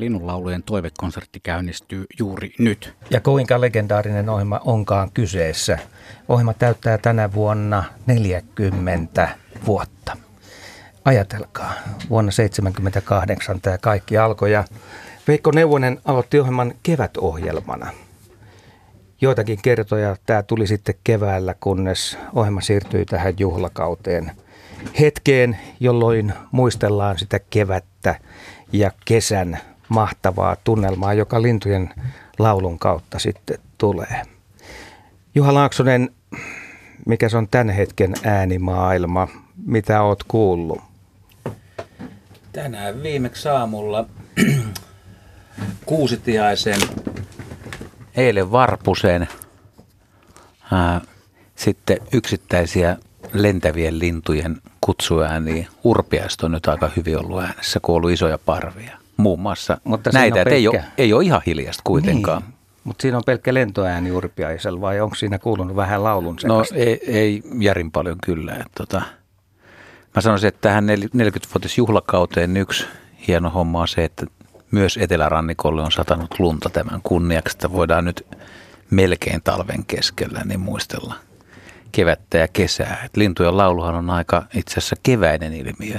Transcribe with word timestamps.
Linnunlaulujen 0.00 0.62
toivekonsertti 0.62 1.40
käynnistyy 1.40 2.04
juuri 2.18 2.54
nyt. 2.58 2.94
Ja 3.10 3.20
kuinka 3.20 3.60
legendaarinen 3.60 4.28
ohjelma 4.28 4.60
onkaan 4.64 5.10
kyseessä? 5.14 5.78
Ohjelma 6.28 6.54
täyttää 6.54 6.98
tänä 6.98 7.32
vuonna 7.32 7.84
40 8.06 9.28
vuotta. 9.66 10.16
Ajatelkaa, 11.04 11.72
vuonna 12.10 12.32
1978 12.32 13.60
tämä 13.60 13.78
kaikki 13.78 14.18
alkoi 14.18 14.52
ja 14.52 14.64
Veikko 15.28 15.50
Neuvonen 15.54 16.00
aloitti 16.04 16.40
ohjelman 16.40 16.74
kevätohjelmana. 16.82 17.90
Joitakin 19.20 19.58
kertoja 19.62 20.16
tämä 20.26 20.42
tuli 20.42 20.66
sitten 20.66 20.94
keväällä, 21.04 21.54
kunnes 21.60 22.18
ohjelma 22.34 22.60
siirtyi 22.60 23.04
tähän 23.04 23.34
juhlakauteen. 23.38 24.32
Hetkeen, 25.00 25.58
jolloin 25.80 26.32
muistellaan 26.52 27.18
sitä 27.18 27.38
kevättä 27.38 28.14
ja 28.72 28.90
kesän 29.04 29.58
mahtavaa 29.90 30.56
tunnelmaa, 30.64 31.14
joka 31.14 31.42
lintujen 31.42 31.94
laulun 32.38 32.78
kautta 32.78 33.18
sitten 33.18 33.58
tulee. 33.78 34.22
Juha 35.34 35.54
Laaksonen, 35.54 36.10
mikä 37.06 37.28
se 37.28 37.36
on 37.36 37.48
tämän 37.48 37.70
hetken 37.70 38.14
äänimaailma? 38.24 39.28
Mitä 39.66 40.02
oot 40.02 40.24
kuullut? 40.28 40.80
Tänään 42.52 43.02
viimeksi 43.02 43.48
aamulla 43.48 44.06
kuusitiaisen, 45.86 46.80
eilen 48.16 48.52
varpusen, 48.52 49.28
ää, 50.72 51.00
sitten 51.56 51.98
yksittäisiä 52.12 52.96
lentävien 53.32 53.98
lintujen 53.98 54.56
kutsuääniä. 54.80 55.68
Urpiaista 55.84 56.46
on 56.46 56.52
nyt 56.52 56.68
aika 56.68 56.90
hyvin 56.96 57.18
ollut 57.18 57.40
äänessä, 57.42 57.80
kun 57.80 57.92
on 57.92 57.96
ollut 57.96 58.10
isoja 58.10 58.38
parvia. 58.38 58.99
Muun 59.20 59.40
muassa 59.40 59.78
Mutta 59.84 60.10
näitä, 60.14 60.34
pelkkä... 60.34 60.54
ei, 60.54 60.68
ole, 60.68 60.84
ei 60.98 61.12
ole 61.12 61.24
ihan 61.24 61.42
hiljasta 61.46 61.82
kuitenkaan. 61.84 62.42
Niin. 62.42 62.54
Mutta 62.84 63.02
siinä 63.02 63.16
on 63.16 63.22
pelkkä 63.26 63.54
lentoääni 63.54 64.10
urpiaisella 64.10 64.80
vai 64.80 65.00
onko 65.00 65.14
siinä 65.14 65.38
kuulunut 65.38 65.76
vähän 65.76 66.04
laulun 66.04 66.38
sekasta? 66.38 66.74
No 66.74 66.80
ei, 66.80 67.00
ei 67.06 67.42
järin 67.60 67.90
paljon 67.90 68.16
kyllä. 68.24 68.54
Et 68.54 68.72
tota, 68.76 69.02
mä 70.14 70.22
sanoisin, 70.22 70.48
että 70.48 70.60
tähän 70.60 70.88
40-vuotis 70.88 71.78
juhlakauteen 71.78 72.56
yksi 72.56 72.86
hieno 73.28 73.50
homma 73.50 73.80
on 73.80 73.88
se, 73.88 74.04
että 74.04 74.26
myös 74.70 74.96
etelärannikolle 74.96 75.82
on 75.82 75.92
satanut 75.92 76.34
lunta 76.38 76.70
tämän 76.70 77.00
kunniaksi, 77.02 77.56
että 77.56 77.72
voidaan 77.72 78.04
nyt 78.04 78.26
melkein 78.90 79.40
talven 79.44 79.84
keskellä 79.84 80.42
niin 80.44 80.60
muistella 80.60 81.14
kevättä 81.92 82.38
ja 82.38 82.48
kesää. 82.48 83.02
Et 83.04 83.16
lintujen 83.16 83.56
lauluhan 83.56 83.94
on 83.94 84.10
aika 84.10 84.42
itse 84.54 84.72
asiassa 84.78 84.96
keväinen 85.02 85.52
ilmiö. 85.52 85.98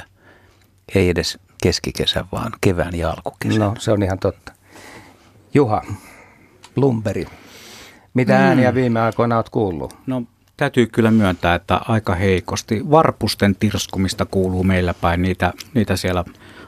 Ei 0.96 1.10
edes 1.10 1.40
keskikesä, 1.62 2.26
vaan 2.32 2.52
kevään 2.62 2.96
ja 2.96 3.10
alkukesä. 3.10 3.60
No, 3.60 3.74
se 3.80 3.92
on 3.92 4.04
ihan 4.04 4.20
totta. 4.20 4.52
Juha, 5.54 5.82
Lumberi, 6.76 7.26
mitä 8.14 8.34
mm. 8.34 8.40
ääniä 8.40 8.74
viime 8.74 9.02
aikoina 9.02 9.36
olet 9.36 9.50
kuullut? 9.50 9.98
No, 10.08 10.24
täytyy 10.58 10.88
kyllä 10.88 11.12
myöntää, 11.12 11.56
että 11.56 11.76
aika 11.88 12.16
heikosti. 12.16 12.92
Varpusten 12.92 13.56
tirskumista 13.56 14.26
kuuluu 14.26 14.64
meillä 14.64 14.94
päin, 14.94 15.22
niitä, 15.22 15.54
niitä 15.74 15.96
siellä 15.96 16.24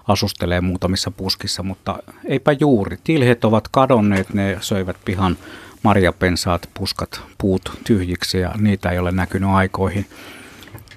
asustelee 0.07 0.61
muutamissa 0.61 1.11
puskissa, 1.11 1.63
mutta 1.63 1.99
eipä 2.25 2.51
juuri. 2.51 2.97
Tilhet 3.03 3.45
ovat 3.45 3.67
kadonneet, 3.67 4.33
ne 4.33 4.57
söivät 4.61 4.97
pihan 5.05 5.37
marjapensaat, 5.83 6.69
puskat, 6.73 7.21
puut 7.37 7.61
tyhjiksi 7.83 8.39
ja 8.39 8.51
niitä 8.57 8.89
ei 8.89 8.99
ole 8.99 9.11
näkynyt 9.11 9.49
aikoihin. 9.49 10.05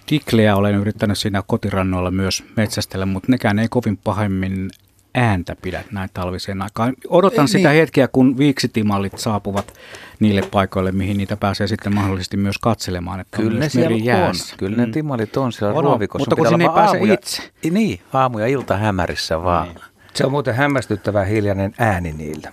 Tiklejä 0.07 0.57
olen 0.57 0.75
yrittänyt 0.75 1.19
siinä 1.19 1.43
kotirannoilla 1.47 2.11
myös 2.11 2.45
metsästellä, 2.57 3.07
mutta 3.07 3.33
nekään 3.33 3.59
ei 3.59 3.69
kovin 3.69 3.97
pahemmin 3.97 4.71
ääntä 5.15 5.57
pidä 5.63 5.85
näin 5.93 6.11
talviseen 6.15 6.63
aikaan. 6.63 6.95
Odotan 7.09 7.45
ei, 7.45 7.49
sitä 7.49 7.69
niin. 7.69 7.81
hetkeä, 7.81 8.09
kun 8.09 8.39
viiksitimallit 8.39 9.19
saapuvat 9.19 9.73
niille 10.21 10.43
paikoille, 10.51 10.93
mihin 10.93 11.17
niitä 11.17 11.37
pääsee 11.37 11.67
sitten 11.67 11.95
mahdollisesti 11.95 12.37
myös 12.37 12.59
katselemaan. 12.59 13.21
Että 13.21 13.37
Kyllä 13.37 13.61
ne 13.61 13.69
siellä 13.69 13.97
jäässä. 13.97 14.55
on. 14.55 14.59
Kyllä 14.59 14.77
ne 14.77 14.87
mm. 14.87 14.93
timallit 14.93 15.37
on 15.37 15.53
siellä 15.53 15.75
on, 15.75 15.85
ruovikossa. 15.85 16.23
Mutta 16.23 16.37
kun 16.37 16.49
sinne 16.49 16.65
ei 16.65 16.71
pääse 16.75 16.97
aamu 16.97 17.13
itse. 17.13 17.43
Niin, 17.71 18.01
aamu 18.13 18.39
ja 18.39 18.47
ilta 18.47 18.77
hämärissä 18.77 19.43
vaan. 19.43 19.69
Niin. 19.69 19.79
Se 20.15 20.27
on 20.27 20.31
muuten 20.31 20.55
hämmästyttävä 20.55 21.25
hiljainen 21.25 21.75
ääni 21.79 22.13
niillä 22.13 22.53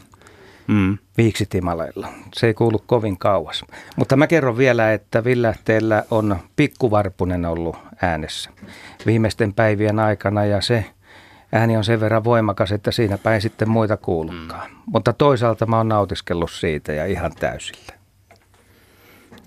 mm. 0.68 0.98
viiksitimaleilla. 1.18 2.08
Se 2.34 2.48
ei 2.48 2.54
kuulu 2.54 2.84
kovin 2.86 3.18
kauas. 3.18 3.66
Mutta 3.96 4.16
mä 4.16 4.28
kerron 4.28 4.58
vielä, 4.58 4.94
että 4.94 5.24
Villähteellä 5.24 6.04
on 6.12 6.38
pikkuvarpunen 6.56 7.46
ollut 7.46 7.76
äänessä 8.02 8.50
viimeisten 9.06 9.54
päivien 9.54 10.00
aikana 10.00 10.46
ja 10.46 10.62
se 10.62 10.86
ääni 11.52 11.78
on 11.78 11.84
sen 11.84 12.00
verran 12.00 12.24
voimakas, 12.24 12.72
että 12.72 12.92
siinä 12.92 13.18
päin 13.18 13.42
sitten 13.42 13.70
muita 13.70 13.98
kuulukaan. 13.98 14.72
Mm. 14.72 14.78
Mutta 14.86 15.14
toisaalta 15.14 15.66
mä 15.66 15.78
oon 15.78 15.90
nautiskellut 15.90 16.52
siitä 16.52 16.94
ja 16.94 17.06
ihan 17.06 17.32
täysillä. 17.40 18.03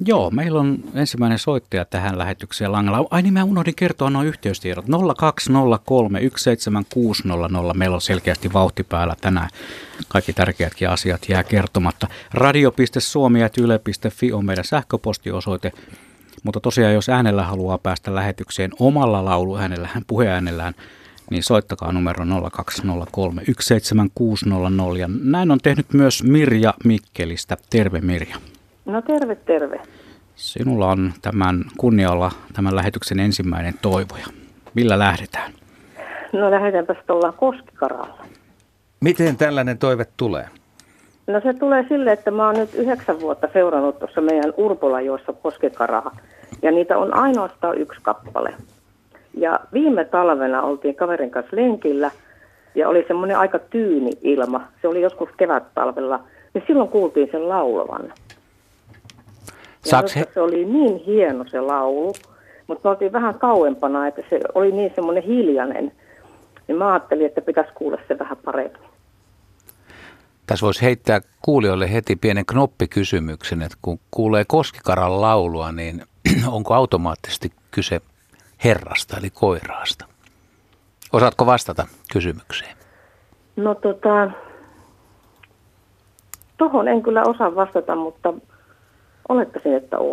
Joo, 0.04 0.30
meillä 0.30 0.60
on 0.60 0.78
ensimmäinen 0.94 1.38
soittaja 1.38 1.84
tähän 1.84 2.18
lähetykseen 2.18 2.72
langalla. 2.72 3.08
Ai 3.10 3.22
niin, 3.22 3.32
mä 3.32 3.44
unohdin 3.44 3.74
kertoa 3.74 4.10
nuo 4.10 4.22
yhteystiedot. 4.22 4.84
0203 5.16 6.20
17600. 6.36 7.74
Meillä 7.74 7.94
on 7.94 8.00
selkeästi 8.00 8.52
vauhti 8.52 8.84
päällä 8.84 9.16
tänään. 9.20 9.48
Kaikki 10.08 10.32
tärkeätkin 10.32 10.90
asiat 10.90 11.28
jää 11.28 11.44
kertomatta. 11.44 12.06
Radio.suomi.yle.fi 12.34 14.32
on 14.32 14.44
meidän 14.44 14.64
sähköpostiosoite. 14.64 15.72
Mutta 16.42 16.60
tosiaan, 16.60 16.94
jos 16.94 17.08
äänellä 17.08 17.44
haluaa 17.44 17.78
päästä 17.78 18.14
lähetykseen 18.14 18.70
omalla 18.78 19.24
lauluäänellään, 19.24 20.02
puheäänellään, 20.06 20.74
niin 21.30 21.42
soittakaa 21.42 21.92
numero 21.92 22.24
0203 22.50 23.42
17600. 23.60 24.96
Ja 24.98 25.08
näin 25.22 25.50
on 25.50 25.58
tehnyt 25.62 25.86
myös 25.92 26.22
Mirja 26.22 26.74
Mikkelistä. 26.84 27.56
Terve 27.70 28.00
Mirja. 28.00 28.36
No 28.86 29.02
terve, 29.02 29.34
terve. 29.34 29.80
Sinulla 30.34 30.90
on 30.90 31.12
tämän 31.22 31.64
kunnialla 31.78 32.30
tämän 32.56 32.76
lähetyksen 32.76 33.20
ensimmäinen 33.20 33.74
toivoja. 33.82 34.26
Millä 34.74 34.98
lähdetään? 34.98 35.52
No 36.32 36.50
lähdetäänpä 36.50 36.94
ollaan 37.08 37.34
Koskikaralla. 37.36 38.24
Miten 39.00 39.36
tällainen 39.36 39.78
toive 39.78 40.06
tulee? 40.16 40.48
No 41.26 41.40
se 41.40 41.54
tulee 41.54 41.84
sille, 41.88 42.12
että 42.12 42.30
mä 42.30 42.46
oon 42.46 42.56
nyt 42.56 42.74
yhdeksän 42.74 43.20
vuotta 43.20 43.48
seurannut 43.52 43.98
tuossa 43.98 44.20
meidän 44.20 44.52
Urpolajoissa 44.56 45.32
Koskikaraa. 45.32 46.16
Ja 46.62 46.70
niitä 46.70 46.98
on 46.98 47.16
ainoastaan 47.16 47.78
yksi 47.78 48.00
kappale. 48.02 48.54
Ja 49.34 49.60
viime 49.72 50.04
talvena 50.04 50.62
oltiin 50.62 50.94
kaverin 50.94 51.30
kanssa 51.30 51.56
lenkillä 51.56 52.10
ja 52.74 52.88
oli 52.88 53.04
semmoinen 53.08 53.38
aika 53.38 53.58
tyyni 53.58 54.10
ilma. 54.22 54.68
Se 54.82 54.88
oli 54.88 55.00
joskus 55.00 55.28
kevät-talvella. 55.36 56.20
Ja 56.54 56.60
silloin 56.66 56.88
kuultiin 56.88 57.28
sen 57.32 57.48
laulavan. 57.48 58.12
Saks 59.86 60.16
he... 60.16 60.26
Se 60.34 60.40
oli 60.40 60.64
niin 60.64 60.96
hieno 60.96 61.44
se 61.50 61.60
laulu, 61.60 62.14
mutta 62.66 62.88
me 62.88 62.90
oltiin 62.90 63.12
vähän 63.12 63.34
kauempana, 63.34 64.06
että 64.06 64.22
se 64.30 64.40
oli 64.54 64.72
niin 64.72 64.92
semmoinen 64.94 65.22
hiljainen. 65.22 65.92
Niin 66.68 66.78
mä 66.78 66.92
ajattelin, 66.92 67.26
että 67.26 67.40
pitäisi 67.40 67.72
kuulla 67.74 67.98
se 68.08 68.18
vähän 68.18 68.36
paremmin. 68.44 68.80
Tässä 70.46 70.66
voisi 70.66 70.82
heittää 70.82 71.20
kuulijoille 71.42 71.92
heti 71.92 72.16
pienen 72.16 72.46
knoppikysymyksen, 72.46 73.62
että 73.62 73.78
kun 73.82 73.98
kuulee 74.10 74.44
Koskikaran 74.48 75.20
laulua, 75.20 75.72
niin 75.72 76.02
onko 76.56 76.74
automaattisesti 76.74 77.52
kyse 77.70 78.00
herrasta 78.64 79.16
eli 79.16 79.30
koiraasta? 79.30 80.06
Osaatko 81.12 81.46
vastata 81.46 81.86
kysymykseen? 82.12 82.76
No 83.56 83.74
tota, 83.74 84.30
tohon 86.56 86.88
en 86.88 87.02
kyllä 87.02 87.22
osaa 87.22 87.54
vastata, 87.54 87.96
mutta 87.96 88.34
olettaisin, 89.28 89.76
että 89.76 89.98
on. 89.98 90.12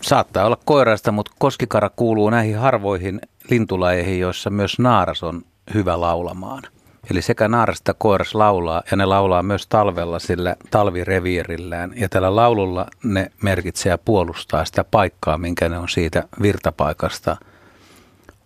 Saattaa 0.00 0.46
olla 0.46 0.58
koiraista, 0.64 1.12
mutta 1.12 1.32
koskikara 1.38 1.90
kuuluu 1.96 2.30
näihin 2.30 2.58
harvoihin 2.58 3.20
lintulajeihin, 3.50 4.20
joissa 4.20 4.50
myös 4.50 4.78
naaras 4.78 5.22
on 5.22 5.42
hyvä 5.74 6.00
laulamaan. 6.00 6.62
Eli 7.10 7.22
sekä 7.22 7.48
naaras 7.48 7.78
että 7.78 7.94
koiras 7.98 8.34
laulaa 8.34 8.82
ja 8.90 8.96
ne 8.96 9.04
laulaa 9.04 9.42
myös 9.42 9.66
talvella 9.66 10.18
sillä 10.18 10.56
talvireviirillään. 10.70 11.92
Ja 11.96 12.08
tällä 12.08 12.36
laululla 12.36 12.86
ne 13.04 13.30
merkitsee 13.42 13.90
ja 13.90 13.98
puolustaa 13.98 14.64
sitä 14.64 14.84
paikkaa, 14.84 15.38
minkä 15.38 15.68
ne 15.68 15.78
on 15.78 15.88
siitä 15.88 16.24
virtapaikasta 16.42 17.36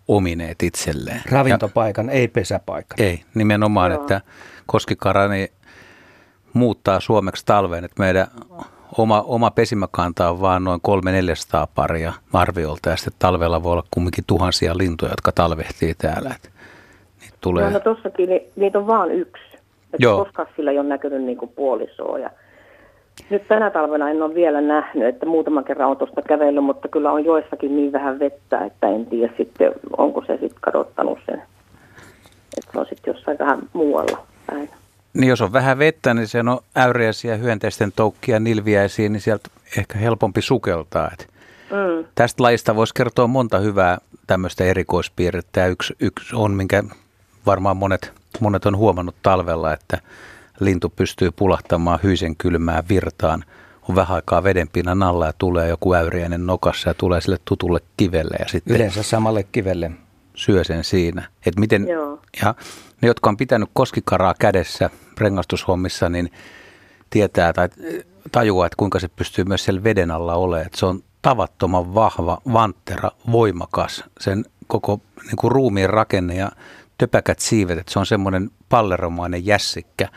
omineet 0.09 0.63
itselleen. 0.63 1.23
Ravintopaikan, 1.31 2.07
ja, 2.07 2.13
ei 2.13 2.29
pesäpaikka. 2.29 2.95
Ei, 2.99 3.25
nimenomaan, 3.35 3.93
Joo. 3.93 4.01
että 4.01 4.21
koskikara 4.67 5.29
niin 5.29 5.49
muuttaa 6.53 7.01
suomeksi 7.01 7.47
talveen, 7.47 7.85
että 7.85 8.03
meidän 8.03 8.27
oma, 8.99 9.25
oma 9.27 9.51
pesimäkanta 9.51 10.31
on 10.31 10.41
vain 10.41 10.65
noin 10.65 10.81
300-400 11.65 11.69
paria 11.75 12.13
arviolta 12.33 12.91
ja 12.91 12.97
sitten 12.97 13.19
talvella 13.19 13.63
voi 13.63 13.73
olla 13.73 13.85
kumminkin 13.91 14.25
tuhansia 14.27 14.77
lintuja, 14.77 15.13
jotka 15.13 15.33
talvehtii 15.33 15.95
täällä. 15.95 16.31
Et 16.37 16.51
niitä 17.21 17.37
tulee... 17.41 17.65
No, 17.65 17.71
no 17.71 17.81
tossakin 17.81 18.29
ni, 18.29 18.47
niitä 18.57 18.79
on 18.79 18.87
vain 18.87 19.11
yksi. 19.11 19.43
Et 19.93 20.01
Joo. 20.01 20.25
Koskaan 20.25 20.49
sillä 20.57 20.71
ei 20.71 20.79
ole 20.79 20.89
näkynyt 20.89 21.23
niin 21.23 21.39
kuin 21.39 21.53
puolisoa. 21.57 22.19
Ja 22.19 22.31
nyt 23.31 23.49
tänä 23.49 23.71
talvena 23.71 24.11
en 24.11 24.23
ole 24.23 24.35
vielä 24.35 24.61
nähnyt, 24.61 25.09
että 25.09 25.27
muutaman 25.27 25.65
kerran 25.65 25.91
on 25.91 25.97
tuosta 25.97 26.23
kävellyt, 26.23 26.65
mutta 26.65 26.89
kyllä 26.89 27.13
on 27.13 27.25
joissakin 27.25 27.77
niin 27.77 27.93
vähän 27.93 28.19
vettä, 28.19 28.65
että 28.65 28.89
en 28.89 29.07
tiedä 29.07 29.33
sitten, 29.37 29.73
onko 29.97 30.21
se 30.21 30.33
sitten 30.33 30.61
kadottanut 30.61 31.19
sen 31.27 31.43
Että 32.59 32.73
se 32.73 32.79
on 32.79 32.87
sitten 32.87 33.15
jossain 33.15 33.39
vähän 33.39 33.59
muualla 33.73 34.27
päin. 34.47 34.71
Niin 35.17 35.29
jos 35.29 35.41
on 35.41 35.53
vähän 35.53 35.79
vettä, 35.79 36.15
niin 36.15 36.29
se 36.29 36.41
on 36.41 36.61
äyriäisiä, 36.77 37.37
hyönteisten 37.37 37.93
toukkia, 37.97 38.41
nilviäisiä, 38.41 39.09
niin 39.09 39.21
sieltä 39.21 39.51
ehkä 39.77 39.99
helpompi 39.99 40.43
sukeltaa. 40.43 41.11
Et 41.13 41.29
mm. 41.71 42.05
Tästä 42.15 42.43
lajista 42.43 42.77
voisi 42.77 42.95
kertoa 42.95 43.27
monta 43.27 43.59
hyvää 43.59 43.99
tämmöistä 44.27 44.65
erikoispiirrettä. 44.65 45.61
Ja 45.61 45.67
yksi, 45.67 45.97
yksi 46.01 46.37
on, 46.37 46.53
minkä 46.53 46.85
varmaan 47.47 47.77
monet, 47.77 48.13
monet 48.41 48.67
on 48.67 48.77
huomannut 48.77 49.15
talvella, 49.23 49.73
että 49.73 49.99
lintu 50.61 50.89
pystyy 50.89 51.31
pulahtamaan 51.31 51.99
hyisen 52.03 52.37
kylmään 52.37 52.85
virtaan. 52.89 53.45
On 53.89 53.95
vähän 53.95 54.15
aikaa 54.15 54.45
vedenpinnan 54.45 55.03
alla 55.03 55.27
ja 55.27 55.33
tulee 55.39 55.69
joku 55.69 55.95
äyriäinen 55.95 56.47
nokassa 56.47 56.91
ja 56.91 56.95
tulee 56.95 57.21
sille 57.21 57.39
tutulle 57.45 57.81
kivelle. 57.97 58.37
Ja 58.39 58.49
sitten 58.49 58.77
Yleensä 58.77 59.03
samalle 59.03 59.43
kivelle. 59.53 59.91
Syö 60.37 60.65
sen 60.65 60.85
siinä. 60.85 61.29
Et 61.47 61.57
miten, 61.57 61.89
Joo. 61.89 62.21
ja 62.43 62.55
ne, 63.03 63.09
jotka 63.09 63.31
on 63.31 63.37
pitänyt 63.37 63.71
koskikaraa 63.73 64.35
kädessä 64.39 64.91
rengastushommissa, 65.19 66.09
niin 66.09 66.31
tietää 67.11 67.53
tai 67.53 67.69
tajuaa, 68.33 68.67
että 68.67 68.77
kuinka 68.77 68.99
se 68.99 69.09
pystyy 69.09 69.45
myös 69.45 69.65
siellä 69.65 69.85
veden 69.85 70.11
alla 70.11 70.35
olemaan. 70.35 70.67
Että 70.67 70.79
se 70.79 70.87
on 70.87 71.03
tavattoman 71.23 71.95
vahva, 71.95 72.39
vanttera, 72.53 73.11
voimakas, 73.33 74.05
sen 74.21 74.45
koko 74.67 75.01
niin 75.27 75.37
kuin 75.37 75.53
ruumiin 75.53 75.91
rakenne 75.91 76.35
ja 76.35 76.51
töpäkät 76.99 77.39
siivet, 77.39 77.79
että 77.79 77.93
se 77.93 77.99
on 77.99 78.07
semmoinen 78.07 78.51
palleromainen 78.69 79.47
jässikkä, 79.47 80.09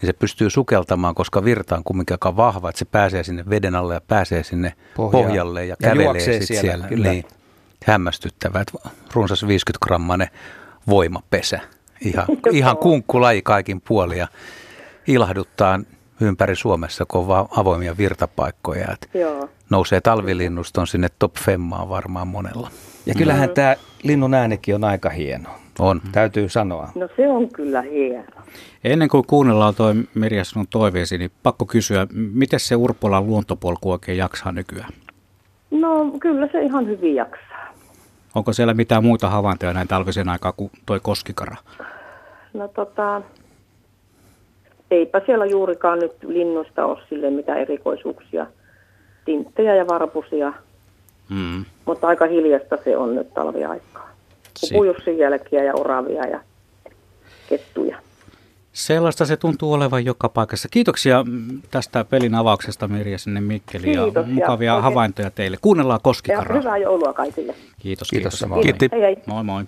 niin 0.00 0.06
se 0.06 0.12
pystyy 0.12 0.50
sukeltamaan, 0.50 1.14
koska 1.14 1.44
virta 1.44 1.76
on 1.76 1.84
kumminkin 1.84 2.14
aika 2.14 2.36
vahva, 2.36 2.68
että 2.68 2.78
se 2.78 2.84
pääsee 2.84 3.24
sinne 3.24 3.44
veden 3.50 3.74
alle 3.74 3.94
ja 3.94 4.00
pääsee 4.00 4.42
sinne 4.42 4.72
Pohjaan. 4.96 5.24
pohjalle 5.24 5.64
ja, 5.64 5.76
ja 5.80 5.90
kävelee 5.90 6.20
sitten 6.20 6.46
siellä. 6.46 6.60
siellä. 6.62 6.88
Kyllä. 6.88 7.10
Niin, 7.10 7.24
hämmästyttävää, 7.86 8.60
että 8.60 8.90
runsas 9.14 9.46
50 9.46 9.86
grammanen 9.86 10.28
voimapesä. 10.88 11.60
Ihan, 12.00 12.26
ihan 12.52 12.76
kunkkulaji 12.76 13.42
kaikin 13.42 13.80
puolin 13.80 14.18
ja 14.18 14.28
ilahduttaa 15.06 15.80
ympäri 16.20 16.56
Suomessa, 16.56 17.04
kun 17.08 17.20
on 17.20 17.28
vaan 17.28 17.48
avoimia 17.56 17.96
virtapaikkoja. 17.96 18.86
Että 18.92 19.18
Joo. 19.18 19.48
Nousee 19.70 20.00
talvilinnuston 20.00 20.86
sinne 20.86 21.08
top 21.18 21.34
femmaan 21.34 21.88
varmaan 21.88 22.28
monella. 22.28 22.70
Ja 23.06 23.14
kyllähän 23.14 23.48
mm. 23.48 23.54
tämä 23.54 23.76
linnun 24.02 24.34
äänikin 24.34 24.74
on 24.74 24.84
aika 24.84 25.10
hieno. 25.10 25.48
On. 25.78 26.00
Täytyy 26.12 26.48
sanoa. 26.48 26.88
No 26.94 27.08
se 27.16 27.28
on 27.28 27.48
kyllä 27.48 27.82
hieno. 27.82 28.42
Ennen 28.84 29.08
kuin 29.08 29.26
kuunnellaan 29.26 29.74
toi 29.74 29.94
Mirja 30.14 30.44
sinun 30.44 30.66
toiveesi, 30.70 31.18
niin 31.18 31.30
pakko 31.42 31.66
kysyä, 31.66 32.06
miten 32.12 32.60
se 32.60 32.76
Urpolan 32.76 33.26
luontopolku 33.26 33.90
oikein 33.90 34.18
jaksaa 34.18 34.52
nykyään? 34.52 34.92
No 35.70 36.10
kyllä 36.20 36.48
se 36.52 36.62
ihan 36.62 36.86
hyvin 36.86 37.14
jaksaa. 37.14 37.55
Onko 38.36 38.52
siellä 38.52 38.74
mitään 38.74 39.04
muita 39.04 39.28
havaintoja 39.28 39.72
näin 39.72 39.88
talvisen 39.88 40.28
aikaa 40.28 40.52
kuin 40.52 40.70
toi 40.86 41.00
koskikara? 41.00 41.56
No 42.54 42.68
tota, 42.68 43.22
eipä 44.90 45.20
siellä 45.26 45.46
juurikaan 45.46 45.98
nyt 45.98 46.12
linnusta 46.22 46.84
ole 46.84 47.02
sille 47.08 47.30
mitään 47.30 47.58
erikoisuuksia. 47.58 48.46
Tinttejä 49.24 49.74
ja 49.74 49.86
varpusia. 49.86 50.52
Mm. 51.28 51.64
Mutta 51.84 52.06
aika 52.06 52.26
hiljasta 52.26 52.78
se 52.84 52.96
on 52.96 53.14
nyt 53.14 53.34
talviaikaa. 53.34 54.10
Pujussin 54.72 55.18
jälkiä 55.18 55.64
ja 55.64 55.74
oravia 55.74 56.26
ja 56.26 56.40
kettuja. 57.48 57.98
Sellaista 58.76 59.26
se 59.26 59.36
tuntuu 59.36 59.72
olevan 59.72 60.04
joka 60.04 60.28
paikassa. 60.28 60.68
Kiitoksia 60.68 61.24
tästä 61.70 62.04
pelin 62.04 62.34
avauksesta 62.34 62.88
Mirja 62.88 63.18
sinne 63.18 63.40
Mikkeliin 63.40 63.92
ja 63.94 64.22
mukavia 64.26 64.74
ja 64.74 64.80
havaintoja 64.80 65.30
teille. 65.30 65.56
Kuunnellaan 65.62 66.00
Koskikaraa. 66.02 66.56
Ja 66.56 66.62
hyvää 66.62 66.76
joulua 66.76 67.12
kaikille. 67.12 67.54
Kiitos. 67.78 68.10
Kiitos. 68.10 68.38
kiitos. 68.38 68.62
Kiitos. 68.62 68.88
Hei, 68.92 69.00
hei. 69.00 69.16
Moi 69.26 69.44
moi. 69.44 69.64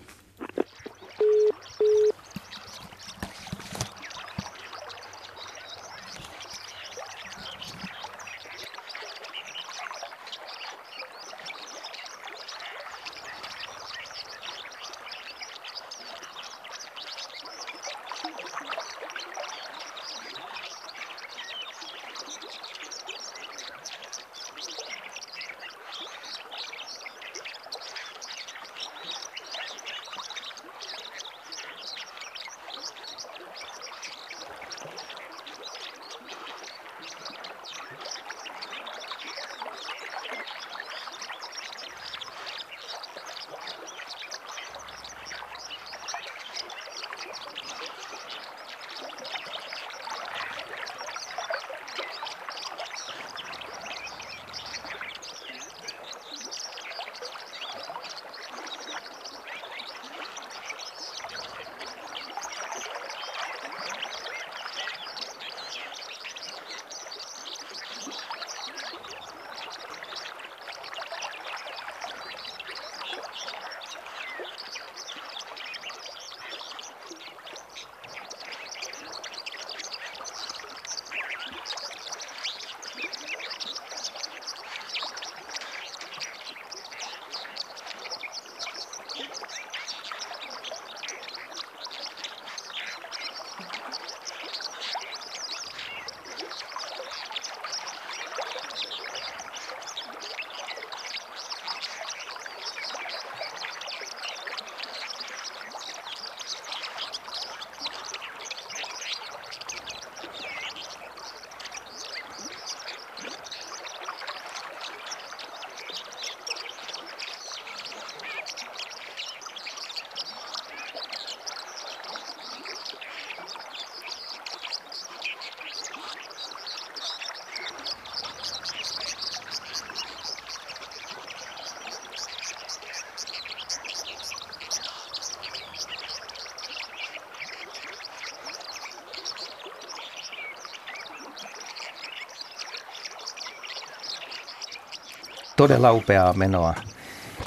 Todella 145.58 145.92
upeaa 145.92 146.32
menoa. 146.32 146.74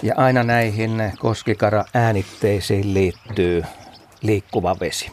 Ja 0.03 0.13
aina 0.17 0.43
näihin 0.43 1.11
koskikara 1.19 1.85
äänitteisiin 1.93 2.93
liittyy 2.93 3.63
liikkuva 4.21 4.75
vesi. 4.79 5.11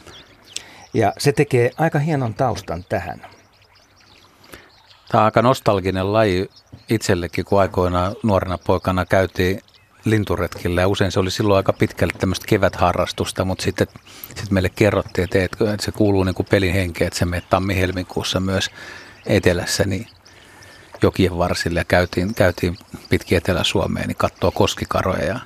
Ja 0.95 1.13
se 1.19 1.33
tekee 1.33 1.71
aika 1.79 1.99
hienon 1.99 2.35
taustan 2.35 2.85
tähän. 2.89 3.21
Tämä 5.09 5.23
on 5.23 5.25
aika 5.25 5.43
nostalginen 5.43 6.13
laji 6.13 6.51
itsellekin, 6.89 7.45
kun 7.45 7.61
aikoinaan 7.61 8.17
nuorena 8.23 8.59
poikana 8.59 9.05
käytiin 9.05 9.61
linturetkillä 10.05 10.81
ja 10.81 10.89
usein 10.89 11.13
se 11.13 11.21
oli 11.21 11.31
silloin 11.31 11.57
aika 11.57 11.73
pitkälle 11.73 12.13
tämmöistä 12.19 12.47
kevätharrastusta, 12.49 13.45
mutta 13.45 13.65
sitten, 13.65 13.87
sitten 14.27 14.55
meille 14.55 14.69
kerrottiin, 14.69 15.25
että, 15.25 15.39
että 15.43 15.85
se 15.85 15.93
kuuluu 15.93 16.25
niin 16.25 16.35
kuin 16.35 16.47
pelin 16.51 16.75
henkeen, 16.75 17.07
että 17.07 17.19
se 17.19 17.25
menee 17.25 17.43
tammi-helmikuussa 17.51 18.41
myös 18.41 18.71
etelässä, 19.27 19.85
niin 19.85 20.07
jokien 21.03 21.39
varsille 21.39 21.81
ja 21.81 21.85
käytiin, 21.85 22.35
käytiin 22.35 22.79
pitkin 23.09 23.39
Etelä-Suomeen 23.39 24.09
niin 24.09 24.17
katsoa 24.17 24.51
koskikaroja 24.51 25.25
ja 25.25 25.41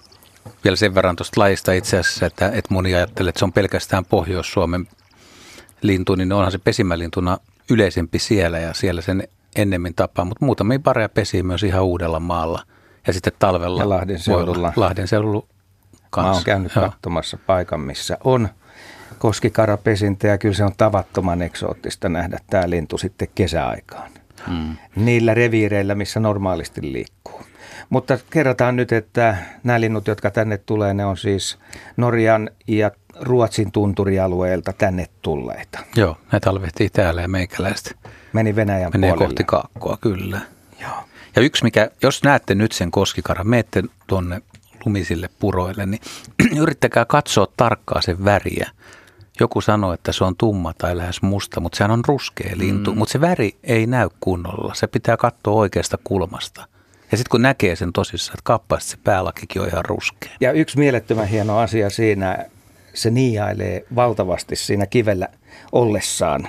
vielä 0.64 0.76
sen 0.76 0.94
verran 0.94 1.16
tuosta 1.16 1.40
lajista 1.40 1.72
itse 1.72 1.98
asiassa, 1.98 2.26
että, 2.26 2.46
että 2.46 2.74
moni 2.74 2.94
ajattelee, 2.94 3.28
että 3.28 3.38
se 3.38 3.44
on 3.44 3.52
pelkästään 3.52 4.04
Pohjois-Suomen 4.04 4.88
lintu, 5.82 6.14
niin 6.14 6.32
onhan 6.32 6.52
se 6.52 6.58
pesimälintuna 6.58 7.38
yleisempi 7.70 8.18
siellä 8.18 8.58
ja 8.58 8.74
siellä 8.74 9.00
sen 9.00 9.28
ennemmin 9.56 9.94
tapaa, 9.94 10.24
mutta 10.24 10.44
muutamia 10.44 10.78
pareja 10.78 11.08
pesii 11.08 11.42
myös 11.42 11.62
ihan 11.62 11.82
uudella 11.82 12.20
maalla. 12.20 12.62
Ja 13.06 13.12
sitten 13.12 13.32
talvella 13.38 13.80
Ja 13.82 13.88
Lahden 13.88 14.18
seudulla. 14.18 14.72
Lahden 14.76 15.08
seudulla 15.08 15.46
kanssa. 16.10 16.30
Mä 16.30 16.34
oon 16.34 16.44
käynyt 16.44 16.72
Joo. 16.76 16.90
katsomassa 16.90 17.38
paikan, 17.46 17.80
missä 17.80 18.18
on 18.24 18.48
koskikarapesintä 19.18 20.26
ja 20.26 20.38
kyllä 20.38 20.54
se 20.54 20.64
on 20.64 20.72
tavattoman 20.76 21.42
eksoottista 21.42 22.08
nähdä 22.08 22.38
tämä 22.50 22.70
lintu 22.70 22.98
sitten 22.98 23.28
kesäaikaan. 23.34 24.10
Mm. 24.46 24.76
Niillä 24.96 25.34
reviireillä, 25.34 25.94
missä 25.94 26.20
normaalisti 26.20 26.92
liikkuu. 26.92 27.40
Mutta 27.92 28.18
kerrotaan 28.30 28.76
nyt, 28.76 28.92
että 28.92 29.36
nämä 29.64 29.80
linnut, 29.80 30.06
jotka 30.06 30.30
tänne 30.30 30.58
tulee, 30.58 30.94
ne 30.94 31.04
on 31.04 31.16
siis 31.16 31.58
Norjan 31.96 32.50
ja 32.66 32.90
Ruotsin 33.20 33.72
tunturialueelta 33.72 34.72
tänne 34.72 35.06
tulleita. 35.22 35.78
Joo, 35.96 36.16
ne 36.32 36.40
talvehtii 36.40 36.88
täällä 36.90 37.22
ja 37.22 37.28
meikäläiset 37.28 37.96
Meni 38.32 38.56
Venäjän 38.56 38.90
menee 38.94 39.10
puolelle. 39.10 39.28
kohti 39.28 39.44
kaakkoa, 39.44 39.98
kyllä. 40.00 40.40
Joo. 40.80 41.04
Ja 41.36 41.42
yksi 41.42 41.64
mikä, 41.64 41.90
jos 42.02 42.22
näette 42.22 42.54
nyt 42.54 42.72
sen 42.72 42.90
koskikaran, 42.90 43.48
menette 43.48 43.82
tuonne 44.06 44.42
lumisille 44.84 45.30
puroille, 45.38 45.86
niin 45.86 46.00
yrittäkää 46.62 47.04
katsoa 47.04 47.46
tarkkaa 47.56 48.02
sen 48.02 48.24
väriä. 48.24 48.70
Joku 49.40 49.60
sanoo, 49.60 49.92
että 49.92 50.12
se 50.12 50.24
on 50.24 50.36
tumma 50.36 50.72
tai 50.78 50.96
lähes 50.96 51.22
musta, 51.22 51.60
mutta 51.60 51.76
sehän 51.76 51.90
on 51.90 52.02
ruskea 52.08 52.52
lintu. 52.54 52.92
Mm. 52.92 52.98
Mutta 52.98 53.12
se 53.12 53.20
väri 53.20 53.56
ei 53.64 53.86
näy 53.86 54.08
kunnolla. 54.20 54.74
Se 54.74 54.86
pitää 54.86 55.16
katsoa 55.16 55.54
oikeasta 55.54 55.98
kulmasta. 56.04 56.66
Ja 57.12 57.18
sitten 57.18 57.30
kun 57.30 57.42
näkee 57.42 57.76
sen 57.76 57.92
tosissaan, 57.92 58.34
että 58.34 58.44
kappaasti 58.44 58.90
se 58.90 58.96
päälakikin 59.04 59.62
on 59.62 59.68
ihan 59.68 59.84
ruskea. 59.84 60.30
Ja 60.40 60.52
yksi 60.52 60.78
mielettömän 60.78 61.28
hieno 61.28 61.58
asia 61.58 61.90
siinä, 61.90 62.46
se 62.94 63.10
niiailee 63.10 63.84
valtavasti 63.94 64.56
siinä 64.56 64.86
kivellä 64.86 65.28
ollessaan. 65.72 66.48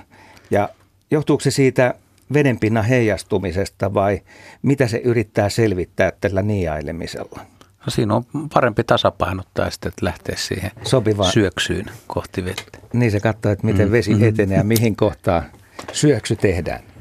Ja 0.52 0.70
johtuuko 1.12 1.42
se 1.42 1.52
siitä 1.52 1.94
vedenpinnan 2.34 2.86
heijastumisesta 2.86 3.94
vai 3.94 4.22
mitä 4.62 4.88
se 4.88 4.98
yrittää 4.98 5.50
selvittää 5.50 6.12
tällä 6.22 6.42
niiailemisella? 6.42 7.40
No 7.86 7.90
siinä 7.90 8.16
on 8.16 8.24
parempi 8.54 8.84
tasapainottaa 8.84 9.70
sitten, 9.70 9.90
että 9.90 10.06
lähteä 10.06 10.36
siihen 10.38 10.72
Sopiva. 10.84 11.32
syöksyyn 11.32 11.86
kohti 12.08 12.46
vettä. 12.46 12.80
Niin 12.94 13.12
se 13.12 13.20
katsoo, 13.20 13.52
että 13.52 13.68
miten 13.68 13.92
vesi 13.92 14.26
etenee 14.26 14.58
ja 14.58 14.64
mihin 14.64 14.96
kohtaan 14.96 15.44
syöksy 15.92 16.36
tehdään. 16.36 16.93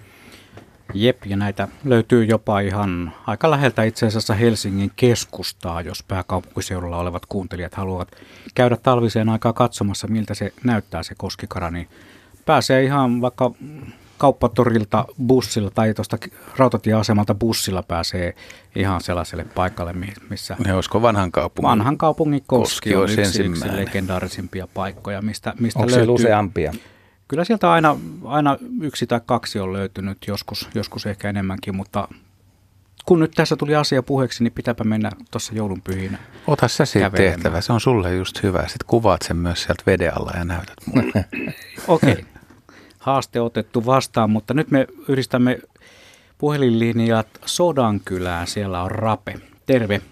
Jep, 0.95 1.27
ja 1.27 1.37
näitä 1.37 1.69
löytyy 1.85 2.25
jopa 2.25 2.61
ihan 2.61 3.13
aika 3.27 3.51
läheltä 3.51 3.83
itse 3.83 4.07
asiassa 4.07 4.35
Helsingin 4.35 4.91
keskustaa, 4.97 5.81
jos 5.81 6.03
pääkaupunkiseudulla 6.03 6.99
olevat 6.99 7.27
kuuntelijat 7.27 7.75
haluavat 7.75 8.09
käydä 8.55 8.77
talviseen 8.77 9.29
aikaa 9.29 9.53
katsomassa, 9.53 10.07
miltä 10.09 10.35
se 10.35 10.53
näyttää 10.65 11.03
se 11.03 11.15
koskikara, 11.19 11.71
niin 11.71 11.89
pääsee 12.47 12.85
ihan 12.85 13.21
vaikka 13.21 13.51
kauppatorilta 14.19 15.05
bussilla 15.27 15.71
tai 15.71 15.95
tuosta 15.95 16.19
rautatieasemalta 16.57 17.35
bussilla 17.35 17.83
pääsee 17.83 18.35
ihan 18.77 19.01
sellaiselle 19.01 19.45
paikalle, 19.55 19.93
mi- 19.93 20.13
missä 20.31 20.57
Ne 20.67 20.75
olisiko 20.75 21.03
vanhan 21.03 21.33
kaupungin? 21.33 21.69
vanhan 21.71 21.99
kaupungin 21.99 22.43
koski, 22.47 22.91
Koski 22.93 22.97
on 22.97 23.03
yksi, 23.03 23.21
yksi 23.21 23.43
ensimmäinen. 23.43 23.85
legendaarisimpia 23.87 24.69
paikkoja, 24.75 25.23
mistä, 25.23 25.55
mistä 25.61 25.79
Onko 25.81 25.91
löytyy. 25.93 26.15
useampia? 26.15 26.73
Kyllä 27.29 27.45
sieltä 27.45 27.73
aina, 27.73 27.97
aina 28.25 28.57
yksi 28.81 29.07
tai 29.07 29.21
kaksi 29.27 29.59
on 29.59 29.73
löytynyt, 29.73 30.19
joskus, 30.27 30.69
joskus 30.75 31.07
ehkä 31.07 31.29
enemmänkin, 31.29 31.77
mutta 31.77 32.09
kun 33.05 33.21
nyt 33.21 33.31
tässä 33.35 33.57
tuli 33.57 33.75
asia 33.75 34.03
puheeksi, 34.03 34.45
niin 34.45 34.53
pitääpä 34.53 34.85
mennä 34.85 35.11
tuossa 35.31 35.55
joulunpyhinä. 35.55 36.19
Ota 36.47 36.69
sä 36.69 36.85
siitä 36.85 37.11
kävelemään. 37.11 37.35
tehtävä, 37.35 37.61
se 37.61 37.73
on 37.73 37.81
sulle 37.81 38.15
just 38.15 38.43
hyvä. 38.43 38.63
Sitten 38.63 38.87
kuvaat 38.87 39.23
sen 39.23 39.37
myös 39.37 39.63
sieltä 39.63 39.83
veden 39.87 40.19
alla 40.19 40.31
ja 40.39 40.45
näytät 40.45 40.77
mulle. 40.87 41.13
Okei, 41.89 42.13
okay. 42.13 42.25
haaste 42.99 43.41
otettu 43.41 43.87
vastaan, 43.87 44.31
mutta 44.31 44.55
nyt 44.55 44.71
me 44.71 44.87
yhdistämme 45.09 45.59
puhelinlinjat 46.39 47.29
Sodankylään. 47.45 48.47
Siellä 48.47 48.83
on 48.83 48.91
Rape. 48.91 49.35
Terve. 49.67 50.03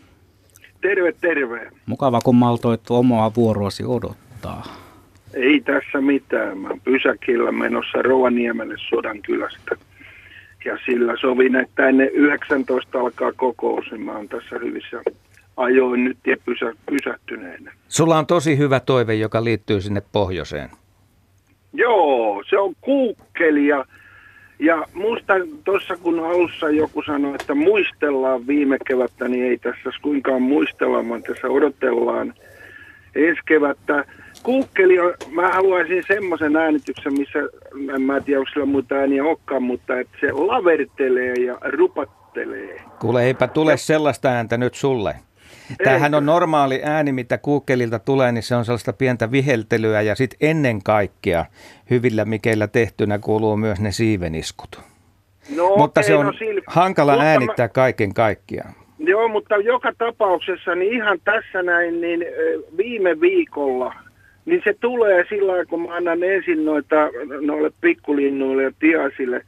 Terve, 0.80 1.12
terve. 1.12 1.70
Mukava, 1.86 2.20
kun 2.20 2.36
maltoit 2.36 2.90
omaa 2.90 3.34
vuoroasi 3.34 3.84
odottaa. 3.84 4.89
Ei 5.34 5.60
tässä 5.60 6.00
mitään. 6.00 6.58
Mä 6.58 6.68
pysäkillä 6.84 7.52
menossa 7.52 8.02
Rovaniemelle 8.02 8.74
Sodankylästä. 8.88 9.76
Ja 10.64 10.78
sillä 10.86 11.16
sovin, 11.20 11.56
että 11.56 11.88
ennen 11.88 12.10
19 12.12 13.00
alkaa 13.00 13.32
kokous, 13.32 13.90
niin 13.90 14.02
mä 14.02 14.12
oon 14.12 14.28
tässä 14.28 14.58
hyvissä 14.58 15.02
ajoin 15.56 16.04
nyt 16.04 16.18
ja 16.26 16.36
pysä, 16.44 16.72
pysähtyneenä. 16.90 17.72
Sulla 17.88 18.18
on 18.18 18.26
tosi 18.26 18.58
hyvä 18.58 18.80
toive, 18.80 19.14
joka 19.14 19.44
liittyy 19.44 19.80
sinne 19.80 20.02
pohjoiseen. 20.12 20.70
Joo, 21.72 22.42
se 22.50 22.58
on 22.58 22.74
kuukkeli 22.80 23.66
ja, 23.66 23.84
ja 24.58 24.84
musta 24.94 25.34
tuossa 25.64 25.96
kun 25.96 26.18
alussa 26.26 26.70
joku 26.70 27.02
sanoi, 27.02 27.34
että 27.34 27.54
muistellaan 27.54 28.46
viime 28.46 28.76
kevättä, 28.86 29.28
niin 29.28 29.44
ei 29.44 29.58
tässä 29.58 29.90
kuinkaan 30.02 30.42
muistella, 30.42 31.08
vaan 31.08 31.22
tässä 31.22 31.48
odotellaan 31.48 32.34
ensi 33.14 33.40
kevättä. 33.46 34.04
Kuukkeli 34.42 34.98
on, 35.00 35.14
mä 35.30 35.48
haluaisin 35.48 36.02
semmoisen 36.08 36.56
äänityksen, 36.56 37.12
missä, 37.18 37.38
en 37.94 38.02
mä 38.02 38.20
tiedä 38.20 38.40
onko 38.40 38.50
sillä 38.52 38.66
muita 38.66 38.94
ääniä 38.94 39.24
olekaan, 39.24 39.62
mutta 39.62 40.00
että 40.00 40.16
se 40.20 40.32
lavertelee 40.32 41.34
ja 41.34 41.58
rupattelee. 41.62 42.80
Kuule, 43.00 43.24
eipä 43.24 43.46
tule 43.48 43.76
sellaista 43.76 44.28
ääntä 44.28 44.56
nyt 44.56 44.74
sulle. 44.74 45.14
Tämähän 45.84 46.14
on 46.14 46.26
normaali 46.26 46.80
ääni, 46.84 47.12
mitä 47.12 47.38
kuukkelilta 47.38 47.98
tulee, 47.98 48.32
niin 48.32 48.42
se 48.42 48.54
on 48.56 48.64
sellaista 48.64 48.92
pientä 48.92 49.30
viheltelyä 49.30 50.00
ja 50.02 50.14
sitten 50.14 50.48
ennen 50.48 50.82
kaikkea 50.82 51.44
hyvillä 51.90 52.24
mikeillä 52.24 52.66
tehtynä 52.66 53.18
kuuluu 53.18 53.56
myös 53.56 53.80
ne 53.80 53.92
siiveniskut. 53.92 54.80
No, 55.56 55.76
Mutta 55.76 56.02
se 56.02 56.14
okei, 56.14 56.20
on 56.20 56.26
no 56.26 56.32
sillä- 56.32 56.62
hankala 56.66 57.12
mutta 57.12 57.24
mä- 57.24 57.30
äänittää 57.30 57.68
kaiken 57.68 58.14
kaikkiaan. 58.14 58.74
Joo, 58.98 59.28
mutta 59.28 59.56
joka 59.56 59.92
tapauksessa 59.98 60.74
niin 60.74 60.92
ihan 60.92 61.18
tässä 61.24 61.62
näin, 61.62 62.00
niin 62.00 62.24
viime 62.76 63.20
viikolla, 63.20 63.94
niin 64.44 64.60
se 64.64 64.74
tulee 64.80 65.24
sillä 65.28 65.52
lailla, 65.52 65.64
kun 65.64 65.82
mä 65.82 65.94
annan 65.94 66.22
ensin 66.22 66.64
noita 66.64 66.96
noille 67.40 67.70
pikkulinnuille 67.80 68.62
ja 68.62 68.72
tiaisille 68.78 69.44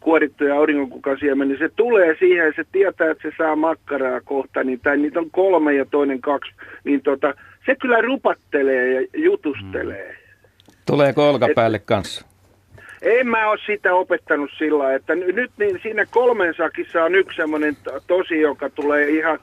kuorittuja 0.00 0.56
aurinkonkukasiemen, 0.56 1.48
niin 1.48 1.58
se 1.58 1.68
tulee 1.76 2.16
siihen 2.18 2.46
ja 2.46 2.52
se 2.56 2.64
tietää, 2.72 3.10
että 3.10 3.30
se 3.30 3.34
saa 3.38 3.56
makkaraa 3.56 4.20
kohta, 4.20 4.64
niin, 4.64 4.80
tai 4.80 4.96
niitä 4.96 5.20
on 5.20 5.30
kolme 5.30 5.74
ja 5.74 5.84
toinen 5.84 6.20
kaksi, 6.20 6.52
niin 6.84 7.02
tota, 7.02 7.34
se 7.66 7.74
kyllä 7.74 8.00
rupattelee 8.00 8.92
ja 8.92 9.08
jutustelee. 9.14 10.16
Tuleeko 10.86 11.28
olkapäälle 11.28 11.78
kanssa? 11.78 12.26
En 13.02 13.26
mä 13.26 13.50
ole 13.50 13.58
sitä 13.66 13.94
opettanut 13.94 14.50
sillä 14.58 14.94
että 14.94 15.14
ny- 15.14 15.32
nyt 15.32 15.50
niin 15.58 15.78
siinä 15.82 16.06
kolmen 16.10 16.54
sakissa 16.54 17.04
on 17.04 17.14
yksi 17.14 17.36
semmoinen 17.36 17.76
to- 17.84 18.00
tosi, 18.06 18.40
joka 18.40 18.70
tulee 18.70 19.10
ihan 19.10 19.38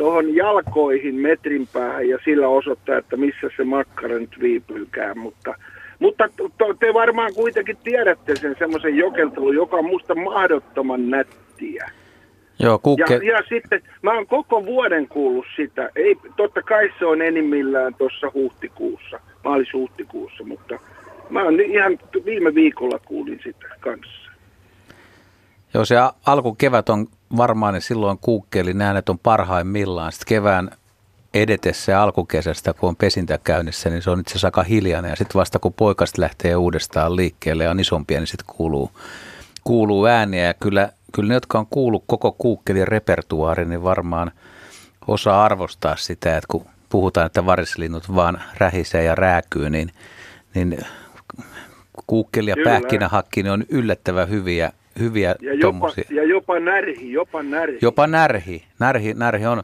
tuohon 0.00 0.36
jalkoihin 0.36 1.14
metrin 1.14 1.68
päähän 1.72 2.08
ja 2.08 2.18
sillä 2.24 2.48
osoittaa, 2.48 2.96
että 2.96 3.16
missä 3.16 3.50
se 3.56 3.64
makkara 3.64 4.18
nyt 4.18 4.40
viipyykään. 4.40 5.18
Mutta, 5.18 5.54
mutta 5.98 6.28
to, 6.58 6.74
te 6.74 6.94
varmaan 6.94 7.34
kuitenkin 7.34 7.76
tiedätte 7.84 8.36
sen 8.36 8.56
semmoisen 8.58 8.96
jokeltelun, 8.96 9.54
joka 9.54 9.76
on 9.76 9.84
musta 9.84 10.14
mahdottoman 10.14 11.10
nättiä. 11.10 11.90
Joo, 12.58 12.78
kuukke, 12.78 13.14
Ja, 13.14 13.32
ja 13.32 13.42
sitten 13.48 13.82
mä 14.02 14.12
oon 14.12 14.26
koko 14.26 14.66
vuoden 14.66 15.08
kuullut 15.08 15.46
sitä. 15.56 15.90
Ei, 15.96 16.16
totta 16.36 16.62
kai 16.62 16.90
se 16.98 17.06
on 17.06 17.22
enimmillään 17.22 17.94
tuossa 17.94 18.30
huhtikuussa, 18.34 19.20
maalis-huhtikuussa, 19.44 20.44
mutta 20.44 20.78
mä 21.30 21.42
oon 21.42 21.60
ihan 21.60 21.98
viime 22.24 22.54
viikolla 22.54 22.98
kuulin 22.98 23.40
sitä 23.44 23.66
kanssa. 23.80 24.29
Joo, 25.74 25.84
se 25.84 25.96
alkukevät 26.26 26.88
on 26.88 27.06
varmaan, 27.36 27.74
niin 27.74 27.82
silloin 27.82 28.18
kuukkelin 28.18 28.82
äänet 28.82 29.08
on 29.08 29.18
parhaimmillaan. 29.18 30.12
Sitten 30.12 30.28
kevään 30.28 30.70
edetessä 31.34 31.92
ja 31.92 32.02
alkukesästä, 32.02 32.72
kun 32.72 32.88
on 32.88 32.96
pesintä 32.96 33.38
käynnissä, 33.44 33.90
niin 33.90 34.02
se 34.02 34.10
on 34.10 34.20
itse 34.20 34.32
asiassa 34.32 34.48
aika 34.48 34.62
hiljainen. 34.62 35.10
Ja 35.10 35.16
sitten 35.16 35.38
vasta 35.38 35.58
kun 35.58 35.72
poikaset 35.72 36.18
lähtee 36.18 36.56
uudestaan 36.56 37.16
liikkeelle 37.16 37.64
ja 37.64 37.70
on 37.70 37.80
isompia, 37.80 38.18
niin 38.18 38.26
sitten 38.26 38.54
kuuluu, 38.56 38.90
kuuluu 39.64 40.06
ääniä. 40.06 40.46
Ja 40.46 40.54
kyllä, 40.54 40.92
kyllä 41.12 41.28
ne, 41.28 41.34
jotka 41.34 41.58
on 41.58 41.66
kuullut 41.66 42.04
koko 42.06 42.32
kuukkelin 42.32 42.88
repertuaari, 42.88 43.64
niin 43.64 43.82
varmaan 43.82 44.32
osaa 45.06 45.44
arvostaa 45.44 45.96
sitä, 45.96 46.36
että 46.36 46.48
kun 46.48 46.66
puhutaan, 46.88 47.26
että 47.26 47.46
varislinnut 47.46 48.14
vaan 48.14 48.42
rähisee 48.58 49.04
ja 49.04 49.14
rääkyy, 49.14 49.70
niin, 49.70 49.92
niin 50.54 50.78
kuukkeli 52.06 52.50
ja 52.50 52.56
pähkinähakki 52.64 53.42
niin 53.42 53.52
on 53.52 53.64
yllättävän 53.68 54.28
hyviä, 54.28 54.72
hyviä 54.98 55.34
Ja 55.40 55.54
jopa, 55.54 55.62
tommosia. 55.62 56.04
ja 56.10 56.24
jopa 56.24 56.60
närhi, 56.60 57.12
jopa 57.12 57.42
närhi. 57.42 57.78
Jopa 57.82 58.06
närhi. 58.06 58.64
Närhi, 58.78 59.14
närhi 59.14 59.46
on, 59.46 59.62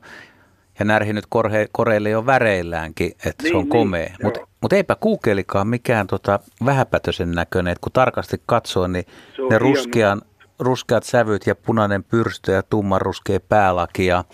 ja 0.79 0.85
närhi 0.85 1.13
nyt 1.13 1.25
korhe, 1.29 1.69
koreille 1.73 2.11
jo 2.11 2.27
väreilläänkin, 2.27 3.13
että 3.13 3.27
niin, 3.29 3.37
se 3.43 3.49
Niin, 3.49 3.57
on 3.57 3.63
niin, 3.63 3.69
komea. 3.71 4.11
Mutta 4.23 4.41
mut 4.61 4.73
eipä 4.73 4.97
kuukelikaan 5.01 5.69
mikään 5.69 6.07
tota 6.07 6.41
vähäpätöisen 6.65 7.31
näköinen, 7.33 7.73
että 7.73 7.81
kun 7.83 7.93
tarkasti 7.93 8.43
katsoo, 8.47 8.87
niin 8.87 9.05
ne 9.51 9.59
ruskean, 9.59 10.23
ruskeat 10.59 11.05
sävyt 11.05 11.47
ja 11.47 11.55
punainen 11.55 12.05
pyrstö 12.05 12.53
ja 12.53 12.63
tumman 12.63 13.01
ruskea 13.01 13.41
päälaki 13.49 14.07
ja, 14.07 14.25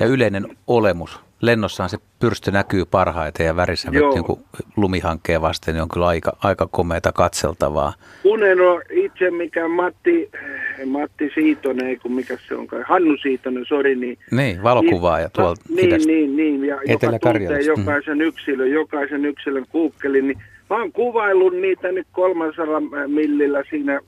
ja 0.00 0.06
yleinen 0.06 0.56
olemus 0.66 1.20
lennossaan 1.46 1.88
se 1.88 1.98
pyrstö 2.20 2.50
näkyy 2.50 2.84
parhaiten 2.84 3.46
ja 3.46 3.56
värisävyt 3.56 4.00
niin 4.14 4.24
kuin 4.24 4.40
lumihankkeen 4.76 5.42
vasten 5.42 5.74
niin 5.74 5.82
on 5.82 5.88
kyllä 5.88 6.06
aika, 6.06 6.36
aika 6.42 6.68
komeata 6.70 7.12
katseltavaa. 7.12 7.92
Uneno 8.24 8.80
itse, 8.90 9.30
mikä 9.30 9.68
Matti, 9.68 10.30
Matti 10.86 11.30
Siitonen, 11.34 11.86
ei 11.86 11.96
kun 11.96 12.12
mikä 12.12 12.38
se 12.48 12.54
on 12.54 12.66
kai, 12.66 12.82
Hannu 12.86 13.16
Siitonen, 13.22 13.64
sori, 13.66 13.94
niin 13.96 14.18
Niin, 14.30 14.62
valokuvaa 14.62 15.20
ja 15.20 15.28
tuolta 15.28 15.62
niin, 15.68 15.88
idästä. 15.88 16.06
niin, 16.12 16.36
niin, 16.36 16.60
ja 16.64 16.66
joka 16.74 16.80
tuntee 16.80 16.94
Etelä-Karjalasta. 16.94 17.70
jokaisen 17.80 18.20
yksilön, 18.20 18.70
jokaisen 18.70 19.24
yksilön 19.24 19.66
kuukkelin, 19.68 20.28
niin 20.28 20.38
mä 20.70 20.76
oon 20.76 20.92
kuvaillut 20.92 21.54
niitä 21.60 21.92
nyt 21.92 22.06
300 22.12 22.80
millillä 23.06 23.62
siinä 23.70 24.00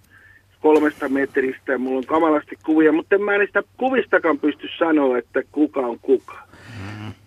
kolmesta 0.61 1.09
metristä 1.09 1.73
ja 1.73 1.79
mulla 1.79 1.99
on 1.99 2.07
kamalasti 2.07 2.57
kuvia, 2.67 2.93
mutta 2.93 3.15
en 3.15 3.23
mä 3.23 3.39
niistä 3.39 3.63
kuvistakaan 3.77 4.39
pysty 4.39 4.69
sanoa, 4.79 5.19
että 5.19 5.43
kuka 5.53 5.81
on 5.81 5.99
kuka. 6.03 6.35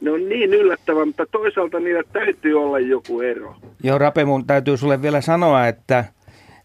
Ne 0.01 0.11
on 0.11 0.29
niin 0.29 0.53
yllättävää, 0.53 1.05
mutta 1.05 1.25
toisaalta 1.31 1.79
niillä 1.79 2.03
täytyy 2.13 2.63
olla 2.63 2.79
joku 2.79 3.21
ero. 3.21 3.55
Joo, 3.83 3.97
Rape, 3.97 4.25
mun 4.25 4.45
täytyy 4.45 4.77
sulle 4.77 5.01
vielä 5.01 5.21
sanoa, 5.21 5.67
että 5.67 6.05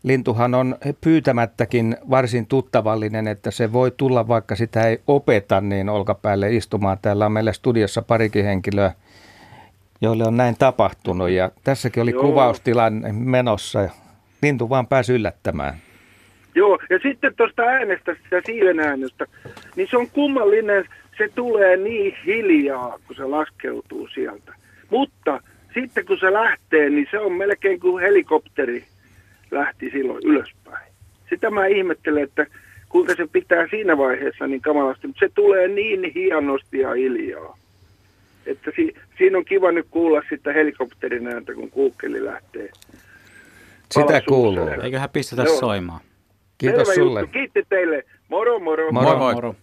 lintuhan 0.02 0.54
on 0.54 0.76
pyytämättäkin 1.00 1.96
varsin 2.10 2.46
tuttavallinen, 2.46 3.28
että 3.28 3.50
se 3.50 3.72
voi 3.72 3.90
tulla, 3.96 4.28
vaikka 4.28 4.54
sitä 4.56 4.88
ei 4.88 5.00
opeta, 5.06 5.60
niin 5.60 5.88
olkapäälle 5.88 6.54
istumaan. 6.54 6.98
Täällä 7.02 7.26
on 7.26 7.32
meillä 7.32 7.52
studiossa 7.52 8.02
parikin 8.02 8.44
henkilöä, 8.44 8.92
joille 10.00 10.24
on 10.24 10.36
näin 10.36 10.56
tapahtunut. 10.58 11.30
Ja 11.30 11.50
tässäkin 11.64 12.02
oli 12.02 12.10
Joo. 12.10 12.22
kuvaustilanne 12.22 13.12
menossa. 13.12 13.88
Lintu 14.42 14.68
vaan 14.68 14.86
pääsi 14.86 15.12
yllättämään. 15.12 15.74
Joo, 16.54 16.78
ja 16.90 16.98
sitten 17.02 17.34
tuosta 17.36 17.62
äänestä, 17.62 18.16
sitä 18.22 18.40
siiven 18.46 18.80
äänestä, 18.80 19.26
niin 19.76 19.88
se 19.90 19.96
on 19.96 20.10
kummallinen, 20.10 20.84
se 21.18 21.28
tulee 21.35 21.76
niin 21.76 22.16
hiljaa, 22.26 22.99
kun 23.06 23.16
se 23.16 23.25
laskeutuu 23.25 24.09
sieltä. 24.09 24.54
Mutta 24.90 25.40
sitten 25.75 26.06
kun 26.06 26.18
se 26.21 26.33
lähtee, 26.33 26.90
niin 26.90 27.09
se 27.11 27.18
on 27.18 27.33
melkein 27.33 27.80
kuin 27.80 28.02
helikopteri 28.02 28.85
lähti 29.50 29.90
silloin 29.90 30.21
ylöspäin. 30.25 30.92
Sitä 31.30 31.50
mä 31.50 31.66
ihmettelen, 31.66 32.23
että 32.25 32.47
kuinka 32.88 33.14
se 33.16 33.26
pitää 33.33 33.66
siinä 33.71 33.99
vaiheessa 33.99 34.47
niin 34.47 34.61
kamalasti, 34.61 35.06
mutta 35.06 35.26
se 35.26 35.33
tulee 35.35 35.68
niin 35.68 36.12
hienosti 36.14 36.78
ja 36.78 36.92
hiljaa. 36.92 37.59
Että 38.47 38.71
si- 38.76 38.94
siinä 39.18 39.38
on 39.38 39.44
kiva 39.44 39.73
nyt 39.73 39.87
kuulla 39.90 40.23
sitä 40.28 40.52
helikopterin 40.52 41.26
ääntä, 41.26 41.54
kun 41.54 41.71
kuukkeli 41.71 42.25
lähtee. 42.25 42.71
Sitä 43.90 44.21
kuuluu. 44.28 44.68
Eiköhän 44.83 45.11
pistetä 45.11 45.42
Joo. 45.42 45.61
soimaan. 45.61 46.00
Kiitos 46.59 46.88
Selvä 46.88 46.94
sulle. 46.94 47.21
Juttu. 47.21 47.33
Kiitti 47.33 47.62
teille. 47.68 48.04
Moro 48.28 48.59
moro. 48.59 48.92
Moro. 48.92 49.06
Moi 49.09 49.16
moi. 49.16 49.35
moro. 49.35 49.54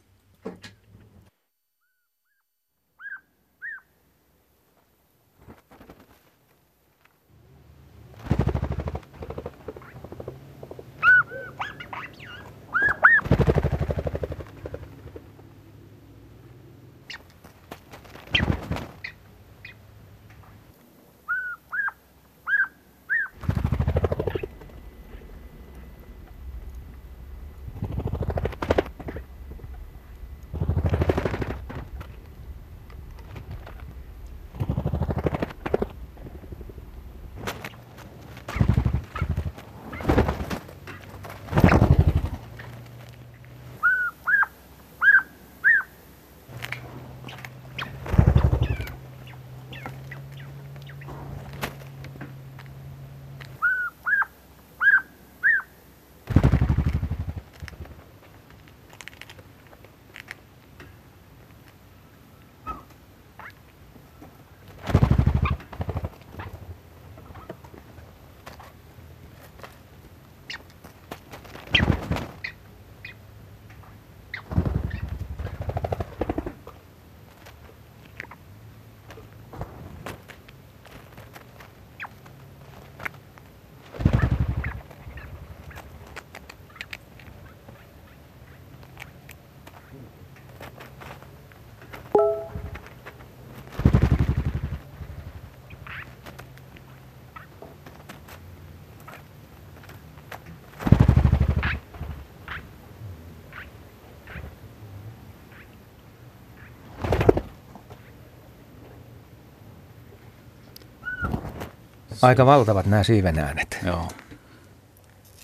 Aika 112.22 112.46
valtavat 112.46 112.86
nämä 112.86 113.04
siiven 113.04 113.40
äänet. 113.40 113.80
Joo. 113.86 114.08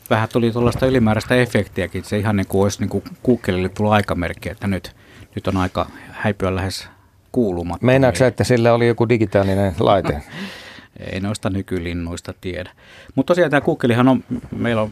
Vähän 0.09 0.29
tuli 0.33 0.51
tuollaista 0.51 0.85
ylimääräistä 0.85 1.35
efektiäkin, 1.35 2.03
se 2.03 2.17
ihan 2.17 2.35
niin 2.35 2.47
kuin 2.47 2.63
olisi 2.63 2.79
niin 2.79 2.89
kuin 2.89 3.03
kuukkelille 3.23 3.69
tullut 3.69 3.93
aikamerkki, 3.93 4.49
että 4.49 4.67
nyt, 4.67 4.95
nyt 5.35 5.47
on 5.47 5.57
aika 5.57 5.87
häipyä 6.11 6.55
lähes 6.55 6.89
kuulumatta. 7.31 7.85
Meinaatko 7.85 8.25
että 8.25 8.43
sillä 8.43 8.73
oli 8.73 8.87
joku 8.87 9.09
digitaalinen 9.09 9.75
laite? 9.79 10.21
Ei 11.11 11.19
noista 11.19 11.49
nykylinnuista 11.49 12.33
tiedä. 12.41 12.71
Mutta 13.15 13.31
tosiaan 13.31 13.51
tämä 13.51 13.61
kuukkelihan 13.61 14.07
on, 14.07 14.23
meillä 14.55 14.81
on 14.81 14.91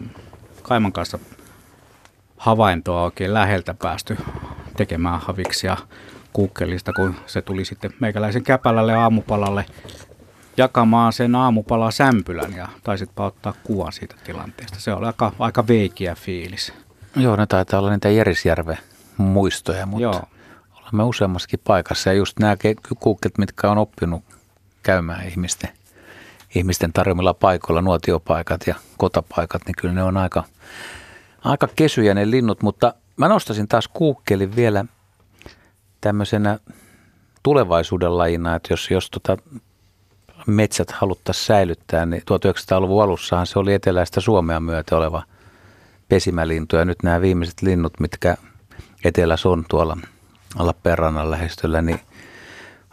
Kaiman 0.61 0.91
kanssa 0.91 1.19
havaintoa 2.37 3.03
oikein 3.03 3.33
läheltä 3.33 3.73
päästy 3.73 4.17
tekemään 4.77 5.19
haviksia 5.19 5.77
kuukkelista, 6.33 6.93
kun 6.93 7.15
se 7.25 7.41
tuli 7.41 7.65
sitten 7.65 7.93
meikäläisen 7.99 8.43
käpälälle 8.43 8.93
aamupalalle 8.93 9.65
jakamaan 10.57 11.13
sen 11.13 11.35
aamupala 11.35 11.91
sämpylän 11.91 12.53
ja 12.53 12.67
taisitpa 12.83 13.25
ottaa 13.25 13.53
kuvan 13.63 13.91
siitä 13.91 14.15
tilanteesta. 14.23 14.79
Se 14.79 14.93
oli 14.93 15.05
aika, 15.05 15.31
aika 15.39 15.67
veikiä 15.67 16.15
fiilis. 16.15 16.73
Joo, 17.15 17.35
ne 17.35 17.45
taitaa 17.45 17.79
olla 17.79 17.91
niitä 17.91 18.09
Jerisjärven 18.09 18.77
muistoja, 19.17 19.85
mutta 19.85 20.03
Joo. 20.03 20.21
olemme 20.81 21.03
useammassakin 21.03 21.59
paikassa. 21.63 22.09
Ja 22.09 22.13
just 22.13 22.39
nämä 22.39 22.55
ke- 22.55 22.95
kuukkelit, 22.99 23.37
mitkä 23.37 23.71
on 23.71 23.77
oppinut 23.77 24.23
käymään 24.83 25.27
ihmisten, 25.27 25.69
ihmisten 26.55 26.93
tarjoamilla 26.93 27.33
paikoilla, 27.33 27.81
nuotiopaikat 27.81 28.67
ja 28.67 28.75
kotapaikat, 28.97 29.61
niin 29.65 29.75
kyllä 29.77 29.93
ne 29.93 30.03
on 30.03 30.17
aika, 30.17 30.43
aika 31.43 31.67
kesyjä 31.75 32.13
ne 32.13 32.31
linnut. 32.31 32.63
Mutta 32.63 32.93
mä 33.17 33.27
nostasin 33.27 33.67
taas 33.67 33.87
kuukkelin 33.87 34.55
vielä 34.55 34.85
tämmöisenä 36.01 36.59
tulevaisuuden 37.43 38.17
lajina, 38.17 38.55
että 38.55 38.73
jos, 38.73 38.91
jos 38.91 39.09
tota 39.09 39.37
metsät 40.45 40.91
haluttaisiin 40.91 41.45
säilyttää, 41.45 42.05
niin 42.05 42.21
1900-luvun 42.21 43.03
alussahan 43.03 43.47
se 43.47 43.59
oli 43.59 43.73
eteläistä 43.73 44.21
Suomea 44.21 44.59
myötä 44.59 44.97
oleva 44.97 45.23
pesimälintu. 46.09 46.75
Ja 46.75 46.85
nyt 46.85 47.03
nämä 47.03 47.21
viimeiset 47.21 47.61
linnut, 47.61 47.99
mitkä 47.99 48.37
etelässä 49.03 49.49
on 49.49 49.65
tuolla 49.69 49.97
Lappeenrannan 50.59 51.31
lähestöllä, 51.31 51.81
niin 51.81 51.99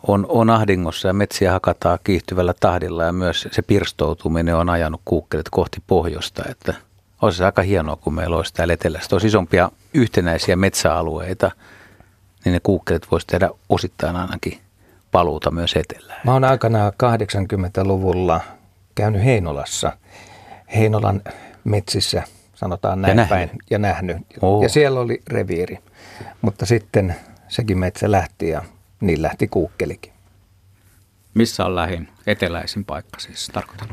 on, 0.07 0.27
on 0.29 0.51
ahdingossa 0.51 1.09
ja 1.09 1.15
metsiä 1.15 1.53
hakataan 1.53 1.99
kiihtyvällä 2.05 2.55
tahdilla 2.61 3.05
ja 3.05 3.13
myös 3.13 3.49
se 3.51 3.63
pirstoutuminen 3.63 4.57
on 4.57 4.71
ajanut 4.71 5.01
kuukkelit 5.05 5.49
kohti 5.51 5.83
pohjoista, 5.87 6.43
että 6.49 6.75
olisi 7.23 7.39
se 7.39 7.45
aika 7.45 7.63
hienoa, 7.63 7.97
kun 7.97 8.15
meillä 8.15 8.37
olisi 8.37 8.55
täällä 8.55 8.75
etelässä 8.75 9.15
olisi 9.15 9.27
isompia 9.27 9.71
yhtenäisiä 9.95 10.57
metsäalueita, 10.57 11.51
niin 12.45 12.53
ne 12.53 12.61
kuukkelit 12.63 13.11
voisi 13.11 13.27
tehdä 13.27 13.51
osittain 13.69 14.17
ainakin 14.17 14.62
paluuta 15.13 15.51
myös 15.51 15.75
etelään. 15.77 16.21
Mä 16.25 16.33
oon 16.33 16.45
aikanaan 16.45 16.93
80-luvulla 16.93 18.41
käynyt 18.95 19.25
Heinolassa, 19.25 19.93
Heinolan 20.77 21.23
metsissä, 21.65 22.23
sanotaan 22.55 23.03
näin 23.03 23.17
nähnyt. 23.17 23.29
päin, 23.31 23.51
ja 23.71 23.79
nähnyt. 23.79 24.17
Oo. 24.41 24.63
Ja 24.63 24.69
siellä 24.69 25.01
oli 25.01 25.23
reviiri, 25.29 25.79
mutta 26.43 26.67
sitten 26.67 27.17
sekin 27.49 27.79
metsä 27.79 28.11
lähti 28.11 28.49
ja 28.49 28.63
niin 29.01 29.23
lähti 29.23 29.49
kuukkelikin. 29.49 30.13
Missä 31.35 31.65
on 31.65 31.75
lähin 31.77 32.09
eteläisin 32.27 32.85
paikka 32.85 33.21
siis 33.21 33.51
tarkoitan? 33.53 33.89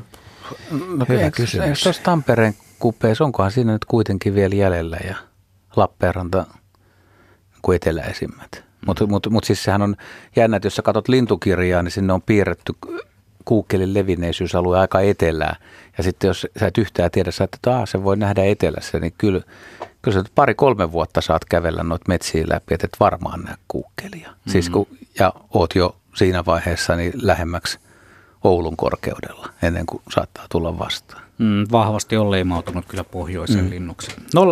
No, 0.72 1.06
Hyvä 1.10 1.22
eikö, 1.22 1.36
kysymys. 1.36 1.68
Eikö 1.68 1.80
tuossa 1.84 2.04
Tampereen 2.04 2.54
kupeessa, 2.80 3.24
onkohan 3.24 3.52
siinä 3.52 3.72
nyt 3.74 3.86
kuitenkin 3.86 4.36
vielä 4.36 4.56
jäljellä 4.56 4.98
ja 5.08 5.16
Lappeenranta 5.76 6.46
kuin 7.62 7.76
eteläisimmät? 7.76 8.69
Mm. 8.82 8.86
Mutta 8.86 9.08
mut, 9.08 9.28
mut 9.30 9.44
siis 9.44 9.64
sehän 9.64 9.82
on 9.82 9.96
jännä, 10.36 10.58
että 10.58 10.66
jos 10.66 10.76
sä 10.76 10.82
katsot 10.82 11.08
lintukirjaa, 11.08 11.84
niin 11.84 11.92
sinne 11.92 12.14
on 12.14 12.22
piirretty 12.22 12.74
kuukkelin 13.46 13.94
levinneisyysalue 13.94 14.80
aika 14.80 15.00
etelää. 15.00 15.56
Ja 15.98 16.04
sitten 16.04 16.28
jos 16.28 16.48
sä 16.60 16.68
et 16.68 16.78
yhtään 16.78 17.12
tiedä, 17.12 17.30
että 17.44 17.58
taas 17.62 17.92
se 17.92 18.04
voi 18.04 18.18
nähdä 18.18 18.44
etelässä, 18.44 19.00
niin 19.00 19.14
kyllä, 19.18 19.42
kyllä 20.02 20.18
sä 20.18 20.30
pari-kolme 20.36 20.92
vuotta 20.92 21.22
saat 21.22 21.46
kävellä 21.46 21.84
noita 21.84 22.06
metsiä 22.08 22.46
läpi, 22.48 22.74
että 22.74 22.86
et 22.86 23.00
varmaan 23.00 23.42
näe 23.42 23.56
kuukkelia. 23.68 24.30
Mm-hmm. 24.30 24.52
Siis 24.52 24.70
kun, 24.70 24.88
ja 25.20 25.34
oot 25.54 25.76
jo 25.76 25.96
siinä 26.16 26.46
vaiheessa 26.46 26.96
niin 26.96 27.14
lähemmäksi 27.16 27.80
Oulun 28.44 28.78
korkeudella 28.78 29.50
ennen 29.62 29.86
kuin 29.86 30.02
saattaa 30.10 30.46
tulla 30.52 30.80
vastaan. 30.80 31.24
Mm, 31.38 31.66
vahvasti 31.72 32.18
on 32.18 32.32
leimautunut 32.32 32.86
kyllä 32.86 33.04
pohjoisen 33.04 33.64
mm. 33.64 33.70
linnuksi. 33.70 34.12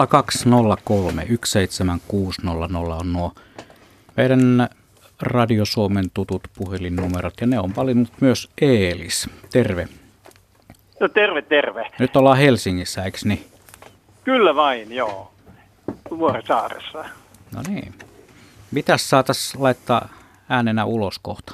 0203 0.09 1.27
17600 1.45 2.97
on 2.99 3.13
nuo 3.13 3.33
meidän 4.17 4.69
Radio 5.21 5.65
Suomen 5.65 6.05
tutut 6.13 6.41
puhelinnumerot 6.57 7.33
ja 7.41 7.47
ne 7.47 7.59
on 7.59 7.75
valinnut 7.75 8.13
myös 8.21 8.49
Eelis. 8.61 9.29
Terve. 9.51 9.87
No 10.99 11.07
terve, 11.07 11.41
terve. 11.41 11.87
Nyt 11.99 12.15
ollaan 12.15 12.37
Helsingissä, 12.37 13.03
eikö 13.03 13.17
niin? 13.23 13.45
Kyllä 14.23 14.55
vain, 14.55 14.93
joo. 14.93 15.31
Vuorisaaressa. 16.09 17.05
No 17.55 17.61
niin. 17.67 17.93
Mitäs 18.71 19.09
saataisiin 19.09 19.63
laittaa 19.63 20.09
äänenä 20.49 20.85
ulos 20.85 21.19
kohta? 21.19 21.53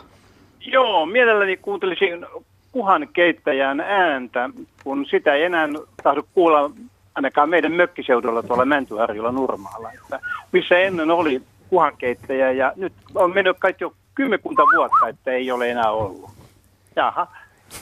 Joo, 0.60 1.06
mielelläni 1.06 1.58
kuuntelisin 1.58 2.26
kuhan 2.72 3.08
keittäjän 3.14 3.80
ääntä, 3.80 4.50
kun 4.84 5.06
sitä 5.06 5.34
ei 5.34 5.44
enää 5.44 5.68
tahdo 6.04 6.24
kuulla 6.34 6.72
ainakaan 7.16 7.50
meidän 7.50 7.72
mökkiseudulla 7.72 8.44
tuolla 8.44 8.66
Mäntyharjulla 8.66 9.32
Nurmaalla, 9.32 9.92
että 9.92 10.20
missä 10.52 10.80
ennen 10.80 11.12
oli 11.12 11.42
kuhankeittäjä 11.74 12.52
ja 12.52 12.74
nyt 12.76 12.94
on 13.16 13.34
mennyt 13.34 13.58
kaikki 13.60 13.84
jo 13.84 13.94
kymmenkunta 14.16 14.64
vuotta, 14.76 15.08
että 15.08 15.32
ei 15.32 15.52
ole 15.52 15.72
enää 15.72 15.92
ollut. 15.92 16.32
Jaha. 16.96 17.28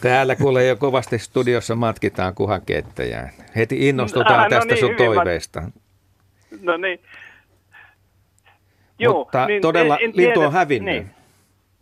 Täällä 0.01 0.35
kuulee 0.35 0.67
jo 0.67 0.75
kovasti 0.75 1.19
studiossa 1.19 1.75
matkitaan 1.75 2.35
kuhankeittäjää. 2.35 3.29
Heti 3.55 3.89
innostutaan 3.89 4.39
ah, 4.39 4.43
no 4.43 4.49
tästä 4.49 4.73
niin, 4.73 4.79
sun 4.79 4.95
toiveesta. 4.95 5.63
No 6.61 6.77
niin. 6.77 6.99
Joo, 8.99 9.13
Mutta 9.13 9.45
niin, 9.45 9.61
todella 9.61 9.97
en, 9.97 10.09
en 10.09 10.11
lintu 10.15 10.41
on 10.41 10.53
hävinnyt. 10.53 10.93
Niin. 10.93 11.11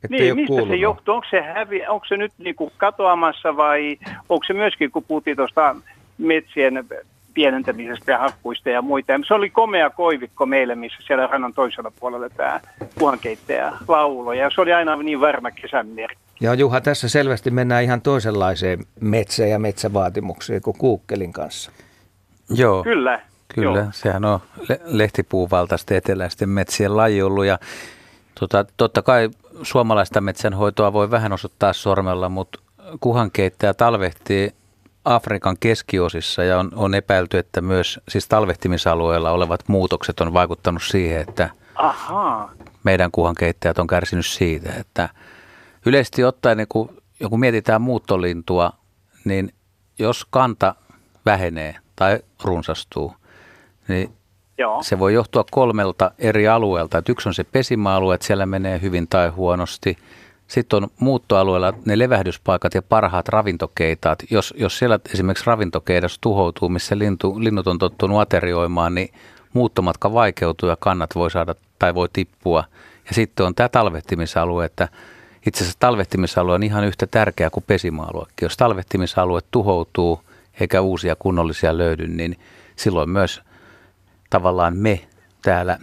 Että 0.03 0.17
niin, 0.17 0.35
mistä 0.35 0.47
kuulunut. 0.47 0.73
se 0.73 0.75
johtuu? 0.75 1.13
Onko 1.13 1.27
se, 1.29 1.41
hävi, 1.41 1.87
onko 1.87 2.05
se 2.05 2.17
nyt 2.17 2.31
niin 2.37 2.55
kuin 2.55 2.71
katoamassa 2.77 3.57
vai 3.57 3.97
onko 4.29 4.43
se 4.47 4.53
myöskin, 4.53 4.91
kun 4.91 5.03
puhuttiin 5.03 5.37
tuosta 5.37 5.75
metsien 6.17 6.85
pienentämisestä 7.33 8.11
ja 8.11 8.17
hakkuista 8.17 8.69
ja 8.69 8.81
muita. 8.81 9.13
Se 9.27 9.33
oli 9.33 9.49
komea 9.49 9.89
koivikko 9.89 10.45
meille, 10.45 10.75
missä 10.75 10.97
siellä 11.07 11.27
rannan 11.27 11.53
toisella 11.53 11.91
puolella 11.99 12.29
tämä 12.29 12.61
puhankeittäjä 12.99 13.73
laulo. 13.87 14.33
Ja 14.33 14.49
se 14.55 14.61
oli 14.61 14.73
aina 14.73 14.95
niin 14.95 15.21
varma 15.21 15.51
kesän 15.51 15.87
merkki. 15.87 16.19
Ja 16.41 16.53
Juha, 16.53 16.81
tässä 16.81 17.09
selvästi 17.09 17.51
mennään 17.51 17.83
ihan 17.83 18.01
toisenlaiseen 18.01 18.79
metsä- 18.99 19.45
ja 19.45 19.59
metsävaatimuksiin 19.59 20.61
kuin 20.61 20.77
kuukkelin 20.77 21.33
kanssa. 21.33 21.71
Joo. 22.49 22.83
Kyllä. 22.83 23.19
Kyllä, 23.55 23.79
Joo. 23.79 23.87
sehän 23.91 24.25
on 24.25 24.39
lehtipuuvaltaisten 24.85 25.97
eteläisten 25.97 26.49
metsien 26.49 26.97
laji 26.97 27.21
ollut 27.21 27.45
ja 27.45 27.59
tota, 28.39 28.65
totta 28.77 29.01
kai 29.01 29.29
suomalaista 29.63 30.21
metsänhoitoa 30.21 30.93
voi 30.93 31.11
vähän 31.11 31.33
osoittaa 31.33 31.73
sormella, 31.73 32.29
mutta 32.29 32.59
kuhankeittäjä 32.99 33.73
talvehtii 33.73 34.51
Afrikan 35.05 35.57
keskiosissa 35.59 36.43
ja 36.43 36.59
on, 36.59 36.71
on 36.75 36.95
epäilty, 36.95 37.37
että 37.37 37.61
myös 37.61 37.99
siis 38.09 38.27
talvehtimisalueella 38.27 39.31
olevat 39.31 39.63
muutokset 39.67 40.19
on 40.19 40.33
vaikuttanut 40.33 40.83
siihen, 40.83 41.21
että 41.21 41.49
Aha. 41.75 42.49
meidän 42.83 43.11
kuhankeittäjät 43.11 43.79
on 43.79 43.87
kärsinyt 43.87 44.25
siitä, 44.25 44.73
että 44.73 45.09
yleisesti 45.85 46.23
ottaen, 46.23 46.57
niin 46.57 46.67
kun 46.69 47.01
joku 47.19 47.37
mietitään 47.37 47.81
muuttolintua, 47.81 48.73
niin 49.25 49.53
jos 49.99 50.25
kanta 50.29 50.75
vähenee 51.25 51.75
tai 51.95 52.19
runsastuu, 52.43 53.13
niin 53.87 54.13
Joo. 54.57 54.83
se 54.83 54.99
voi 54.99 55.13
johtua 55.13 55.45
kolmelta 55.51 56.11
eri 56.19 56.47
alueelta. 56.47 56.97
Että 56.97 57.11
yksi 57.11 57.29
on 57.29 57.33
se 57.33 57.43
pesimäalue, 57.43 58.15
että 58.15 58.27
siellä 58.27 58.45
menee 58.45 58.81
hyvin 58.81 59.07
tai 59.07 59.29
huonosti– 59.29 59.97
sitten 60.49 60.83
on 60.83 60.89
muuttoalueella 60.99 61.73
ne 61.85 61.99
levähdyspaikat 61.99 62.73
ja 62.73 62.81
parhaat 62.81 63.27
ravintokeitaat. 63.27 64.19
Jos, 64.29 64.53
jos 64.57 64.77
siellä 64.77 64.99
esimerkiksi 65.13 65.45
ravintokeidas 65.45 66.17
tuhoutuu, 66.21 66.69
missä 66.69 66.97
lintu, 66.97 67.43
linnut 67.43 67.67
on 67.67 67.77
tottunut 67.77 68.19
aterioimaan, 68.19 68.95
niin 68.95 69.13
muuttomatka 69.53 70.13
vaikeutuu 70.13 70.69
ja 70.69 70.77
kannat 70.79 71.15
voi 71.15 71.31
saada 71.31 71.55
tai 71.79 71.95
voi 71.95 72.09
tippua. 72.13 72.63
Ja 73.07 73.15
sitten 73.15 73.45
on 73.45 73.55
tämä 73.55 73.69
talvehtimisalue, 73.69 74.65
että 74.65 74.87
itse 75.47 75.63
asiassa 75.63 75.79
talvehtimisalue 75.79 76.55
on 76.55 76.63
ihan 76.63 76.83
yhtä 76.83 77.07
tärkeä 77.07 77.49
kuin 77.49 77.63
pesimäaluekin. 77.67 78.33
Jos 78.41 78.57
talvehtimisalue 78.57 79.39
tuhoutuu 79.51 80.21
eikä 80.59 80.81
uusia 80.81 81.15
kunnollisia 81.15 81.77
löydy, 81.77 82.07
niin 82.07 82.39
silloin 82.75 83.09
myös 83.09 83.41
tavallaan 84.29 84.77
me 84.77 85.01
täällä 85.41 85.79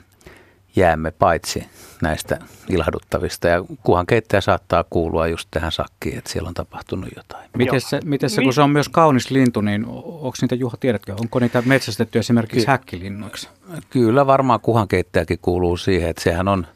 jäämme 0.77 1.11
paitsi 1.11 1.67
näistä 2.03 2.39
ilahduttavista. 2.69 3.49
Ja 3.49 3.65
kuhan 3.83 4.07
keittäjä 4.07 4.41
saattaa 4.41 4.85
kuulua 4.91 5.27
just 5.27 5.49
tähän 5.51 5.73
sakkiin, 5.73 6.19
että 6.19 6.31
siellä 6.31 6.49
on 6.49 6.55
tapahtunut 6.55 7.09
jotain. 7.17 7.51
Miten 7.57 7.81
se, 7.81 8.01
miten 8.05 8.31
se 8.31 8.43
kun 8.43 8.53
se 8.53 8.63
on 8.63 8.71
myös 8.71 8.89
kaunis 8.89 9.31
lintu, 9.31 9.61
niin 9.61 9.87
onko 9.87 10.33
niitä, 10.41 10.55
Juha, 10.55 10.77
tiedätkö, 10.81 11.15
onko 11.21 11.39
niitä 11.39 11.63
metsästetty 11.67 12.19
esimerkiksi 12.19 12.67
Ky- 12.67 12.71
häkkilinnoiksi? 12.71 13.49
Kyllä 13.91 14.27
varmaan 14.27 14.61
kuhankeittäjäkin 14.61 15.39
kuuluu 15.43 15.77
siihen, 15.77 16.11
että 16.11 16.23
sehän 16.23 16.49
on 16.49 16.67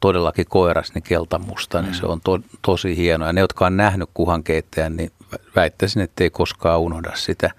todellakin 0.00 0.46
koiras, 0.48 0.94
niin 0.94 1.02
keltamusta, 1.02 1.82
niin 1.82 1.92
mm. 1.92 1.98
se 1.98 2.06
on 2.06 2.20
to, 2.24 2.40
tosi 2.62 2.96
hieno. 2.96 3.26
Ja 3.26 3.32
ne, 3.32 3.40
jotka 3.40 3.66
on 3.66 3.76
nähnyt 3.76 4.10
kuhankeittäjän, 4.14 4.96
niin 4.96 5.12
väittäisin, 5.56 6.02
että 6.02 6.24
ei 6.24 6.30
koskaan 6.30 6.80
unohda 6.80 7.10
sitä. 7.14 7.50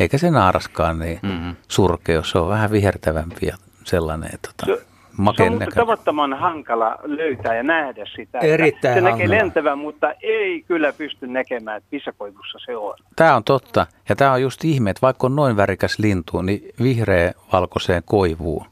Eikä 0.00 0.18
se 0.18 0.30
naaraskaan 0.30 0.98
niin 0.98 1.20
mm-hmm. 1.22 1.56
surkea, 1.68 2.24
se 2.24 2.38
on 2.38 2.48
vähän 2.48 2.70
vihertävämpi 2.70 3.46
ja 3.46 3.56
sellainen. 3.84 4.30
Tota, 4.42 4.82
makeen 5.18 5.58
Se 5.58 5.64
on 5.64 5.72
tavattoman 5.74 6.34
hankala 6.34 6.96
löytää 7.02 7.54
ja 7.54 7.62
nähdä 7.62 8.04
sitä. 8.16 8.38
Erittäin 8.38 8.94
Se 8.94 9.00
näkee 9.00 9.30
lentävän, 9.30 9.78
mutta 9.78 10.12
ei 10.22 10.62
kyllä 10.62 10.92
pysty 10.92 11.26
näkemään, 11.26 11.76
että 11.76 11.88
missä 11.92 12.12
koivussa 12.12 12.58
se 12.66 12.76
on. 12.76 12.94
Tämä 13.16 13.36
on 13.36 13.44
totta. 13.44 13.86
Ja 14.08 14.16
tämä 14.16 14.32
on 14.32 14.42
just 14.42 14.64
ihme, 14.64 14.90
että 14.90 15.02
vaikka 15.02 15.26
on 15.26 15.36
noin 15.36 15.56
värikäs 15.56 15.98
lintu, 15.98 16.42
niin 16.42 16.62
vihreä 16.82 17.32
valkoiseen 17.52 18.02
koivuun, 18.06 18.66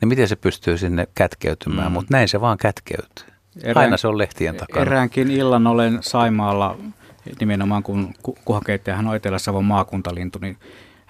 niin 0.00 0.08
miten 0.08 0.28
se 0.28 0.36
pystyy 0.36 0.78
sinne 0.78 1.06
kätkeytymään. 1.14 1.88
Mm. 1.88 1.92
Mutta 1.92 2.14
näin 2.14 2.28
se 2.28 2.40
vaan 2.40 2.58
kätkeytyy. 2.58 3.34
Erään, 3.62 3.84
Aina 3.84 3.96
se 3.96 4.08
on 4.08 4.18
lehtien 4.18 4.56
takana. 4.56 4.86
Eräänkin 4.86 5.30
illan 5.30 5.66
olen 5.66 5.98
Saimaalla, 6.00 6.76
nimenomaan 7.40 7.82
kun 7.82 8.14
kuhakeittajahan 8.44 9.06
on 9.06 9.16
Etelä-Savon 9.16 9.64
maakuntalintu, 9.64 10.38
niin 10.42 10.56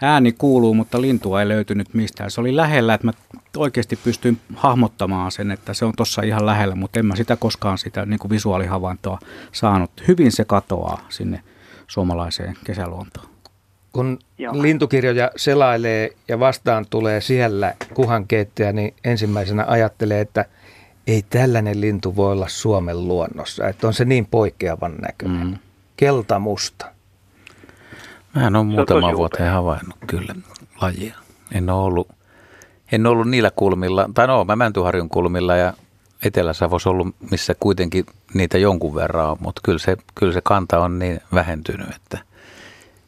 ääni 0.02 0.32
kuuluu, 0.32 0.74
mutta 0.74 1.00
lintua 1.00 1.40
ei 1.40 1.48
löytynyt 1.48 1.94
mistään. 1.94 2.30
Se 2.30 2.40
oli 2.40 2.56
lähellä, 2.56 2.94
että 2.94 3.06
mä 3.06 3.12
oikeasti 3.56 3.96
pystyin 3.96 4.40
hahmottamaan 4.54 5.32
sen, 5.32 5.50
että 5.50 5.74
se 5.74 5.84
on 5.84 5.92
tuossa 5.96 6.22
ihan 6.22 6.46
lähellä, 6.46 6.74
mutta 6.74 6.98
en 6.98 7.06
mä 7.06 7.16
sitä 7.16 7.36
koskaan 7.36 7.78
sitä 7.78 8.06
niin 8.06 8.18
kuin 8.18 8.30
visuaalihavaintoa 8.30 9.18
saanut. 9.52 9.90
Hyvin 10.08 10.32
se 10.32 10.44
katoaa 10.44 11.06
sinne 11.08 11.40
suomalaiseen 11.86 12.56
kesäluontoon. 12.64 13.26
Kun 13.92 14.18
Joo. 14.38 14.62
lintukirjoja 14.62 15.30
selailee 15.36 16.10
ja 16.28 16.40
vastaan 16.40 16.86
tulee 16.90 17.20
siellä 17.20 17.74
kuhankeittäjä, 17.94 18.72
niin 18.72 18.94
ensimmäisenä 19.04 19.64
ajattelee, 19.68 20.20
että 20.20 20.44
ei 21.06 21.24
tällainen 21.30 21.80
lintu 21.80 22.16
voi 22.16 22.32
olla 22.32 22.48
Suomen 22.48 23.08
luonnossa. 23.08 23.68
Että 23.68 23.86
on 23.86 23.94
se 23.94 24.04
niin 24.04 24.26
poikkeavan 24.26 24.94
näköinen. 24.94 25.46
Mm. 25.46 25.58
Keltamusta. 25.96 26.93
Mä 28.34 28.46
en 28.46 28.56
ole 28.56 28.64
muutama 28.64 29.16
vuoteen 29.16 29.52
havainnut 29.52 29.96
kyllä 30.06 30.34
lajia. 30.82 31.14
En 31.54 31.70
ole 31.70 31.84
ollut, 31.84 32.08
en 32.92 33.06
ollut 33.06 33.28
niillä 33.28 33.50
kulmilla, 33.56 34.10
tai 34.14 34.26
no, 34.26 34.44
mä 34.44 34.56
Mäntyharjun 34.56 35.08
kulmilla 35.08 35.56
ja 35.56 35.72
Etelä-Savossa 36.24 36.90
ollut, 36.90 37.16
missä 37.30 37.54
kuitenkin 37.60 38.06
niitä 38.34 38.58
jonkun 38.58 38.94
verran 38.94 39.30
on, 39.30 39.36
mutta 39.40 39.60
kyllä 39.64 39.78
se, 39.78 39.96
kyllä 40.14 40.32
se 40.32 40.40
kanta 40.44 40.80
on 40.80 40.98
niin 40.98 41.20
vähentynyt, 41.34 41.88
että 41.96 42.18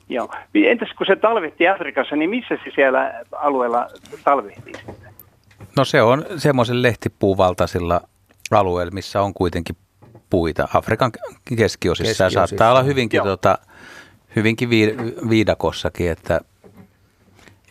Joo. 0.08 0.28
Entäs 0.54 0.88
kun 0.98 1.06
se 1.06 1.16
talvehti 1.16 1.68
Afrikassa, 1.68 2.16
niin 2.16 2.30
missä 2.30 2.54
se 2.64 2.70
siellä 2.74 3.24
alueella 3.32 3.88
talvehtii 4.24 4.74
sitten? 4.74 5.14
No 5.76 5.84
se 5.84 6.02
on 6.02 6.24
semmoisen 6.36 6.82
lehtipuuvaltaisilla 6.82 8.00
alueilla, 8.50 8.90
missä 8.90 9.22
on 9.22 9.34
kuitenkin 9.34 9.76
puita. 10.30 10.68
Afrikan 10.74 11.12
keskiosissa, 11.56 12.24
keskiosissa. 12.24 12.46
saattaa 12.46 12.70
olla 12.70 12.82
hyvinkin 12.82 13.22
tota, 13.22 13.58
hyvinkin 14.36 14.70
viidakossakin, 15.30 16.10
että 16.10 16.40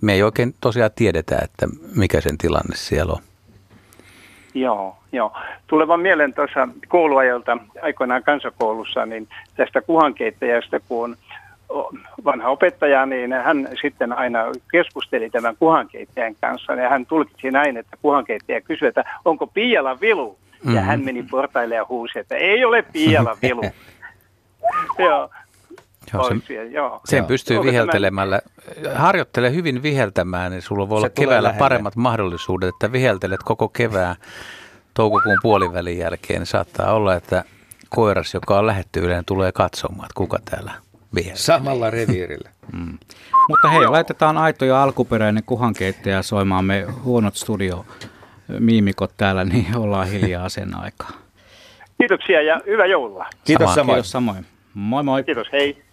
me 0.01 0.13
ei 0.13 0.23
oikein 0.23 0.55
tosiaan 0.61 0.91
tiedetä, 0.95 1.39
että 1.43 1.67
mikä 1.95 2.21
sen 2.21 2.37
tilanne 2.37 2.75
siellä 2.75 3.13
on. 3.13 3.21
Joo, 4.53 4.97
joo. 5.11 5.31
Tulevan 5.67 5.99
mieleen 5.99 6.33
tuossa 6.33 6.67
kouluajalta 6.87 7.57
aikoinaan 7.81 8.23
kansakoulussa, 8.23 9.05
niin 9.05 9.27
tästä 9.55 9.81
kuhankeittäjästä, 9.81 10.79
kun 10.79 11.17
vanha 12.25 12.49
opettaja, 12.49 13.05
niin 13.05 13.33
hän 13.33 13.69
sitten 13.81 14.13
aina 14.13 14.39
keskusteli 14.71 15.29
tämän 15.29 15.55
kuhankeittäjän 15.59 16.35
kanssa. 16.41 16.73
Ja 16.73 16.89
hän 16.89 17.05
tulkitsi 17.05 17.51
näin, 17.51 17.77
että 17.77 17.97
kuhankeittäjä 18.01 18.61
kysyi, 18.61 18.87
että 18.87 19.03
onko 19.25 19.47
Piiala 19.47 19.99
vilu? 20.01 20.37
Ja 20.63 20.71
mm-hmm. 20.71 20.85
hän 20.85 21.05
meni 21.05 21.23
portaille 21.23 21.75
ja 21.75 21.85
huusi, 21.89 22.19
että 22.19 22.35
ei 22.35 22.65
ole 22.65 22.81
Piiala 22.81 23.37
vilu. 23.41 23.63
joo. 24.99 25.29
Joo, 26.15 26.27
sen, 26.27 26.43
siellä, 26.47 26.71
joo. 26.71 27.01
sen 27.05 27.17
joo. 27.17 27.27
pystyy 27.27 27.57
Onko 27.57 27.67
viheltelemällä. 27.67 28.41
Tämä... 28.83 28.95
Harjoittele 28.95 29.53
hyvin 29.53 29.83
viheltämään, 29.83 30.51
niin 30.51 30.61
sulla 30.61 30.89
voi 30.89 30.99
Se 31.01 31.05
olla 31.05 31.13
keväällä 31.13 31.47
lähelle. 31.47 31.59
paremmat 31.59 31.95
mahdollisuudet, 31.95 32.69
että 32.69 32.91
viheltelet 32.91 33.43
koko 33.43 33.69
kevään 33.69 34.15
toukokuun 34.93 35.39
puolivälin 35.41 35.97
jälkeen. 35.97 36.39
Niin 36.39 36.47
saattaa 36.47 36.93
olla, 36.93 37.15
että 37.15 37.43
koiras, 37.89 38.33
joka 38.33 38.59
on 38.59 38.67
lähetty 38.67 38.99
yleen, 38.99 39.25
tulee 39.25 39.51
katsomaan, 39.51 40.05
että 40.05 40.15
kuka 40.15 40.39
täällä 40.51 40.71
viheltää. 41.15 41.37
Samalla 41.41 41.89
reviirillä. 41.89 42.49
Mm. 42.73 42.97
Mutta 43.47 43.69
hei, 43.69 43.87
laitetaan 43.87 44.37
aito 44.37 44.65
ja 44.65 44.83
alkuperäinen 44.83 45.43
kuhankeittäjä 45.45 46.21
soimaan 46.21 46.65
me 46.65 46.85
huonot 47.03 47.35
studio 47.35 47.85
miimikot 48.59 49.11
täällä, 49.17 49.43
niin 49.43 49.77
ollaan 49.77 50.07
hiljaa 50.07 50.49
sen 50.49 50.75
aikaa. 50.77 51.11
Kiitoksia 51.97 52.41
ja 52.41 52.61
hyvää 52.65 52.85
joulua. 52.85 53.25
Kiitos 53.43 53.73
samoin. 53.73 53.95
Kiitos 53.95 54.11
samoin. 54.11 54.45
Moi 54.73 55.03
moi. 55.03 55.23
Kiitos, 55.23 55.47
hei. 55.51 55.83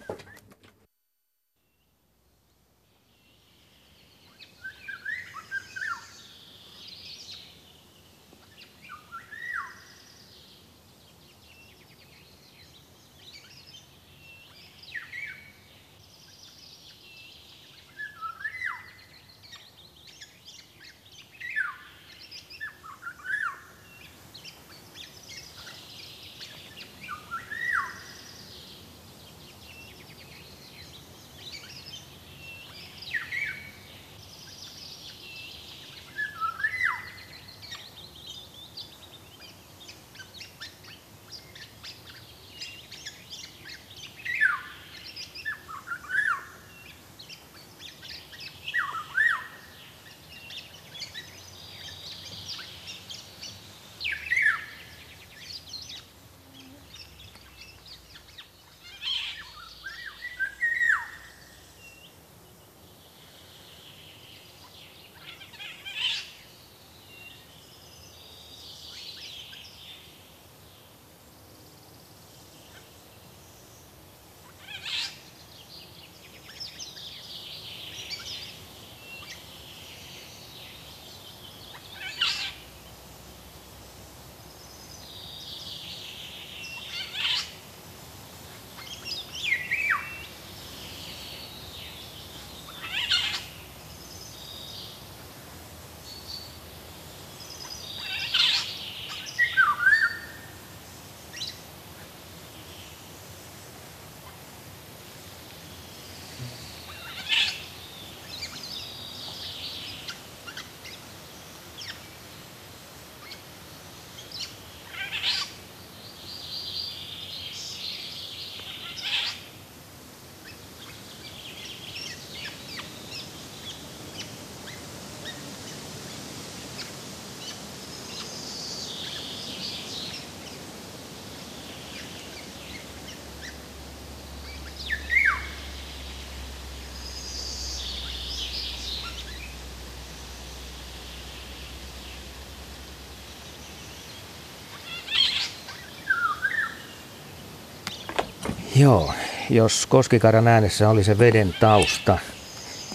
Joo, 148.77 149.15
jos 149.51 149.87
Koskikaran 149.87 150.49
äänessä 150.49 150.89
oli 150.89 151.05
se 151.05 151.19
veden 151.19 151.55
tausta 151.61 152.19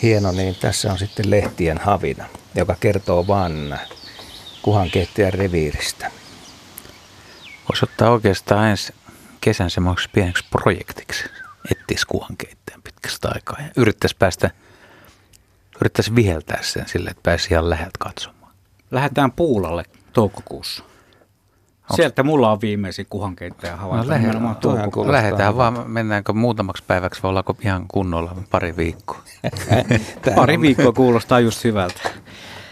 hieno, 0.02 0.32
niin 0.32 0.56
tässä 0.56 0.92
on 0.92 1.00
sitten 1.00 1.30
lehtien 1.30 1.78
havina, 1.78 2.26
joka 2.56 2.76
kertoo 2.80 3.28
vaan 3.28 3.80
kuhankeittäjän 4.62 5.34
reviiristä. 5.34 6.12
Voisi 7.70 7.86
ottaa 7.86 8.10
oikeastaan 8.10 8.68
ensi 8.68 8.94
kesän 9.42 9.70
semmoiseksi 9.70 10.10
pieneksi 10.14 10.46
projektiksi, 10.50 11.24
ettis 11.72 12.06
kuhankeittäjän 12.06 12.82
pitkästä 12.82 13.30
aikaa 13.34 13.58
ja 13.60 13.70
yrittäisi 13.78 14.16
päästä, 14.20 14.52
yrittäisi 15.82 16.16
viheltää 16.16 16.60
sen 16.62 16.88
sille, 16.88 17.10
että 17.10 17.24
pääsi 17.24 17.48
ihan 17.52 17.70
läheltä 17.70 17.98
katsomaan. 18.00 18.54
Lähdetään 18.92 19.32
Puulalle 19.32 19.84
toukokuussa. 20.14 20.84
Sieltä 21.96 22.24
mulla 22.24 22.52
on 22.52 22.62
viimeisin 22.62 23.06
kuhankeittäjä 23.10 23.76
havainto. 23.76 24.06
No, 24.06 24.10
lähdetään, 24.10 25.12
lähdetään 25.12 25.58
vaan, 25.58 25.90
mennäänkö 25.92 26.34
muutamaksi 26.34 26.84
päiväksi 26.88 27.24
vai 27.24 27.30
ollaanko 27.30 27.56
ihan 27.62 27.86
kunnolla 27.88 28.36
pari 28.52 28.78
viikkoa? 28.78 29.22
pari 30.36 30.62
viikkoa 30.62 30.92
kuulostaa 30.92 31.40
just 31.40 31.64
hyvältä. 31.64 32.02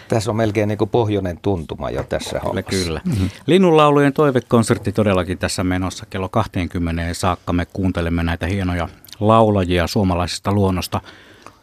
Tässä 0.07 0.31
on 0.31 0.37
melkein 0.37 0.67
niin 0.67 0.77
kuin 0.77 0.89
pohjoinen 0.89 1.39
tuntuma 1.41 1.89
jo 1.89 2.03
tässä 2.03 2.39
hommassa. 2.39 2.69
Kyllä. 2.69 3.01
Mm-hmm. 3.05 3.29
Linnunlaulujen 3.45 4.13
toivekonsertti 4.13 4.91
todellakin 4.91 5.37
tässä 5.37 5.63
menossa 5.63 6.05
kello 6.09 6.29
20 6.29 7.13
saakka. 7.13 7.53
Me 7.53 7.65
kuuntelemme 7.65 8.23
näitä 8.23 8.47
hienoja 8.47 8.89
laulajia 9.19 9.87
suomalaisesta 9.87 10.51
luonnosta. 10.51 11.01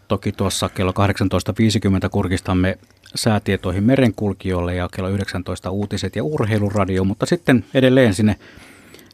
Toki 0.09 0.33
tuossa 0.33 0.69
kello 0.69 0.93
18.50 2.03 2.09
kurkistamme 2.11 2.79
säätietoihin 3.15 3.85
merenkulkijoille 3.85 4.75
ja 4.75 4.89
kello 4.97 5.09
19 5.09 5.71
uutiset 5.71 6.17
ja 6.17 6.25
urheiluradio, 6.25 7.05
mutta 7.05 7.27
sitten 7.27 7.65
edelleen 7.75 8.15
sinne 8.15 8.37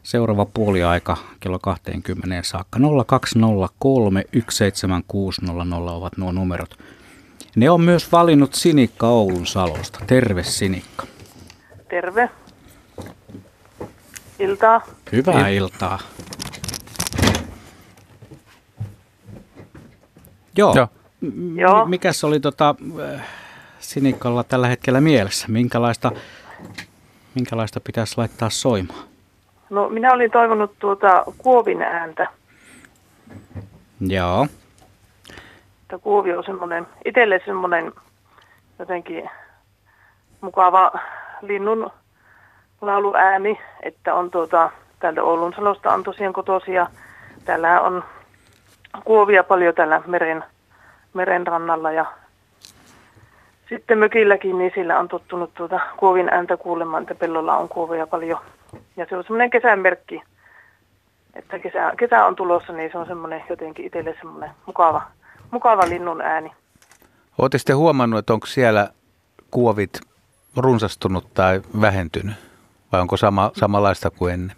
seuraava 0.03 0.45
puoliaika 0.45 1.17
kello 1.39 1.59
20 1.59 2.43
saakka 2.43 2.79
0203 3.07 4.23
17600 4.49 5.93
ovat 5.95 6.17
nuo 6.17 6.31
numerot. 6.31 6.77
Ne 7.55 7.69
on 7.69 7.81
myös 7.81 8.11
valinnut 8.11 8.53
Sinikka 8.53 9.07
Oulun 9.07 9.47
Salosta. 9.47 9.99
Terve 10.07 10.43
Sinikka. 10.43 11.05
Terve. 11.89 12.29
Iltaa. 14.39 14.81
Hyvää 15.11 15.49
Il- 15.49 15.53
iltaa. 15.53 15.99
Joo. 20.57 20.75
Joo. 20.75 20.87
Joo. 21.55 21.85
Mikäs 21.85 22.23
oli 22.23 22.39
tota, 22.39 22.75
Sinikalla 23.89 24.43
tällä 24.43 24.67
hetkellä 24.67 25.01
mielessä? 25.01 25.47
Minkälaista, 25.47 26.11
minkälaista 27.35 27.79
pitäisi 27.79 28.17
laittaa 28.17 28.49
soimaan? 28.49 29.03
No 29.69 29.89
minä 29.89 30.13
olin 30.13 30.31
toivonut 30.31 30.71
tuota 30.79 31.23
kuovin 31.37 31.81
ääntä. 31.81 32.27
Joo. 33.99 34.47
Että 35.81 35.97
kuovi 35.97 36.33
on 36.33 36.43
semmoinen, 36.43 36.87
itselle 37.05 37.41
semmoinen 37.45 37.91
jotenkin 38.79 39.29
mukava 40.41 40.91
linnun 41.41 41.91
lauluääni, 42.81 43.59
että 43.83 44.13
on 44.13 44.31
tuota, 44.31 44.71
täältä 44.99 45.23
Oulun 45.23 45.53
salosta 45.53 45.93
on 45.93 46.03
tosiaan 46.03 46.33
kotoisia. 46.33 46.87
Täällä 47.45 47.81
on 47.81 48.03
kuovia 49.03 49.43
paljon 49.43 49.75
täällä 49.75 50.01
meren, 50.07 50.43
meren 51.13 51.47
rannalla 51.47 51.91
ja 51.91 52.05
sitten 53.69 53.97
mökilläkin, 53.97 54.57
niin 54.57 54.71
sillä 54.75 54.99
on 54.99 55.07
tottunut 55.07 55.53
tuota 55.53 55.79
kuovin 55.97 56.29
ääntä 56.29 56.57
kuulemaan, 56.57 57.03
että 57.03 57.15
pellolla 57.15 57.57
on 57.57 57.69
kuovia 57.69 58.07
paljon. 58.07 58.39
Ja 58.97 59.05
se 59.09 59.17
on 59.17 59.23
semmoinen 59.23 59.49
kesämerkki, 59.49 60.21
että 61.33 61.59
kesä, 61.59 61.93
kesä 61.97 62.25
on 62.25 62.35
tulossa, 62.35 62.73
niin 62.73 62.91
se 62.91 62.97
on 62.97 63.07
semmoinen 63.07 63.43
jotenkin 63.49 63.85
itselle 63.85 64.15
semmoinen 64.19 64.49
mukava, 64.65 65.01
mukava 65.51 65.89
linnun 65.89 66.21
ääni. 66.21 66.51
Oletteko 67.37 67.59
sitten 67.59 67.77
huomannut, 67.77 68.19
että 68.19 68.33
onko 68.33 68.47
siellä 68.47 68.89
kuovit 69.51 69.99
runsastunut 70.57 71.33
tai 71.33 71.61
vähentynyt? 71.81 72.35
Vai 72.91 73.01
onko 73.01 73.17
sama, 73.17 73.51
samanlaista 73.53 74.09
kuin 74.09 74.33
ennen? 74.33 74.55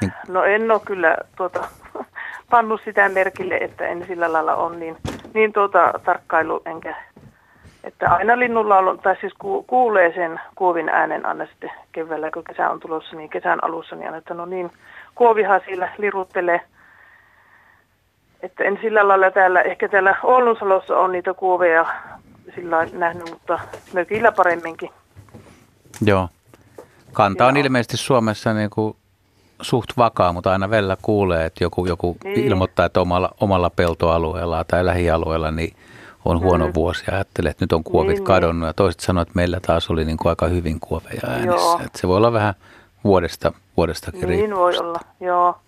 Niin. 0.00 0.12
No 0.28 0.44
en 0.44 0.70
ole 0.70 0.80
kyllä 0.84 1.16
tuota, 1.36 1.68
pannut 2.50 2.80
sitä 2.84 3.08
merkille, 3.08 3.56
että 3.56 3.86
en 3.86 4.06
sillä 4.06 4.32
lailla 4.32 4.54
ole 4.54 4.76
niin, 4.76 4.96
niin 5.34 5.52
tuota, 5.52 5.92
tarkkailu 6.04 6.62
enkä 6.64 6.96
että 7.84 8.10
aina 8.10 8.38
linnunlaulun, 8.38 8.98
tai 8.98 9.16
siis 9.20 9.32
ku, 9.38 9.62
kuulee 9.62 10.12
sen 10.14 10.40
kuovin 10.54 10.88
äänen 10.88 11.26
aina 11.26 11.46
sitten 11.46 11.70
keväällä, 11.92 12.30
kun 12.30 12.44
kesä 12.44 12.70
on 12.70 12.80
tulossa, 12.80 13.16
niin 13.16 13.30
kesän 13.30 13.64
alussa, 13.64 13.96
niin 13.96 14.06
aina, 14.06 14.18
että 14.18 14.34
no 14.34 14.46
niin, 14.46 14.70
kuovihan 15.14 15.60
siellä 15.66 15.88
liruttelee. 15.98 16.60
Että 18.42 18.64
en 18.64 18.78
sillä 18.82 19.08
lailla 19.08 19.30
täällä, 19.30 19.62
ehkä 19.62 19.88
täällä 19.88 20.16
Oulunsalossa 20.22 20.98
on 20.98 21.12
niitä 21.12 21.34
kuoveja 21.34 21.86
sillä 22.54 22.86
nähnyt, 22.92 23.30
mutta 23.30 23.58
mökillä 23.92 24.32
paremminkin. 24.32 24.90
Joo. 26.04 26.28
Kanta 27.12 27.46
on 27.46 27.56
Joo. 27.56 27.64
ilmeisesti 27.64 27.96
Suomessa 27.96 28.54
niin 28.54 28.70
kuin 28.70 28.96
suht 29.60 29.90
vakaa, 29.96 30.32
mutta 30.32 30.52
aina 30.52 30.70
välillä 30.70 30.96
kuulee, 31.02 31.46
että 31.46 31.64
joku, 31.64 31.86
joku 31.86 32.16
niin. 32.24 32.44
ilmoittaa, 32.44 32.86
että 32.86 33.00
omalla, 33.00 33.30
omalla 33.40 33.70
peltoalueella 33.70 34.64
tai 34.64 34.86
lähialueella 34.86 35.50
niin 35.50 35.76
on 36.28 36.40
huono 36.40 36.66
mm. 36.66 36.72
vuosi 36.74 37.04
ja 37.06 37.14
ajattelee, 37.14 37.50
että 37.50 37.62
nyt 37.62 37.72
on 37.72 37.84
kuovit 37.84 38.16
niin, 38.16 38.24
kadonnut 38.24 38.66
ja 38.66 38.72
toiset 38.72 39.00
sanoo, 39.00 39.22
että 39.22 39.32
meillä 39.34 39.60
taas 39.60 39.90
oli 39.90 40.04
niin 40.04 40.16
kuin 40.16 40.30
aika 40.30 40.46
hyvin 40.46 40.80
kuoveja 40.80 41.20
äänessä. 41.28 41.78
Että 41.86 41.98
se 41.98 42.08
voi 42.08 42.16
olla 42.16 42.32
vähän 42.32 42.54
vuodesta, 43.04 43.52
vuodestakin 43.76 44.28
Niin 44.28 44.56
voi 44.56 44.76
olla, 44.76 45.00
joo. 45.20 45.58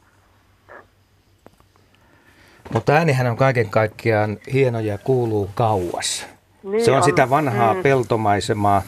Mutta 2.72 2.92
äänihän 2.92 3.26
on 3.26 3.36
kaiken 3.36 3.70
kaikkiaan 3.70 4.38
hieno 4.52 4.80
ja 4.80 4.98
kuuluu 4.98 5.50
kauas. 5.54 6.26
Niin 6.62 6.84
se 6.84 6.90
on, 6.90 6.96
on 6.96 7.02
sitä 7.02 7.30
vanhaa 7.30 7.74
mm. 7.74 7.82
peltomaisemaa, 7.82 8.82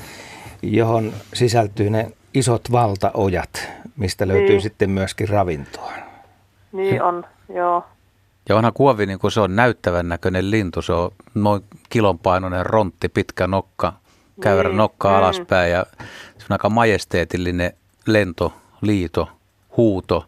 johon 0.62 1.12
sisältyy 1.35 1.90
ne 1.90 2.12
isot 2.35 2.72
valtaojat, 2.72 3.68
mistä 3.96 4.28
löytyy 4.28 4.48
niin. 4.48 4.62
sitten 4.62 4.90
myöskin 4.90 5.28
ravintoa. 5.28 5.92
Niin 6.72 7.02
on, 7.02 7.24
joo. 7.54 7.85
Ja 8.48 8.57
onhan 8.57 8.72
kuovi, 8.72 9.07
niin 9.07 9.18
kuin 9.18 9.31
se 9.31 9.40
on 9.40 9.57
näyttävän 9.57 10.09
näköinen 10.09 10.50
lintu, 10.50 10.83
se 10.83 10.92
on 10.92 11.11
noin 11.35 11.64
kilon 11.88 12.18
painoinen 12.18 12.66
rontti, 12.66 13.09
pitkä 13.09 13.46
nokka, 13.46 13.92
käyrä 14.40 14.68
niin. 14.68 14.76
nokka 14.76 15.09
mm. 15.09 15.14
alaspäin 15.14 15.72
ja 15.72 15.87
se 16.38 16.44
on 16.44 16.52
aika 16.52 16.68
majesteetillinen 16.68 17.72
lento, 18.07 18.52
liito, 18.81 19.28
huuto. 19.76 20.26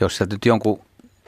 Jos 0.00 0.16
sä 0.16 0.26
nyt 0.30 0.46
jonkun 0.46 0.80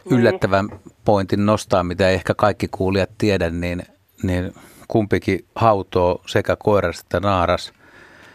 niin. 0.05 0.21
yllättävän 0.21 0.69
pointin 1.05 1.47
nostaa, 1.47 1.85
mitä 1.85 2.09
ei 2.09 2.15
ehkä 2.15 2.35
kaikki 2.35 2.69
kuulijat 2.69 3.11
tiedä, 3.19 3.51
niin, 3.51 3.83
niin 4.23 4.55
kumpikin 4.89 5.45
hautoo 5.55 6.23
sekä 6.27 6.57
koiras 6.57 7.01
että 7.01 7.21
naaras. 7.21 7.73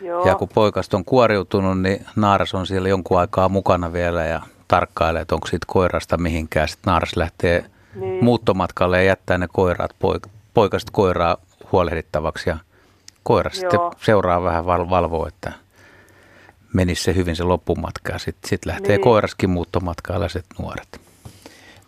Joo. 0.01 0.25
Ja 0.25 0.35
kun 0.35 0.49
poikasta 0.49 0.97
on 0.97 1.05
kuoriutunut, 1.05 1.81
niin 1.81 2.05
naaras 2.15 2.53
on 2.53 2.67
siellä 2.67 2.89
jonkun 2.89 3.19
aikaa 3.19 3.49
mukana 3.49 3.93
vielä 3.93 4.25
ja 4.25 4.41
tarkkailee, 4.67 5.21
että 5.21 5.35
onko 5.35 5.47
siitä 5.47 5.65
koirasta 5.67 6.17
mihinkään. 6.17 6.67
Sitten 6.67 6.91
naaras 6.91 7.15
lähtee 7.15 7.65
niin. 7.95 8.23
muuttomatkalle 8.23 8.97
ja 8.97 9.03
jättää 9.03 9.37
ne 9.37 9.47
koiraat, 9.53 9.91
poik- 9.91 10.29
poikasta 10.53 10.91
koiraa 10.91 11.37
huolehdittavaksi. 11.71 12.49
Ja 12.49 12.57
koira 13.23 13.51
Joo. 13.53 13.59
sitten 13.59 14.05
seuraa 14.05 14.43
vähän 14.43 14.65
val- 14.65 14.89
valvoa, 14.89 15.27
että 15.27 15.51
menisi 16.73 17.03
se 17.03 17.15
hyvin 17.15 17.35
se 17.35 17.43
loppumatka. 17.43 18.19
Sitten 18.19 18.49
sit 18.49 18.65
lähtee 18.65 18.95
niin. 18.95 19.03
koiraskin 19.03 19.49
muuttomatkalle 19.49 20.27
ja 20.35 20.41
nuoret. 20.59 21.01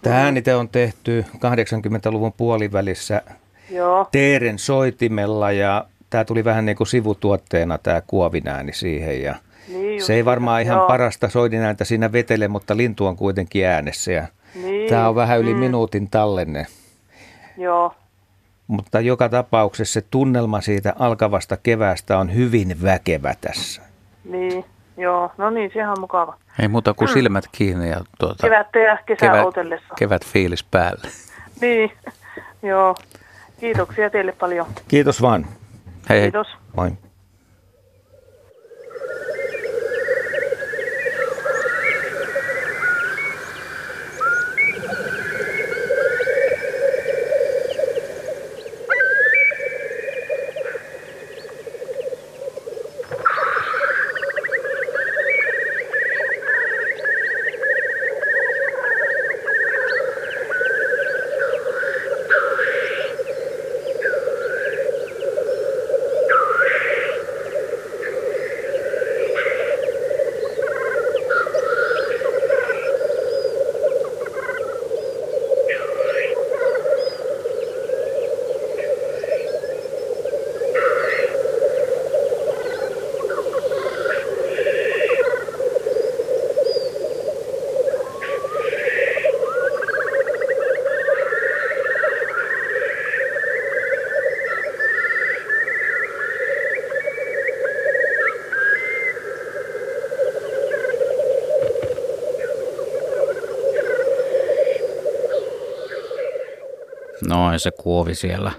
Tämä 0.02 0.24
äänite 0.24 0.56
on 0.56 0.70
tehty 0.70 1.26
80-luvun 1.36 2.34
puolivälissä 2.34 3.22
Joo. 3.70 4.08
Teeren 4.12 4.60
soitimella 4.60 5.52
ja 5.52 5.86
tämä 6.10 6.26
tuli 6.26 6.44
vähän 6.44 6.66
niin 6.66 6.76
kuin 6.78 6.88
sivutuotteena 6.88 7.78
tämä 7.78 8.02
kuovinääni 8.08 8.74
siihen 8.74 9.22
ja 9.22 9.36
niin 9.68 10.04
se 10.04 10.14
ei 10.14 10.26
varmaan 10.26 10.62
ihan 10.62 10.78
joo. 10.78 10.88
parasta 10.88 11.30
soidinääntä 11.30 11.86
siinä 11.86 12.12
vetele, 12.12 12.48
mutta 12.48 12.78
lintu 12.78 13.06
on 13.06 13.16
kuitenkin 13.16 13.66
äänessä 13.66 14.12
ja 14.12 14.28
niin. 14.56 14.90
tämä 14.90 15.10
on 15.10 15.16
vähän 15.16 15.40
yli 15.40 15.54
mm. 15.54 15.60
minuutin 15.60 16.10
tallenne. 16.10 16.66
Joo. 17.58 17.94
Mutta 18.68 19.00
joka 19.00 19.30
tapauksessa 19.30 19.94
se 19.94 20.08
tunnelma 20.12 20.62
siitä 20.62 20.94
alkavasta 21.00 21.58
keväästä 21.58 22.18
on 22.18 22.36
hyvin 22.36 22.84
väkevä 22.84 23.34
tässä. 23.42 23.82
Niin, 24.26 24.66
joo. 24.98 25.32
No 25.38 25.50
niin, 25.50 25.72
sehän 25.74 25.92
on 25.92 26.00
mukava. 26.00 26.38
Ei 26.60 26.68
muuta 26.68 26.94
kuin 26.94 27.10
mm. 27.10 27.14
silmät 27.14 27.46
kiinni 27.52 27.90
ja 27.90 28.02
tuota, 28.20 28.48
ja 28.48 28.98
kesä 29.06 29.26
kevät, 29.26 29.84
kevät 29.98 30.26
fiilis 30.26 30.64
päälle. 30.64 31.08
Niin, 31.62 31.92
joo. 32.64 32.96
Kiitoksia 33.60 34.10
teille 34.10 34.32
paljon. 34.32 34.68
Kiitos 34.88 35.22
vaan. 35.22 35.46
Hei, 36.10 36.22
hei. 36.22 36.32
Kiitos. 36.32 36.48
Moi. 36.76 36.92
Noin 107.38 107.60
se 107.60 107.72
kuovi 107.72 108.16
siellä 108.16 108.52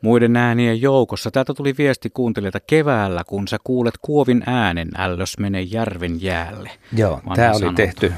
muiden 0.00 0.36
äänien 0.36 0.80
joukossa. 0.80 1.30
Täältä 1.30 1.54
tuli 1.54 1.74
viesti 1.78 2.10
kuuntelijalta 2.10 2.60
keväällä, 2.60 3.22
kun 3.26 3.48
sä 3.48 3.56
kuulet 3.64 3.94
kuovin 4.02 4.42
äänen, 4.46 4.88
ällös 4.98 5.38
mene 5.38 5.60
järven 5.60 6.22
jäälle. 6.22 6.70
Joo, 6.92 7.20
tämä 7.34 7.50
oli 7.50 7.58
sanottu. 7.58 7.76
tehty 7.76 8.12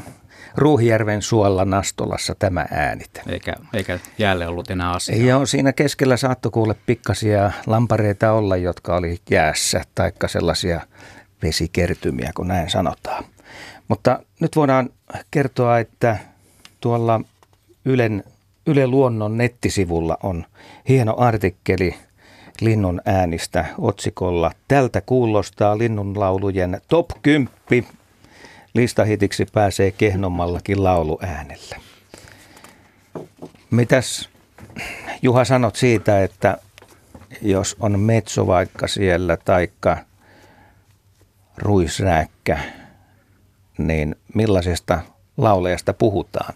Ruuhijärven 0.56 1.22
suolla 1.22 1.64
Nastolassa 1.64 2.34
tämä 2.38 2.66
äänit. 2.70 3.10
Eikä, 3.28 3.54
eikä 3.74 3.98
jäälle 4.18 4.48
ollut 4.48 4.70
enää 4.70 4.92
asiaa. 4.92 5.26
Joo, 5.28 5.46
siinä 5.46 5.72
keskellä 5.72 6.16
saattoi 6.16 6.52
kuule 6.52 6.74
pikkasia 6.86 7.52
lampareita 7.66 8.32
olla, 8.32 8.56
jotka 8.56 8.96
oli 8.96 9.18
jäässä, 9.30 9.82
taikka 9.94 10.28
sellaisia 10.28 10.80
vesikertymiä, 11.42 12.30
kun 12.34 12.48
näin 12.48 12.70
sanotaan. 12.70 13.24
Mutta 13.88 14.22
nyt 14.40 14.56
voidaan 14.56 14.90
kertoa, 15.30 15.78
että 15.78 16.16
tuolla 16.80 17.20
Ylen 17.84 18.24
Yle 18.68 18.86
Luonnon 18.86 19.36
nettisivulla 19.36 20.16
on 20.22 20.44
hieno 20.88 21.14
artikkeli 21.18 21.94
linnun 22.60 23.00
äänistä 23.04 23.64
otsikolla 23.78 24.52
Tältä 24.68 25.00
kuulostaa 25.00 25.78
linnunlaulujen 25.78 26.80
top 26.88 27.10
10. 27.22 27.50
Listahitiksi 28.74 29.46
pääsee 29.52 29.90
kehnommallakin 29.90 30.84
lauluäänellä. 30.84 31.76
Mitäs 33.70 34.28
Juha 35.22 35.44
sanot 35.44 35.76
siitä, 35.76 36.24
että 36.24 36.58
jos 37.42 37.76
on 37.80 38.00
metso 38.00 38.46
vaikka 38.46 38.88
siellä 38.88 39.36
taikka 39.36 39.96
ruisrääkkä, 41.56 42.58
niin 43.78 44.16
millaisesta 44.34 45.00
laulajasta 45.36 45.92
puhutaan? 45.92 46.54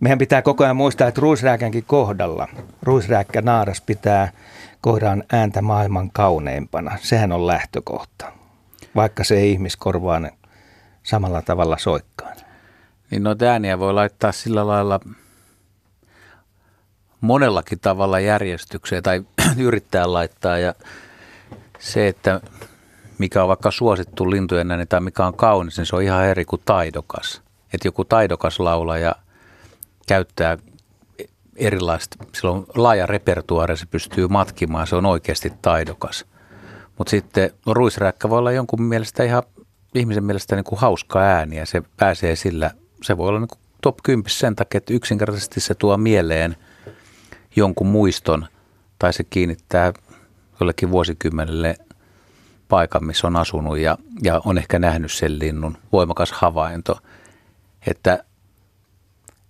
Meidän 0.00 0.18
pitää 0.18 0.42
koko 0.42 0.64
ajan 0.64 0.76
muistaa, 0.76 1.08
että 1.08 1.20
ruisrääkänkin 1.20 1.84
kohdalla, 1.84 2.48
ruisrääkkä 2.82 3.42
naaras 3.42 3.80
pitää 3.80 4.32
kohdaan 4.80 5.24
ääntä 5.32 5.62
maailman 5.62 6.10
kauneimpana. 6.10 6.98
Sehän 7.00 7.32
on 7.32 7.46
lähtökohta, 7.46 8.32
vaikka 8.96 9.24
se 9.24 9.36
ei 9.36 9.50
ihmiskorvaan 9.50 10.30
samalla 11.02 11.42
tavalla 11.42 11.78
soikkaan. 11.78 12.36
Niin 13.10 13.22
noita 13.22 13.44
ääniä 13.44 13.78
voi 13.78 13.94
laittaa 13.94 14.32
sillä 14.32 14.66
lailla 14.66 15.00
monellakin 17.20 17.80
tavalla 17.80 18.20
järjestykseen 18.20 19.02
tai 19.02 19.22
yrittää 19.58 20.12
laittaa 20.12 20.58
ja 20.58 20.74
se, 21.78 22.08
että 22.08 22.40
mikä 23.18 23.42
on 23.42 23.48
vaikka 23.48 23.70
suosittu 23.70 24.30
lintujen 24.30 24.70
ääni 24.70 24.86
tai 24.86 25.00
mikä 25.00 25.26
on 25.26 25.34
kaunis, 25.34 25.76
niin 25.76 25.86
se 25.86 25.96
on 25.96 26.02
ihan 26.02 26.24
eri 26.24 26.44
kuin 26.44 26.62
taidokas. 26.64 27.42
Että 27.74 27.88
joku 27.88 28.04
taidokas 28.04 28.60
laulaja 28.60 29.14
käyttää 30.06 30.58
erilaista, 31.56 32.16
sillä 32.34 32.50
on 32.50 32.66
laaja 32.74 33.06
repertuaari, 33.06 33.76
se 33.76 33.86
pystyy 33.86 34.28
matkimaan, 34.28 34.86
se 34.86 34.96
on 34.96 35.06
oikeasti 35.06 35.52
taidokas. 35.62 36.24
Mutta 36.98 37.10
sitten 37.10 37.50
ruisräkkä 37.66 38.30
voi 38.30 38.38
olla 38.38 38.52
jonkun 38.52 38.82
mielestä 38.82 39.24
ihan, 39.24 39.42
ihmisen 39.94 40.24
mielestä 40.24 40.56
niin 40.56 40.64
kuin 40.64 40.78
hauska 40.78 41.20
ääni 41.20 41.56
ja 41.56 41.66
se 41.66 41.82
pääsee 41.96 42.36
sillä, 42.36 42.70
se 43.02 43.16
voi 43.16 43.28
olla 43.28 43.40
niin 43.40 43.48
kuin 43.48 43.58
top 43.82 43.98
10 44.02 44.30
sen 44.30 44.56
takia, 44.56 44.78
että 44.78 44.94
yksinkertaisesti 44.94 45.60
se 45.60 45.74
tuo 45.74 45.96
mieleen 45.96 46.56
jonkun 47.56 47.86
muiston 47.86 48.46
tai 48.98 49.12
se 49.12 49.24
kiinnittää 49.24 49.92
jollekin 50.60 50.90
vuosikymmenelle 50.90 51.76
paikan, 52.68 53.04
missä 53.04 53.26
on 53.26 53.36
asunut 53.36 53.78
ja, 53.78 53.98
ja 54.22 54.40
on 54.44 54.58
ehkä 54.58 54.78
nähnyt 54.78 55.12
sen 55.12 55.38
linnun. 55.38 55.78
Voimakas 55.92 56.32
havainto. 56.32 56.98
Että 57.86 58.24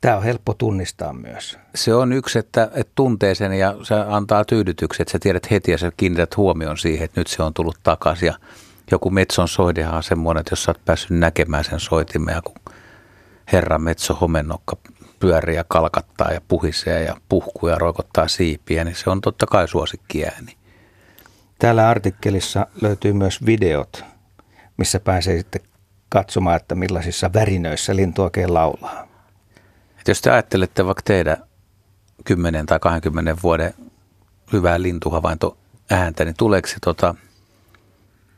Tämä 0.07 0.17
on 0.17 0.23
helppo 0.23 0.55
tunnistaa 0.55 1.13
myös. 1.13 1.59
Se 1.75 1.95
on 1.95 2.13
yksi, 2.13 2.39
että, 2.39 2.71
että 2.75 2.93
tuntee 2.95 3.35
sen 3.35 3.53
ja 3.53 3.75
se 3.83 3.95
antaa 3.95 4.45
tyydytyksen, 4.45 5.03
että 5.03 5.13
sä 5.13 5.19
tiedät 5.19 5.51
heti 5.51 5.71
ja 5.71 5.79
sä 5.79 5.93
kiinnität 5.97 6.37
huomioon 6.37 6.79
siihen, 6.79 7.05
että 7.05 7.21
nyt 7.21 7.27
se 7.27 7.43
on 7.43 7.55
tullut 7.55 7.79
takaisin. 7.83 8.27
Ja 8.27 8.35
joku 8.91 9.11
metson 9.11 9.49
soidehan 9.49 9.95
on 9.95 10.03
semmoinen, 10.03 10.41
että 10.41 10.53
jos 10.53 10.65
sä 10.65 10.71
oot 10.71 10.85
päässyt 10.85 11.11
näkemään 11.11 11.65
sen 11.65 11.81
soitimen 11.81 12.35
ja 12.35 12.43
kun 12.43 12.75
herra 13.53 13.79
metso 13.79 14.15
homennokka 14.15 14.77
pyörii 15.21 15.57
ja 15.57 15.65
kalkattaa 15.69 16.33
ja 16.33 16.41
puhisee 16.49 17.05
ja 17.05 17.17
puhkuu 17.29 17.69
ja 17.69 17.79
roikottaa 17.79 18.29
siipiä, 18.29 18.85
niin 18.85 18.97
se 18.97 19.11
on 19.11 19.21
totta 19.21 19.47
kai 19.47 19.69
suosikkiääni. 19.69 20.57
Täällä 21.59 21.89
artikkelissa 21.89 22.67
löytyy 22.83 23.13
myös 23.13 23.47
videot, 23.47 24.05
missä 24.77 25.01
pääsee 25.01 25.39
sitten 25.39 25.63
katsomaan, 26.09 26.57
että 26.57 26.75
millaisissa 26.75 27.33
värinöissä 27.33 27.97
lintu 27.97 28.23
oikein 28.23 28.55
laulaa. 28.55 29.06
Et 30.07 30.09
jos 30.09 30.21
te 30.23 30.31
ajattelette 30.31 30.87
vaikka 30.87 31.03
teidän 31.05 31.37
10 32.25 32.67
tai 32.67 32.79
20 32.81 33.37
vuoden 33.43 33.75
hyvää 34.53 34.83
lintuhavainto 34.83 35.57
ääntä, 35.91 36.25
niin 36.25 36.35
tuleeko 36.39 36.69
se 36.69 36.77
tota, 36.85 37.15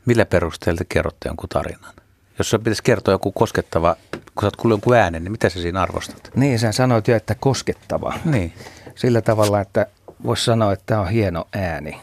millä 0.06 0.26
perusteella 0.26 0.78
te 0.78 0.84
kerrotte 0.88 1.28
jonkun 1.28 1.48
tarinan? 1.48 1.94
Jos 2.38 2.50
sä 2.50 2.58
pitäisi 2.58 2.82
kertoa 2.82 3.14
joku 3.14 3.32
koskettava, 3.32 3.96
kun 4.12 4.40
sä 4.40 4.46
oot 4.46 4.56
kuullut 4.56 4.76
jonkun 4.76 4.96
äänen, 4.96 5.24
niin 5.24 5.32
mitä 5.32 5.48
sä 5.48 5.62
siinä 5.62 5.82
arvostat? 5.82 6.30
Niin, 6.36 6.58
sä 6.58 6.72
sanoit 6.72 7.08
jo, 7.08 7.16
että 7.16 7.34
koskettava. 7.40 8.14
Niin. 8.24 8.52
Sillä 8.94 9.22
tavalla, 9.22 9.60
että 9.60 9.86
voisi 10.24 10.44
sanoa, 10.44 10.72
että 10.72 10.84
tämä 10.86 11.00
on 11.00 11.08
hieno 11.08 11.44
ääni. 11.52 12.00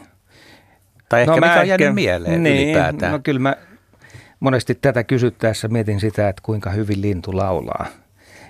Tai 1.08 1.20
ehkä 1.20 1.30
No 1.30 1.36
mikä 1.36 1.46
mä 1.46 1.60
on 1.60 1.68
jäänyt 1.68 1.84
ehkä- 1.86 1.94
mieleen 1.94 2.42
niin, 2.42 2.68
ylipäätään. 2.68 3.12
No 3.12 3.18
kyllä 3.18 3.40
mä 3.40 3.56
monesti 4.40 4.74
tätä 4.74 5.04
kysyttäessä 5.04 5.68
mietin 5.68 6.00
sitä, 6.00 6.28
että 6.28 6.42
kuinka 6.42 6.70
hyvin 6.70 7.02
lintu 7.02 7.36
laulaa. 7.36 7.86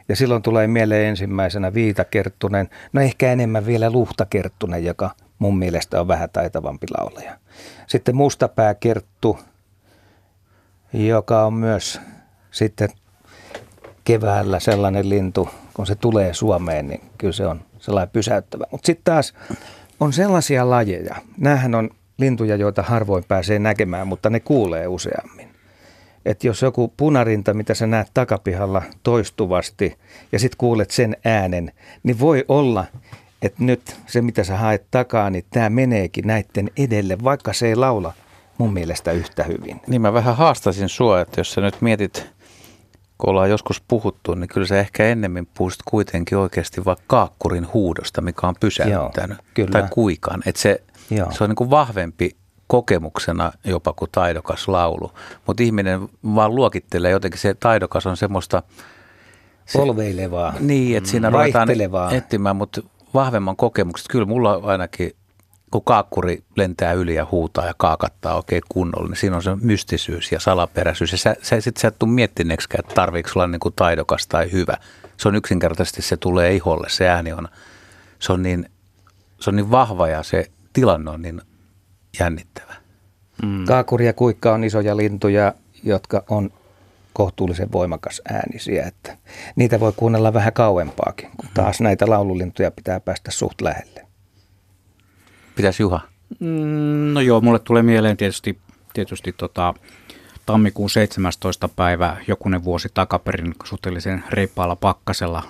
Ja 0.09 0.16
silloin 0.16 0.42
tulee 0.42 0.66
mieleen 0.66 1.07
ensimmäisenä 1.07 1.74
Viitakerttunen, 1.74 2.68
no 2.92 3.00
ehkä 3.00 3.32
enemmän 3.32 3.66
vielä 3.66 3.90
Luhtakerttunen, 3.90 4.84
joka 4.84 5.11
mun 5.38 5.59
mielestä 5.59 6.00
on 6.00 6.09
vähän 6.09 6.28
taitavampi 6.32 6.86
laulaja. 6.98 7.38
Sitten 7.86 8.16
Mustapääkerttu, 8.16 9.38
joka 10.92 11.44
on 11.44 11.54
myös 11.54 12.00
sitten 12.50 12.88
keväällä 14.04 14.61
sellainen 14.61 15.09
lintu, 15.09 15.48
kun 15.74 15.86
se 15.86 15.94
tulee 15.94 16.34
Suomeen, 16.34 16.88
niin 16.88 17.00
kyllä 17.18 17.32
se 17.32 17.46
on 17.46 17.61
sellainen 17.78 18.12
pysäyttävä. 18.12 18.64
Mutta 18.70 18.86
sitten 18.86 19.04
taas 19.04 19.34
on 20.00 20.12
sellaisia 20.12 20.70
lajeja, 20.70 21.16
näähän 21.38 21.74
on 21.74 21.90
lintuja, 22.18 22.57
joita 22.57 22.82
harvoin 22.82 23.24
pääsee 23.28 23.59
näkemään, 23.59 24.09
mutta 24.09 24.30
ne 24.30 24.40
kuulee 24.40 24.86
useammin. 24.86 25.45
Että 26.27 26.47
jos 26.47 26.62
joku 26.62 26.93
punarinta, 26.97 27.55
mitä 27.55 27.74
sä 27.74 27.87
näet 27.87 28.09
takapihalla 28.14 28.83
toistuvasti 29.03 29.99
ja 30.33 30.39
sitten 30.39 30.59
kuulet 30.59 30.91
sen 30.91 31.16
äänen, 31.24 31.72
niin 32.03 32.20
voi 32.20 32.45
olla, 32.49 32.85
että 33.43 33.64
nyt 33.64 33.97
se 34.07 34.22
mitä 34.22 34.45
sä 34.45 34.57
haet 34.57 34.87
takaa, 34.91 35.31
niin 35.31 35.45
tämä 35.51 35.70
meneekin 35.70 36.27
näiden 36.27 36.70
edelle, 36.77 37.18
vaikka 37.24 37.53
se 37.53 37.66
ei 37.68 37.77
laula 37.77 38.12
mun 38.59 38.72
mielestä 38.72 39.12
yhtä 39.12 39.45
hyvin. 39.45 39.81
Niin 39.87 40.03
mä 40.03 40.12
vähän 40.12 40.37
haastasin 40.37 40.89
sua, 40.89 41.20
että 41.20 41.41
jos 41.41 41.53
sä 41.53 41.61
nyt 41.61 41.81
mietit, 41.81 42.27
kun 43.18 43.31
ollaan 43.31 43.51
joskus 43.51 43.83
puhuttu, 43.89 44.35
niin 44.35 44.49
kyllä 44.49 44.66
sä 44.66 44.81
ehkä 44.81 45.05
ennemmin 45.05 45.49
puhuisit 45.55 45.81
kuitenkin 45.85 46.39
oikeasti 46.39 46.85
vaikka 46.85 47.05
kaakkurin 47.07 47.72
huudosta, 47.72 48.20
mikä 48.20 48.47
on 48.47 48.55
pysäyttänyt. 48.61 49.39
Joo, 49.39 49.47
kyllä. 49.55 49.70
Tai 49.70 49.89
kuikan. 49.91 50.43
Että 50.47 50.61
se, 50.61 50.83
Joo. 51.11 51.33
se 51.33 51.45
on 51.45 51.51
niin 51.51 51.57
kuin 51.57 51.70
vahvempi 51.70 52.37
kokemuksena 52.67 53.53
jopa 53.64 53.93
kuin 53.93 54.11
taidokas 54.12 54.69
laulu. 54.69 55.12
Mutta 55.47 55.62
ihminen 55.62 56.09
vaan 56.35 56.55
luokittelee 56.55 57.11
jotenkin, 57.11 57.41
se 57.41 57.55
taidokas 57.55 58.07
on 58.07 58.17
semmoista, 58.17 58.62
Se- 59.67 59.79
Polveilevaa. 59.79 60.55
niin, 60.61 60.97
että 60.97 61.11
siinä 61.11 61.31
ruvetaan 61.31 61.69
Vaihtelevaa. 61.69 62.12
etsimään, 62.12 62.57
mutta 62.57 62.81
vahvemman 63.14 63.57
kokemukset. 63.57 64.09
Kyllä 64.11 64.25
mulla 64.27 64.61
ainakin, 64.62 65.12
kun 65.71 65.85
kaakkuri 65.85 66.45
lentää 66.57 66.93
yli 66.93 67.14
ja 67.14 67.27
huutaa 67.31 67.67
ja 67.67 67.75
kaakattaa 67.77 68.37
oikein 68.37 68.62
kunnolla, 68.69 69.09
niin 69.09 69.17
siinä 69.17 69.37
on 69.37 69.43
se 69.43 69.57
mystisyys 69.61 70.33
ja 70.33 70.41
salaperäisyys. 70.41 71.12
Ja 71.12 71.19
sä, 71.19 71.37
sä, 71.43 71.61
sit 71.61 71.77
sä 71.77 71.89
et 71.89 71.99
tuu 71.99 72.09
miettineeksikään, 72.09 72.81
että 72.85 72.95
tarviiko 72.95 73.31
olla 73.37 73.47
niin 73.47 73.61
kuin 73.61 73.75
taidokas 73.77 74.27
tai 74.27 74.53
hyvä. 74.53 74.77
Se 75.17 75.29
on 75.29 75.35
yksinkertaisesti, 75.37 76.03
se 76.03 76.17
tulee 76.17 76.55
iholle, 76.55 76.89
se 76.89 77.09
ääni 77.09 77.33
on, 77.33 77.49
se 78.19 78.33
on 78.33 78.43
niin, 78.43 78.71
se 79.41 79.51
on 79.51 79.57
niin 79.57 79.71
vahva 79.71 80.09
ja 80.09 80.23
se 80.23 80.51
tilanne 80.73 81.11
on 81.11 81.23
niin 81.23 81.43
jännittävä. 82.21 82.75
Mm. 83.43 83.64
Kaakuri 83.64 84.07
ja 84.07 84.12
kuikka 84.12 84.53
on 84.53 84.64
isoja 84.64 84.97
lintuja, 84.97 85.55
jotka 85.83 86.25
on 86.31 86.51
kohtuullisen 87.12 87.73
voimakas 87.73 88.23
äänisiä, 88.33 88.87
että 88.87 89.17
niitä 89.57 89.81
voi 89.81 89.93
kuunnella 89.97 90.35
vähän 90.35 90.53
kauempaakin, 90.53 91.31
kun 91.37 91.49
taas 91.55 91.81
näitä 91.81 92.07
laululintuja 92.11 92.71
pitää 92.71 93.01
päästä 93.01 93.31
suht 93.31 93.61
lähelle. 93.61 94.07
Pitäisi 95.57 95.83
Juha? 95.83 96.01
Mm, 96.41 97.12
No 97.14 97.21
joo, 97.21 97.41
mulle 97.41 97.59
tulee 97.59 97.83
mieleen 97.83 98.17
tietysti, 98.17 98.59
tietysti 98.93 99.33
tota, 99.33 99.75
tammikuun 100.47 100.91
17. 100.91 101.69
päivä 101.69 102.17
jokunen 102.29 102.64
vuosi 102.64 102.89
takaperin 102.95 103.55
suhteellisen 103.64 104.25
reippaalla 104.31 104.77
pakkasella 104.77 105.43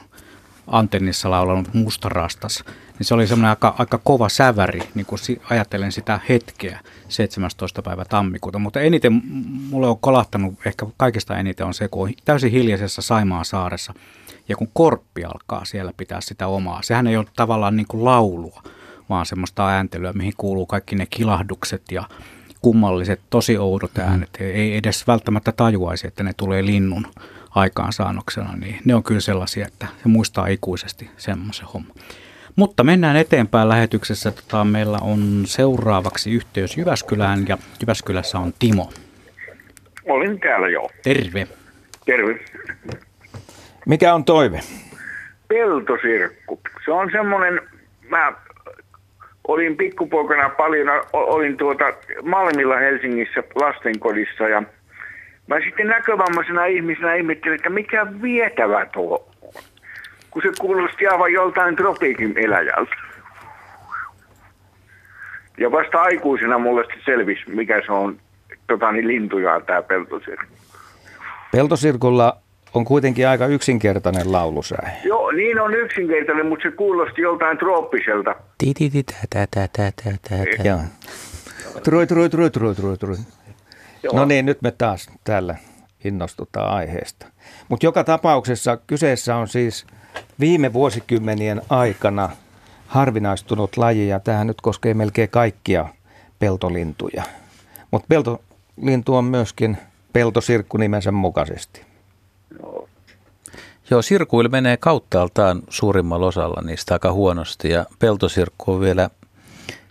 antennissa 0.66 1.30
laulanut 1.30 1.74
mustarastas. 1.74 2.64
Niin 2.98 3.06
se 3.06 3.14
oli 3.14 3.26
semmoinen 3.26 3.50
aika, 3.50 3.74
aika 3.78 4.00
kova 4.04 4.28
säväri, 4.28 4.80
niin 4.94 5.06
kun 5.06 5.18
ajattelen 5.50 5.92
sitä 5.92 6.20
hetkeä 6.28 6.80
17. 7.08 7.82
päivä 7.82 8.04
tammikuuta. 8.04 8.58
Mutta 8.58 8.80
eniten 8.80 9.22
mulle 9.70 9.88
on 9.88 9.98
kolahtanut, 9.98 10.54
ehkä 10.66 10.86
kaikista 10.96 11.36
eniten 11.38 11.66
on 11.66 11.74
se, 11.74 11.88
kun 11.88 12.08
on 12.08 12.14
täysin 12.24 12.52
hiljaisessa 12.52 13.02
Saimaan 13.02 13.44
saaressa. 13.44 13.94
Ja 14.48 14.56
kun 14.56 14.68
korppi 14.72 15.24
alkaa 15.24 15.64
siellä 15.64 15.92
pitää 15.96 16.20
sitä 16.20 16.46
omaa. 16.46 16.82
Sehän 16.82 17.06
ei 17.06 17.16
ole 17.16 17.26
tavallaan 17.36 17.76
niin 17.76 17.86
kuin 17.86 18.04
laulua, 18.04 18.62
vaan 19.08 19.26
semmoista 19.26 19.68
ääntelyä, 19.68 20.12
mihin 20.12 20.34
kuuluu 20.36 20.66
kaikki 20.66 20.96
ne 20.96 21.06
kilahdukset 21.06 21.82
ja 21.90 22.08
kummalliset, 22.62 23.20
tosi 23.30 23.58
oudot 23.58 23.98
äänet. 23.98 24.30
Ei 24.40 24.76
edes 24.76 25.06
välttämättä 25.06 25.52
tajuaisi, 25.52 26.06
että 26.06 26.22
ne 26.22 26.32
tulee 26.36 26.66
linnun 26.66 27.06
aikaansaannoksena, 27.50 28.56
niin 28.56 28.80
ne 28.84 28.94
on 28.94 29.02
kyllä 29.02 29.20
sellaisia, 29.20 29.66
että 29.66 29.86
se 30.02 30.08
muistaa 30.08 30.46
ikuisesti 30.46 31.10
semmoisen 31.16 31.66
homma. 31.66 31.94
Mutta 32.56 32.84
mennään 32.84 33.16
eteenpäin 33.16 33.68
lähetyksessä. 33.68 34.30
Tota, 34.30 34.64
meillä 34.64 34.98
on 35.02 35.42
seuraavaksi 35.44 36.32
yhteys 36.32 36.76
Jyväskylään 36.76 37.38
ja 37.48 37.58
Jyväskylässä 37.82 38.38
on 38.38 38.52
Timo. 38.58 38.90
Olin 40.08 40.40
täällä 40.40 40.68
jo. 40.68 40.88
Terve. 41.02 41.46
Terve. 42.06 42.40
Mikä 43.86 44.14
on 44.14 44.24
toive? 44.24 44.60
Peltosirkku. 45.48 46.60
Se 46.84 46.92
on 46.92 47.10
semmoinen, 47.12 47.60
mä 48.08 48.32
olin 49.48 49.76
pikkupoikana 49.76 50.48
paljon, 50.48 50.88
olin 51.12 51.56
tuota 51.56 51.84
Malmilla 52.22 52.76
Helsingissä 52.76 53.42
lastenkodissa 53.54 54.48
ja 54.48 54.62
mä 55.46 55.56
sitten 55.64 55.86
näkövammaisena 55.86 56.64
ihmisenä 56.64 57.14
ihmettelin, 57.14 57.54
että 57.54 57.70
mikä 57.70 58.06
vietävä 58.22 58.86
tuo 58.86 59.14
on. 59.16 59.35
Kun 60.36 60.42
se 60.42 60.52
kuulosti 60.60 61.06
aivan 61.06 61.32
joltain 61.32 61.76
tropiikin 61.76 62.38
eläjältä. 62.38 62.96
Ja 65.58 65.72
vasta 65.72 66.02
aikuisena 66.02 66.58
mulle 66.58 66.82
sitten 66.82 67.02
selvisi, 67.04 67.50
mikä 67.50 67.82
se 67.86 67.92
on, 67.92 68.20
tota, 68.66 68.92
niin 68.92 69.08
lintuja 69.08 69.60
tämä 69.60 69.82
peltosirkku. 69.82 70.54
Peltosirkulla 71.52 72.36
on 72.74 72.84
kuitenkin 72.84 73.28
aika 73.28 73.46
yksinkertainen 73.46 74.32
laulusää. 74.32 74.90
Joo, 75.04 75.30
niin 75.30 75.60
on 75.60 75.74
yksinkertainen, 75.74 76.46
mutta 76.46 76.62
se 76.62 76.76
kuulosti 76.76 77.22
joltain 77.22 77.58
trooppiselta. 77.58 78.34
Joo. 80.64 80.80
Trui, 81.84 82.06
trui, 82.06 82.28
trui, 82.28 82.50
trui, 82.50 82.74
trui, 82.74 82.96
trui. 82.96 83.16
No 84.12 84.24
niin, 84.24 84.46
nyt 84.46 84.62
me 84.62 84.70
taas 84.70 85.10
täällä 85.24 85.54
innostutaan 86.06 86.74
aiheesta. 86.74 87.26
Mutta 87.68 87.86
joka 87.86 88.04
tapauksessa 88.04 88.76
kyseessä 88.76 89.36
on 89.36 89.48
siis 89.48 89.86
viime 90.40 90.72
vuosikymmenien 90.72 91.62
aikana 91.70 92.28
harvinaistunut 92.86 93.76
laji, 93.76 94.08
ja 94.08 94.20
tähän 94.20 94.46
nyt 94.46 94.60
koskee 94.60 94.94
melkein 94.94 95.28
kaikkia 95.28 95.88
peltolintuja. 96.38 97.22
Mutta 97.90 98.06
peltolintu 98.08 99.14
on 99.14 99.24
myöskin 99.24 99.78
peltosirkku 100.12 100.76
nimensä 100.76 101.12
mukaisesti. 101.12 101.82
Joo. 102.62 102.88
Joo, 103.90 104.02
sirkuilla 104.02 104.50
menee 104.50 104.76
kauttaaltaan 104.76 105.62
suurimmalla 105.68 106.26
osalla 106.26 106.62
niistä 106.62 106.94
aika 106.94 107.12
huonosti 107.12 107.70
ja 107.70 107.86
peltosirkku 107.98 108.72
on 108.72 108.80
vielä 108.80 109.10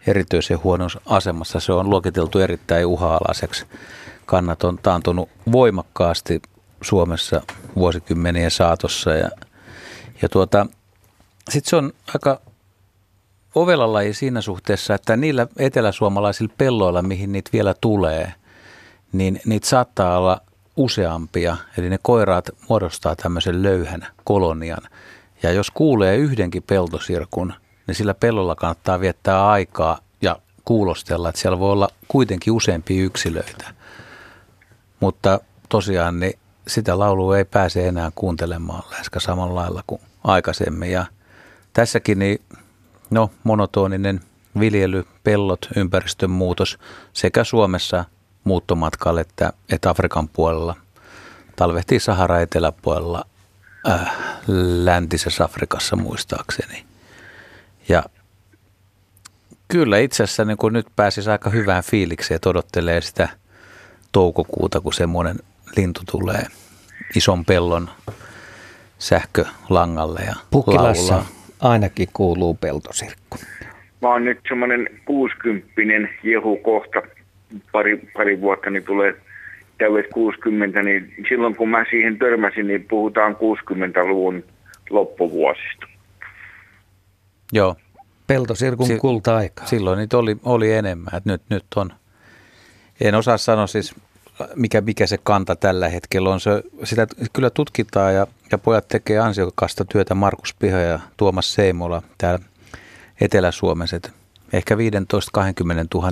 erityisen 0.07 0.63
huonossa 0.63 1.01
asemassa. 1.05 1.59
Se 1.59 1.73
on 1.73 1.89
luokiteltu 1.89 2.39
erittäin 2.39 2.85
uha-alaiseksi. 2.85 3.65
Kannat 4.25 4.63
on 4.63 4.77
taantunut 4.77 5.29
voimakkaasti 5.51 6.41
Suomessa 6.81 7.41
vuosikymmenien 7.75 8.51
saatossa 8.51 9.13
ja, 9.13 9.29
ja 10.21 10.29
tuota, 10.29 10.67
sitten 11.49 11.69
se 11.69 11.75
on 11.75 11.93
aika 12.13 12.41
ovela 13.55 13.93
laji 13.93 14.13
siinä 14.13 14.41
suhteessa, 14.41 14.93
että 14.93 15.17
niillä 15.17 15.47
eteläsuomalaisilla 15.57 16.53
pelloilla, 16.57 17.01
mihin 17.01 17.31
niitä 17.31 17.49
vielä 17.53 17.73
tulee, 17.81 18.33
niin 19.11 19.41
niitä 19.45 19.67
saattaa 19.67 20.17
olla 20.17 20.41
useampia. 20.77 21.57
Eli 21.77 21.89
ne 21.89 21.99
koiraat 22.01 22.49
muodostaa 22.69 23.15
tämmöisen 23.15 23.63
löyhän 23.63 24.07
kolonian. 24.23 24.81
Ja 25.43 25.51
jos 25.51 25.71
kuulee 25.71 26.17
yhdenkin 26.17 26.63
peltosirkun, 26.63 27.53
niin 27.87 27.95
sillä 27.95 28.13
pellolla 28.13 28.55
kannattaa 28.55 28.99
viettää 28.99 29.49
aikaa 29.49 29.99
ja 30.21 30.39
kuulostella, 30.65 31.29
että 31.29 31.41
siellä 31.41 31.59
voi 31.59 31.71
olla 31.71 31.89
kuitenkin 32.07 32.53
useampia 32.53 33.03
yksilöitä. 33.03 33.73
Mutta 34.99 35.39
tosiaan 35.69 36.19
niin 36.19 36.39
sitä 36.67 36.99
laulua 36.99 37.37
ei 37.37 37.45
pääse 37.45 37.87
enää 37.87 38.11
kuuntelemaan 38.15 38.83
läheskään 38.91 39.21
samalla 39.21 39.55
lailla 39.61 39.83
kuin 39.87 40.01
aikaisemmin. 40.23 40.91
Ja 40.91 41.05
tässäkin 41.73 42.19
niin, 42.19 42.41
no, 43.09 43.31
monotoninen 43.43 44.21
viljely, 44.59 45.05
pellot, 45.23 45.67
ympäristön 45.75 46.31
muutos 46.31 46.79
sekä 47.13 47.43
Suomessa 47.43 48.05
muuttomatkalla 48.43 49.21
että, 49.21 49.53
että 49.69 49.89
Afrikan 49.89 50.27
puolella. 50.29 50.75
Talvehtii 51.55 51.99
Sahara 51.99 52.39
eteläpuolella 52.39 53.25
äh, 53.89 54.11
läntisessä 54.83 55.43
Afrikassa 55.43 55.95
muistaakseni. 55.95 56.85
Ja 57.89 58.03
kyllä 59.67 59.97
itse 59.97 60.23
asiassa 60.23 60.45
niin 60.45 60.57
kun 60.57 60.73
nyt 60.73 60.87
pääsisi 60.95 61.29
aika 61.29 61.49
hyvään 61.49 61.83
fiilikseen, 61.83 62.35
että 62.35 62.49
odottelee 62.49 63.01
sitä 63.01 63.29
toukokuuta, 64.15 64.81
kun 64.81 64.93
semmoinen 64.93 65.35
lintu 65.77 66.01
tulee 66.11 66.43
ison 67.15 67.45
pellon 67.45 67.89
sähkölangalle 68.99 70.19
ja 70.27 70.35
Pukkilassa 70.51 71.13
laulaa. 71.13 71.29
ainakin 71.61 72.07
kuuluu 72.13 72.53
peltosirkku. 72.53 73.37
Mä 74.01 74.09
oon 74.09 74.25
nyt 74.25 74.39
semmoinen 74.49 74.89
60 75.05 75.81
jehu 76.23 76.57
kohta, 76.57 77.01
pari, 77.71 78.09
pari 78.17 78.41
vuotta, 78.41 78.69
niin 78.69 78.83
tulee 78.83 79.15
täydet 79.77 80.05
60, 80.13 80.81
niin 80.83 81.13
silloin 81.29 81.55
kun 81.55 81.69
mä 81.69 81.85
siihen 81.89 82.17
törmäsin, 82.17 82.67
niin 82.67 82.83
puhutaan 82.89 83.35
60-luvun 83.35 84.43
loppuvuosista. 84.89 85.85
Joo, 87.53 87.75
Peltosirkun 88.27 88.87
Si- 88.87 88.97
kulta-aika. 88.97 89.65
silloin 89.65 89.97
niitä 89.99 90.17
oli, 90.17 90.37
oli 90.43 90.71
enemmän. 90.73 91.15
että 91.17 91.29
nyt, 91.31 91.41
nyt 91.49 91.65
on, 91.75 91.93
en 93.01 93.15
osaa 93.15 93.37
sanoa 93.37 93.67
siis, 93.67 93.95
mikä, 94.55 94.81
mikä 94.81 95.07
se 95.07 95.17
kanta 95.23 95.55
tällä 95.55 95.89
hetkellä 95.89 96.29
on. 96.29 96.39
Se, 96.39 96.63
sitä 96.83 97.07
kyllä 97.33 97.49
tutkitaan 97.49 98.13
ja, 98.15 98.27
ja 98.51 98.57
pojat 98.57 98.87
tekee 98.87 99.19
ansiokasta 99.19 99.85
työtä 99.85 100.15
Markus 100.15 100.55
Piha 100.59 100.77
ja 100.77 100.99
Tuomas 101.17 101.53
Seimola 101.53 102.01
täällä 102.17 102.45
Etelä-Suomessa. 103.21 103.97
Ehkä 104.53 104.75
15-20 104.75 104.77
000 105.95 106.11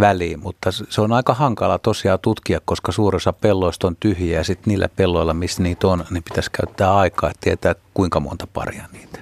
väliin, 0.00 0.40
mutta 0.40 0.70
se 0.72 1.00
on 1.00 1.12
aika 1.12 1.34
hankala 1.34 1.78
tosiaan 1.78 2.18
tutkia, 2.22 2.60
koska 2.64 2.92
suurin 2.92 3.16
osa 3.16 3.32
pelloista 3.32 3.86
on 3.86 3.96
tyhjiä 4.00 4.38
ja 4.38 4.44
sitten 4.44 4.70
niillä 4.70 4.88
pelloilla, 4.96 5.34
missä 5.34 5.62
niitä 5.62 5.86
on, 5.86 6.04
niin 6.10 6.22
pitäisi 6.22 6.50
käyttää 6.50 6.96
aikaa, 6.96 7.30
että 7.30 7.40
tietää 7.40 7.74
kuinka 7.94 8.20
monta 8.20 8.46
paria 8.52 8.84
niitä 8.92 9.18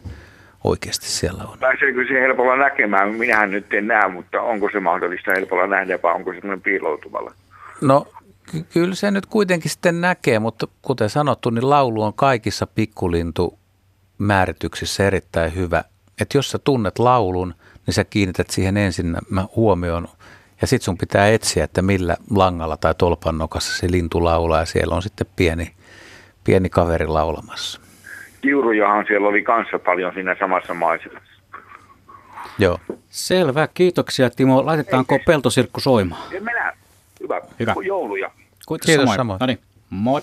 oikeasti 0.64 1.06
siellä 1.06 1.44
on. 1.44 1.58
Pääseekö 1.58 2.04
se 2.08 2.20
helpolla 2.20 2.56
näkemään? 2.56 3.14
Minähän 3.14 3.50
nyt 3.50 3.74
en 3.74 3.86
näe, 3.86 4.08
mutta 4.08 4.42
onko 4.42 4.70
se 4.72 4.80
mahdollista 4.80 5.30
helpolla 5.30 5.66
nähdä 5.66 5.98
vai 6.02 6.14
onko 6.14 6.32
se 6.32 6.40
piiloutumalla? 6.62 7.32
No 7.84 8.06
ky- 8.50 8.64
kyllä 8.72 8.94
se 8.94 9.10
nyt 9.10 9.26
kuitenkin 9.26 9.70
sitten 9.70 10.00
näkee, 10.00 10.38
mutta 10.38 10.66
kuten 10.82 11.10
sanottu, 11.10 11.50
niin 11.50 11.70
laulu 11.70 12.02
on 12.02 12.14
kaikissa 12.14 12.66
pikkulintu 12.66 13.58
määrityksissä 14.18 15.06
erittäin 15.06 15.54
hyvä. 15.54 15.84
Että 16.20 16.38
jos 16.38 16.50
sä 16.50 16.58
tunnet 16.58 16.98
laulun, 16.98 17.54
niin 17.86 17.94
sä 17.94 18.04
kiinnität 18.04 18.50
siihen 18.50 18.76
ensin 18.76 19.16
huomioon 19.56 20.08
ja 20.60 20.66
sitten 20.66 20.84
sun 20.84 20.98
pitää 20.98 21.28
etsiä, 21.28 21.64
että 21.64 21.82
millä 21.82 22.16
langalla 22.30 22.76
tai 22.76 22.94
tolpannokassa 22.94 23.78
se 23.78 23.90
lintu 23.90 24.24
laulaa 24.24 24.60
ja 24.60 24.66
siellä 24.66 24.94
on 24.94 25.02
sitten 25.02 25.26
pieni, 25.36 25.74
pieni 26.44 26.68
kaveri 26.68 27.06
laulamassa. 27.06 27.80
Kiurujahan 28.40 29.04
siellä 29.08 29.28
oli 29.28 29.42
kanssa 29.42 29.78
paljon 29.78 30.14
siinä 30.14 30.36
samassa 30.38 30.74
maisemassa. 30.74 31.34
Joo. 32.58 32.78
Selvä, 33.08 33.68
kiitoksia 33.74 34.30
Timo. 34.30 34.66
Laitetaanko 34.66 35.18
peltosirkku 35.26 35.80
soimaan? 35.80 36.34
En 36.34 36.44
minä. 36.44 36.83
Hyvä. 37.24 37.40
Hyvä. 37.60 37.74
Jouluja. 37.84 38.30
Kuitas 38.66 38.86
Kiitos, 38.86 39.02
samoin. 39.02 39.16
samoin. 39.16 39.38
No 39.40 39.46
niin, 39.46 39.58
moi. 39.90 40.22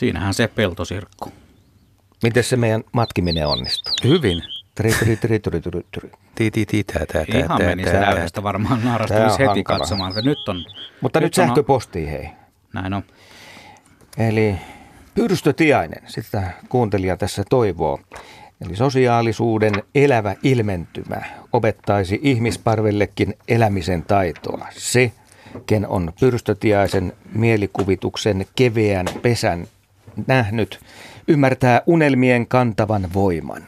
Siinähän 0.00 0.34
se 0.34 0.48
peltosirkku. 0.48 1.32
Miten 2.22 2.44
se 2.44 2.56
meidän 2.56 2.84
matkiminen 2.92 3.46
onnistuu? 3.46 3.94
Hyvin. 4.04 4.42
Tri, 4.74 4.92
tri, 4.92 5.16
tri, 5.16 5.38
tri, 5.38 5.60
tri, 5.60 5.80
tri. 5.92 6.10
Ti, 6.34 6.50
ti, 6.50 6.66
ti, 6.66 6.84
tää, 6.84 7.06
tää, 7.06 7.24
tää, 7.24 7.38
Ihan 7.40 7.58
tää, 7.58 7.68
meni 7.68 7.84
se 7.84 8.00
näytöstä 8.00 8.42
varmaan 8.42 8.72
on 8.72 9.00
heti 9.38 9.44
hankala. 9.44 9.78
katsomaan, 9.78 10.10
että 10.10 10.22
nyt 10.22 10.48
on. 10.48 10.64
Mutta 11.00 11.20
nyt 11.20 11.38
on- 11.38 11.46
sähköpostiin 11.46 12.08
hei. 12.08 12.28
Näin 12.74 12.94
on. 12.94 13.02
Eli 14.18 14.54
PyrstöTiainen, 15.14 16.02
sitä 16.06 16.50
kuuntelija 16.68 17.16
tässä 17.16 17.42
toivoo. 17.50 18.00
Eli 18.66 18.76
sosiaalisuuden 18.76 19.72
elävä 19.94 20.36
ilmentymä 20.42 21.22
opettaisi 21.52 22.20
ihmisparvellekin 22.22 23.34
elämisen 23.48 24.02
taitoa. 24.02 24.66
Se, 24.70 25.12
ken 25.66 25.88
on 25.88 26.12
pyrstötiaisen 26.20 27.12
mielikuvituksen 27.32 28.46
keveän 28.56 29.06
pesän 29.22 29.66
nähnyt, 30.26 30.80
ymmärtää 31.28 31.82
unelmien 31.86 32.46
kantavan 32.46 33.08
voiman. 33.14 33.66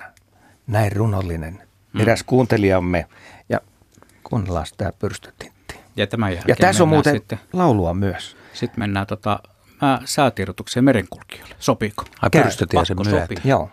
Näin 0.67 0.93
runollinen 0.93 1.63
eräs 1.99 2.23
kuuntelijamme 2.23 3.07
ja 3.49 3.61
kuunnellaan 4.25 4.67
tämä 4.77 4.93
pyrstötintti. 4.93 5.79
Ja 5.97 6.07
tämän 6.07 6.33
Ja 6.49 6.57
tässä 6.57 6.83
on 6.83 6.89
muuten 6.89 7.15
Sitten, 7.15 7.41
laulua 7.53 7.95
myös. 7.95 8.37
sitten 8.53 8.81
mennään 8.81 9.07
tota, 9.07 9.41
mä 9.83 10.01
säätiedotukseen 10.05 10.85
merenkulkijoille. 10.85 11.55
Sopiiko? 11.59 12.05
Ai 12.23 12.31
pakko 12.75 13.05
myötä. 13.05 13.21
sopii. 13.21 13.39
Joo. 13.45 13.71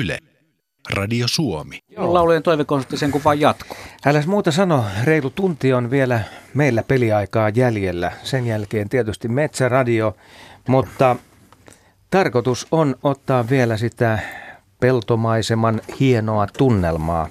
Yle. 0.00 0.18
Radio 0.90 1.28
Suomi. 1.28 1.78
Laulujen 1.96 2.42
toivekonsertti 2.42 2.96
sen 2.96 3.10
kun 3.10 3.24
vaan 3.24 3.40
jatkuu. 3.40 3.76
Äläs 4.06 4.26
muuta 4.26 4.52
sano, 4.52 4.84
reilu 5.04 5.30
tunti 5.30 5.72
on 5.72 5.90
vielä 5.90 6.20
meillä 6.54 6.82
peliaikaa 6.82 7.48
jäljellä. 7.48 8.12
Sen 8.22 8.46
jälkeen 8.46 8.88
tietysti 8.88 9.28
Metsäradio, 9.28 10.16
mutta 10.68 11.16
tarkoitus 12.10 12.66
on 12.70 12.96
ottaa 13.02 13.48
vielä 13.50 13.76
sitä 13.76 14.18
peltomaiseman 14.80 15.80
hienoa 16.00 16.46
tunnelmaa. 16.58 17.28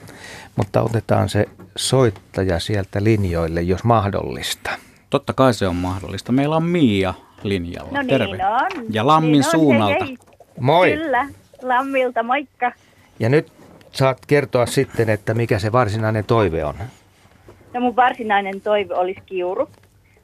Mutta 0.55 0.81
otetaan 0.81 1.29
se 1.29 1.45
soittaja 1.75 2.59
sieltä 2.59 3.03
linjoille, 3.03 3.61
jos 3.61 3.83
mahdollista. 3.83 4.69
Totta 5.09 5.33
kai 5.33 5.53
se 5.53 5.67
on 5.67 5.75
mahdollista. 5.75 6.31
Meillä 6.31 6.55
on 6.55 6.63
Miia 6.63 7.13
linjalla. 7.43 7.91
No 7.91 8.01
niin 8.01 8.07
Terve. 8.09 8.45
on. 8.45 8.85
Ja 8.89 9.07
Lammin 9.07 9.31
niin 9.31 9.45
on, 9.45 9.51
suunnalta. 9.51 10.05
Hei, 10.05 10.07
hei. 10.07 10.17
Moi! 10.59 10.91
Kyllä, 10.91 11.27
Lammilta, 11.63 12.23
moikka. 12.23 12.71
Ja 13.19 13.29
nyt 13.29 13.51
saat 13.91 14.17
kertoa 14.27 14.65
sitten, 14.65 15.09
että 15.09 15.33
mikä 15.33 15.59
se 15.59 15.71
varsinainen 15.71 16.25
toive 16.25 16.65
on. 16.65 16.75
No 17.73 17.79
mun 17.79 17.95
varsinainen 17.95 18.61
toive 18.61 18.93
olisi 18.95 19.21
kiuru, 19.25 19.69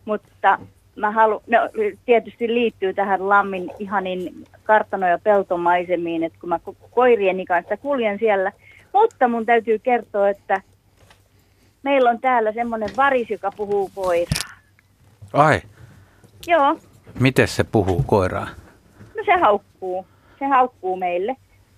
mutta 0.06 0.60
mä 0.96 1.12
halu, 1.12 1.44
no, 1.48 1.58
tietysti 2.06 2.48
liittyy 2.48 2.94
tähän 2.94 3.30
Lammin 3.30 3.72
ihanin 3.80 4.46
kartano- 4.64 5.08
ja 5.08 5.20
peltomaisemiin, 5.24 6.24
että 6.24 6.40
kun 6.40 6.50
mä 6.50 6.60
ko- 6.70 6.90
koirieni 6.92 7.46
kanssa 7.46 7.78
kuljen 7.78 8.20
siellä. 8.20 8.52
Mutta 8.94 9.28
mun 9.28 9.46
täytyy 9.46 9.80
kertoa, 9.80 10.30
että 10.30 10.62
meillä 11.84 12.10
on 12.10 12.20
täällä 12.22 12.52
semmoinen 12.52 12.90
varis, 12.98 13.30
joka 13.30 13.52
puhuu 13.58 13.92
koiraa. 13.96 14.60
Ai, 15.34 15.62
Joo, 16.48 16.78
miten 17.20 17.48
se 17.48 17.64
puhuu 17.64 18.04
koiraa? 18.08 18.48
No 19.18 19.24
se 19.26 19.38
haukkuu. 19.42 20.06
Se 20.40 20.46
haukkuu 20.46 20.96
meille. 20.96 21.36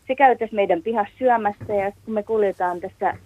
Se 0.08 0.16
käy 0.16 0.36
tässä 0.36 0.56
meidän 0.56 0.82
pihassa 0.82 1.14
syömässä 1.18 1.74
ja 1.74 1.92
kun 2.06 2.14
me 2.14 2.24
kuljetaan 2.24 2.80
tässä, 2.80 3.18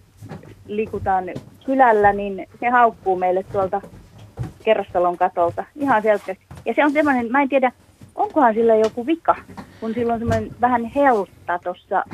liikutaan 0.66 1.24
kylällä, 1.66 2.12
niin 2.12 2.46
se 2.60 2.68
haukkuu 2.68 3.16
meille 3.16 3.42
tuolta 3.42 3.80
kerrostalon 4.64 5.16
katolta 5.16 5.64
ihan 5.76 6.02
selkeästi. 6.02 6.44
Ja 6.64 6.74
se 6.74 6.84
on 6.84 6.92
semmoinen, 6.92 7.32
mä 7.32 7.42
en 7.42 7.48
tiedä, 7.48 7.72
onkohan 8.14 8.54
sillä 8.54 8.74
joku 8.74 9.06
vika, 9.06 9.36
kun 9.80 9.94
sillä 9.94 10.12
on 10.12 10.18
semmoinen 10.18 10.50
vähän 10.60 10.84
heltta 10.84 11.58
tuossa 11.64 12.04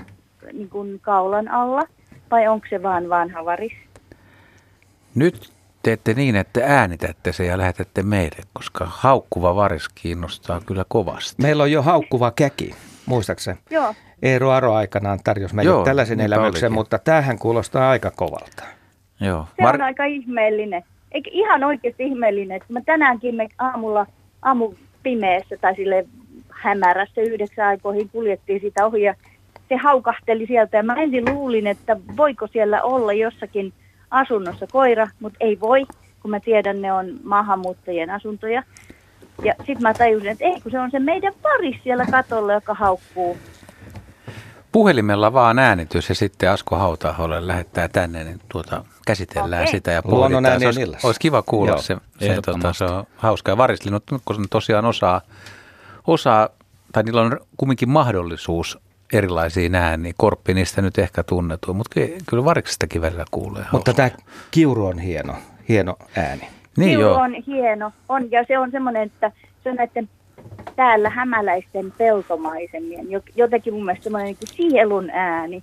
niin 0.52 0.68
kuin 0.68 1.00
kaulan 1.00 1.48
alla, 1.48 1.82
vai 2.30 2.48
onko 2.48 2.66
se 2.70 2.82
vaan 2.82 3.08
vanha 3.08 3.44
varis? 3.44 3.72
Nyt 5.14 5.52
teette 5.82 6.14
niin, 6.14 6.36
että 6.36 6.60
äänitätte 6.64 7.32
se 7.32 7.46
ja 7.46 7.58
lähetätte 7.58 8.02
meille, 8.02 8.42
koska 8.52 8.84
haukkuva 8.88 9.54
varis 9.54 9.88
kiinnostaa 9.88 10.60
kyllä 10.66 10.84
kovasti. 10.88 11.42
Meillä 11.42 11.62
on 11.62 11.72
jo 11.72 11.82
haukkuva 11.82 12.30
käki, 12.30 12.74
muistaakseni? 13.06 13.58
Joo, 13.70 13.94
Eero 14.22 14.50
Aro 14.50 14.74
aikanaan 14.74 15.18
tarjosi 15.24 15.54
meille 15.54 15.72
Joo, 15.72 15.84
tällaisen 15.84 16.18
niinpä 16.18 16.34
elämyksen, 16.36 16.66
olikin. 16.66 16.78
mutta 16.78 16.98
tämähän 16.98 17.38
kuulostaa 17.38 17.90
aika 17.90 18.10
kovalta. 18.10 18.62
Joo. 19.20 19.46
se 19.56 19.68
on 19.68 19.82
aika 19.82 20.04
ihmeellinen. 20.04 20.84
Eikä 21.12 21.30
ihan 21.32 21.64
oikeasti 21.64 22.02
ihmeellinen, 22.04 22.56
että 22.56 22.72
mä 22.72 22.80
tänäänkin 22.86 23.34
me 23.34 23.48
aamulla, 23.58 24.06
aamu 24.42 24.74
pimeässä 25.02 25.56
tai 25.60 25.74
sille 25.74 26.06
hämärässä 26.50 27.20
yhdeksän 27.20 27.66
aikoihin 27.66 28.08
kuljettiin 28.08 28.60
sitä 28.60 28.86
ohi 28.86 29.02
ja 29.02 29.14
se 29.68 29.76
haukahteli 29.76 30.46
sieltä 30.46 30.76
ja 30.76 30.82
mä 30.82 30.94
ensin 30.94 31.24
luulin, 31.34 31.66
että 31.66 31.96
voiko 32.16 32.46
siellä 32.46 32.82
olla 32.82 33.12
jossakin 33.12 33.72
asunnossa 34.10 34.66
koira, 34.72 35.08
mutta 35.20 35.36
ei 35.40 35.60
voi, 35.60 35.86
kun 36.22 36.30
mä 36.30 36.40
tiedän, 36.40 36.82
ne 36.82 36.92
on 36.92 37.06
maahanmuuttajien 37.24 38.10
asuntoja. 38.10 38.62
Ja 39.44 39.54
sitten 39.58 39.82
mä 39.82 39.94
tajusin, 39.94 40.28
että 40.30 40.44
ei, 40.44 40.60
kun 40.60 40.72
se 40.72 40.80
on 40.80 40.90
se 40.90 40.98
meidän 40.98 41.32
paris 41.42 41.76
siellä 41.84 42.06
katolla, 42.10 42.52
joka 42.52 42.74
haukkuu. 42.74 43.38
Puhelimella 44.72 45.32
vaan 45.32 45.58
äänitys 45.58 46.08
ja 46.08 46.14
sitten 46.14 46.50
Asko 46.50 46.76
Hautaholle 46.76 47.46
lähettää 47.46 47.88
tänne, 47.88 48.24
niin 48.24 48.40
tuota, 48.48 48.84
käsitellään 49.06 49.62
Okei. 49.62 49.70
sitä 49.72 49.90
ja 49.90 50.02
pohditaan. 50.02 50.60
Se 50.60 50.66
olisi, 50.66 50.82
illassa. 50.82 51.08
olisi 51.08 51.20
kiva 51.20 51.42
kuulla 51.42 51.70
Joo, 51.72 51.82
se, 51.82 51.96
se, 52.18 52.26
ehdottomasti. 52.26 52.78
se 52.78 52.84
on 52.84 53.04
hauska. 53.16 53.50
Ja 53.52 53.56
varislinut, 53.56 54.04
kun 54.24 54.36
ne 54.40 54.46
tosiaan 54.50 54.84
osaa, 54.84 55.20
osaa, 56.06 56.48
tai 56.92 57.02
niillä 57.02 57.20
on 57.20 57.40
kumminkin 57.56 57.88
mahdollisuus 57.88 58.78
erilaisiin 59.12 59.74
ääniin. 59.74 60.14
Korppi 60.18 60.54
niistä 60.54 60.82
nyt 60.82 60.98
ehkä 60.98 61.22
tunnetuu, 61.22 61.74
mutta 61.74 61.94
ky- 61.94 62.18
kyllä 62.26 62.44
variksestakin 62.44 63.02
välillä 63.02 63.24
kuulee. 63.30 63.64
Mutta 63.72 63.90
hauska. 63.90 63.92
tämä 63.94 64.10
kiuru 64.50 64.86
on 64.86 64.98
hieno, 64.98 65.34
hieno 65.68 65.96
ääni. 66.16 66.48
Niin 66.76 66.88
Kiuru 66.98 67.02
joo. 67.14 67.20
on 67.20 67.34
hieno, 67.46 67.92
on, 68.08 68.30
ja 68.30 68.44
se 68.48 68.58
on 68.58 68.70
semmoinen, 68.70 69.02
että 69.02 69.32
se 69.64 69.70
on 69.70 69.76
näiden 69.76 70.08
täällä 70.76 71.10
hämäläisten 71.10 71.92
peltomaisemien, 71.98 73.10
jo- 73.10 73.20
jotenkin 73.36 73.74
mun 73.74 73.84
mielestä 73.84 74.04
semmoinen 74.04 74.36
niin 74.40 74.70
sielun 74.72 75.10
ääni. 75.10 75.62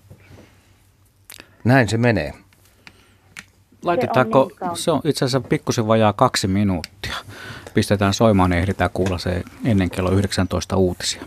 Näin 1.63 1.89
se 1.89 1.97
menee. 1.97 2.33
Laitetaanko, 3.83 4.45
niin 4.47 4.55
kaunis. 4.57 4.83
se 4.83 4.91
on 4.91 5.01
itse 5.05 5.25
asiassa 5.25 5.47
pikkusen 5.49 5.87
vajaa 5.87 6.13
kaksi 6.13 6.47
minuuttia. 6.47 7.15
Pistetään 7.73 8.13
soimaan, 8.13 8.49
niin 8.49 8.59
ehditään 8.59 8.89
kuulla 8.93 9.17
se 9.17 9.43
ennen 9.65 9.89
kello 9.89 10.11
19 10.11 10.75
uutisia. 10.77 11.21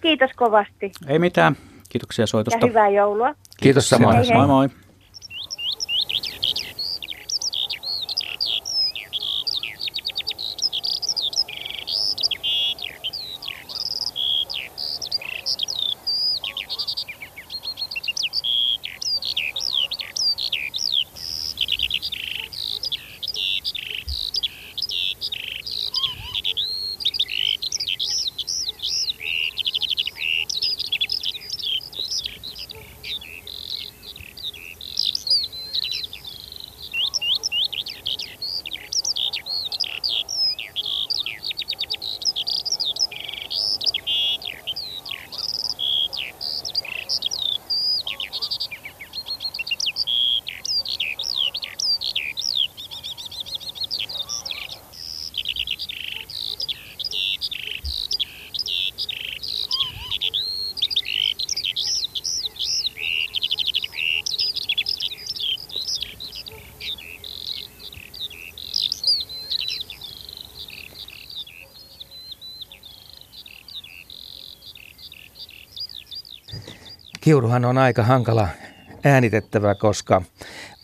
kiitos 0.00 0.30
kovasti. 0.36 0.92
Ei 1.08 1.18
mitään. 1.18 1.56
Kiitoksia 1.88 2.22
Ja 2.22 2.26
soitosta. 2.26 2.66
hyvää 2.66 2.88
joulua. 2.88 3.34
Kiitos 3.60 3.88
samoin. 3.88 4.16
Hei, 4.16 4.28
hei. 4.28 4.36
Moi 4.36 4.46
moi. 4.46 4.68
Kiuruhan 77.26 77.64
on 77.64 77.78
aika 77.78 78.02
hankala 78.02 78.48
äänitettävä, 79.04 79.74
koska 79.74 80.22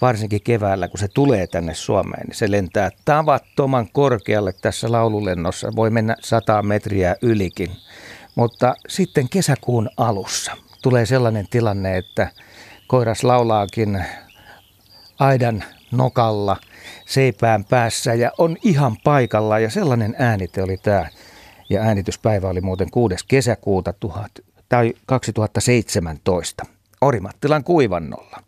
varsinkin 0.01 0.43
keväällä, 0.45 0.89
kun 0.89 0.99
se 0.99 1.09
tulee 1.09 1.47
tänne 1.47 1.75
Suomeen, 1.75 2.27
niin 2.27 2.37
se 2.37 2.51
lentää 2.51 2.91
tavattoman 3.05 3.89
korkealle 3.93 4.53
tässä 4.53 4.93
laululennossa. 4.93 5.73
Voi 5.77 5.91
mennä 5.91 6.17
100 6.21 6.63
metriä 6.63 7.17
ylikin. 7.23 7.71
Mutta 8.35 8.75
sitten 8.89 9.29
kesäkuun 9.29 9.91
alussa 9.97 10.53
tulee 10.83 11.07
sellainen 11.07 11.47
tilanne, 11.51 11.99
että 11.99 12.29
koiras 12.87 13.25
laulaakin 13.25 14.05
aidan 15.19 15.65
nokalla, 15.91 16.57
seipään 17.07 17.65
päässä 17.65 18.15
ja 18.15 18.33
on 18.39 18.57
ihan 18.65 18.97
paikalla. 19.05 19.59
Ja 19.59 19.71
sellainen 19.71 20.17
äänite 20.19 20.63
oli 20.63 20.77
tämä. 20.77 21.07
Ja 21.71 21.83
äänityspäivä 21.83 22.49
oli 22.49 22.61
muuten 22.61 22.91
6. 22.91 23.15
kesäkuuta 23.29 23.93
1000, 24.73 24.95
tai 24.95 24.95
2017 25.07 26.65
Orimattilan 27.01 27.65
kuivannolla. 27.65 28.43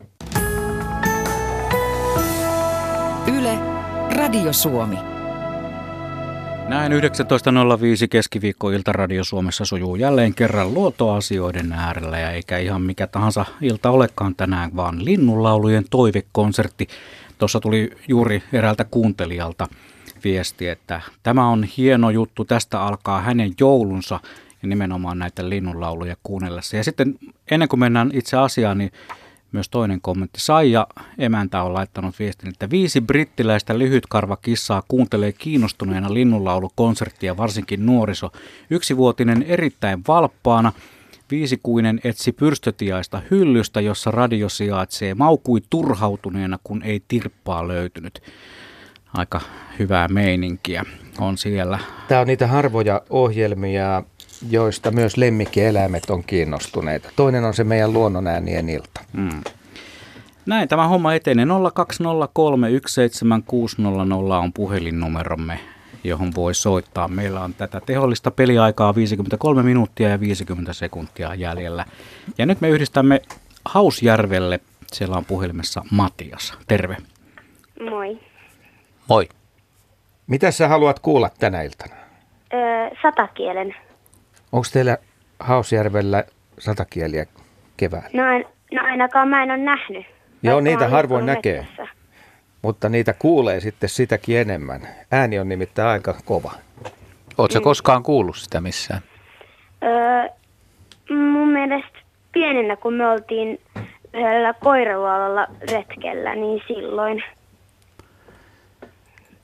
Yle, 3.38 3.58
Radio 4.16 4.52
Suomi. 4.52 4.96
Näin 6.68 6.92
19.05 6.92 6.98
keskiviikkoilta 8.10 8.92
Radio 8.92 9.24
Suomessa 9.24 9.64
sujuu 9.64 9.96
jälleen 9.96 10.34
kerran 10.34 10.74
luotoasioiden 10.74 11.72
äärellä 11.72 12.18
ja 12.18 12.30
eikä 12.30 12.58
ihan 12.58 12.82
mikä 12.82 13.06
tahansa 13.06 13.44
ilta 13.60 13.90
olekaan 13.90 14.34
tänään, 14.34 14.76
vaan 14.76 15.04
linnunlaulujen 15.04 15.84
toivekonsertti. 15.90 16.88
Tuossa 17.38 17.60
tuli 17.60 17.90
juuri 18.08 18.42
eräältä 18.52 18.84
kuuntelijalta 18.84 19.68
viesti, 20.24 20.68
että 20.68 21.00
tämä 21.22 21.48
on 21.48 21.64
hieno 21.64 22.10
juttu, 22.10 22.44
tästä 22.44 22.82
alkaa 22.82 23.20
hänen 23.20 23.52
joulunsa 23.60 24.20
ja 24.64 24.68
nimenomaan 24.68 25.18
näitä 25.18 25.48
linnunlauluja 25.48 26.16
kuunnellessa. 26.22 26.76
Ja 26.76 26.84
sitten 26.84 27.14
ennen 27.50 27.68
kuin 27.68 27.80
mennään 27.80 28.10
itse 28.12 28.36
asiaan, 28.36 28.78
niin 28.78 28.92
myös 29.52 29.68
toinen 29.68 30.00
kommentti. 30.00 30.40
Saija 30.40 30.86
emäntä 31.18 31.62
on 31.62 31.74
laittanut 31.74 32.18
viestin, 32.18 32.48
että 32.48 32.70
viisi 32.70 33.00
brittiläistä 33.00 33.78
lyhytkarvakissaa 33.78 34.82
kuuntelee 34.88 35.32
kiinnostuneena 35.32 36.14
linnunlaulukonserttia, 36.14 37.36
varsinkin 37.36 37.86
nuoriso. 37.86 38.32
Yksivuotinen 38.70 39.42
erittäin 39.42 40.02
valppaana, 40.08 40.72
viisikuinen 41.30 42.00
etsi 42.04 42.32
pyrstötiaista 42.32 43.22
hyllystä, 43.30 43.80
jossa 43.80 44.10
radio 44.10 44.48
sijaitsee, 44.48 45.14
maukui 45.14 45.60
turhautuneena, 45.70 46.58
kun 46.64 46.82
ei 46.82 47.02
tirppaa 47.08 47.68
löytynyt. 47.68 48.22
Aika 49.14 49.40
hyvää 49.78 50.08
meininkiä 50.08 50.84
on 51.18 51.38
siellä. 51.38 51.78
Tämä 52.08 52.20
on 52.20 52.26
niitä 52.26 52.46
harvoja 52.46 53.02
ohjelmia, 53.10 54.02
joista 54.50 54.90
myös 54.90 55.16
lemmikkieläimet 55.16 56.10
on 56.10 56.24
kiinnostuneita. 56.24 57.08
Toinen 57.16 57.44
on 57.44 57.54
se 57.54 57.64
meidän 57.64 57.92
luonnonäänien 57.92 58.68
ilta. 58.68 59.00
Mm. 59.12 59.42
Näin 60.46 60.68
tämä 60.68 60.88
homma 60.88 61.14
etenee. 61.14 61.44
020317600 61.44 61.50
on 64.42 64.52
puhelinnumeromme, 64.52 65.60
johon 66.04 66.32
voi 66.34 66.54
soittaa. 66.54 67.08
Meillä 67.08 67.40
on 67.40 67.54
tätä 67.54 67.80
tehollista 67.86 68.30
peliaikaa 68.30 68.94
53 68.94 69.62
minuuttia 69.62 70.08
ja 70.08 70.20
50 70.20 70.72
sekuntia 70.72 71.34
jäljellä. 71.34 71.84
Ja 72.38 72.46
nyt 72.46 72.60
me 72.60 72.68
yhdistämme 72.68 73.20
Hausjärvelle. 73.64 74.60
Siellä 74.92 75.16
on 75.16 75.24
puhelimessa 75.24 75.82
Matias. 75.90 76.58
Terve. 76.68 76.96
Moi. 77.90 78.20
Moi. 79.08 79.28
Mitä 80.26 80.50
sä 80.50 80.68
haluat 80.68 80.98
kuulla 80.98 81.30
tänä 81.38 81.62
iltana? 81.62 81.94
Öö, 82.54 82.90
satakielen. 83.02 83.74
Onko 84.54 84.66
teillä 84.72 84.98
Hausjärvellä 85.40 86.24
satakieliä 86.58 87.26
keväällä? 87.76 88.08
No, 88.12 88.32
en, 88.36 88.44
no 88.72 88.82
ainakaan 88.84 89.28
mä 89.28 89.42
en 89.42 89.50
ole 89.50 89.58
nähnyt. 89.58 90.06
Joo, 90.42 90.54
Vaikka 90.54 90.70
niitä 90.70 90.88
harvoin 90.88 91.26
näkee. 91.26 91.60
metsässä. 91.60 91.86
Mutta 92.62 92.88
niitä 92.88 93.14
kuulee 93.18 93.60
sitten 93.60 93.88
sitäkin 93.88 94.38
enemmän. 94.38 94.88
Ääni 95.12 95.38
on 95.38 95.48
nimittäin 95.48 95.88
aika 95.88 96.14
kova. 96.24 96.52
Oletko 97.38 97.60
koskaan 97.60 98.02
kuullut 98.02 98.36
sitä 98.36 98.60
missään? 98.60 99.00
Öö, 99.82 100.28
mun 101.10 101.48
mielestä 101.48 101.98
pienenä, 102.32 102.76
kun 102.76 102.94
me 102.94 103.06
oltiin 103.06 103.60
yhdellä 104.14 104.54
koiraluolalla 104.54 105.46
retkellä, 105.72 106.34
niin 106.34 106.62
silloin. 106.68 107.22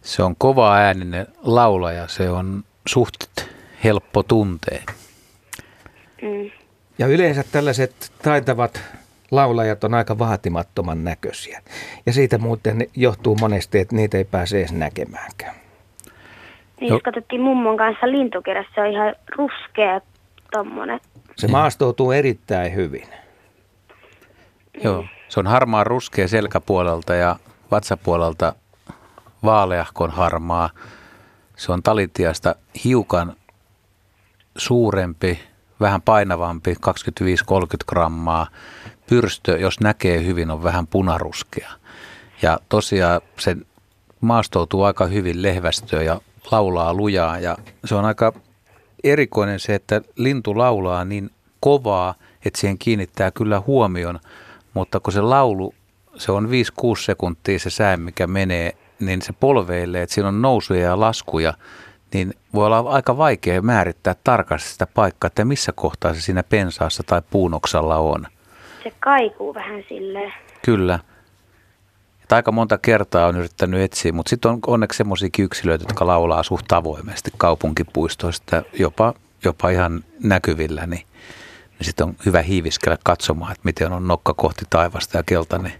Se 0.02 0.22
on 0.22 0.34
kova 0.38 0.74
ääninen 0.76 1.26
laulaja, 1.42 2.06
se 2.08 2.30
on 2.30 2.64
suht 2.86 3.49
helppo 3.84 4.22
tuntea. 4.22 4.82
Mm. 6.22 6.50
Ja 6.98 7.06
yleensä 7.06 7.44
tällaiset 7.52 8.12
taitavat 8.22 8.82
laulajat 9.30 9.84
on 9.84 9.94
aika 9.94 10.18
vaatimattoman 10.18 11.04
näköisiä. 11.04 11.62
Ja 12.06 12.12
siitä 12.12 12.38
muuten 12.38 12.86
johtuu 12.96 13.36
monesti, 13.40 13.78
että 13.78 13.96
niitä 13.96 14.18
ei 14.18 14.24
pääse 14.24 14.58
edes 14.58 14.72
näkemäänkään. 14.72 15.54
Niin 16.80 16.88
jos 16.88 17.02
katsottiin 17.02 17.40
mummon 17.40 17.76
kanssa 17.76 18.10
lintukerassa, 18.10 18.72
se 18.74 18.80
on 18.80 18.86
ihan 18.86 19.14
ruskea 19.36 20.00
tommonen. 20.52 21.00
Se 21.36 21.48
maastoutuu 21.48 22.12
erittäin 22.12 22.74
hyvin. 22.74 23.08
Joo, 24.84 25.04
se 25.28 25.40
on 25.40 25.46
harmaa 25.46 25.84
ruskea 25.84 26.28
selkäpuolelta 26.28 27.14
ja 27.14 27.36
vatsapuolelta 27.70 28.52
vaaleahkon 29.44 30.10
harmaa. 30.10 30.70
Se 31.56 31.72
on 31.72 31.82
talitiasta 31.82 32.54
hiukan 32.84 33.36
suurempi, 34.56 35.40
vähän 35.80 36.02
painavampi, 36.02 36.74
25-30 36.74 36.76
grammaa. 37.86 38.46
Pyrstö, 39.06 39.58
jos 39.58 39.80
näkee 39.80 40.24
hyvin, 40.24 40.50
on 40.50 40.62
vähän 40.62 40.86
punaruskea. 40.86 41.70
Ja 42.42 42.58
tosiaan 42.68 43.20
se 43.38 43.56
maastoutuu 44.20 44.82
aika 44.82 45.06
hyvin 45.06 45.42
lehvästöön 45.42 46.04
ja 46.04 46.20
laulaa 46.50 46.94
lujaa. 46.94 47.38
Ja 47.38 47.58
se 47.84 47.94
on 47.94 48.04
aika 48.04 48.32
erikoinen 49.04 49.60
se, 49.60 49.74
että 49.74 50.00
lintu 50.16 50.58
laulaa 50.58 51.04
niin 51.04 51.30
kovaa, 51.60 52.14
että 52.44 52.60
siihen 52.60 52.78
kiinnittää 52.78 53.30
kyllä 53.30 53.62
huomion, 53.66 54.20
mutta 54.74 55.00
kun 55.00 55.12
se 55.12 55.20
laulu, 55.20 55.74
se 56.16 56.32
on 56.32 56.48
5-6 56.48 56.50
sekuntia 57.00 57.58
se 57.58 57.70
sää, 57.70 57.96
mikä 57.96 58.26
menee, 58.26 58.72
niin 59.00 59.22
se 59.22 59.32
polveilee, 59.32 60.02
että 60.02 60.14
siinä 60.14 60.28
on 60.28 60.42
nousuja 60.42 60.80
ja 60.80 61.00
laskuja, 61.00 61.54
niin 62.14 62.34
voi 62.54 62.66
olla 62.66 62.78
aika 62.78 63.16
vaikea 63.16 63.62
määrittää 63.62 64.14
tarkasti 64.24 64.68
sitä 64.68 64.86
paikkaa, 64.86 65.26
että 65.26 65.44
missä 65.44 65.72
kohtaa 65.72 66.14
se 66.14 66.20
siinä 66.20 66.42
pensaassa 66.42 67.02
tai 67.06 67.22
puunoksalla 67.30 67.96
on. 67.96 68.26
Se 68.82 68.92
kaikuu 69.00 69.54
vähän 69.54 69.84
silleen. 69.88 70.32
Kyllä. 70.64 70.98
Että 72.22 72.36
aika 72.36 72.52
monta 72.52 72.78
kertaa 72.78 73.26
on 73.26 73.36
yrittänyt 73.36 73.80
etsiä, 73.80 74.12
mutta 74.12 74.30
sitten 74.30 74.50
on 74.50 74.58
onneksi 74.66 74.96
semmoisia 74.96 75.28
yksilöitä, 75.38 75.84
jotka 75.84 76.06
laulaa 76.06 76.42
suht 76.42 76.72
avoimesti 76.72 77.30
kaupunkipuistoista, 77.38 78.62
jopa 78.78 79.14
jopa 79.44 79.70
ihan 79.70 80.04
näkyvillä, 80.22 80.86
niin, 80.86 81.06
niin 81.78 81.86
sitten 81.86 82.06
on 82.06 82.16
hyvä 82.26 82.42
hiiviskellä 82.42 82.98
katsomaan, 83.04 83.52
että 83.52 83.64
miten 83.64 83.92
on 83.92 84.08
nokka 84.08 84.34
kohti 84.34 84.64
taivasta 84.70 85.16
ja 85.16 85.22
keltainen 85.22 85.72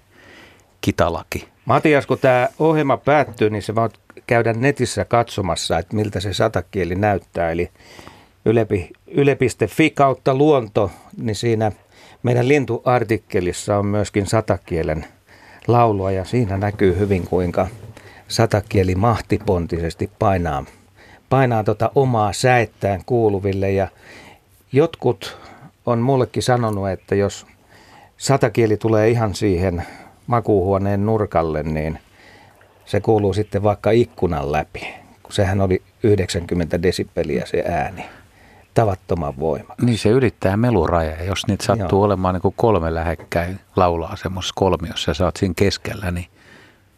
kitalaki. 0.81 1.49
Matias, 1.64 2.06
kun 2.06 2.18
tämä 2.18 2.48
ohjelma 2.58 2.96
päättyy, 2.96 3.50
niin 3.50 3.62
se 3.62 3.74
voit 3.74 3.92
käydä 4.26 4.52
netissä 4.52 5.04
katsomassa, 5.04 5.78
että 5.78 5.96
miltä 5.96 6.20
se 6.20 6.32
satakieli 6.32 6.94
näyttää. 6.94 7.50
Eli 7.50 7.70
yle.fi 8.44 8.90
yle 9.06 9.36
kautta 9.94 10.34
luonto, 10.34 10.90
niin 11.16 11.36
siinä 11.36 11.72
meidän 12.22 12.48
lintuartikkelissa 12.48 13.78
on 13.78 13.86
myöskin 13.86 14.26
satakielen 14.26 15.06
laulua 15.68 16.11
ja 16.11 16.24
siinä 16.24 16.56
näkyy 16.56 16.98
hyvin 16.98 17.26
kuinka 17.26 17.68
satakieli 18.28 18.94
mahtipontisesti 18.94 20.11
painaa, 20.18 20.64
painaa 21.28 21.64
tota 21.64 21.90
omaa 21.94 22.32
säettään 22.32 23.02
kuuluville 23.06 23.70
ja 23.70 23.88
jotkut 24.72 25.38
on 25.86 25.98
mullekin 25.98 26.42
sanonut, 26.42 26.88
että 26.88 27.14
jos 27.14 27.46
satakieli 28.16 28.76
tulee 28.76 29.08
ihan 29.08 29.34
siihen 29.34 29.86
makuuhuoneen 30.27 31.07
nurkalle, 31.07 31.62
niin 31.62 31.99
se 32.85 33.01
kuuluu 33.01 33.33
sitten 33.33 33.62
vaikka 33.62 33.91
ikkunan 33.91 34.53
läpi. 34.53 34.95
Sehän 35.31 35.61
oli 35.61 35.83
90 36.03 36.83
desibeliä 36.83 37.47
se 37.47 37.64
ääni. 37.68 38.05
Tavattoman 38.75 39.39
voima. 39.39 39.75
Niin 39.83 39.99
se 39.99 40.09
ylittää 40.09 40.57
meluraja. 40.57 41.11
Ja 41.11 41.25
jos 41.25 41.47
niitä 41.47 41.64
sattuu 41.64 41.99
Joo. 41.99 42.05
olemaan 42.05 42.35
niin 42.35 42.43
kuin 42.43 42.55
kolme 42.57 42.95
lähekkäin 42.95 43.61
laulaa 43.77 44.16
semmoisessa 44.16 44.53
kolmiossa 44.57 45.11
ja 45.11 45.14
sä 45.14 45.25
oot 45.25 45.37
siinä 45.37 45.55
keskellä, 45.57 46.11
niin 46.11 46.27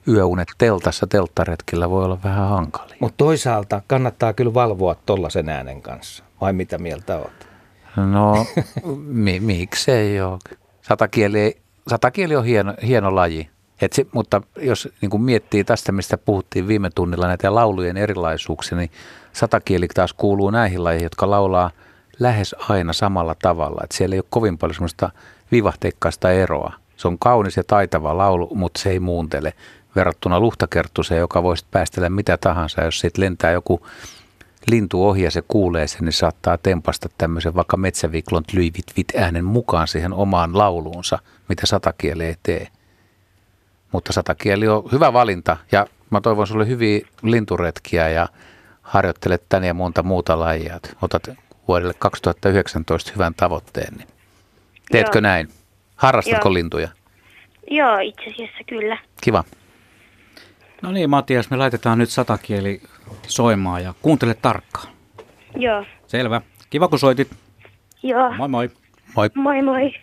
yöunet 0.09 0.49
teltassa 0.59 1.07
telttaretkillä 1.07 1.91
voi 1.91 2.05
olla 2.05 2.19
vähän 2.25 2.49
hankalia. 2.49 2.97
Mutta 3.01 3.17
toisaalta 3.17 3.83
kannattaa 3.87 4.33
kyllä 4.33 4.55
valvoa 4.55 4.95
tollaisen 5.07 5.49
äänen 5.49 5.83
kanssa. 5.83 6.25
Vai 6.41 6.53
mitä 6.53 6.79
mieltä 6.79 7.17
oot? 7.17 7.49
No, 7.97 8.47
mi- 9.25 9.41
miksei 9.41 10.21
ole. 10.21 10.39
Satakieli, 10.83 11.57
satakieli 11.89 12.37
on 12.37 12.45
hieno, 12.45 12.75
hieno 12.87 13.15
laji. 13.15 13.51
Et 13.81 13.93
se, 13.93 14.07
mutta 14.13 14.43
jos 14.57 14.89
niin 15.01 15.11
kuin 15.11 15.23
miettii 15.23 15.65
tästä, 15.65 15.93
mistä 15.93 16.19
puhuttiin 16.19 16.69
viime 16.69 16.91
tunnilla, 16.95 17.27
näitä 17.27 17.55
laulujen 17.55 17.97
erilaisuuksia, 17.97 18.79
niin 18.79 18.91
satakieli 19.33 19.89
taas 19.89 20.13
kuuluu 20.13 20.51
näihin 20.51 20.85
lajeihin, 20.85 21.05
jotka 21.05 21.31
laulaa 21.31 21.71
lähes 22.19 22.57
aina 22.69 22.93
samalla 22.93 23.35
tavalla. 23.43 23.81
Et 23.85 23.93
siellä 23.93 24.15
ei 24.15 24.19
ole 24.19 24.27
kovin 24.31 24.59
paljon 24.59 24.75
semmoista 24.75 25.11
vivahteikkaista 25.53 26.31
eroa. 26.31 26.73
Se 26.97 27.09
on 27.09 27.19
kaunis 27.19 27.57
ja 27.57 27.65
taitava 27.67 28.17
laulu, 28.17 28.55
mutta 28.55 28.81
se 28.81 28.91
ei 28.91 29.01
muuntele 29.01 29.53
verrattuna 29.97 30.41
luhtakerttuseen, 30.41 31.21
joka 31.21 31.43
voisi 31.43 31.67
päästellä 31.71 32.11
mitä 32.11 32.37
tahansa. 32.37 32.85
Jos 32.85 33.01
siitä 33.01 33.21
lentää 33.21 33.51
joku 33.51 33.87
lintu 34.67 35.09
ohi 35.09 35.23
ja 35.23 35.31
se 35.31 35.43
kuulee 35.49 35.87
sen, 35.87 36.05
niin 36.05 36.13
saattaa 36.13 36.59
tempasta 36.59 37.09
tämmöisen 37.19 37.55
vaikka 37.55 37.77
metsäviklont 37.77 38.53
lyivit 38.53 38.87
vit 38.97 39.13
äänen 39.17 39.45
mukaan 39.45 39.89
siihen 39.89 40.13
omaan 40.13 40.59
lauluunsa, 40.59 41.19
mitä 41.53 41.67
satakieli 41.67 42.25
ei 42.25 42.35
tee. 42.43 42.69
Mutta 43.93 44.13
satakieli 44.13 44.69
on 44.69 44.83
hyvä 44.93 45.13
valinta 45.13 45.57
ja 45.73 45.87
mä 46.11 46.21
toivon 46.21 46.47
sulle 46.47 46.69
hyviä 46.69 47.07
linturetkiä 47.23 48.09
ja 48.09 48.29
harjoittelet 48.83 49.43
tän 49.49 49.65
ja 49.65 49.75
monta 49.75 50.03
muuta 50.03 50.39
lajia. 50.39 50.81
Otat 51.03 51.31
vuodelle 51.69 51.95
2019 51.99 53.13
hyvän 53.15 53.35
tavoitteen. 53.35 53.95
Niin 53.95 54.09
teetkö 54.93 55.19
Joo. 55.19 55.23
näin? 55.23 55.49
Harrastatko 55.97 56.49
Joo. 56.49 56.55
lintuja? 56.55 56.89
Joo, 57.71 57.99
itse 57.99 58.31
asiassa 58.31 58.65
kyllä. 58.67 58.99
Kiva. 59.21 59.45
No 60.83 60.93
niin, 60.93 61.11
Matias, 61.11 61.51
me 61.51 61.57
laitetaan 61.57 61.99
nyt 61.99 62.11
satakieli 62.11 62.81
soimaan 63.27 63.83
ja 63.83 63.95
kuuntele 64.03 64.35
tarkkaan. 64.35 64.89
Joo. 65.57 65.85
Selvä. 66.07 66.41
Kiva, 66.71 66.89
kun 66.89 66.99
soitit. 66.99 67.31
Joo. 68.03 68.33
Moi 68.33 68.49
moi. 68.49 68.71
Moi. 69.17 69.31
Moi 69.35 69.63
moi. 69.63 69.95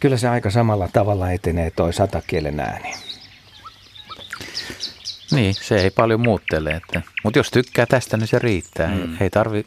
Kyllä 0.00 0.16
se 0.16 0.28
aika 0.28 0.50
samalla 0.50 0.88
tavalla 0.92 1.30
etenee 1.30 1.70
toi 1.70 1.92
satakielen 1.92 2.60
ääni. 2.60 2.94
Niin, 5.30 5.54
se 5.54 5.76
ei 5.76 5.90
paljon 5.90 6.20
muuttele. 6.20 6.70
Että, 6.70 7.02
mutta 7.24 7.38
jos 7.38 7.50
tykkää 7.50 7.86
tästä, 7.86 8.16
niin 8.16 8.26
se 8.26 8.38
riittää. 8.38 8.88
Mm. 8.88 9.16
Ei 9.20 9.30
tarvi, 9.30 9.66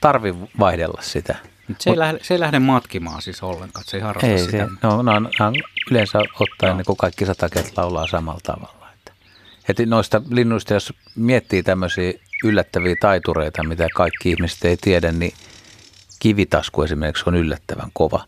tarvi 0.00 0.34
vaihdella 0.58 1.02
sitä. 1.02 1.36
Se, 1.78 1.90
ei 1.90 1.98
lähde, 1.98 2.18
se 2.22 2.34
ei 2.34 2.40
lähde 2.40 2.58
matkimaan 2.58 3.22
siis 3.22 3.42
ollenkaan, 3.42 3.84
se 3.84 3.96
ei 3.96 4.02
harrasta 4.02 4.26
ei, 4.26 4.38
sitä. 4.38 4.50
Se, 4.50 4.86
no, 4.86 5.02
no, 5.02 5.20
no, 5.20 5.52
yleensä 5.90 6.18
ottaen 6.18 6.70
no. 6.70 6.76
niin 6.76 6.96
kaikki 6.96 7.26
sataket 7.26 7.72
laulaa 7.76 8.06
samalla 8.06 8.40
tavalla. 8.42 8.90
Että, 8.94 9.12
että 9.68 9.86
noista 9.86 10.22
linnuista, 10.30 10.74
jos 10.74 10.92
miettii 11.16 11.62
tämmöisiä 11.62 12.12
yllättäviä 12.44 12.94
taitureita, 13.00 13.64
mitä 13.64 13.88
kaikki 13.94 14.30
ihmiset 14.30 14.64
ei 14.64 14.76
tiedä, 14.76 15.12
niin 15.12 15.32
kivitasku 16.18 16.82
esimerkiksi 16.82 17.24
on 17.26 17.34
yllättävän 17.34 17.90
kova. 17.92 18.24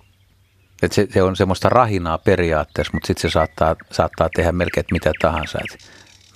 Et 0.83 0.93
se, 0.93 1.07
se 1.11 1.23
on 1.23 1.37
semmoista 1.37 1.69
rahinaa 1.69 2.19
periaatteessa, 2.19 2.93
mutta 2.93 3.07
sitten 3.07 3.31
se 3.31 3.33
saattaa, 3.33 3.77
saattaa 3.91 4.29
tehdä 4.37 4.53
melkein 4.53 4.87
mitä 4.91 5.13
tahansa. 5.21 5.59
Et 5.59 5.79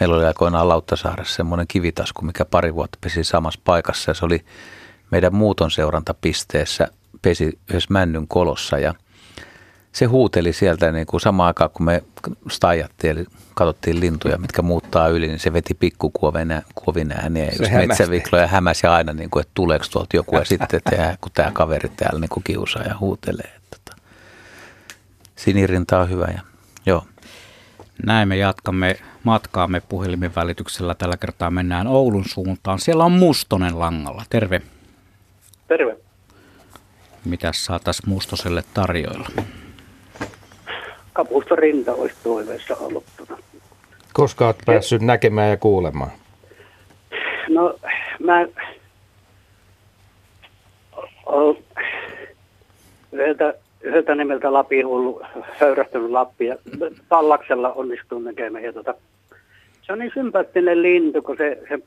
meillä 0.01 0.16
oli 0.16 0.24
aikoinaan 0.24 0.68
Lauttasaaressa 0.68 1.34
semmoinen 1.34 1.66
kivitasku, 1.66 2.24
mikä 2.24 2.45
pari 2.45 2.74
vuotta 2.74 2.99
pesi 3.01 3.24
samassa 3.24 3.61
paikassa 3.64 4.11
ja 4.11 4.14
se 4.14 4.24
oli 4.24 4.45
meidän 5.11 5.34
muuton 5.34 5.70
seurantapisteessä 5.70 6.88
pesi 7.22 7.59
yhdessä 7.68 7.92
männyn 7.92 8.28
kolossa 8.28 8.78
ja 8.78 8.95
se 9.92 10.05
huuteli 10.05 10.53
sieltä 10.53 10.92
niin 10.92 11.07
kuin 11.07 11.20
samaan 11.20 11.47
aikaan, 11.47 11.70
kun 11.70 11.86
me 11.86 12.03
stajattiin, 12.51 13.11
eli 13.11 13.26
katsottiin 13.55 14.01
lintuja, 14.01 14.38
mitkä 14.38 14.62
muuttaa 14.62 15.09
yli, 15.09 15.26
niin 15.26 15.38
se 15.38 15.53
veti 15.53 15.74
pikkukuovin 15.74 17.12
ääniä, 17.12 17.45
just 17.59 17.72
metsävikloja 17.72 18.47
hämäsi 18.47 18.86
aina, 18.86 19.12
niin 19.12 19.30
kuin, 19.30 19.40
että 19.40 19.51
tuleeko 19.55 19.84
tuolta 19.92 20.16
joku, 20.16 20.36
ja 20.36 20.45
sitten, 20.55 20.76
että 20.76 21.16
kun 21.20 21.32
tämä 21.34 21.51
kaveri 21.53 21.88
täällä 21.88 22.20
niin 22.20 22.28
kuin 22.28 22.45
kiusaa 22.45 22.82
ja 22.82 22.99
huutelee. 23.01 23.53
Sinirinta 25.37 26.01
on 26.01 26.11
hyvä 26.11 26.28
ja 26.35 26.41
joo. 26.87 27.05
Näin 28.07 28.28
me 28.28 28.37
jatkamme 28.37 28.97
matkaamme 29.24 29.82
puhelimen 29.89 30.35
välityksellä. 30.35 30.95
Tällä 30.95 31.16
kertaa 31.16 31.51
mennään 31.51 31.87
Oulun 31.87 32.24
suuntaan. 32.28 32.78
Siellä 32.78 33.05
on 33.05 33.12
Mustonen 33.12 33.78
langalla. 33.78 34.22
Terve. 34.30 34.62
Terve. 35.68 35.97
Mitäs 37.24 37.64
saataisiin 37.64 38.09
Mustoselle 38.09 38.64
tarjoilla? 38.74 39.28
Kapusta 41.12 41.57
rinta 41.57 41.93
olisi 41.93 42.16
toiveessa 42.22 42.76
ollut. 42.76 43.05
Tuota. 43.16 43.37
Koska 44.12 44.47
olet 44.47 44.62
päässyt 44.66 45.01
ja, 45.01 45.07
näkemään 45.07 45.51
ja 45.51 45.57
kuulemaan? 45.57 46.11
No, 47.49 47.78
mä 48.18 48.47
yhdeltä, 53.12 53.55
yhdeltä 53.85 54.14
nimeltä 54.14 54.53
Lapi 54.53 54.82
hullu 54.82 55.22
höyrähtänyt 55.61 56.11
Lappi 56.11 56.47
ja 56.47 56.57
Pallaksella 57.09 57.72
onnistuu 57.72 58.18
näkemään. 58.18 58.64
Ja 58.64 58.72
tuota, 58.72 58.95
se 59.82 59.93
on 59.93 59.99
niin 59.99 60.11
sympaattinen 60.14 60.82
lintu, 60.82 61.22
kun 61.22 61.37
se, 61.37 61.59
se 61.68 61.78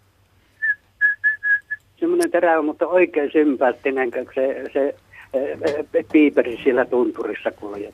semmoinen 2.00 2.32
terävä, 2.32 2.62
mutta 2.62 2.88
oikein 2.88 3.32
sympaattinen, 3.32 4.12
kun 4.12 4.28
se, 4.36 4.64
se 4.74 4.95
piiperi 6.12 6.60
siellä 6.64 6.86
tunturissa 6.86 7.52
kulje. 7.52 7.93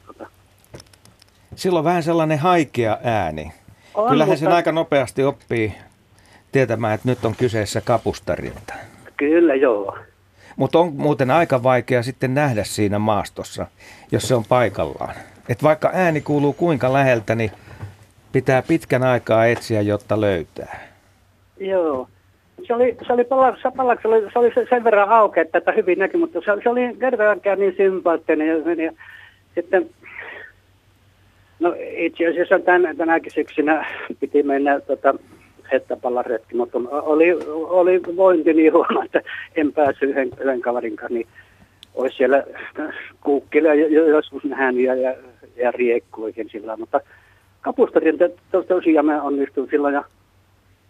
Sillä 1.56 1.80
on 1.80 1.86
vähän 1.86 2.04
sellainen 2.04 2.40
haikea 2.40 2.98
ääni. 3.04 3.52
On, 3.94 4.10
Kyllähän 4.10 4.30
mutta... 4.30 4.46
sen 4.46 4.56
aika 4.56 4.72
nopeasti 4.72 5.24
oppii 5.24 5.74
tietämään, 6.52 6.94
että 6.94 7.10
nyt 7.10 7.26
on 7.26 7.36
kyseessä 7.38 7.82
kapustarinta. 7.82 8.74
Kyllä, 9.18 9.56
joo. 9.56 9.98
Mutta 10.56 10.80
on 10.80 10.94
muuten 10.94 11.32
aika 11.32 11.64
vaikea 11.64 12.04
sitten 12.04 12.34
nähdä 12.34 12.64
siinä 12.64 13.00
maastossa, 13.00 13.66
jos 14.12 14.28
se 14.28 14.36
on 14.36 14.46
paikallaan. 14.50 15.16
Et 15.50 15.64
vaikka 15.64 15.92
ääni 15.94 16.22
kuuluu 16.22 16.54
kuinka 16.54 16.94
läheltä, 16.94 17.36
niin 17.36 17.52
pitää 18.32 18.62
pitkän 18.62 19.04
aikaa 19.04 19.46
etsiä, 19.46 19.82
jotta 19.82 20.22
löytää. 20.22 20.80
Joo 21.60 22.08
se 22.68 22.74
oli, 22.74 22.98
se 23.08 23.14
oli, 23.14 23.24
palaks, 23.24 23.62
palaks, 23.78 24.02
se 24.02 24.08
oli, 24.08 24.22
se 24.34 24.40
oli 24.40 24.52
sen 24.70 24.84
verran 24.84 25.10
auki, 25.10 25.40
että 25.40 25.72
hyvin 25.72 26.00
näkyy, 26.00 26.20
mutta 26.20 26.40
se, 26.40 26.62
se 26.64 26.70
oli 26.70 26.82
kertaakaan 27.00 27.60
niin 27.60 27.74
sympaattinen. 27.78 28.48
Ja, 28.48 28.84
ja 28.84 28.92
sitten, 29.56 29.90
no 31.60 31.76
itse 31.78 32.28
asiassa 32.28 32.60
tän, 32.60 32.98
tänäkin 32.98 33.32
syksynä 33.32 33.86
piti 34.20 34.44
mennä 34.44 34.80
tota, 34.80 35.16
hettäpallaretki, 35.74 36.56
mutta 36.56 36.78
oli, 36.92 37.34
oli 37.52 38.02
vointi 38.16 38.54
niin 38.54 38.74
huono, 38.74 39.04
että 39.04 39.22
en 39.56 39.74
päässyt 39.74 40.10
yhden, 40.10 40.30
yhden 40.42 40.62
kaverin 40.62 40.96
kanssa, 40.96 41.14
niin 41.14 41.28
olisi 41.96 42.18
siellä 42.18 42.44
kuukkilla 43.22 43.74
joskus 44.10 44.44
nähnyt 44.44 44.84
ja, 44.84 44.96
ja, 44.96 45.16
ja 45.56 45.72
riekku 45.72 46.24
oikein 46.24 46.50
sillä 46.50 46.78
mutta 46.78 47.00
kapustarin 47.62 48.18
tosiaan 48.68 49.06
mä 49.06 49.22
onnistuin 49.22 49.70
silloin 49.70 49.94
ja 49.94 50.04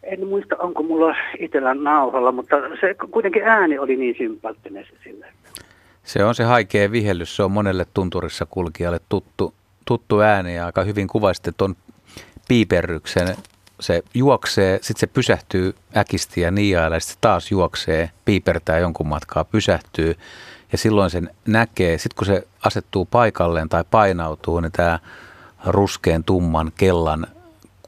en 0.04 0.28
muista, 0.28 0.56
onko 0.60 0.84
mulla 0.84 1.16
itsellä 1.40 1.74
nauhalla, 1.74 2.32
mutta 2.32 2.56
se 2.82 2.96
kuitenkin 3.12 3.44
ääni 3.44 3.80
oli 3.80 3.96
niin 3.96 4.16
sympaattinen 4.18 4.86
se 4.86 4.94
sille. 5.04 5.26
Se 6.04 6.24
on 6.24 6.36
se 6.36 6.44
haikea 6.44 6.92
vihellys, 6.92 7.36
se 7.36 7.44
on 7.44 7.52
monelle 7.52 7.86
tunturissa 7.94 8.46
kulkijalle 8.50 9.00
tuttu, 9.10 9.54
tuttu 9.86 10.20
ääni 10.20 10.56
ja 10.56 10.66
aika 10.66 10.84
hyvin 10.84 11.08
kuvaisitte 11.08 11.52
tuon 11.58 11.76
piiperryksen. 12.48 13.28
Se 13.84 14.04
juoksee, 14.14 14.80
sitten 14.82 15.00
se 15.00 15.08
pysähtyy 15.08 15.76
äkisti 15.98 16.42
ja 16.42 16.52
niiailee, 16.52 17.00
sitten 17.00 17.18
taas 17.22 17.52
juoksee, 17.52 18.12
piipertää 18.26 18.80
jonkun 18.80 19.08
matkaa, 19.08 19.44
pysähtyy 19.44 20.16
ja 20.72 20.78
silloin 20.78 21.10
sen 21.10 21.30
näkee. 21.48 21.98
Sitten 21.98 22.18
kun 22.18 22.28
se 22.28 22.48
asettuu 22.66 23.06
paikalleen 23.06 23.70
tai 23.70 23.84
painautuu, 23.92 24.60
niin 24.60 24.72
tämä 24.72 25.00
ruskeen 25.66 26.24
tumman 26.24 26.72
kellan 26.78 27.28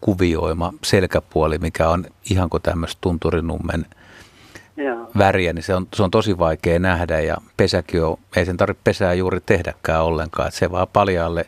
kuvioima 0.02 0.74
selkäpuoli, 0.84 1.58
mikä 1.58 1.90
on 1.90 2.06
ihan 2.30 2.50
kuin 2.50 2.64
tämmöistä 2.64 2.98
tunturinummen 3.02 3.86
Joo. 4.78 5.12
väriä, 5.18 5.54
niin 5.54 5.64
se 5.64 5.76
on, 5.76 5.88
se 5.96 6.04
on 6.04 6.12
tosi 6.12 6.38
vaikea 6.38 6.80
nähdä 6.80 7.20
ja 7.20 7.38
pesäkin 7.58 8.04
on, 8.04 8.18
ei 8.36 8.46
sen 8.46 8.58
tarvitse 8.58 8.82
pesää 8.84 9.14
juuri 9.14 9.40
tehdäkään 9.46 10.04
ollenkaan, 10.04 10.48
että 10.48 10.60
se 10.60 10.72
vaan 10.72 10.88
paljaalle 10.94 11.46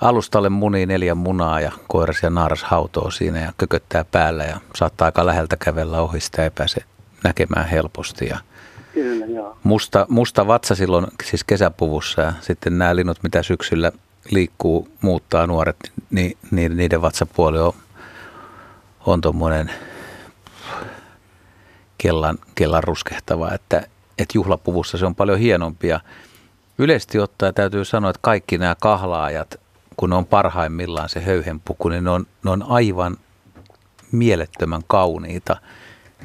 alustalle 0.00 0.48
munii 0.48 0.86
neljä 0.86 1.14
munaa 1.14 1.60
ja 1.60 1.72
koiras 1.88 2.22
ja 2.22 2.30
naaras 2.30 2.64
hautoo 2.64 3.10
siinä 3.10 3.40
ja 3.40 3.52
kököttää 3.58 4.04
päällä 4.04 4.44
ja 4.44 4.60
saattaa 4.74 5.06
aika 5.06 5.26
läheltä 5.26 5.56
kävellä 5.56 6.00
ohi, 6.00 6.20
sitä 6.20 6.44
ei 6.44 6.50
pääse 6.50 6.80
näkemään 7.24 7.68
helposti 7.68 8.26
ja 8.26 8.38
Kyllä, 8.96 9.26
joo. 9.26 9.58
Musta, 9.62 10.06
musta 10.08 10.46
vatsa 10.46 10.74
silloin 10.74 11.06
siis 11.24 11.44
kesäpuvussa 11.44 12.22
ja 12.22 12.32
sitten 12.40 12.78
nämä 12.78 12.96
linnut, 12.96 13.22
mitä 13.22 13.42
syksyllä 13.42 13.92
liikkuu, 14.30 14.88
muuttaa 15.00 15.46
nuoret, 15.46 15.76
niin, 16.10 16.36
niin 16.50 16.76
niiden 16.76 17.02
vatsapuoli 17.02 17.58
on, 17.58 17.72
on 19.06 19.20
tuommoinen 19.20 19.70
kellan, 21.98 22.38
kellan 22.54 22.84
ruskehtava, 22.84 23.52
että, 23.52 23.76
että 24.18 24.32
juhlapuvussa 24.34 24.98
se 24.98 25.06
on 25.06 25.14
paljon 25.14 25.38
hienompia. 25.38 26.00
Yleisesti 26.78 27.18
ottaen 27.18 27.54
täytyy 27.54 27.84
sanoa, 27.84 28.10
että 28.10 28.20
kaikki 28.22 28.58
nämä 28.58 28.76
kahlaajat, 28.80 29.60
kun 29.96 30.10
ne 30.10 30.16
on 30.16 30.26
parhaimmillaan 30.26 31.08
se 31.08 31.20
höyhenpuku, 31.20 31.88
niin 31.88 32.04
ne 32.04 32.10
on, 32.10 32.26
ne 32.44 32.50
on 32.50 32.62
aivan 32.62 33.16
mielettömän 34.12 34.82
kauniita. 34.86 35.56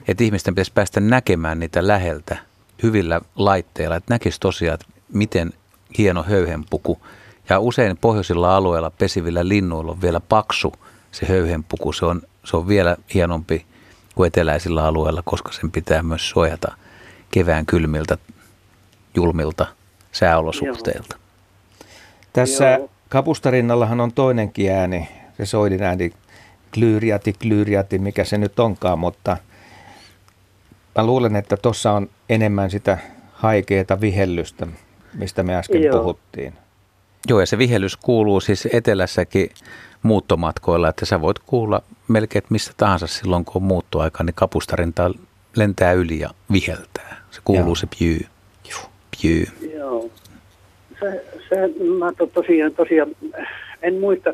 Että 0.07 0.23
ihmisten 0.23 0.55
pitäisi 0.55 0.71
päästä 0.73 0.99
näkemään 0.99 1.59
niitä 1.59 1.87
läheltä 1.87 2.37
hyvillä 2.83 3.21
laitteilla, 3.35 3.95
että 3.95 4.13
näkisi 4.13 4.39
tosiaan, 4.39 4.73
että 4.73 4.85
miten 5.13 5.53
hieno 5.97 6.23
höyhenpuku– 6.23 7.01
ja 7.51 7.59
usein 7.59 7.97
pohjoisilla 7.97 8.55
alueilla 8.55 8.89
pesivillä 8.89 9.47
linnuilla 9.47 9.91
on 9.91 10.01
vielä 10.01 10.19
paksu 10.19 10.73
se 11.11 11.25
höyhenpuku. 11.25 11.93
Se 11.93 12.05
on, 12.05 12.21
se 12.43 12.57
on 12.57 12.67
vielä 12.67 12.97
hienompi 13.13 13.65
kuin 14.15 14.27
eteläisillä 14.27 14.85
alueilla, 14.85 15.21
koska 15.25 15.51
sen 15.51 15.71
pitää 15.71 16.03
myös 16.03 16.29
suojata 16.29 16.75
kevään 17.31 17.65
kylmiltä, 17.65 18.17
julmilta 19.15 19.67
sääolosuhteilta. 20.11 21.17
Tässä 22.33 22.71
Joo. 22.71 22.89
Kapustarinnallahan 23.11 24.01
on 24.01 24.13
toinenkin 24.13 24.71
ääni, 24.71 25.09
se 25.37 25.45
soidin 25.45 25.83
ääni, 25.83 26.13
klyyriati, 26.73 27.33
klyyriati, 27.33 27.99
mikä 27.99 28.23
se 28.23 28.37
nyt 28.37 28.59
onkaan, 28.59 28.99
mutta 28.99 29.37
mä 30.95 31.05
luulen, 31.05 31.35
että 31.35 31.57
tuossa 31.57 31.91
on 31.91 32.09
enemmän 32.29 32.71
sitä 32.71 32.97
haikeeta 33.33 34.01
vihellystä, 34.01 34.67
mistä 35.13 35.43
me 35.43 35.55
äsken 35.55 35.83
Joo. 35.83 35.99
puhuttiin. 35.99 36.53
Joo, 37.27 37.39
ja 37.39 37.45
se 37.45 37.57
vihellys 37.57 37.97
kuuluu 37.97 38.39
siis 38.39 38.67
etelässäkin 38.73 39.49
muuttomatkoilla, 40.03 40.89
että 40.89 41.05
sä 41.05 41.21
voit 41.21 41.39
kuulla 41.39 41.81
melkein 42.07 42.43
missä 42.49 42.73
tahansa 42.77 43.07
silloin, 43.07 43.45
kun 43.45 43.55
on 43.55 43.63
muuttoaika, 43.63 44.23
niin 44.23 44.33
kapustarinta 44.33 45.11
lentää 45.55 45.93
yli 45.93 46.19
ja 46.19 46.29
viheltää. 46.51 47.17
Se 47.31 47.41
kuuluu 47.45 47.65
Joo. 47.65 47.75
se 47.75 47.87
pjyy. 47.97 48.27
Pjyy. 49.21 49.47
Joo. 49.75 50.09
Se, 51.01 51.25
se 51.49 51.67
mä 51.99 52.11
to, 52.17 52.27
tosiaan, 52.27 52.73
tosiaan, 52.73 53.09
en 53.81 53.99
muista, 53.99 54.33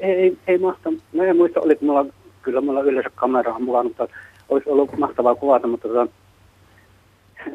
ei, 0.00 0.36
ei 0.46 0.58
mahta, 0.58 0.92
mä 1.12 1.24
en 1.24 1.36
muista, 1.36 1.60
oliko 1.60 1.84
mulla, 1.84 2.06
kyllä 2.42 2.60
mulla 2.60 2.80
yleensä 2.80 3.10
kameraa 3.14 3.58
mulla, 3.58 3.82
mutta 3.82 4.08
olisi 4.48 4.70
ollut 4.70 4.98
mahtavaa 4.98 5.34
kuvata, 5.34 5.66
mutta 5.66 5.88
tota, 5.88 6.12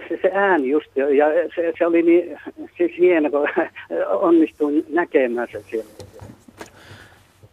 se, 0.09 0.19
se 0.21 0.31
ääni 0.33 0.69
just, 0.69 0.87
ja 0.95 1.25
se, 1.55 1.73
se 1.77 1.85
oli 1.85 2.01
niin 2.01 2.39
siis 2.77 2.91
hieno, 2.97 3.29
kun 3.29 3.49
onnistuin 4.27 4.85
näkemään 4.89 5.47
sen 5.51 5.63
siellä. 5.69 5.89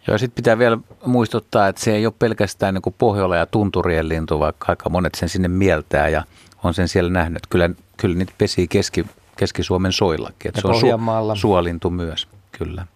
Joo, 0.06 0.18
sitten 0.18 0.36
pitää 0.36 0.58
vielä 0.58 0.78
muistuttaa, 1.06 1.68
että 1.68 1.82
se 1.82 1.96
ei 1.96 2.06
ole 2.06 2.14
pelkästään 2.18 2.74
niin 2.74 2.94
Pohjola 2.98 3.36
ja 3.36 3.46
Tunturien 3.46 4.08
lintu, 4.08 4.38
vaikka 4.38 4.66
aika 4.68 4.90
monet 4.90 5.14
sen 5.14 5.28
sinne 5.28 5.48
mieltää 5.48 6.08
ja 6.08 6.22
on 6.64 6.74
sen 6.74 6.88
siellä 6.88 7.10
nähnyt. 7.10 7.42
Kyllä, 7.50 7.70
kyllä 7.96 8.16
niitä 8.16 8.32
pesii 8.38 8.68
keski, 8.68 9.04
Keski-Suomen 9.36 9.92
soillakin. 9.92 10.48
Että 10.48 10.60
se 10.60 10.66
on 10.68 10.74
Pohjanmaalla. 10.74 11.34
suolintu 11.34 11.90
myös, 11.90 12.28
kyllä. 12.58 12.86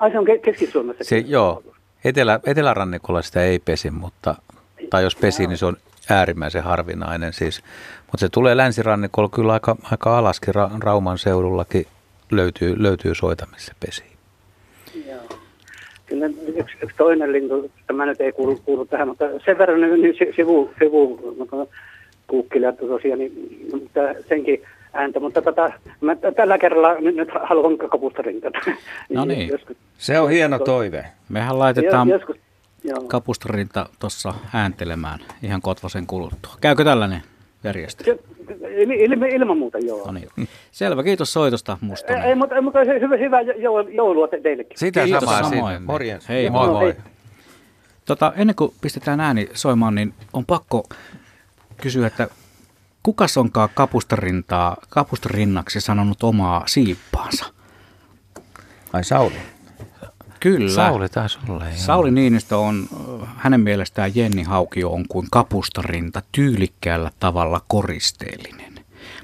Ai, 0.00 0.10
se 0.10 0.18
on 0.18 0.26
Ke- 0.26 0.38
Keski-Suomessa. 0.42 1.04
Se, 1.04 1.18
joo, 1.18 1.62
etelä, 2.04 2.40
etelärannikolla 2.46 3.22
sitä 3.22 3.42
ei 3.44 3.58
pesi, 3.58 3.90
mutta, 3.90 4.34
tai 4.90 5.02
jos 5.02 5.16
pesi, 5.16 5.46
niin 5.46 5.58
se 5.58 5.66
on 5.66 5.76
äärimmäisen 6.10 6.62
harvinainen 6.62 7.32
siis. 7.32 7.62
Mutta 8.06 8.18
se 8.18 8.28
tulee 8.28 8.56
länsirannikolla 8.56 9.28
kyllä 9.28 9.52
aika, 9.52 9.76
aika 9.90 10.18
alaskin, 10.18 10.54
Ra, 10.54 10.70
Rauman 10.80 11.18
seudullakin 11.18 11.86
löytyy, 12.30 12.82
löytyy 12.82 13.14
soita, 13.14 13.46
missä 13.52 13.72
pesi. 13.86 14.04
Joo. 15.08 15.20
Kyllä 16.06 16.26
yksi, 16.56 16.76
yksi 16.82 16.96
toinen 16.96 17.32
lintu, 17.32 17.70
tämä 17.86 18.06
nyt 18.06 18.20
ei 18.20 18.32
kuulu, 18.32 18.60
kuulu 18.64 18.84
tähän, 18.86 19.08
mutta 19.08 19.24
sen 19.44 19.58
verran 19.58 19.80
niin 19.80 20.02
niin 20.02 20.14
si- 20.18 20.32
sivu, 20.36 20.70
sivu 20.78 21.20
kuukkilijat 22.26 22.76
tosiaan, 22.76 23.18
niin 23.18 23.58
mutta 23.72 24.00
senkin 24.28 24.62
ääntä, 24.92 25.20
mutta 25.20 25.42
tota, 25.42 25.72
mä 26.00 26.16
tällä 26.36 26.58
kerralla 26.58 26.94
nyt, 26.94 27.16
nyt 27.16 27.28
haluan 27.42 27.78
kapusta 27.78 28.22
rinkata. 28.22 28.58
No 29.12 29.24
niin. 29.24 29.48
Joskus, 29.52 29.76
Se 29.98 30.20
on 30.20 30.30
hieno 30.30 30.58
toive. 30.58 31.04
Mehän 31.28 31.58
laitetaan 31.58 32.08
jo- 32.08 32.14
joskus, 32.16 32.36
joo. 32.84 33.00
kapustarinta 33.00 33.86
tuossa 33.98 34.34
ääntelemään 34.54 35.18
ihan 35.42 35.62
Kotvasen 35.62 36.06
kuluttua. 36.06 36.52
Käykö 36.60 36.84
tällainen 36.84 37.22
il- 37.64 38.92
ilman, 39.10 39.28
ilman 39.28 39.58
muuta, 39.58 39.78
joo. 39.78 40.06
No 40.06 40.12
niin. 40.12 40.28
Selvä, 40.72 41.02
kiitos 41.02 41.32
soitosta 41.32 41.78
Mustonen. 41.80 42.22
Ei, 42.22 42.34
mutta, 42.34 42.62
mutta 42.62 42.78
hy- 42.82 43.00
hyvä, 43.00 43.16
hyvää 43.16 43.40
joulua, 43.40 43.90
joulua 43.90 44.28
te- 44.28 44.40
teillekin. 44.40 44.78
Sitä 44.78 45.04
Kiitos 45.04 45.20
samaa 45.24 45.42
samoin. 45.42 45.82
Morjens. 45.82 46.28
Hei, 46.28 46.50
Moi 46.50 46.66
moi. 46.68 46.72
moi. 46.80 46.94
Tota, 48.04 48.32
ennen 48.36 48.56
kuin 48.56 48.72
pistetään 48.80 49.20
ääni 49.20 49.48
soimaan, 49.54 49.94
niin 49.94 50.14
on 50.32 50.46
pakko 50.46 50.82
kysyä, 51.82 52.06
että 52.06 52.28
kukas 53.02 53.36
onkaan 53.36 53.68
kapustarintaa, 53.74 54.76
kapustarinnaksi 54.88 55.80
sanonut 55.80 56.22
omaa 56.22 56.62
siippaansa? 56.66 57.44
Ai 58.92 59.04
Sauli. 59.04 59.36
Kyllä. 60.40 60.70
Sauli 60.70 61.08
taisi 61.08 61.38
olla. 61.48 61.64
joo. 61.64 61.76
Sauli 61.76 62.10
Niinistö 62.10 62.58
on, 62.58 62.88
hänen 63.36 63.60
mielestään 63.60 64.12
Jenni 64.14 64.42
Haukio 64.42 64.90
on 64.90 65.04
kuin 65.08 65.26
kapustarinta 65.30 66.22
tyylikkäällä 66.32 67.10
tavalla 67.20 67.60
koristeellinen. 67.68 68.72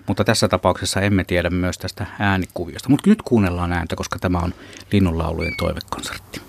Mutta 0.07 0.25
tässä 0.25 0.49
tapauksessa 0.49 1.01
emme 1.01 1.25
tiedä 1.25 1.51
myös 1.51 1.79
tästä 1.79 2.07
äänikuviosta. 2.19 2.89
Mutta 2.89 3.11
nyt 3.11 3.23
kuunnellaan 3.23 3.73
ääntä, 3.73 3.97
koska 3.97 4.19
tämä 4.19 4.39
on 4.39 4.55
Linnunlaulujen 4.93 5.57
toivekonsertti. 5.57 6.48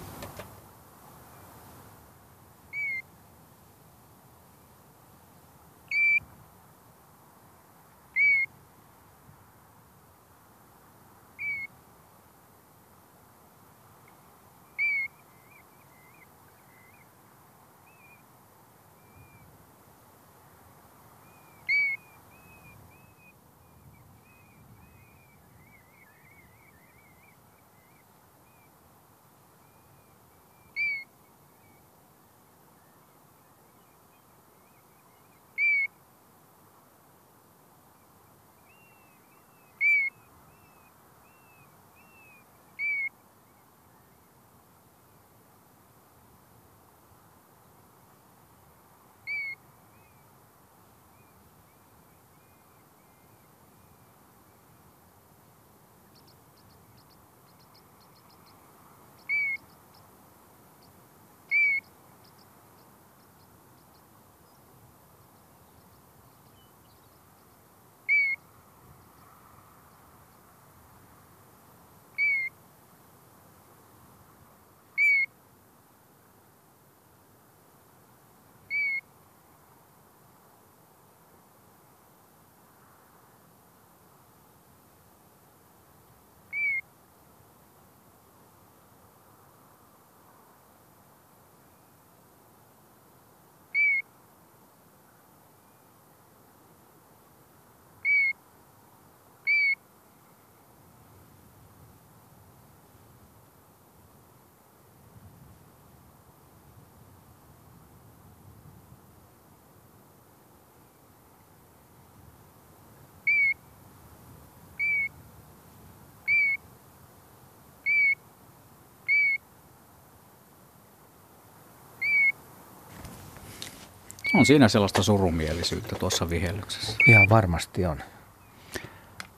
On 124.34 124.46
siinä 124.46 124.68
sellaista 124.68 125.04
surumielisyyttä 125.04 125.96
tuossa 125.96 126.30
vihellyksessä. 126.30 126.98
Ihan 127.08 127.28
varmasti 127.30 127.86
on. 127.86 127.98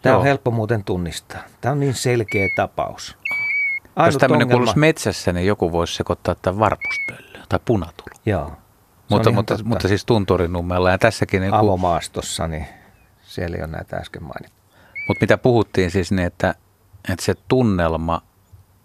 Tämä 0.02 0.16
on 0.16 0.20
Joo. 0.20 0.24
helppo 0.24 0.52
muuten 0.52 0.84
tunnistaa. 0.84 1.42
Tämä 1.62 1.72
on 1.72 1.80
niin 1.80 1.94
selkeä 1.94 2.48
tapaus. 2.56 3.18
Jos 3.84 3.90
Ainut 3.96 4.20
tämmöinen 4.20 4.46
ongelma- 4.46 4.52
kuuluisi 4.58 4.80
metsässä, 4.80 5.34
niin 5.34 5.48
joku 5.48 5.72
voisi 5.72 5.96
sekoittaa 5.96 6.36
tämän 6.36 6.60
varpuspöllöä 6.60 7.44
tai 7.50 7.60
punatulu. 7.66 8.16
Joo. 8.26 8.44
On 8.46 8.52
Mutta, 9.10 9.32
mutta, 9.32 9.54
totta. 9.58 9.70
mutta 9.70 9.88
siis 9.88 10.06
Tunturinummella 10.06 10.92
ja 10.92 10.98
tässäkin, 10.98 11.42
niin 11.42 11.52
kuin, 11.52 11.60
Avomaastossa, 11.60 12.48
niin 12.48 12.66
siellä 13.24 13.58
ei 13.58 13.64
ole 13.64 13.72
näitä 13.72 13.98
äsken 13.98 14.24
mainittu. 14.24 14.58
mutta 15.08 15.24
mitä 15.24 15.38
puhuttiin 15.38 15.92
siis, 15.92 16.12
niin 16.12 16.26
että, 16.28 16.56
että 17.10 17.26
se 17.26 17.36
tunnelma 17.48 18.22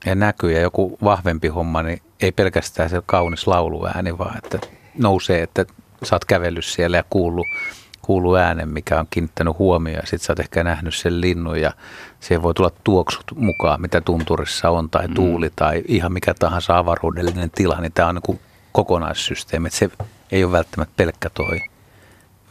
ja 0.07 0.15
näky 0.15 0.53
ja 0.53 0.61
joku 0.61 0.99
vahvempi 1.05 1.49
homma, 1.49 1.83
niin 1.83 2.03
ei 2.20 2.33
pelkästään 2.33 2.91
se 2.91 3.03
kaunis 3.07 3.47
lauluääni, 3.47 4.19
vaan 4.19 4.39
että 4.45 4.59
nousee, 4.99 5.43
että 5.43 5.65
sä 6.02 6.14
oot 6.14 6.24
kävellyt 6.24 6.64
siellä 6.64 6.97
ja 6.97 7.05
kuullut, 7.10 7.47
kuullut 8.02 8.36
äänen, 8.36 8.68
mikä 8.68 9.01
on 9.01 9.06
kiinnittänyt 9.10 9.59
huomioon. 9.59 10.01
Ja 10.02 10.06
sit 10.06 10.23
sä 10.23 10.32
oot 10.32 10.40
ehkä 10.40 10.64
nähnyt 10.64 10.94
sen 10.94 11.20
linnun 11.20 11.60
ja 11.60 11.73
siihen 12.20 12.43
voi 12.43 12.55
tulla 12.55 12.70
tuoksut 12.85 13.24
mukaan, 13.36 13.81
mitä 13.81 14.01
tunturissa 14.01 14.70
on, 14.70 14.90
tai 14.90 15.09
tuuli, 15.09 15.51
tai 15.56 15.82
ihan 15.89 16.12
mikä 16.12 16.35
tahansa 16.35 16.78
avaruudellinen 16.78 17.51
tila, 17.51 17.81
niin 17.81 17.93
tämä 17.93 18.09
on 18.09 18.20
niin 18.28 18.40
kokonaissysteemi. 18.73 19.66
Että 19.66 19.78
se 19.78 19.90
ei 20.32 20.44
ole 20.44 20.52
välttämättä 20.52 20.94
pelkkä 20.97 21.31
toi 21.31 21.60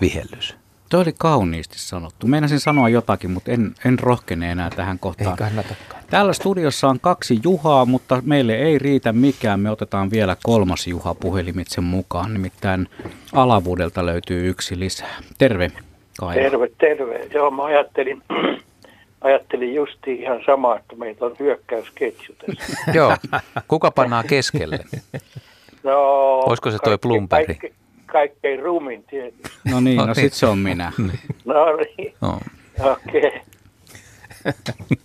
vihellys. 0.01 0.55
Toi 0.89 1.01
oli 1.01 1.13
kauniisti 1.17 1.79
sanottu. 1.79 2.27
Meinasin 2.27 2.59
sanoa 2.59 2.89
jotakin, 2.89 3.31
mutta 3.31 3.51
en, 3.51 3.75
en 3.85 3.99
rohkene 3.99 4.51
enää 4.51 4.69
tähän 4.69 4.99
kohtaan. 4.99 5.31
Ei 5.31 5.37
kannatakaan. 5.37 6.03
Täällä 6.09 6.33
studiossa 6.33 6.87
on 6.87 6.99
kaksi 6.99 7.39
Juhaa, 7.43 7.85
mutta 7.85 8.21
meille 8.25 8.55
ei 8.55 8.79
riitä 8.79 9.13
mikään. 9.13 9.59
Me 9.59 9.71
otetaan 9.71 10.11
vielä 10.11 10.37
kolmas 10.43 10.87
Juha 10.87 11.13
puhelimitse 11.13 11.81
mukaan. 11.81 12.33
Nimittäin 12.33 12.87
Alavuudelta 13.33 14.05
löytyy 14.05 14.49
yksi 14.49 14.79
lisää. 14.79 15.15
Terve, 15.37 15.71
Kai. 16.19 16.35
Terve, 16.35 16.69
terve. 16.77 17.27
Joo, 17.33 17.51
mä 17.51 17.63
ajattelin, 17.63 18.23
ajattelin 19.21 19.75
justi 19.75 20.13
ihan 20.15 20.39
samaa, 20.45 20.77
että 20.77 20.95
meitä 20.95 21.25
on 21.25 21.35
hyökkäysketju 21.39 22.35
tässä. 22.35 22.77
Joo, 22.97 23.17
kuka 23.67 23.91
pannaa 23.91 24.23
keskelle? 24.23 24.79
No, 25.83 25.99
Olisiko 26.39 26.71
se 26.71 26.77
toi 26.83 26.97
Plumperi? 26.97 27.45
Kaikke, 27.45 27.73
kaikkein 28.15 28.59
rumin 28.59 29.03
tietysti. 29.03 29.49
No 29.71 29.79
niin, 29.79 29.97
No 29.97 30.05
no 30.05 30.13
niin. 30.13 30.23
sit 30.23 30.33
se 30.33 30.45
on 30.45 30.57
minä. 30.57 30.91
No 31.45 31.65
niin, 31.75 32.13
No. 32.21 32.39
okei. 32.91 33.27
Okay. 33.27 33.39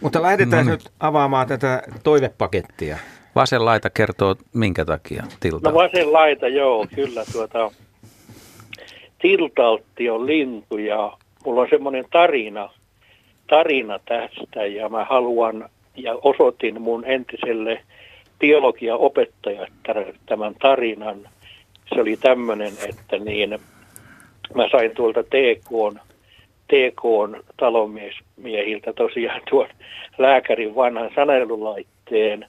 Mutta 0.00 0.22
lähdetään 0.22 0.66
No 0.66 0.70
niin. 0.72 0.78
nyt 0.78 0.92
avaamaan 1.00 1.46
tätä 1.48 1.82
toivepakettia. 2.02 2.96
Vasen 3.34 3.64
laita 3.64 3.90
kertoo 3.90 4.36
minkä 4.54 4.84
takia 4.84 5.24
tilta. 5.40 5.68
No 5.68 5.74
vasen 5.74 6.12
laita, 6.12 6.48
joo, 6.48 6.86
kyllä 6.94 7.24
tuota, 7.32 7.70
tiltaltti 9.22 10.10
on 10.10 10.26
lintu 10.26 10.78
ja 10.78 11.12
mulla 11.44 11.60
on 11.60 11.66
semmoinen 11.70 12.04
tarina, 12.12 12.70
tarina 13.46 13.98
tästä 14.08 14.66
ja 14.66 14.88
mä 14.88 15.04
haluan 15.04 15.68
ja 15.96 16.14
osoitin 16.22 16.82
mun 16.82 17.04
entiselle 17.04 17.82
biologiaopettajalle 18.38 20.14
tämän 20.26 20.54
tarinan. 20.54 21.28
Se 21.94 22.00
oli 22.00 22.16
tämmöinen, 22.16 22.72
että 22.88 23.18
niin, 23.18 23.58
mä 24.54 24.68
sain 24.70 24.90
tuolta 24.90 25.22
TK, 25.22 25.98
TK 26.68 27.02
talonmiehiltä 27.56 28.92
tosiaan 28.92 29.40
tuon 29.50 29.68
lääkärin 30.18 30.74
vanhan 30.74 31.10
sanelulaitteen. 31.14 32.46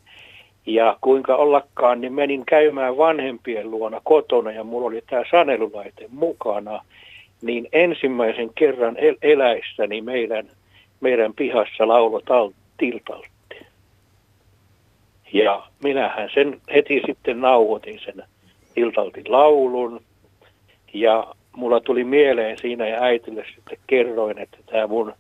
Ja 0.66 0.98
kuinka 1.02 1.36
ollakaan, 1.36 2.02
niin 2.02 2.14
menin 2.14 2.46
käymään 2.46 2.98
vanhempien 2.98 3.72
luona 3.72 4.02
kotona 4.04 4.52
ja 4.52 4.64
mulla 4.64 4.88
oli 4.88 5.04
tämä 5.10 5.24
sanelulaite 5.32 6.06
mukana. 6.10 6.82
Niin 7.42 7.68
ensimmäisen 7.72 8.50
kerran 8.56 8.98
el- 8.98 9.18
eläissäni 9.22 10.02
meidän, 10.02 10.48
meidän 11.00 11.34
pihassa 11.34 11.88
laulo 11.88 12.22
tiltalta. 12.78 13.28
Ja 15.34 15.68
minähän 15.84 16.30
sen 16.34 16.62
heti 16.74 17.02
sitten 17.06 17.42
nauhoitin 17.42 18.00
sen 18.06 18.24
Iltaltin 18.76 19.32
laulun. 19.32 20.02
Ja 20.94 21.28
mulla 21.52 21.80
tuli 21.80 22.04
mieleen 22.04 22.58
siinä 22.58 22.88
ja 22.88 23.02
äitille 23.04 23.46
sitten 23.56 23.78
kerroin, 23.88 24.38
että 24.38 24.58
tämä 24.66 24.88
mun 24.88 25.14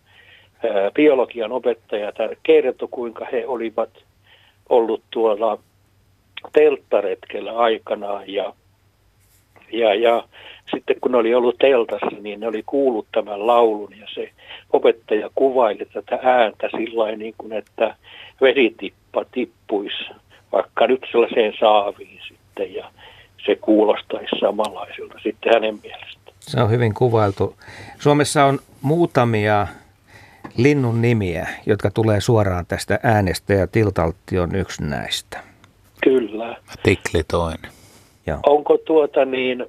biologian 0.94 1.52
opettaja 1.52 2.12
kertoi, 2.44 2.88
kuinka 2.92 3.26
he 3.32 3.48
olivat 3.48 3.90
ollut 4.70 5.02
tuolla 5.12 5.58
telttaretkellä 6.54 7.58
aikanaan 7.58 8.24
ja, 8.30 8.54
ja, 9.72 9.94
ja 9.94 10.24
sitten 10.76 10.96
kun 11.02 11.12
ne 11.12 11.18
oli 11.18 11.36
ollut 11.36 11.58
teltassa, 11.58 12.22
niin 12.22 12.40
ne 12.40 12.48
oli 12.48 12.64
kuullut 12.66 13.08
tämän 13.12 13.48
laulun 13.48 13.94
ja 14.00 14.08
se 14.14 14.30
opettaja 14.74 15.30
kuvaili 15.36 15.86
tätä 15.94 16.20
ääntä 16.22 16.70
sillä 16.78 17.12
niin 17.16 17.34
kuin, 17.38 17.54
että 17.54 17.96
vesitippa 18.42 19.26
tippuisi 19.32 20.04
vaikka 20.52 20.88
nyt 20.88 21.06
sellaiseen 21.12 21.54
saaviin 21.60 22.20
sitten 22.28 22.74
ja 22.74 22.92
se 23.46 23.56
kuulostaisi 23.56 24.40
samanlaiselta 24.40 25.16
sitten 25.24 25.54
hänen 25.54 25.80
mielestään. 25.84 26.36
Se 26.40 26.62
on 26.62 26.72
hyvin 26.72 26.94
kuvailtu. 26.94 27.56
Suomessa 28.00 28.46
on 28.46 28.60
muutamia 28.82 29.68
linnun 30.58 31.02
nimiä, 31.02 31.48
jotka 31.66 31.92
tulee 31.92 32.22
suoraan 32.22 32.66
tästä 32.66 33.00
äänestä 33.04 33.54
ja 33.54 33.68
Tiltaltti 33.68 34.40
on 34.40 34.56
yksi 34.56 34.84
näistä. 34.84 35.40
Kyllä. 36.04 36.56
Tikli 36.84 37.24
toinen. 37.24 37.72
Ja. 38.26 38.40
Onko 38.46 38.78
tuota 38.78 39.26
niin, 39.26 39.66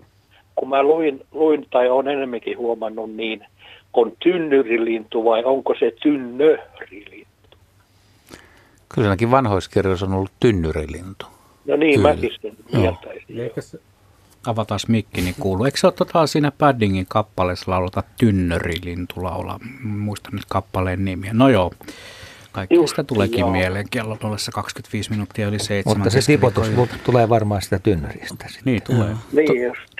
kun 0.55 0.69
mä 0.69 0.82
luin, 0.82 1.27
luin 1.32 1.66
tai 1.70 1.89
on 1.89 2.09
enemmänkin 2.09 2.59
huomannut, 2.59 3.15
niin 3.15 3.47
on 3.93 4.12
tynnyrilintu 4.23 5.24
vai 5.24 5.44
onko 5.44 5.74
se 5.78 5.93
tynnöhrilintu? 6.03 7.32
Kyllä 8.89 9.09
ainakin 9.09 9.31
vanhoiskirjoissa 9.31 10.07
on 10.07 10.12
ollut 10.12 10.32
tynnyrilintu. 10.40 11.27
No 11.67 11.77
niin, 11.77 11.95
Kyllä. 11.95 12.15
mäkin 12.15 12.31
sen 12.43 12.57
mieltäisin. 12.73 13.81
Avataan 14.47 14.81
mikki, 14.89 15.21
niin 15.21 15.35
kuuluu. 15.41 15.65
Eikö 15.65 15.79
se 15.79 15.87
ole 15.87 15.95
tota, 15.95 16.27
siinä 16.27 16.51
Paddingin 16.51 17.07
kappaleessa 17.09 17.71
laulata 17.71 18.03
Tynnyrilintu 18.19 19.25
laulaa? 19.25 19.61
Muista 19.83 20.29
nyt 20.33 20.45
kappaleen 20.49 21.05
nimiä. 21.05 21.31
No 21.33 21.49
joo, 21.49 21.73
kaikki 22.53 22.77
sitä 22.87 23.05
tuleekin 23.05 23.39
joo. 23.39 23.51
mieleen 23.51 23.89
kello 23.91 24.19
25 24.53 25.11
minuuttia 25.11 25.49
yli 25.49 25.59
7. 25.59 25.99
Mutta 25.99 26.11
se 26.11 26.27
tipotus 26.27 26.71
tulee 27.05 27.29
varmaan 27.29 27.63
sitä 27.63 27.79
tynnyristä. 27.79 28.49
Sitten. 28.49 28.49
Niin 28.65 28.83
tulee. 28.83 29.17
Niin 29.33 29.63
just. 29.63 29.93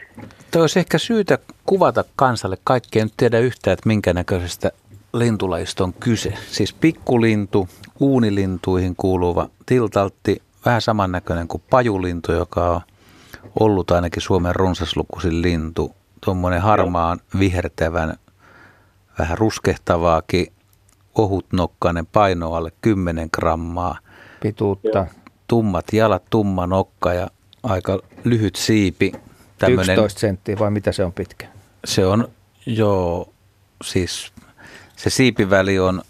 Tuo 0.51 0.63
olisi 0.63 0.79
ehkä 0.79 0.99
syytä 0.99 1.39
kuvata 1.67 2.05
kansalle. 2.17 2.59
Kaikki 2.65 2.99
ei 2.99 3.05
nyt 3.05 3.15
tiedä 3.17 3.39
yhtään, 3.39 3.73
että 3.73 3.87
minkä 3.87 4.13
näköisestä 4.13 4.71
lintulajista 5.15 5.85
on 5.85 5.93
kyse. 5.93 6.35
Siis 6.51 6.73
pikkulintu, 6.73 7.69
uunilintuihin 8.01 8.95
kuuluva 8.97 9.49
tiltaltti, 9.67 10.43
vähän 10.65 10.83
samannäköinen 10.83 11.49
kuin 11.49 11.63
pajulintu, 11.71 12.33
joka 12.33 12.71
on 12.71 12.81
ollut 13.61 13.91
ainakin 13.91 14.23
Suomen 14.23 14.57
runsaslukuisin 14.57 15.43
lintu. 15.43 15.95
Tuommoinen 16.25 16.61
harmaan 16.61 17.21
vihertävän, 17.39 18.17
vähän 19.19 19.39
ruskehtavaakin, 19.39 20.47
ohutnokkainen, 21.15 22.07
paino 22.07 22.55
alle 22.55 22.73
10 22.81 23.29
grammaa. 23.33 23.99
Pituutta. 24.41 25.07
Tummat 25.49 25.93
jalat, 25.93 26.23
tumma 26.31 26.67
nokka 26.67 27.13
ja 27.13 27.31
aika 27.63 27.99
lyhyt 28.25 28.57
siipi. 28.57 29.13
Tämmönen, 29.59 29.95
11 29.95 30.21
senttiä 30.21 30.59
vai 30.59 30.71
mitä 30.71 30.93
se 30.93 31.05
on 31.05 31.13
pitkä? 31.13 31.47
Se 31.85 32.07
on, 32.07 32.29
joo, 32.67 33.33
siis 33.85 34.33
se 34.97 35.11
siipiväli 35.11 35.79
on 35.79 36.03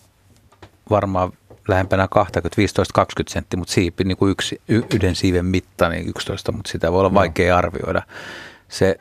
varmaan 0.91 1.33
lähempänä 1.69 2.09
20, 2.11 2.63
15-20 3.01 3.05
senttiä, 3.29 3.59
mutta 3.59 3.73
siipi 3.73 4.05
niin 4.05 4.17
kuin 4.17 4.33
yksi, 4.33 4.61
yhden 4.69 5.15
siiven 5.15 5.47
mitta, 5.47 5.89
niin 5.89 6.09
11, 6.09 6.53
mutta 6.53 6.71
sitä 6.73 6.93
voi 6.93 7.01
olla 7.01 7.15
vaikea 7.15 7.53
no. 7.53 7.59
arvioida. 7.59 8.03
Se 8.69 8.97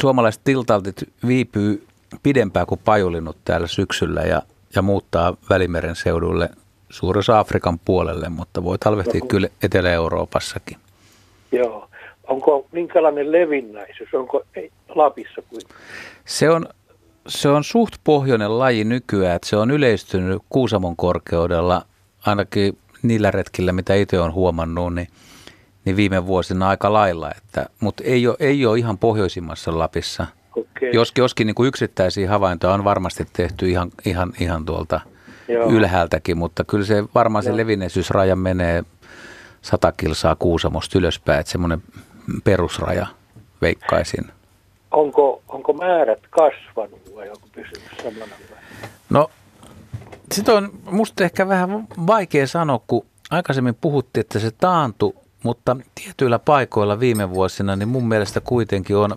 suomalaiset 0.00 0.44
tiltaltit 0.44 0.96
viipyy 1.26 1.86
pidempään 2.22 2.66
kuin 2.66 2.80
pajulinnut 2.84 3.36
täällä 3.44 3.66
syksyllä 3.66 4.20
ja, 4.20 4.42
ja 4.74 4.82
muuttaa 4.82 5.36
Välimeren 5.50 5.96
seudulle 5.96 6.48
suurissa 6.90 7.38
Afrikan 7.38 7.78
puolelle, 7.78 8.28
mutta 8.28 8.64
voi 8.64 8.78
talvehtia 8.78 9.20
no, 9.20 9.26
kyllä 9.26 9.48
Etelä-Euroopassakin. 9.62 10.78
Joo. 11.52 11.88
Onko 12.24 12.66
minkälainen 12.72 13.32
levinnäisyys? 13.32 14.14
Onko 14.14 14.42
Lapissa 14.94 15.42
kuin? 15.42 15.62
Se 16.24 16.50
on 16.50 16.66
se 17.28 17.48
on 17.48 17.64
suht 17.64 17.94
pohjoinen 18.04 18.58
laji 18.58 18.84
nykyään, 18.84 19.36
että 19.36 19.48
se 19.48 19.56
on 19.56 19.70
yleistynyt 19.70 20.42
Kuusamon 20.48 20.96
korkeudella, 20.96 21.82
ainakin 22.26 22.78
niillä 23.02 23.30
retkillä, 23.30 23.72
mitä 23.72 23.94
itse 23.94 24.20
olen 24.20 24.32
huomannut, 24.32 24.94
niin, 24.94 25.08
niin 25.84 25.96
viime 25.96 26.26
vuosina 26.26 26.68
aika 26.68 26.92
lailla, 26.92 27.30
että, 27.36 27.66
mutta 27.80 28.04
ei 28.04 28.26
ole, 28.26 28.36
ei 28.40 28.66
ole 28.66 28.78
ihan 28.78 28.98
pohjoisimmassa 28.98 29.78
Lapissa. 29.78 30.26
Okay. 30.56 30.90
Joskin, 30.92 31.22
joskin 31.22 31.46
niin 31.46 31.54
kuin 31.54 31.68
yksittäisiä 31.68 32.30
havaintoja 32.30 32.74
on 32.74 32.84
varmasti 32.84 33.26
tehty 33.32 33.68
ihan, 33.68 33.90
ihan, 34.04 34.32
ihan 34.40 34.64
tuolta 34.64 35.00
Joo. 35.48 35.70
ylhäältäkin, 35.70 36.38
mutta 36.38 36.64
kyllä 36.64 36.84
se 36.84 37.04
varmaan 37.14 37.44
Joo. 37.44 37.52
se 37.52 37.56
levinneisyysraja 37.56 38.36
menee 38.36 38.84
sata 39.62 39.92
kilsaa 39.92 40.36
Kuusamosta 40.36 40.98
ylöspäin, 40.98 41.40
että 41.40 41.52
semmoinen 41.52 41.82
perusraja 42.44 43.06
veikkaisin 43.62 44.24
onko, 44.92 45.42
onko 45.48 45.72
määrät 45.72 46.20
kasvanut 46.30 47.14
vai 47.16 47.28
onko 47.28 47.48
pysynyt 47.52 47.90
samana? 48.02 48.32
No, 49.10 49.30
sitä 50.32 50.52
on 50.52 50.70
musta 50.90 51.24
ehkä 51.24 51.48
vähän 51.48 51.88
vaikea 52.06 52.46
sanoa, 52.46 52.80
kun 52.86 53.06
aikaisemmin 53.30 53.74
puhuttiin, 53.74 54.20
että 54.20 54.38
se 54.38 54.50
taantui, 54.50 55.14
mutta 55.42 55.76
tietyillä 55.94 56.38
paikoilla 56.38 57.00
viime 57.00 57.30
vuosina, 57.30 57.76
niin 57.76 57.88
mun 57.88 58.08
mielestä 58.08 58.40
kuitenkin 58.40 58.96
on, 58.96 59.16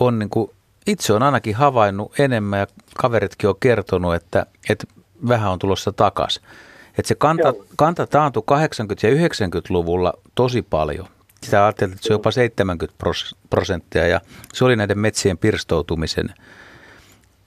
on 0.00 0.18
niin 0.18 0.30
kuin, 0.30 0.50
itse 0.86 1.12
on 1.12 1.22
ainakin 1.22 1.54
havainnut 1.54 2.20
enemmän 2.20 2.60
ja 2.60 2.66
kaveritkin 2.96 3.48
on 3.48 3.56
kertonut, 3.60 4.14
että, 4.14 4.46
että 4.68 4.86
vähän 5.28 5.52
on 5.52 5.58
tulossa 5.58 5.92
takas. 5.92 6.40
Että 6.98 7.08
se 7.08 7.14
kanta, 7.14 7.54
kanta 7.76 8.06
taantui 8.06 8.42
80- 8.50 9.08
ja 9.08 9.28
90-luvulla 9.28 10.12
tosi 10.34 10.62
paljon 10.62 11.08
sitä 11.42 11.64
ajattelin, 11.64 11.92
että 11.92 12.06
se 12.06 12.12
on 12.12 12.14
jopa 12.14 12.30
70 12.30 12.96
prosenttia 13.50 14.06
ja 14.06 14.20
se 14.52 14.64
oli 14.64 14.76
näiden 14.76 14.98
metsien 14.98 15.38
pirstoutumisen 15.38 16.34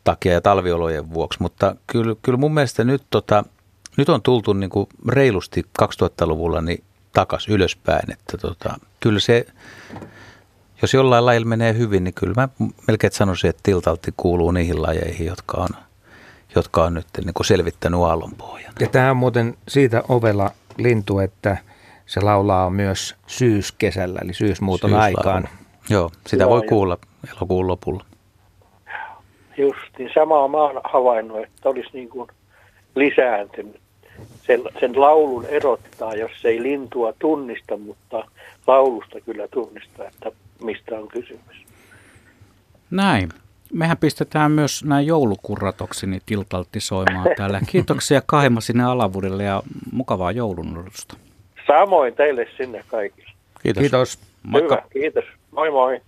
takia 0.04 0.34
ja 0.34 0.42
talviolojen 0.42 1.14
vuoksi, 1.14 1.42
mutta 1.42 1.76
kyllä, 1.88 2.16
kyllä 2.22 2.38
mun 2.38 2.54
mielestä 2.54 2.84
nyt, 2.84 3.04
tota, 3.10 3.44
nyt 3.98 4.10
on 4.10 4.22
tultu 4.22 4.54
niin 4.54 4.70
kuin 4.70 4.88
reilusti 5.10 5.66
2000-luvulla 5.82 6.62
niin 6.62 6.84
takas 7.14 7.48
ylöspäin, 7.48 8.12
että 8.12 8.38
tota, 8.38 8.80
kyllä 9.00 9.20
se, 9.20 9.46
jos 10.82 10.94
jollain 10.94 11.26
lajilla 11.26 11.48
menee 11.48 11.74
hyvin, 11.74 12.04
niin 12.04 12.14
kyllä 12.14 12.34
mä 12.36 12.50
melkein 12.88 13.14
sanoisin, 13.14 13.50
että 13.50 13.64
tiltalti 13.64 14.14
kuuluu 14.18 14.52
niihin 14.52 14.82
lajeihin, 14.82 15.28
jotka 15.28 15.58
on, 15.58 15.70
jotka 16.56 16.84
on 16.84 16.94
nyt 16.94 17.08
niin 17.26 17.34
kuin 17.34 17.48
selvittänyt 17.48 18.00
aallonpohjan. 18.00 18.74
Ja 18.80 18.88
tämä 18.88 19.12
on 19.12 19.18
muuten 19.18 19.58
siitä 19.68 20.04
ovella 20.08 20.52
lintu, 20.78 21.20
että– 21.20 21.58
se 22.10 22.22
laulaa 22.22 22.70
myös 22.70 23.16
syyskesällä, 23.28 24.20
eli 24.24 24.34
syysmuuton 24.34 24.90
Syyslaulu. 24.90 25.18
aikaan. 25.18 25.50
Joo, 25.90 26.12
sitä 26.28 26.44
Joo, 26.44 26.50
voi 26.50 26.62
kuulla 26.62 26.98
elokuun 27.38 27.68
lopulla. 27.68 28.06
Just, 29.60 29.98
niin 29.98 30.12
samaa 30.14 30.48
mä 30.48 30.58
oon 30.58 30.82
havainnut, 30.84 31.44
että 31.44 31.70
olisi 31.70 31.90
niin 31.94 32.10
kuin 32.10 32.30
lisääntynyt. 32.96 33.80
Sen, 34.48 34.62
sen 34.80 35.02
laulun 35.02 35.46
erottaa, 35.46 36.16
jos 36.16 36.32
ei 36.44 36.64
lintua 36.64 37.14
tunnista, 37.20 37.78
mutta 37.78 38.24
laulusta 38.68 39.22
kyllä 39.22 39.48
tunnistaa, 39.48 40.06
että 40.08 40.32
mistä 40.64 40.96
on 40.96 41.08
kysymys. 41.08 41.66
Näin. 42.92 43.30
Mehän 43.74 43.98
pistetään 43.98 44.52
myös 44.52 44.84
näin 44.84 45.08
joulukurratoksini 45.08 46.20
tiltaltti 46.26 46.80
soimaan 46.80 47.28
täällä. 47.38 47.62
Kiitoksia 47.68 48.22
Kaima 48.26 48.62
sinne 48.62 48.84
Alavudelle 48.84 49.44
ja 49.44 49.64
mukavaa 49.92 50.32
joulun 50.32 50.90
Samoin 51.68 52.16
teille 52.16 52.48
sinne 52.58 52.84
kaikille. 52.88 53.32
Kiitos. 53.64 53.82
Kiitos. 53.82 54.20
Moikka. 54.44 54.76
Hyvä, 54.76 54.88
kiitos. 54.94 55.26
Moi 55.52 55.72
moi. 55.72 56.02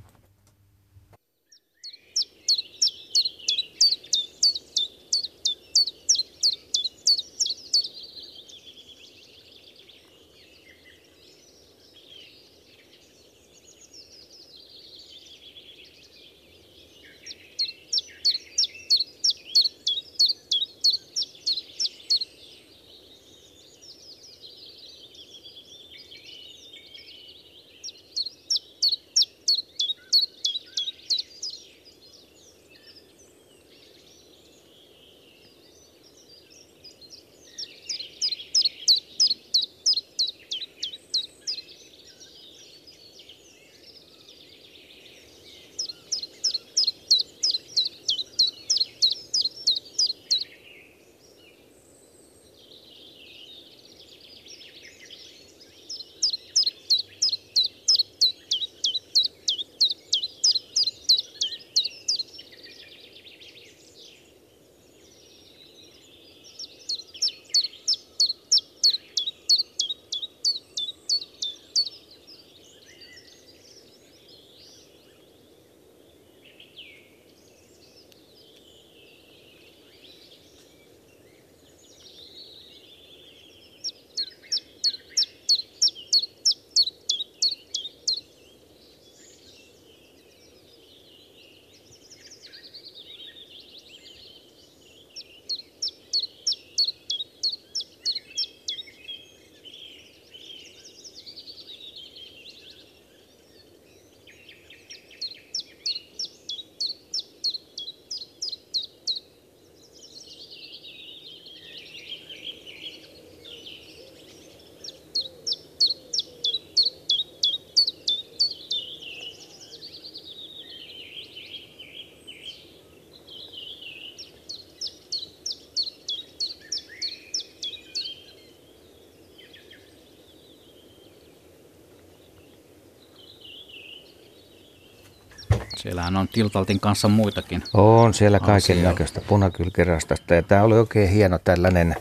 Siellähän 135.81 136.17
on 136.17 136.27
Tiltaltin 136.27 136.79
kanssa 136.79 137.07
muitakin. 137.07 137.63
On 137.73 138.13
siellä 138.13 138.39
kaiken 138.39 138.83
näköistä 138.83 139.21
punakylkirastasta 139.21 140.35
ja 140.35 140.43
tämä 140.43 140.63
oli 140.63 140.73
oikein 140.73 141.09
hieno 141.09 141.39
tällainen, 141.39 141.95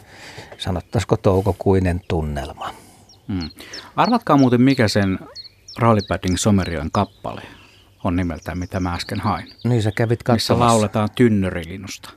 sanottaisiko 0.59 1.17
toukokuinen 1.17 2.01
tunnelma. 2.09 2.75
Hmm. 3.29 3.51
Arvatkaa 3.97 4.37
muuten, 4.37 4.63
mikä 4.63 4.89
sen 4.89 5.19
Rallypadding 5.79 6.37
Somerion 6.37 6.91
kappale 6.93 7.43
on 8.05 8.17
nimeltään, 8.17 8.59
mitä 8.59 8.81
mä 8.81 8.95
äsken 8.95 9.21
hain. 9.21 9.53
Niin 9.65 9.83
sä 9.83 9.93
kävit 9.93 10.19
Missä 10.19 10.25
katsomassa. 10.33 10.67
lauletaan 10.73 11.09
tynnörilinnusta. 11.15 12.11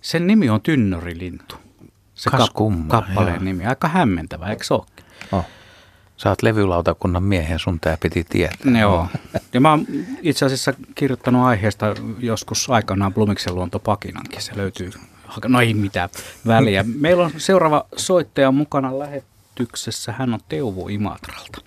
Sen 0.00 0.26
nimi 0.26 0.50
on 0.50 0.60
Tynnörilintu. 0.60 1.54
Se 2.14 2.30
kap- 2.30 2.88
kappaleen 2.88 3.34
joo. 3.34 3.44
nimi. 3.44 3.66
Aika 3.66 3.88
hämmentävä, 3.88 4.46
eikö 4.50 4.64
se 4.64 4.74
olekin? 4.74 4.93
Sä 6.16 6.28
oot 6.28 6.42
levylautakunnan 6.42 7.22
miehen, 7.22 7.58
sun 7.58 7.80
tää 7.80 7.96
piti 8.00 8.24
tietää. 8.28 8.80
Joo. 8.80 9.06
Ja 9.52 9.60
mä 9.60 9.70
oon 9.70 9.86
itse 10.22 10.46
asiassa 10.46 10.74
kirjoittanut 10.94 11.44
aiheesta 11.44 11.94
joskus 12.18 12.70
aikanaan 12.70 13.14
Blumiksen 13.14 13.54
luontopakinankin. 13.54 14.42
Se 14.42 14.56
löytyy, 14.56 14.90
no 15.48 15.60
ei 15.60 15.74
mitään 15.74 16.08
väliä. 16.46 16.84
Meillä 17.00 17.24
on 17.24 17.30
seuraava 17.36 17.86
soittaja 17.96 18.52
mukana 18.52 18.98
lähetyksessä. 18.98 20.12
Hän 20.12 20.34
on 20.34 20.40
Teuvo 20.48 20.88
Imatralta. 20.88 21.60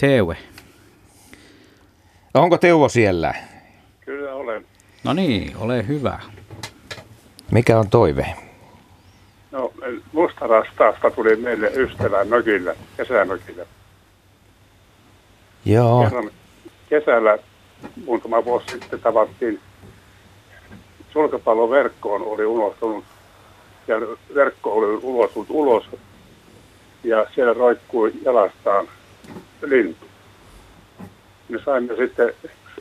Teuve. 0.00 0.36
Onko 2.34 2.58
Teuvo 2.58 2.88
siellä? 2.88 3.34
Kyllä 4.00 4.34
olen. 4.34 4.66
No 5.04 5.12
niin, 5.12 5.56
ole 5.56 5.86
hyvä. 5.86 6.20
Mikä 7.50 7.78
on 7.78 7.90
toive? 7.90 8.36
No, 9.54 9.72
Mustarastaasta 10.12 11.10
tuli 11.10 11.36
meille 11.36 11.72
ystävä 11.74 12.24
mökillä, 12.24 12.74
kesämökillä. 12.96 13.66
Joo. 15.64 16.02
Kerran 16.02 16.30
kesällä 16.88 17.38
muutama 18.04 18.44
vuosi 18.44 18.66
sitten 18.70 19.00
tavattiin 19.00 19.60
sulkapalloverkkoon 21.12 22.22
oli 22.22 22.44
unohtunut 22.44 23.04
ja 23.88 23.96
verkko 24.34 24.72
oli 24.72 24.98
ulostunut 25.02 25.50
ulos 25.50 25.84
ja 27.04 27.26
siellä 27.34 27.52
roikkui 27.52 28.12
jalastaan 28.24 28.88
lintu. 29.62 30.06
Me 31.48 31.58
saimme 31.64 31.96
sitten 31.96 32.34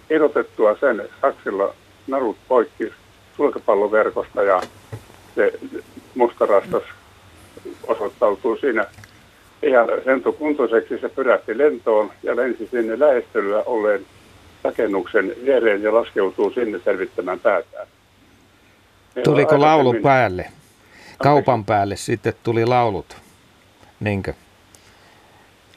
erotettua 0.10 0.78
sen 0.80 1.10
saksilla 1.22 1.74
narut 2.08 2.38
poikki 2.48 2.94
sulkapalloverkosta 3.38 4.44
ja 4.44 4.62
se 5.36 5.54
mustarastas 6.16 6.84
osoittautui 7.88 8.60
siinä 8.60 8.86
ihan 9.64 9.88
lentokuntoiseksi. 10.06 10.98
Se 11.00 11.10
pyrähti 11.10 11.58
lentoon 11.58 12.12
ja 12.24 12.36
lensi 12.36 12.68
sinne 12.72 13.00
lähestelyä 13.00 13.64
olleen 13.66 14.06
rakennuksen 14.64 15.36
viereen 15.46 15.84
ja 15.84 15.94
laskeutuu 15.94 16.52
sinne 16.52 16.80
selvittämään 16.84 17.40
päätään. 17.40 17.88
Meillä 19.16 19.24
Tuliko 19.24 19.60
laulu 19.60 19.90
aikaisemmin- 19.90 20.04
päälle? 20.04 20.46
Kaupan 21.24 21.66
päälle 21.66 21.96
sitten 21.96 22.34
tuli 22.44 22.66
laulut. 22.66 23.18
Niinkö? 24.00 24.34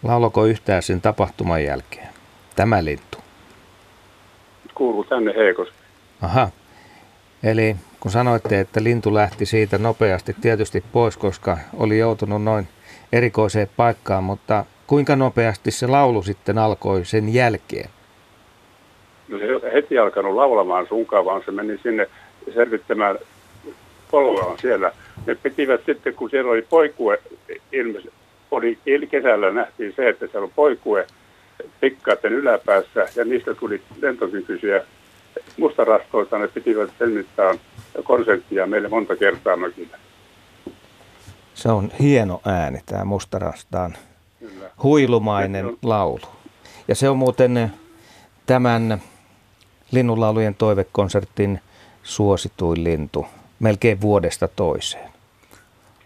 Lauloko 0.02 0.44
yhtään 0.46 0.82
sen 0.82 1.00
tapahtuman 1.00 1.64
jälkeen? 1.64 2.08
Tämä 2.56 2.84
lintu. 2.84 3.18
Kuuluu 4.74 5.04
tänne 5.04 5.34
heikosti. 5.36 5.74
Aha. 6.22 6.48
Eli 7.42 7.76
kun 8.01 8.10
sanoitte, 8.10 8.60
että 8.60 8.82
lintu 8.82 9.14
lähti 9.14 9.47
siitä 9.47 9.78
nopeasti 9.78 10.36
tietysti 10.40 10.85
pois, 10.93 11.16
koska 11.16 11.59
oli 11.77 11.98
joutunut 11.98 12.43
noin 12.43 12.68
erikoiseen 13.12 13.68
paikkaan, 13.77 14.24
mutta 14.24 14.64
kuinka 14.86 15.16
nopeasti 15.16 15.70
se 15.70 15.86
laulu 15.86 16.23
sitten 16.23 16.59
alkoi 16.59 17.05
sen 17.05 17.35
jälkeen? 17.35 17.90
No 19.28 19.39
se 19.39 19.44
ei 19.44 19.73
heti 19.73 19.98
alkanut 19.98 20.35
laulamaan 20.35 20.86
sunkaan, 20.89 21.24
vaan 21.24 21.43
se 21.44 21.51
meni 21.51 21.78
sinne 21.82 22.09
selvittämään 22.55 23.18
polveaan 24.10 24.59
siellä. 24.59 24.93
Ne 25.27 25.35
pitivät 25.35 25.81
sitten, 25.86 26.14
kun 26.14 26.31
siellä 26.31 26.51
oli 26.51 26.62
poikue, 26.62 27.18
ilmeisesti 27.73 28.16
oli 28.51 28.78
kesällä 29.10 29.51
nähtiin 29.51 29.93
se, 29.97 30.09
että 30.09 30.27
siellä 30.27 30.44
on 30.44 30.52
poikue 30.56 31.06
pikkaiden 31.81 32.32
yläpäässä 32.32 33.06
ja 33.16 33.24
niistä 33.24 33.55
tuli 33.55 33.82
lentokykyisiä 34.02 34.82
mustarastoita. 35.56 36.39
Ne 36.39 36.48
pitivät 36.48 36.90
sen 36.98 37.10
mittaan 37.10 37.59
konsenttia 38.05 38.66
meille 38.66 38.89
monta 38.89 39.16
kertaa 39.16 39.56
mökillä. 39.56 39.98
Se 41.55 41.68
on 41.68 41.90
hieno 42.01 42.40
ääni, 42.44 42.81
tämä 42.86 43.05
mustarastaan 43.05 43.97
huilumainen 44.82 45.77
laulu. 45.82 46.27
Ja 46.89 46.94
se 46.94 47.09
on 47.09 47.16
muuten 47.16 47.56
eh, 47.56 47.70
tämän 48.47 49.02
linnunlaulujen 49.93 50.55
toivekonsertin 50.55 51.60
suosituin 52.02 52.85
lintu 52.85 53.27
melkein 53.60 54.01
vuodesta 54.01 54.48
toiseen. 54.48 55.10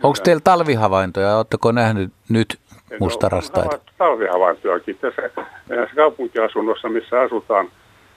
Onko 0.02 0.18
teillä 0.24 0.40
talvihavaintoja? 0.44 1.36
Oletteko 1.36 1.72
nähnyt 1.72 2.12
nyt 2.28 2.58
No, 2.90 2.96
mustarastaita? 3.00 3.76
on 3.76 3.82
Talvihavaintojakin. 3.98 4.98
Tässä 4.98 5.22
näissä 5.68 5.96
kaupunkiasunnossa, 5.96 6.88
missä 6.88 7.20
asutaan, 7.20 7.68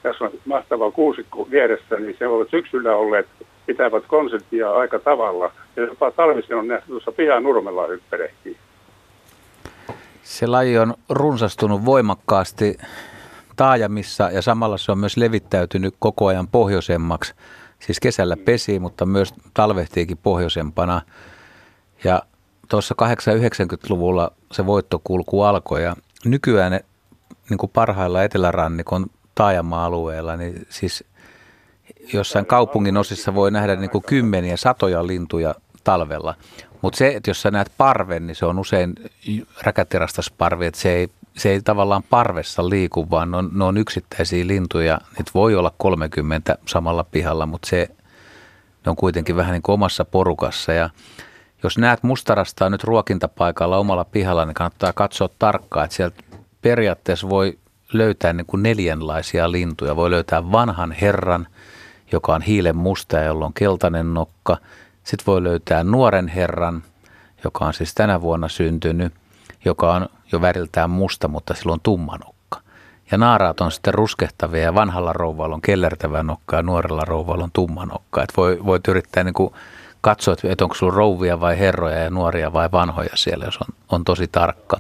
tässä 0.04 0.24
on 0.26 0.32
mahtava 0.46 0.92
kuusikko 0.92 1.48
vieressä, 1.52 1.96
niin 1.96 2.16
se 2.20 2.28
ovat 2.28 2.50
syksyllä 2.50 2.96
olleet 2.96 3.28
pitävät 3.66 4.04
konserttia 4.08 4.72
aika 4.72 5.00
tavalla. 5.00 5.52
Ja 5.76 5.84
jopa 5.84 6.12
talvisin 6.12 6.56
on 6.56 6.68
nähty 6.68 6.88
tuossa 6.88 7.12
pian 7.12 7.44
nurmella 7.44 7.88
hyppärehtiä. 7.88 8.58
Se 10.24 10.48
laji 10.48 10.78
on 10.78 10.94
runsastunut 11.10 11.86
voimakkaasti 11.86 12.78
taajamissa 13.56 14.32
ja 14.32 14.42
samalla 14.42 14.78
se 14.78 14.92
on 14.92 14.98
myös 14.98 15.18
levittäytynyt 15.18 15.96
koko 16.00 16.28
ajan 16.28 16.48
pohjoisemmaksi. 16.48 17.34
Siis 17.80 18.00
kesällä 18.00 18.38
pesi, 18.38 18.80
mutta 18.80 19.06
myös 19.06 19.34
talvehtiikin 19.54 20.18
pohjoisempana. 20.18 21.02
Ja 22.04 22.22
tuossa 22.70 22.96
80-90-luvulla 23.02 24.32
se 24.52 24.66
voittokulku 24.66 25.42
alkoi 25.42 25.84
ja 25.84 25.96
nykyään 26.26 26.72
ne, 26.72 26.86
niin 27.50 27.58
kuin 27.58 27.72
parhailla 27.74 28.24
etelärannikon 28.24 29.06
taajama-alueella, 29.36 30.38
niin 30.38 30.66
siis 30.70 31.04
jossain 32.14 32.46
kaupungin 32.46 32.98
osissa 32.98 33.36
voi 33.36 33.52
nähdä 33.52 33.76
niin 33.76 33.90
kuin 33.90 34.04
kymmeniä, 34.04 34.58
satoja 34.58 35.08
lintuja 35.08 35.56
talvella. 35.84 36.36
Mutta 36.82 36.98
se, 36.98 37.08
että 37.16 37.30
jos 37.30 37.42
sä 37.42 37.52
näet 37.52 37.72
parven, 37.78 38.28
niin 38.28 38.36
se 38.36 38.46
on 38.46 38.60
usein 38.60 38.94
räkäterastasparvi, 39.62 40.66
että 40.66 40.80
se 40.80 40.90
ei, 40.94 41.08
se 41.38 41.50
ei 41.50 41.62
tavallaan 41.62 42.04
parvessa 42.10 42.70
liiku, 42.70 43.10
vaan 43.10 43.32
ne 43.32 43.38
on, 43.38 43.50
ne 43.54 43.64
on 43.64 43.78
yksittäisiä 43.78 44.48
lintuja. 44.48 45.00
Niitä 45.18 45.32
voi 45.34 45.56
olla 45.56 45.74
30 45.78 46.58
samalla 46.66 47.04
pihalla, 47.04 47.46
mutta 47.46 47.70
se, 47.70 47.90
ne 48.86 48.90
on 48.90 48.96
kuitenkin 48.96 49.36
vähän 49.36 49.52
niin 49.52 49.62
kuin 49.62 49.74
omassa 49.74 50.06
porukassa. 50.06 50.74
Ja 50.74 50.90
jos 51.64 51.78
näet 51.78 52.04
mustarastaa 52.04 52.70
nyt 52.70 52.84
ruokintapaikalla 52.84 53.78
omalla 53.78 54.06
pihalla, 54.06 54.46
niin 54.46 54.54
kannattaa 54.54 54.94
katsoa 54.94 55.30
tarkkaan, 55.40 55.86
että 55.86 55.96
sieltä 55.96 56.24
periaatteessa 56.62 57.30
voi 57.30 57.58
löytää 57.94 58.34
niin 58.34 58.46
kuin 58.46 58.64
neljänlaisia 58.64 59.52
lintuja. 59.52 59.96
Voi 59.96 60.12
löytää 60.12 60.52
vanhan 60.52 60.92
herran, 60.92 61.48
joka 62.14 62.36
on 62.36 62.42
hiilen 62.42 62.76
musta 62.76 63.18
ja 63.18 63.24
jolla 63.24 63.46
on 63.46 63.54
keltainen 63.54 64.14
nokka. 64.14 64.58
Sitten 65.04 65.26
voi 65.28 65.44
löytää 65.44 65.84
nuoren 65.84 66.28
herran, 66.28 66.84
joka 67.44 67.66
on 67.66 67.74
siis 67.74 67.94
tänä 67.96 68.22
vuonna 68.22 68.48
syntynyt, 68.48 69.14
joka 69.66 69.94
on 69.94 70.10
jo 70.32 70.42
väriltään 70.42 70.90
musta, 70.90 71.28
mutta 71.28 71.54
sillä 71.54 71.74
on 71.74 71.80
tumma 71.84 72.18
nokka. 72.18 72.60
Ja 73.12 73.18
naaraat 73.18 73.62
on 73.62 73.72
sitten 73.72 73.94
ruskehtavia 73.94 74.62
ja 74.62 74.76
vanhalla 74.76 75.14
rouvalla 75.14 75.56
on 75.56 75.62
kellertävä 75.62 76.24
nokka 76.24 76.56
ja 76.56 76.64
nuorella 76.64 77.06
rouvalla 77.06 77.44
on 77.44 77.52
tumma 77.54 77.86
nokka. 77.86 78.24
Et 78.24 78.34
voi, 78.38 78.60
voit 78.66 78.88
yrittää 78.88 79.24
niin 79.24 79.34
kuin 79.34 79.54
katsoa, 80.02 80.36
että 80.44 80.66
onko 80.66 80.76
sulla 80.76 80.94
rouvia 80.94 81.40
vai 81.40 81.60
herroja 81.60 82.00
ja 82.00 82.10
nuoria 82.10 82.54
vai 82.54 82.72
vanhoja 82.72 83.10
siellä, 83.16 83.46
jos 83.46 83.58
on, 83.58 83.76
on 83.90 84.04
tosi 84.04 84.28
tarkka. 84.28 84.78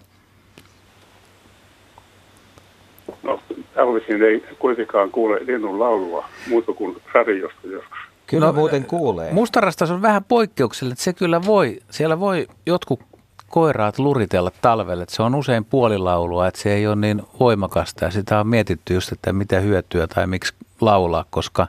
No, 3.23 3.39
talvisin 3.76 4.24
ei 4.24 4.45
kuitenkaan 4.60 5.12
kuule 5.12 5.40
linnun 5.45 5.80
laulua 5.80 6.26
muuta 6.50 6.74
kuin 6.74 6.98
radiosta 7.14 7.68
joskus. 7.68 7.98
Kyllä 8.28 8.48
no, 8.48 8.54
muuten 8.54 8.86
kuulee. 8.86 9.34
Mustarastas 9.34 9.91
on 9.91 10.02
vähän 10.02 10.24
poikkeuksellinen, 10.24 10.94
että 10.94 11.04
se 11.04 11.14
kyllä 11.14 11.41
voi, 11.45 11.80
siellä 11.90 12.20
voi 12.20 12.48
jotkut 12.66 13.00
koiraat 13.48 14.00
luritella 14.00 14.52
talvelle, 14.62 15.04
että 15.04 15.16
se 15.16 15.24
on 15.24 15.36
usein 15.36 15.66
puolilaulua, 15.66 16.48
että 16.48 16.62
se 16.62 16.74
ei 16.74 16.88
ole 16.88 16.95
niin 16.95 17.22
voimakasta 17.40 18.06
ja 18.06 18.12
sitä 18.12 18.40
on 18.40 18.48
mietitty 18.48 18.94
just, 18.94 19.12
että 19.12 19.34
mitä 19.34 19.60
hyötyä 19.60 20.08
tai 20.08 20.28
miksi 20.28 20.54
laulaa, 20.82 21.26
koska 21.30 21.68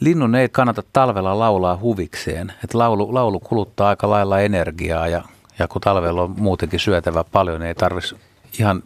linnun 0.00 0.34
ei 0.34 0.48
kannata 0.48 0.82
talvella 0.92 1.38
laulaa 1.38 1.76
huvikseen, 1.76 2.52
että 2.64 2.78
laulu, 2.78 3.14
laulu 3.14 3.40
kuluttaa 3.40 3.88
aika 3.88 4.10
lailla 4.10 4.40
energiaa 4.40 5.08
ja, 5.08 5.22
ja 5.58 5.68
kun 5.68 5.80
talvella 5.80 6.22
on 6.22 6.34
muutenkin 6.38 6.80
syötävä 6.80 7.24
paljon, 7.32 7.60
niin 7.60 7.68
ei 7.68 7.74
tarvitsisi 7.74 8.16
ihan 8.58 8.82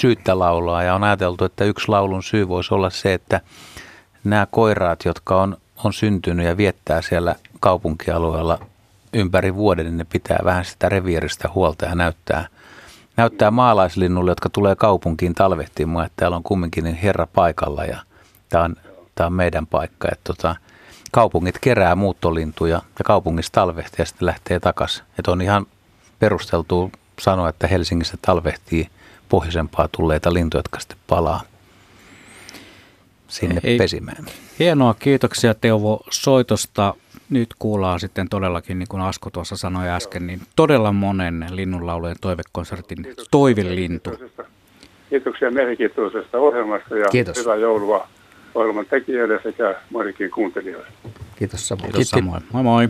syyttä 0.00 0.38
laulaa 0.38 0.82
ja 0.82 0.94
on 0.94 1.04
ajateltu, 1.04 1.44
että 1.44 1.64
yksi 1.64 1.88
laulun 1.88 2.22
syy 2.22 2.48
voisi 2.48 2.74
olla 2.74 2.90
se, 2.90 3.14
että 3.14 3.40
nämä 4.24 4.46
koiraat, 4.50 5.04
jotka 5.04 5.42
on, 5.42 5.56
on 5.84 5.92
syntynyt 5.92 6.46
ja 6.46 6.56
viettää 6.56 7.02
siellä 7.02 7.34
kaupunkialueella 7.60 8.58
ympäri 9.12 9.54
vuoden, 9.54 9.84
niin 9.84 9.96
ne 9.96 10.04
pitää 10.04 10.38
vähän 10.44 10.64
sitä 10.64 10.88
reviiristä 10.88 11.48
huolta 11.54 11.84
ja 11.84 11.94
näyttää, 11.94 12.46
näyttää 13.16 13.50
maalaislinnulle, 13.50 14.30
jotka 14.30 14.48
tulee 14.48 14.76
kaupunkiin 14.76 15.34
talvehtimaan, 15.34 16.06
että 16.06 16.16
täällä 16.16 16.36
on 16.36 16.42
kumminkin 16.42 16.84
niin 16.84 16.96
herra 16.96 17.26
paikalla 17.26 17.84
ja 17.84 17.98
tämä 18.48 18.64
on, 18.64 18.76
tämä 19.14 19.26
on 19.26 19.32
meidän 19.32 19.66
paikka. 19.66 20.08
Että 20.12 20.24
tota, 20.24 20.56
kaupungit 21.12 21.58
kerää 21.60 21.94
muuttolintuja 21.94 22.76
ja 22.98 23.04
kaupungissa 23.04 23.52
talvehtii 23.52 24.02
ja 24.02 24.06
sitten 24.06 24.26
lähtee 24.26 24.60
takaisin. 24.60 25.04
Että 25.18 25.30
on 25.30 25.42
ihan 25.42 25.66
perusteltu 26.18 26.92
sanoa, 27.20 27.48
että 27.48 27.66
Helsingissä 27.66 28.16
talvehtii 28.22 28.88
pohjoisempaa 29.28 29.88
tulleita 29.96 30.34
lintuja, 30.34 30.58
jotka 30.58 30.80
sitten 30.80 30.98
palaa 31.06 31.40
sinne 33.28 33.60
Ei, 33.64 33.78
pesimään. 33.78 34.26
Hienoa, 34.58 34.94
kiitoksia 34.94 35.54
Teuvo 35.54 36.00
soitosta. 36.10 36.94
Nyt 37.30 37.48
kuullaan 37.58 38.00
sitten 38.00 38.28
todellakin, 38.28 38.78
niin 38.78 38.88
kuin 38.88 39.02
Asko 39.02 39.30
tuossa 39.30 39.56
sanoi 39.56 39.88
äsken, 39.88 40.26
niin 40.26 40.40
todella 40.56 40.92
monen 40.92 41.46
linnunlaulujen 41.50 42.16
toivekonsertin 42.20 43.06
Toivelintu. 43.30 44.10
Kiitoksia 45.10 45.50
mielenkiintoisesta 45.50 46.38
ohjelmasta 46.38 46.96
ja 46.96 47.06
Kiitos. 47.08 47.38
hyvää 47.38 47.56
joulua 47.56 48.08
ohjelman 48.54 48.86
tekijöille 48.86 49.40
sekä 49.42 49.74
muillekin 49.90 50.30
kuuntelijoille. 50.30 50.88
Kiitos 51.36 51.68
samoin. 51.68 51.92
Kiitos 51.92 52.10
samoin. 52.10 52.42
Moi 52.52 52.62
moi. 52.62 52.88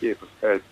Kiitos. 0.00 0.28
Hei. 0.42 0.62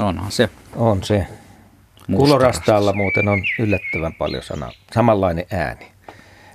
Onhan 0.00 0.32
se. 0.32 0.50
On 0.76 1.04
se. 1.04 1.26
Kulorastaalla 2.16 2.92
muuten 2.92 3.28
on 3.28 3.42
yllättävän 3.58 4.14
paljon 4.14 4.42
sana, 4.42 4.72
samanlainen 4.92 5.44
ääni. 5.50 5.92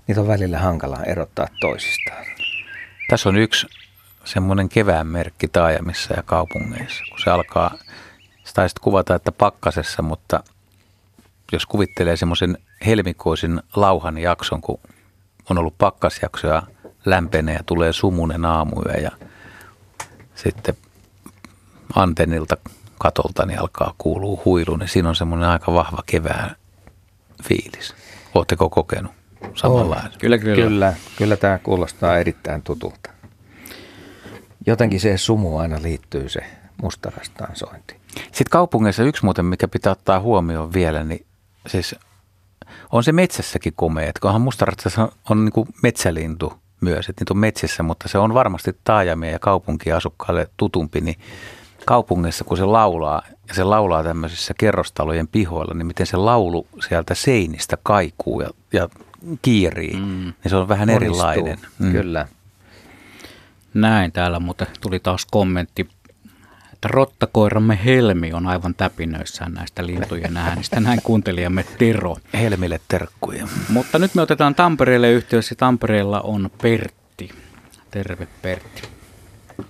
Niitä 0.08 0.22
on 0.22 0.28
välillä 0.28 0.60
hankalaa 0.60 1.04
erottaa 1.04 1.48
toisistaan. 1.60 2.26
Tässä 3.10 3.30
on 3.30 3.38
yksi 3.38 3.68
semmoinen 4.26 4.70
kevään 4.70 5.08
merkki 5.08 5.48
taajamissa 5.48 6.14
ja 6.14 6.24
kaupungeissa, 6.24 7.04
kun 7.10 7.20
se 7.24 7.30
alkaa, 7.30 7.72
sitä 8.44 8.54
taisit 8.54 8.80
kuvata, 8.80 9.16
että 9.16 9.32
pakkasessa, 9.32 10.02
mutta 10.02 10.44
jos 11.52 11.66
kuvittelee 11.66 12.18
semmoisen 12.18 12.58
helmikuisin 12.86 13.62
lauhan 13.76 14.18
jakson, 14.18 14.62
kun 14.62 14.80
on 15.50 15.58
ollut 15.58 15.78
pakkasjakso 15.78 16.48
ja 16.48 16.64
lämpenee 17.06 17.56
ja 17.56 17.64
tulee 17.66 17.94
sumunen 17.94 18.46
aamuja 18.46 19.02
ja 19.02 19.12
sitten 20.36 20.76
antennilta 21.96 22.58
katolta 23.06 23.46
niin 23.46 23.60
alkaa 23.60 23.94
kuulua 23.98 24.42
huilu, 24.46 24.78
niin 24.78 24.90
siinä 24.90 25.10
on 25.10 25.16
semmoinen 25.16 25.50
aika 25.50 25.74
vahva 25.74 26.04
kevään 26.06 26.56
fiilis. 27.44 27.96
Oletteko 28.34 28.70
kokenut 28.70 29.12
samanlainen? 29.56 30.12
Kyllä, 30.20 30.38
kyllä. 30.38 30.56
Kyllä, 30.56 30.94
kyllä 31.18 31.38
tämä 31.38 31.58
kuulostaa 31.58 32.18
erittäin 32.18 32.62
tutulta. 32.62 33.10
Jotenkin 34.66 35.00
se 35.00 35.18
sumu 35.18 35.58
aina 35.58 35.82
liittyy 35.82 36.30
se 36.30 36.40
mustarastaan 36.82 37.56
sointi. 37.56 37.96
Sitten 38.16 38.50
kaupungeissa 38.52 39.04
yksi 39.04 39.26
muuten, 39.26 39.46
mikä 39.46 39.68
pitää 39.68 39.92
ottaa 39.92 40.20
huomioon 40.20 40.74
vielä, 40.74 41.04
niin 41.04 41.26
siis 41.68 41.96
on 42.92 43.04
se 43.04 43.12
metsässäkin 43.12 43.74
komea. 43.76 44.10
Että 44.10 44.20
kunhan 44.22 44.42
mustarastas 44.42 44.98
on, 44.98 45.12
on 45.30 45.46
niin 45.46 45.54
kuin 45.54 45.68
metsälintu 45.84 46.54
myös, 46.82 47.10
että 47.10 47.22
niitä 47.22 47.34
on 47.34 47.38
metsissä, 47.38 47.84
mutta 47.84 48.08
se 48.08 48.18
on 48.18 48.34
varmasti 48.34 48.78
taajamia 48.84 49.32
ja 49.32 49.40
kaupunkiasukkaille 49.40 50.48
tutumpi, 50.58 51.02
niin 51.02 51.18
kaupungissa, 51.86 52.44
kun 52.44 52.58
se 52.58 52.66
laulaa, 52.66 53.22
ja 53.48 53.54
se 53.54 53.64
laulaa 53.64 54.04
tämmöisissä 54.04 54.54
kerrostalojen 54.58 55.28
pihoilla, 55.28 55.74
niin 55.74 55.88
miten 55.88 56.06
se 56.06 56.18
laulu 56.18 56.68
sieltä 56.88 57.16
seinistä 57.16 57.78
kaikuu 57.84 58.42
ja, 58.42 58.50
ja 58.74 58.90
kiirii, 59.42 59.94
mm. 59.94 60.02
niin 60.04 60.34
se 60.50 60.56
on 60.56 60.68
vähän 60.68 60.88
Monistuu. 60.88 61.08
erilainen. 61.08 61.60
Mm. 61.80 61.92
Kyllä. 61.92 62.28
Näin, 63.74 64.12
täällä 64.12 64.40
muuten 64.40 64.68
tuli 64.82 65.00
taas 65.00 65.26
kommentti, 65.32 65.90
että 66.74 66.88
rottakoiramme 66.88 67.80
Helmi 67.86 68.34
on 68.34 68.48
aivan 68.48 68.76
täpinöissään 68.76 69.54
näistä 69.54 69.86
lintujen 69.86 70.38
äänistä. 70.38 70.80
Näin 70.80 71.00
kuuntelijamme 71.04 71.66
Tero. 71.78 72.18
Helmille 72.34 72.80
terkkuja. 72.88 73.48
Mutta 73.70 74.00
nyt 74.00 74.16
me 74.16 74.22
otetaan 74.22 74.56
Tampereelle 74.56 75.12
yhteydessä. 75.12 75.56
Tampereella 75.56 76.22
on 76.22 76.50
Pertti. 76.62 77.30
Terve 77.92 78.28
Pertti. 78.42 78.82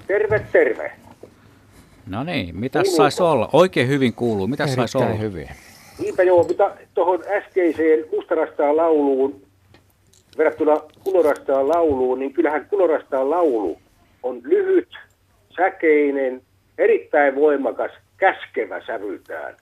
Terve, 0.08 0.40
terve. 0.40 1.05
No 2.08 2.24
niin, 2.24 2.60
mitä 2.60 2.84
saisi 2.84 3.24
olla? 3.24 3.50
Oikein 3.54 3.88
hyvin 3.88 4.14
kuuluu. 4.14 4.48
Mitä 4.48 4.68
saisi 4.68 4.98
olla? 4.98 5.14
hyvin. 5.14 5.50
Niinpä 6.00 6.24
joo, 6.24 6.44
mutta 6.44 6.72
tuohon 6.94 7.24
äskeiseen 7.28 8.06
mustarastaan 8.12 8.78
lauluun 8.78 9.46
verrattuna 10.38 10.82
kulorastaan 11.04 11.70
lauluun, 11.70 12.20
niin 12.20 12.34
kyllähän 12.34 12.66
kulorastaan 12.70 13.30
laulu 13.30 13.78
on 14.24 14.42
lyhyt, 14.44 14.90
säkeinen, 15.56 16.42
erittäin 16.78 17.36
voimakas, 17.36 17.92
käskevä 18.18 18.82
sävyltään. 18.86 19.56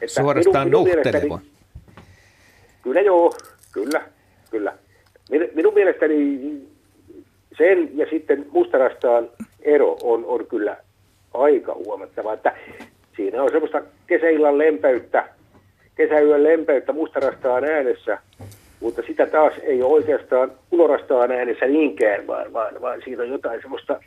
Että 0.00 0.22
Suorastaan 0.22 0.68
minun, 0.68 0.84
minun 0.88 0.96
nuhteleva. 0.96 1.38
Kyllä 2.82 3.00
joo, 3.00 3.32
kyllä, 3.72 4.02
kyllä. 4.50 4.74
Minun, 5.30 5.48
minun 5.54 5.74
mielestäni 5.74 6.40
sen 7.58 7.98
ja 7.98 8.06
sitten 8.10 8.46
mustarastaan 8.50 9.28
ero 9.62 9.96
on, 10.02 10.24
on 10.24 10.46
kyllä 10.46 10.76
aika 11.36 11.74
huomattava, 11.74 12.32
että 12.32 12.54
siinä 13.16 13.42
on 13.42 13.50
semmoista 13.50 13.82
kesäillan 14.06 14.58
lempeyttä, 14.58 15.28
kesäyön 15.94 16.44
lempeyttä 16.44 16.92
mustarastaan 16.92 17.64
äänessä, 17.64 18.18
mutta 18.80 19.02
sitä 19.06 19.26
taas 19.26 19.52
ei 19.62 19.82
ole 19.82 19.92
oikeastaan 19.92 20.52
kulorastaan 20.70 21.32
äänessä 21.32 21.66
niinkään, 21.66 22.26
vaan, 22.26 22.52
vaan, 22.52 22.80
vaan 22.80 23.00
siitä 23.04 23.22
on 23.22 23.28
jotain 23.28 23.60
semmoista 23.60 24.00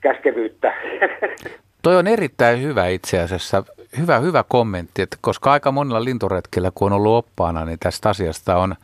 käskevyyttä. 0.00 0.74
Toi 1.82 1.96
on 1.96 2.06
erittäin 2.06 2.62
hyvä 2.62 2.88
itse 2.88 3.20
asiassa. 3.20 3.64
Hyvä, 3.98 4.18
hyvä 4.18 4.44
kommentti, 4.48 5.02
että 5.02 5.16
koska 5.20 5.52
aika 5.52 5.72
monilla 5.72 6.04
linturetkillä, 6.04 6.70
kun 6.74 6.92
on 6.92 6.96
ollut 6.96 7.24
oppaana, 7.24 7.64
niin 7.64 7.78
tästä 7.78 8.08
asiasta 8.08 8.56
on 8.56 8.74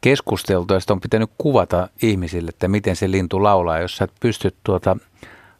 keskusteltu 0.00 0.74
ja 0.74 0.80
sitä 0.80 0.92
on 0.92 1.00
pitänyt 1.00 1.30
kuvata 1.38 1.88
ihmisille, 2.02 2.48
että 2.48 2.68
miten 2.68 2.96
se 2.96 3.10
lintu 3.10 3.42
laulaa. 3.42 3.78
Jos 3.78 3.96
sä 3.96 4.04
et 4.04 4.12
pysty 4.20 4.54
tuota 4.64 4.96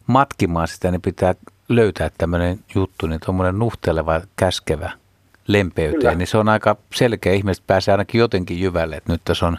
matkimaan 0.07 0.67
sitä, 0.67 0.91
niin 0.91 1.01
pitää 1.01 1.35
löytää 1.69 2.09
tämmöinen 2.17 2.59
juttu, 2.75 3.07
niin 3.07 3.19
tuommoinen 3.25 3.59
nuhteleva, 3.59 4.21
käskevä 4.35 4.91
lempeyteen, 5.47 5.99
Kyllä. 6.01 6.15
niin 6.15 6.27
se 6.27 6.37
on 6.37 6.49
aika 6.49 6.75
selkeä. 6.95 7.33
Ihmiset 7.33 7.63
pääsee 7.67 7.91
ainakin 7.91 8.19
jotenkin 8.19 8.59
jyvälle, 8.59 8.95
että 8.95 9.11
nyt 9.11 9.21
tässä 9.25 9.45
on 9.45 9.57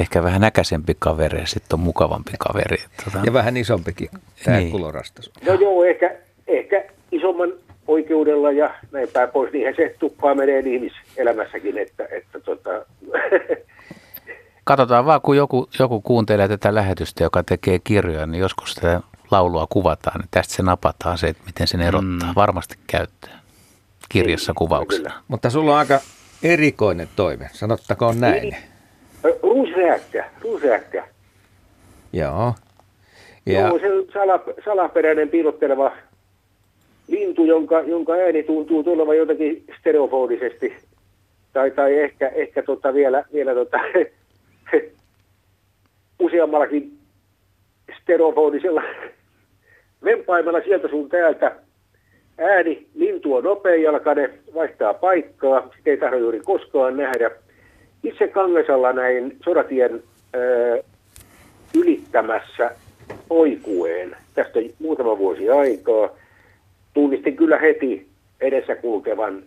ehkä 0.00 0.22
vähän 0.22 0.40
näkäisempi 0.40 0.96
kaveri 0.98 1.40
ja 1.40 1.46
sitten 1.46 1.74
on 1.74 1.80
mukavampi 1.80 2.32
kaveri. 2.38 2.76
Tota... 3.04 3.18
Ja 3.26 3.32
vähän 3.32 3.56
isompikin 3.56 4.08
tämä 4.44 4.56
niin. 4.56 4.70
kulorastas. 4.70 5.30
No 5.46 5.54
joo, 5.54 5.84
ehkä, 5.84 6.14
ehkä 6.46 6.84
isomman 7.12 7.52
oikeudella 7.86 8.52
ja 8.52 8.74
näin 8.92 9.08
päin 9.12 9.28
pois, 9.28 9.52
niinhän 9.52 9.74
se 9.76 9.94
tuppaa 9.98 10.34
menee 10.34 10.58
ihmiselämässäkin, 10.58 11.78
että, 11.78 12.08
että 12.10 12.40
tota... 12.40 12.70
Katsotaan 14.64 15.06
vaan, 15.06 15.20
kun 15.20 15.36
joku, 15.36 15.68
joku 15.78 16.00
kuuntelee 16.00 16.48
tätä 16.48 16.74
lähetystä, 16.74 17.24
joka 17.24 17.42
tekee 17.42 17.78
kirjoja, 17.78 18.26
niin 18.26 18.40
joskus 18.40 18.74
tätä 18.74 19.00
laulua 19.30 19.66
kuvataan, 19.70 20.20
niin 20.20 20.28
tästä 20.30 20.54
se 20.54 20.62
napataan 20.62 21.18
se, 21.18 21.26
että 21.26 21.42
miten 21.46 21.66
sen 21.66 21.80
erottaa. 21.80 22.28
Mm. 22.28 22.34
Varmasti 22.36 22.74
käyttää 22.86 23.40
kirjassa 24.08 24.52
niin, 24.52 24.56
kuvauksena. 24.56 25.10
Kyllä. 25.10 25.22
Mutta 25.28 25.50
sulla 25.50 25.72
on 25.72 25.78
aika 25.78 26.00
erikoinen 26.42 27.08
toime, 27.16 27.48
sanottakoon 27.52 28.20
näin. 28.20 28.42
Niin. 28.42 28.56
Ruusräkkä, 29.42 30.30
ruusräkkä. 30.40 31.08
Joo. 32.12 32.54
Ja... 33.46 33.60
Joo, 33.60 33.78
se 33.78 33.92
on 33.92 34.04
sala, 34.12 34.40
salaperäinen 34.64 35.28
piilotteleva 35.28 35.92
lintu, 37.08 37.44
jonka, 37.44 37.80
jonka 37.80 38.12
ääni 38.12 38.42
tuntuu 38.42 38.84
tulevan 38.84 39.16
jotenkin 39.16 39.64
stereofonisesti. 39.80 40.76
Tai, 41.52 41.70
tai 41.70 41.98
ehkä, 41.98 42.28
ehkä 42.28 42.62
tota 42.62 42.94
vielä, 42.94 43.24
vielä 43.32 43.54
tota, 43.54 43.78
useammallakin 46.26 46.98
stereofonisella 48.02 48.82
vempaimella 50.04 50.60
sieltä 50.60 50.88
sun 50.88 51.08
täältä. 51.08 51.56
Ääni, 52.38 52.86
lintu 52.94 53.34
on 53.34 53.44
nopeajalkainen, 53.44 54.38
vaihtaa 54.54 54.94
paikkaa, 54.94 55.60
sitä 55.76 55.90
ei 55.90 55.96
tahdo 55.96 56.16
juuri 56.16 56.40
koskaan 56.40 56.96
nähdä. 56.96 57.30
Itse 58.02 58.28
Kangasalla 58.28 58.92
näin 58.92 59.36
sodatien 59.44 60.02
ö, 60.36 60.82
ylittämässä 61.74 62.70
oikueen 63.30 64.16
tästä 64.34 64.60
muutama 64.78 65.18
vuosi 65.18 65.50
aikaa. 65.50 66.08
Tunnistin 66.94 67.36
kyllä 67.36 67.58
heti 67.58 68.06
edessä 68.40 68.76
kulkevan, 68.76 69.42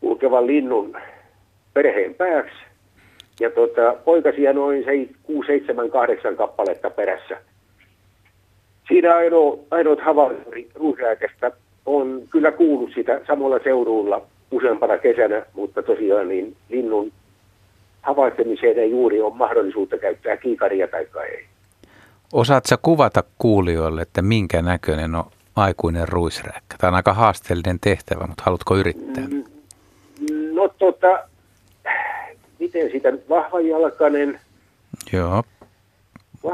kulkevan 0.00 0.46
linnun 0.46 0.96
perheen 1.74 2.14
pääksi. 2.14 2.56
Ja 3.40 3.50
tota, 3.50 3.94
poikasia 4.04 4.52
noin 4.52 4.84
6, 5.22 5.46
7, 5.46 5.90
8 5.90 6.36
kappaletta 6.36 6.90
perässä. 6.90 7.36
Siinä 8.88 9.16
ainoa, 9.16 9.58
ainoat 9.70 10.00
havainnot 10.00 10.46
ruusrääkästä 10.74 11.50
on 11.86 12.22
kyllä 12.30 12.52
kuullut 12.52 12.90
sitä 12.94 13.20
samalla 13.26 13.58
seudulla 13.64 14.22
useampana 14.50 14.98
kesänä, 14.98 15.46
mutta 15.54 15.82
tosiaan 15.82 16.28
niin 16.28 16.56
linnun 16.68 17.12
havaitsemiseen 18.02 18.78
ei 18.78 18.90
juuri 18.90 19.20
ole 19.20 19.34
mahdollisuutta 19.34 19.98
käyttää 19.98 20.36
kiikaria 20.36 20.88
tai 20.88 21.06
ei. 21.30 21.44
Osaatko 22.32 22.76
kuvata 22.82 23.24
kuulijoille, 23.38 24.02
että 24.02 24.22
minkä 24.22 24.62
näköinen 24.62 25.14
on 25.14 25.24
aikuinen 25.56 26.08
ruisrääkkä? 26.08 26.76
Tämä 26.78 26.88
on 26.88 26.94
aika 26.94 27.12
haasteellinen 27.14 27.78
tehtävä, 27.80 28.26
mutta 28.26 28.42
haluatko 28.46 28.76
yrittää? 28.76 29.24
Mm, 29.26 29.44
no 30.52 30.68
tota, 30.78 31.28
miten 32.58 32.90
sitä 32.90 33.12
vahvajalkainen. 33.28 34.40
Joo. 35.12 35.42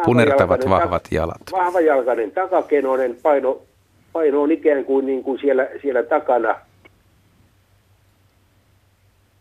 Punertavat 0.04 0.68
vahvat 0.68 1.08
jalat. 1.10 1.40
Vahvajalkainen 1.52 2.30
takakenoinen 2.30 3.16
paino, 3.22 3.62
paino 4.12 4.42
on 4.42 4.52
ikään 4.52 4.84
kuin, 4.84 5.06
niin 5.06 5.22
kuin 5.22 5.40
siellä, 5.40 5.68
siellä 5.82 6.02
takana. 6.02 6.54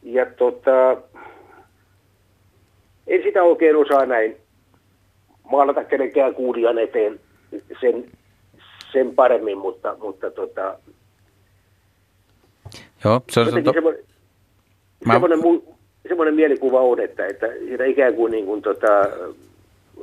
Ja 0.03 0.25
tota, 0.25 0.97
en 3.07 3.23
sitä 3.23 3.43
oikein 3.43 3.75
osaa 3.75 4.05
näin 4.05 4.37
maalata 5.51 5.83
kenenkään 5.83 6.35
kuulijan 6.35 6.77
eteen 6.79 7.19
sen, 7.81 8.11
sen 8.93 9.15
paremmin, 9.15 9.57
mutta, 9.57 9.95
mutta 10.01 10.31
tota, 10.31 10.77
Joo, 13.03 13.21
se 13.29 13.39
on 13.39 13.63
to... 13.63 13.73
semmoinen, 13.73 14.03
Mä... 15.05 15.13
semmoinen, 15.13 15.39
semmoinen 16.07 16.35
mielikuva 16.35 16.81
on, 16.81 16.99
että, 16.99 17.25
että 17.25 17.47
siinä 17.47 17.85
ikään 17.85 18.13
kuin, 18.13 18.31
niin 18.31 18.45
kuin 18.45 18.61
tota, 18.61 18.87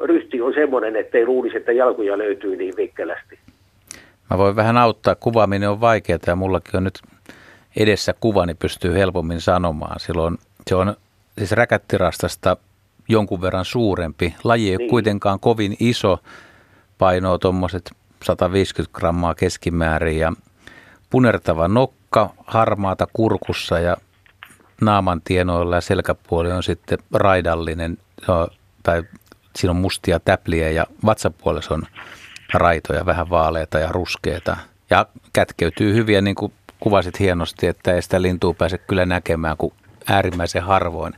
ryhti 0.03 0.41
on 0.41 0.55
semmoinen, 0.55 0.97
että 0.97 1.19
ei 1.19 1.27
luulisi, 1.27 1.57
että 1.57 1.73
jalkoja 1.73 2.19
löytyy 2.19 2.57
niin 2.57 2.75
vikkelästi. 2.77 3.39
Mä 4.31 4.39
voin 4.39 4.57
vähän 4.57 4.77
auttaa. 4.77 5.15
Kuvaaminen 5.15 5.71
on 5.71 5.81
vaikeaa 5.81 6.19
ja 6.27 6.37
mullakin 6.37 6.77
on 6.77 6.85
nyt 6.85 7.01
edessä 7.77 8.15
kuva, 8.21 8.47
niin 8.47 8.57
pystyy 8.57 8.95
helpommin 8.95 9.41
sanomaan. 9.41 10.01
Silloin 10.01 10.39
se 10.67 10.75
on 10.75 10.97
siis 11.39 11.53
räkättirastasta 11.53 12.57
jonkun 13.09 13.41
verran 13.41 13.65
suurempi. 13.65 14.35
Laji 14.45 14.71
ei 14.71 14.77
niin. 14.77 14.91
kuitenkaan 14.91 15.41
kovin 15.41 15.77
iso, 15.81 16.19
painoa 16.99 17.39
tuommoiset 17.39 17.91
150 18.25 18.99
grammaa 18.99 19.35
keskimäärin 19.35 20.19
ja 20.19 20.33
punertava 21.11 21.69
nokka, 21.69 22.31
harmaata 22.47 23.07
kurkussa 23.13 23.79
ja 23.79 23.97
naaman 24.81 25.21
tienoilla 25.25 25.75
ja 25.75 25.81
selkäpuoli 25.81 26.53
on 26.53 26.63
sitten 26.63 26.99
raidallinen 27.13 27.99
tai 28.83 29.03
siinä 29.57 29.71
on 29.71 29.77
mustia 29.77 30.21
täpliä 30.21 30.71
ja 30.71 30.87
vatsapuolessa 31.05 31.75
on 31.75 31.83
raitoja, 32.55 33.07
vähän 33.07 33.31
vaaleita 33.31 33.79
ja 33.79 33.93
ruskeita. 33.93 34.57
Ja 34.91 35.07
kätkeytyy 35.33 35.95
hyviä, 35.95 36.21
niin 36.21 36.35
kuin 36.35 36.53
kuvasit 36.81 37.21
hienosti, 37.21 37.67
että 37.67 37.95
ei 37.95 38.03
sitä 38.03 38.23
lintua 38.23 38.55
pääse 38.55 38.79
kyllä 38.79 39.07
näkemään 39.07 39.57
kuin 39.57 39.73
äärimmäisen 40.07 40.63
harvoin. 40.63 41.15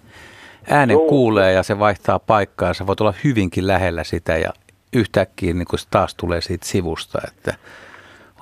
Äänen 0.70 0.94
Joo. 0.94 1.08
kuulee 1.08 1.52
ja 1.52 1.62
se 1.62 1.78
vaihtaa 1.78 2.18
paikkaa 2.18 2.68
ja 2.68 2.74
sä 2.74 2.86
voit 2.86 3.00
olla 3.00 3.14
hyvinkin 3.24 3.66
lähellä 3.66 4.04
sitä 4.04 4.36
ja 4.36 4.52
yhtäkkiä 4.92 5.54
niin 5.54 5.66
kuin 5.66 5.80
se 5.80 5.86
taas 5.90 6.14
tulee 6.14 6.40
siitä 6.40 6.66
sivusta, 6.66 7.20
että 7.28 7.54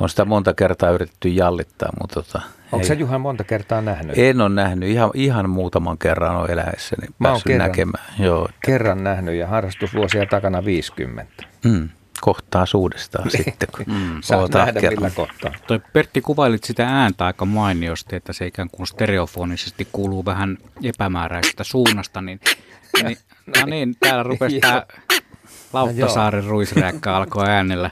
on 0.01 0.09
sitä 0.09 0.25
monta 0.25 0.55
kertaa 0.55 0.91
yritetty 0.91 1.29
jallittaa, 1.29 1.93
mutta 2.01 2.23
tota, 2.23 2.43
Onko 2.73 2.87
se 2.87 2.95
Juha 2.95 3.19
monta 3.19 3.45
kertaa 3.45 3.81
nähnyt? 3.81 4.19
En 4.19 4.41
ole 4.41 4.49
nähnyt, 4.49 4.89
ihan, 4.89 5.11
ihan 5.15 5.51
muutaman 5.51 5.99
kerran 5.99 6.37
on 6.37 6.51
eläessäni 6.51 7.07
Mä 7.19 7.29
päässyt 7.29 7.47
kerran, 7.47 7.69
näkemään. 7.69 8.05
Joo, 8.19 8.45
että... 8.45 8.61
Kerran 8.65 9.05
nähnyt 9.05 9.35
ja 9.35 9.47
harrastusvuosia 9.47 10.27
takana 10.27 10.65
50. 10.65 11.45
Mm, 11.65 11.89
kohtaa 12.21 12.67
suudestaan 12.67 13.31
sitten, 13.31 13.69
kun 13.77 13.85
mm, 13.95 14.19
Saat 14.23 14.51
nähdä 14.51 14.81
millä 14.91 15.11
kohtaa. 15.11 15.53
Toi 15.67 15.81
Pertti 15.93 16.21
kuvailit 16.21 16.65
sitä 16.65 16.89
ääntä 16.89 17.27
aika 17.27 17.45
mainiosti, 17.45 18.17
että 18.17 18.33
se 18.33 18.47
ikään 18.47 18.71
kuin 18.73 18.87
stereofonisesti 18.87 19.89
kuuluu 19.93 20.25
vähän 20.25 20.59
epämääräisestä 20.83 21.65
suunnasta, 21.65 22.21
niin, 22.21 22.41
niin 23.05 23.19
no 23.57 23.67
niin, 23.67 23.95
täällä 24.01 24.23
rupesi 24.23 24.61
tämä 24.61 24.83
Lauttasaaren 25.73 26.45
no 26.45 26.51
ruisrääkkä 26.51 27.15
alkoi 27.15 27.49
äänellä 27.49 27.91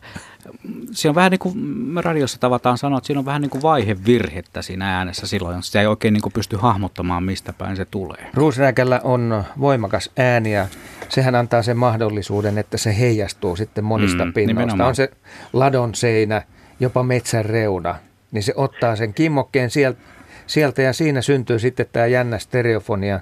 siinä 0.90 1.10
on 1.10 1.14
vähän 1.14 1.30
niin 1.30 1.38
kuin 1.38 1.58
me 1.58 2.02
radiossa 2.02 2.40
tavataan 2.40 2.78
sanoa, 2.78 2.98
että 2.98 3.06
siinä 3.06 3.18
on 3.18 3.26
vähän 3.26 3.42
niin 3.42 3.50
kuin 3.50 3.62
vaihevirhettä 3.62 4.62
siinä 4.62 4.96
äänessä 4.98 5.26
silloin. 5.26 5.62
Sitä 5.62 5.80
ei 5.80 5.86
oikein 5.86 6.14
niin 6.14 6.22
kuin 6.22 6.32
pysty 6.32 6.56
hahmottamaan, 6.56 7.22
mistä 7.22 7.52
päin 7.58 7.76
se 7.76 7.84
tulee. 7.84 8.30
Ruusrääkällä 8.34 9.00
on 9.04 9.44
voimakas 9.60 10.10
ääni 10.18 10.52
ja 10.52 10.66
sehän 11.08 11.34
antaa 11.34 11.62
sen 11.62 11.76
mahdollisuuden, 11.76 12.58
että 12.58 12.78
se 12.78 12.98
heijastuu 12.98 13.56
sitten 13.56 13.84
monista 13.84 14.24
mm, 14.24 14.32
pinnoista. 14.32 14.60
Nimenomaan. 14.60 14.88
On 14.88 14.94
se 14.94 15.10
ladon 15.52 15.94
seinä, 15.94 16.42
jopa 16.80 17.02
metsän 17.02 17.44
reuna, 17.44 17.94
niin 18.32 18.42
se 18.42 18.52
ottaa 18.56 18.96
sen 18.96 19.14
kimmokkeen 19.14 19.70
sieltä, 19.70 19.98
sieltä 20.46 20.82
ja 20.82 20.92
siinä 20.92 21.20
syntyy 21.20 21.58
sitten 21.58 21.86
tämä 21.92 22.06
jännä 22.06 22.38
stereofonia, 22.38 23.20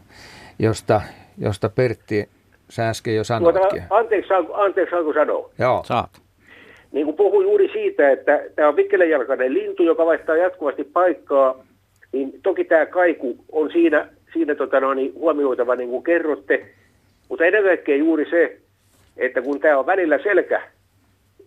josta, 0.58 1.00
josta 1.38 1.68
Pertti 1.68 2.28
sä 2.68 2.88
äsken 2.88 3.16
jo 3.16 3.24
sanoitkin. 3.24 3.80
Tuota, 3.80 3.94
anteeksi, 3.94 4.34
anteeksi, 4.54 4.90
saanko 4.90 5.12
sanoa? 5.12 5.50
Joo. 5.58 5.84
Saat 5.84 6.23
niin 6.94 7.06
kuin 7.06 7.16
puhuin 7.16 7.44
juuri 7.44 7.68
siitä, 7.72 8.10
että 8.10 8.40
tämä 8.54 8.68
on 8.68 8.76
vikkelenjalkainen 8.76 9.54
lintu, 9.54 9.82
joka 9.82 10.06
vaihtaa 10.06 10.36
jatkuvasti 10.36 10.84
paikkaa, 10.84 11.64
niin 12.12 12.40
toki 12.42 12.64
tämä 12.64 12.86
kaiku 12.86 13.36
on 13.52 13.72
siinä, 13.72 14.08
siinä 14.32 14.54
tota 14.54 14.80
no, 14.80 14.94
niin 14.94 15.14
huomioitava, 15.14 15.76
niin 15.76 15.90
kuin 15.90 16.04
kerrotte, 16.04 16.66
mutta 17.28 17.44
ennen 17.44 17.64
kaikkea 17.64 17.96
juuri 17.96 18.30
se, 18.30 18.56
että 19.16 19.42
kun 19.42 19.60
tämä 19.60 19.78
on 19.78 19.86
välillä 19.86 20.18
selkä 20.22 20.62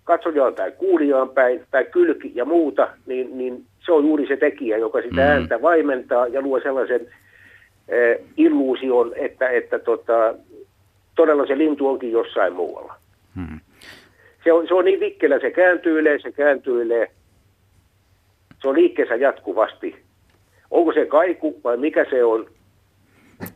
katsojaan 0.04 0.56
tai 0.56 0.72
kuulijaan 0.72 1.30
päin 1.30 1.64
tai 1.72 1.86
kylki 1.86 2.32
ja 2.36 2.46
muuta, 2.46 2.90
niin, 3.06 3.38
niin 3.38 3.64
se 3.86 3.92
on 3.92 4.06
juuri 4.06 4.28
se 4.28 4.38
tekijä, 4.38 4.78
joka 4.78 5.02
sitä 5.02 5.22
mm. 5.22 5.28
ääntä 5.28 5.62
vaimentaa 5.62 6.28
ja 6.28 6.42
luo 6.42 6.60
sellaisen 6.60 7.02
äh, 7.02 8.26
illuusion, 8.38 9.12
että, 9.16 9.50
että 9.50 9.80
tota, 9.80 10.36
todella 11.16 11.46
se 11.46 11.58
lintu 11.58 11.88
onkin 11.88 12.12
jossain 12.12 12.54
muualla. 12.54 12.96
Mm 13.36 13.60
se 14.48 14.54
on, 14.54 14.68
se 14.68 14.74
on 14.74 14.86
niin 14.86 15.00
vikkelä, 15.00 15.40
se 15.40 15.52
kääntyilee, 15.52 16.20
se 16.20 16.32
kääntyilee. 16.32 17.12
Se 18.62 18.68
on 18.68 18.76
liikkeessä 18.76 19.16
jatkuvasti. 19.16 19.96
Onko 20.72 20.94
se 20.94 21.06
kaiku 21.06 21.62
vai 21.64 21.78
mikä 21.78 22.06
se 22.10 22.24
on? 22.24 22.46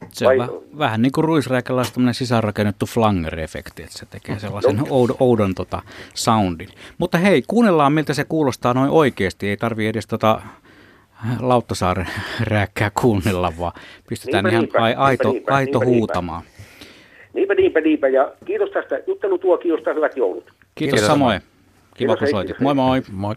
Se 0.09 0.27
on 0.27 0.38
väh, 0.38 0.49
vähän 0.77 1.01
niin 1.01 1.11
kuin 1.11 1.26
ruisräikällä 1.26 1.84
on 1.97 2.13
sisäänrakennettu 2.13 2.85
flanger-efekti, 2.85 3.84
että 3.84 3.97
se 3.97 4.05
tekee 4.05 4.39
sellaisen 4.39 4.77
no. 4.77 4.85
oudon, 4.89 5.15
oudon 5.19 5.55
tota 5.55 5.81
soundin. 6.13 6.69
Mutta 6.97 7.18
hei, 7.18 7.43
kuunnellaan 7.47 7.93
miltä 7.93 8.13
se 8.13 8.23
kuulostaa 8.23 8.73
noin 8.73 8.89
oikeasti. 8.89 9.49
Ei 9.49 9.57
tarvi 9.57 9.88
edes 9.88 10.07
tota 10.07 10.41
Lauttasaaren 11.39 12.07
rääkkää 12.39 12.91
kuunnella, 13.01 13.53
vaan 13.59 13.73
pistetään 14.09 14.43
niinpä, 14.43 14.77
ihan 14.77 14.85
niinpä, 14.85 15.03
aito, 15.03 15.31
niinpä, 15.31 15.55
aito 15.55 15.80
niinpä, 15.80 15.85
huutamaan. 15.85 16.41
Niinpä, 16.41 16.60
niinpä, 17.34 17.82
niinpä. 17.82 18.08
Ja 18.08 18.34
kiitos 18.45 18.70
tästä 18.70 18.99
juttelutuokiosta. 19.08 19.94
Hyvät 19.94 20.18
joulut. 20.18 20.44
Kiitos, 20.44 20.76
Kiitos 20.76 21.08
samoin. 21.08 21.41
Kiva 21.98 22.16
kun 22.18 22.28
soitit. 22.28 22.60
Moi 22.60 22.76
moi. 22.76 23.02
Moi. 23.12 23.36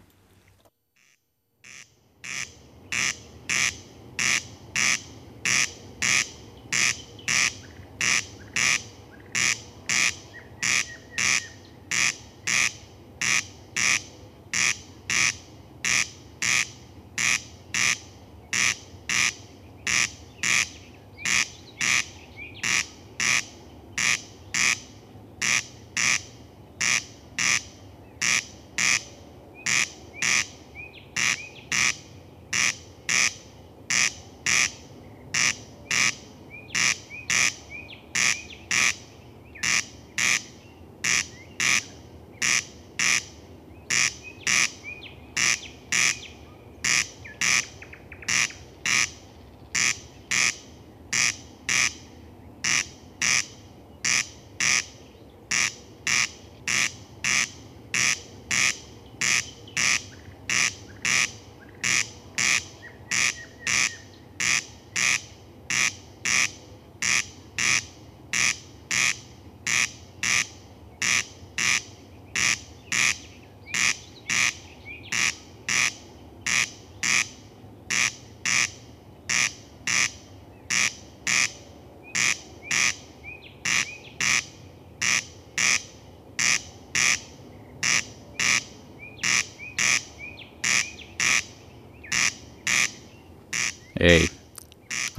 Ei. 94.00 94.28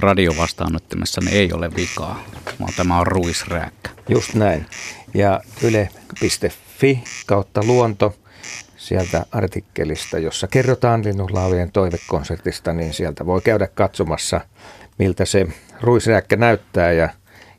Radiovastaanottimessa 0.06 1.20
ei 1.30 1.52
ole 1.52 1.70
vikaa, 1.76 2.24
vaan 2.60 2.72
tämä 2.76 2.98
on 3.00 3.06
ruisrääkkä. 3.06 3.90
Just 4.08 4.34
näin. 4.34 4.66
Ja 5.14 5.40
yle.fi 5.62 7.04
kautta 7.26 7.64
luonto 7.64 8.14
sieltä 8.76 9.26
artikkelista, 9.32 10.18
jossa 10.18 10.46
kerrotaan 10.46 11.04
linnunlaulujen 11.04 11.72
toivekonsertista, 11.72 12.72
niin 12.72 12.94
sieltä 12.94 13.26
voi 13.26 13.40
käydä 13.40 13.66
katsomassa, 13.66 14.40
miltä 14.98 15.24
se 15.24 15.46
ruisrääkkä 15.80 16.36
näyttää 16.36 16.92
ja 16.92 17.08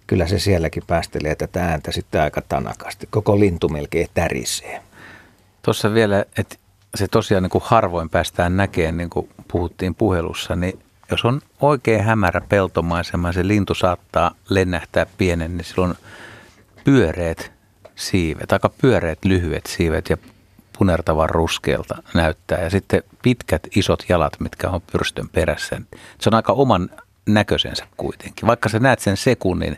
kyllä 0.08 0.28
se 0.28 0.40
sielläkin 0.40 0.84
päästelee 0.88 1.36
tätä 1.36 1.64
ääntä 1.66 1.92
sitten 1.92 2.22
aika 2.22 2.42
tanakasti. 2.42 3.08
Koko 3.12 3.40
lintu 3.40 3.70
melkein 3.70 4.08
tärisee. 4.14 4.82
Tuossa 5.62 5.94
vielä, 5.94 6.26
että 6.38 6.56
se 6.96 7.08
tosiaan 7.08 7.44
niin 7.44 7.52
kuin 7.52 7.64
harvoin 7.66 8.10
päästään 8.10 8.58
näkemään, 8.58 8.98
niin 8.98 9.10
kuin 9.10 9.30
puhuttiin 9.52 9.96
puhelussa, 9.96 10.56
niin 10.56 10.80
jos 11.12 11.26
on 11.26 11.42
oikein 11.62 12.04
hämärä 12.04 12.42
peltomaisema, 12.50 13.32
se 13.32 13.48
lintu 13.48 13.74
saattaa 13.74 14.32
lennähtää 14.50 15.06
pienen, 15.18 15.58
niin 15.58 15.66
silloin 15.66 15.96
pyöreät 16.84 17.52
siivet, 17.96 18.52
aika 18.52 18.70
pyöreät 18.70 19.26
lyhyet 19.26 19.66
siivet 19.66 20.10
ja 20.10 20.18
punertavan 20.78 21.30
ruskealta 21.30 22.04
näyttää. 22.14 22.64
Ja 22.64 22.70
sitten 22.70 23.04
pitkät 23.22 23.68
isot 23.76 24.04
jalat, 24.10 24.40
mitkä 24.40 24.70
on 24.70 24.82
pyrstön 24.92 25.30
perässä. 25.30 25.82
Se 26.20 26.30
on 26.30 26.34
aika 26.34 26.54
oman 26.54 26.90
näköisensä 27.26 27.88
kuitenkin. 27.98 28.48
Vaikka 28.48 28.70
sä 28.70 28.80
näet 28.80 29.00
sen 29.00 29.18
sekunnin, 29.18 29.78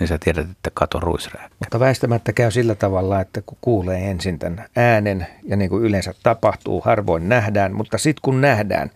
niin 0.00 0.08
sä 0.08 0.18
tiedät, 0.18 0.50
että 0.50 0.70
kato 0.74 1.00
ruisrääkkä. 1.00 1.56
Mutta 1.58 1.80
väistämättä 1.80 2.32
käy 2.32 2.50
sillä 2.50 2.74
tavalla, 2.74 3.20
että 3.20 3.42
kun 3.42 3.58
kuulee 3.60 4.10
ensin 4.10 4.38
tämän 4.38 4.64
äänen, 4.76 5.26
ja 5.44 5.56
niin 5.56 5.70
kuin 5.70 5.84
yleensä 5.84 6.14
tapahtuu, 6.22 6.80
harvoin 6.80 7.28
nähdään, 7.28 7.74
mutta 7.74 7.98
sitten 7.98 8.22
kun 8.22 8.40
nähdään, 8.40 8.90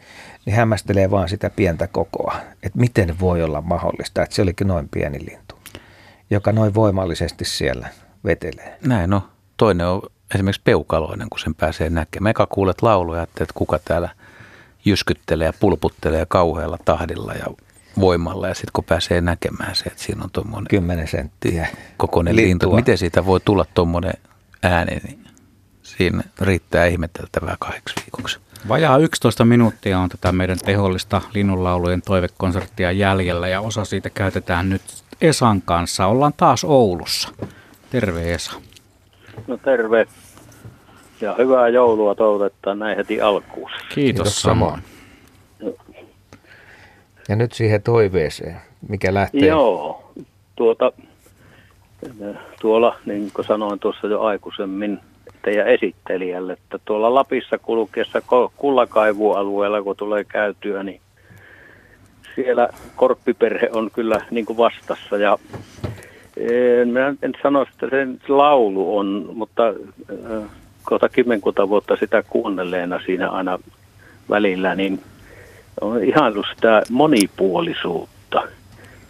niin 0.46 0.56
hämmästelee 0.56 1.10
vaan 1.10 1.28
sitä 1.28 1.50
pientä 1.50 1.86
kokoa. 1.86 2.36
Että 2.62 2.78
miten 2.78 3.20
voi 3.20 3.42
olla 3.42 3.60
mahdollista, 3.60 4.22
että 4.22 4.34
se 4.34 4.42
olikin 4.42 4.68
noin 4.68 4.88
pieni 4.88 5.18
lintu, 5.30 5.58
joka 6.30 6.52
noin 6.52 6.74
voimallisesti 6.74 7.44
siellä 7.44 7.88
vetelee. 8.24 8.78
Näin 8.86 9.10
no. 9.10 9.28
Toinen 9.56 9.86
on 9.86 10.02
esimerkiksi 10.34 10.62
peukaloinen, 10.64 11.28
kun 11.30 11.40
sen 11.40 11.54
pääsee 11.54 11.90
näkemään. 11.90 12.30
Eka 12.30 12.46
kuulet 12.46 12.82
lauluja, 12.82 13.22
että 13.22 13.46
kuka 13.54 13.78
täällä 13.84 14.08
jyskyttelee 14.84 15.46
ja 15.46 15.52
pulputtelee 15.60 16.26
kauhealla 16.28 16.78
tahdilla 16.84 17.32
ja 17.32 17.46
voimalla 18.00 18.48
ja 18.48 18.54
sitten 18.54 18.72
kun 18.72 18.84
pääsee 18.84 19.20
näkemään 19.20 19.76
se, 19.76 19.84
että 19.84 20.02
siinä 20.02 20.24
on 20.24 20.30
tuommoinen 20.30 20.66
10 20.68 21.08
senttiä 21.08 21.68
kokoinen 21.96 22.36
lintu. 22.36 22.70
Miten 22.74 22.98
siitä 22.98 23.26
voi 23.26 23.40
tulla 23.44 23.64
tuommoinen 23.74 24.14
ääni, 24.62 25.00
niin 25.04 25.24
siinä 25.82 26.22
riittää 26.40 26.86
ihmeteltävää 26.86 27.56
kahdeksi 27.58 27.94
viikoksi. 27.96 28.38
Vajaa 28.68 28.98
11 28.98 29.44
minuuttia 29.44 29.98
on 29.98 30.08
tätä 30.08 30.32
meidän 30.32 30.58
tehollista 30.58 31.22
linnunlaulujen 31.34 32.02
toivekonserttia 32.02 32.92
jäljellä 32.92 33.48
ja 33.48 33.60
osa 33.60 33.84
siitä 33.84 34.10
käytetään 34.10 34.70
nyt 34.70 34.82
Esan 35.20 35.62
kanssa. 35.62 36.06
Ollaan 36.06 36.32
taas 36.36 36.64
Oulussa. 36.64 37.28
Terve 37.90 38.34
Esa. 38.34 38.52
No 39.46 39.56
terve. 39.56 40.06
Ja 41.20 41.34
hyvää 41.38 41.68
joulua 41.68 42.14
toivotetaan 42.14 42.78
näin 42.78 42.96
heti 42.96 43.20
alkuun. 43.20 43.70
Kiitos, 43.70 43.94
Kiitos 43.94 44.42
samoin. 44.42 44.82
Ja 47.28 47.36
nyt 47.36 47.52
siihen 47.52 47.82
toiveeseen, 47.82 48.56
mikä 48.88 49.14
lähtee. 49.14 49.48
Joo, 49.48 50.12
tuota, 50.56 50.92
tuolla, 52.60 52.96
niin 53.06 53.30
kuin 53.34 53.46
sanoin 53.46 53.78
tuossa 53.78 54.06
jo 54.06 54.22
aikaisemmin 54.22 55.00
teidän 55.42 55.68
esittelijälle, 55.68 56.52
että 56.52 56.78
tuolla 56.84 57.14
Lapissa 57.14 57.58
kulkiessa 57.58 58.22
kullakaivualueella, 58.56 59.82
kun 59.82 59.96
tulee 59.96 60.24
käytyä, 60.24 60.82
niin 60.82 61.00
siellä 62.34 62.68
korppiperhe 62.96 63.68
on 63.72 63.90
kyllä 63.90 64.20
niin 64.30 64.46
kuin 64.46 64.56
vastassa 64.56 65.16
ja 65.16 65.38
en, 66.36 66.88
minä 66.88 67.14
en 67.22 67.32
sano, 67.42 67.62
että 67.62 67.90
sen 67.90 68.20
laulu 68.28 68.98
on, 68.98 69.30
mutta 69.34 69.62
kohta 70.84 71.08
kymmenkunta 71.08 71.68
vuotta 71.68 71.96
sitä 71.96 72.22
kuunnelleena 72.22 73.00
siinä 73.06 73.30
aina 73.30 73.58
välillä, 74.30 74.74
niin 74.74 75.00
on 75.84 76.04
ihan 76.04 76.32
sitä 76.54 76.82
monipuolisuutta, 76.90 78.42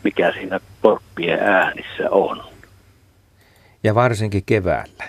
mikä 0.05 0.33
siinä 0.33 0.61
korppien 0.83 1.41
äänissä 1.41 2.11
on. 2.11 2.43
Ja 3.85 3.95
varsinkin 3.95 4.43
keväällä. 4.47 5.05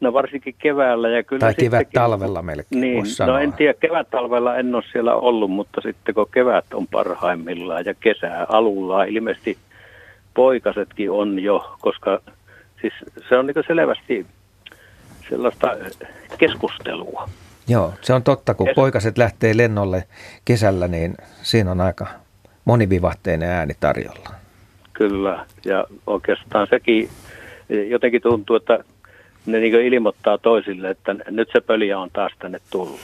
No 0.00 0.12
varsinkin 0.12 0.54
keväällä. 0.58 1.08
Ja 1.08 1.22
kyllä 1.22 1.40
tai 1.40 1.54
kevät 1.54 1.88
talvella 1.92 2.42
melkein 2.42 2.80
Niin, 2.80 3.04
no 3.26 3.38
en 3.38 3.52
tiedä, 3.52 3.74
kevät 3.74 4.10
talvella 4.10 4.56
en 4.56 4.74
ole 4.74 4.84
siellä 4.92 5.14
ollut, 5.14 5.50
mutta 5.50 5.80
sitten 5.80 6.14
kun 6.14 6.26
kevät 6.34 6.74
on 6.74 6.86
parhaimmillaan 6.86 7.84
ja 7.84 7.94
kesää 7.94 8.46
alulla 8.48 9.04
ilmeisesti 9.04 9.58
poikasetkin 10.34 11.10
on 11.10 11.38
jo, 11.38 11.76
koska 11.80 12.20
siis 12.80 12.92
se 13.28 13.36
on 13.36 13.46
niin 13.46 13.64
selvästi 13.66 14.26
sellaista 15.28 15.76
keskustelua. 16.38 17.28
Joo, 17.70 17.94
se 18.00 18.12
on 18.12 18.22
totta. 18.22 18.54
Kun 18.54 18.68
poikaset 18.74 19.18
lähtee 19.18 19.56
lennolle 19.56 20.04
kesällä, 20.44 20.88
niin 20.88 21.14
siinä 21.42 21.70
on 21.70 21.80
aika 21.80 22.06
monivivahteinen 22.64 23.48
ääni 23.48 23.74
tarjolla. 23.80 24.30
Kyllä, 24.92 25.46
ja 25.64 25.84
oikeastaan 26.06 26.66
sekin 26.70 27.08
jotenkin 27.88 28.22
tuntuu, 28.22 28.56
että 28.56 28.84
ne 29.46 29.60
niin 29.60 29.74
ilmoittaa 29.74 30.38
toisille, 30.38 30.90
että 30.90 31.16
nyt 31.30 31.48
se 31.52 31.60
pöliä 31.60 31.98
on 31.98 32.10
taas 32.12 32.32
tänne 32.38 32.58
tullut. 32.70 33.00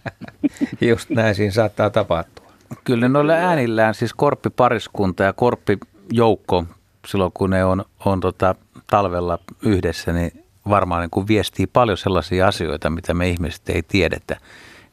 Just 0.80 1.10
näin 1.10 1.34
siinä 1.34 1.52
saattaa 1.52 1.90
tapahtua. 1.90 2.46
Kyllä 2.84 3.08
noilla 3.08 3.32
äänillään 3.32 3.94
siis 3.94 4.14
korppipariskunta 4.14 5.22
ja 5.22 5.32
korppijoukko 5.32 6.64
silloin 7.06 7.32
kun 7.34 7.50
ne 7.50 7.64
on, 7.64 7.84
on 8.04 8.20
tota, 8.20 8.54
talvella 8.90 9.38
yhdessä, 9.62 10.12
niin 10.12 10.44
varmaan 10.68 11.00
niin 11.00 11.10
kuin 11.10 11.28
viestii 11.28 11.66
paljon 11.66 11.98
sellaisia 11.98 12.48
asioita, 12.48 12.90
mitä 12.90 13.14
me 13.14 13.28
ihmiset 13.28 13.68
ei 13.68 13.82
tiedetä. 13.82 14.36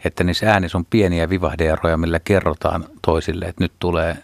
Että 0.05 0.23
niissä 0.23 0.51
äänissä 0.51 0.77
on 0.77 0.85
pieniä 0.85 1.29
vivahdeeroja, 1.29 1.97
millä 1.97 2.19
kerrotaan 2.19 2.85
toisille, 3.01 3.45
että 3.45 3.63
nyt 3.63 3.73
tulee 3.79 4.17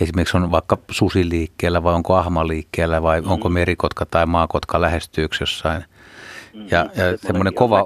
esimerkiksi 0.00 0.36
on 0.36 0.50
vaikka 0.50 0.78
susi 0.90 1.28
liikkeellä 1.28 1.82
vai 1.82 1.94
onko 1.94 2.14
ahma 2.14 2.48
liikkeellä 2.48 3.02
vai 3.02 3.20
mm. 3.20 3.30
onko 3.30 3.48
merikotka 3.48 4.06
tai 4.06 4.26
maakotka 4.26 4.80
lähestyykö 4.80 5.36
jossain. 5.40 5.84
Mm. 6.54 6.66
Ja, 6.70 6.78
ja 6.78 7.16
semmoinen 7.16 7.54
kova, 7.54 7.84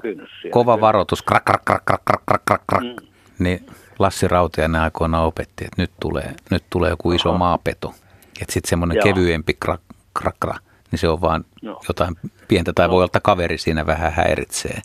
kova 0.51 0.81
varoitus, 0.81 1.23
krak, 1.23 1.45
krak, 1.45 1.65
krak, 1.65 1.85
krak, 1.85 2.03
krak, 2.05 2.23
krak, 2.27 2.43
krak, 2.45 2.63
krak, 2.67 2.83
mm. 2.83 3.07
niin 3.39 3.67
Lassi 3.99 4.29
Rautiainen 4.29 4.81
aikoina 4.81 5.23
opetti, 5.23 5.65
että 5.65 5.83
nyt 5.83 5.91
tulee, 6.01 6.35
nyt 6.51 6.65
tulee 6.71 6.91
joku 6.91 7.13
iso 7.13 7.29
Aha. 7.29 7.39
maapeto. 7.39 7.95
Että 8.41 8.53
sitten 8.53 8.71
semmoinen 8.71 9.03
kevyempi 9.03 9.55
krak, 9.61 9.81
krak, 10.15 10.37
krak, 10.41 10.63
niin 10.91 10.99
se 10.99 11.09
on 11.09 11.21
vaan 11.21 11.45
no. 11.63 11.81
jotain 11.89 12.17
pientä 12.51 12.73
tai 12.73 12.87
no. 12.87 12.93
voi 12.93 13.03
olla 13.03 13.21
kaveri 13.23 13.59
siinä 13.59 13.87
vähän 13.87 14.13
häiritsee. 14.13 14.83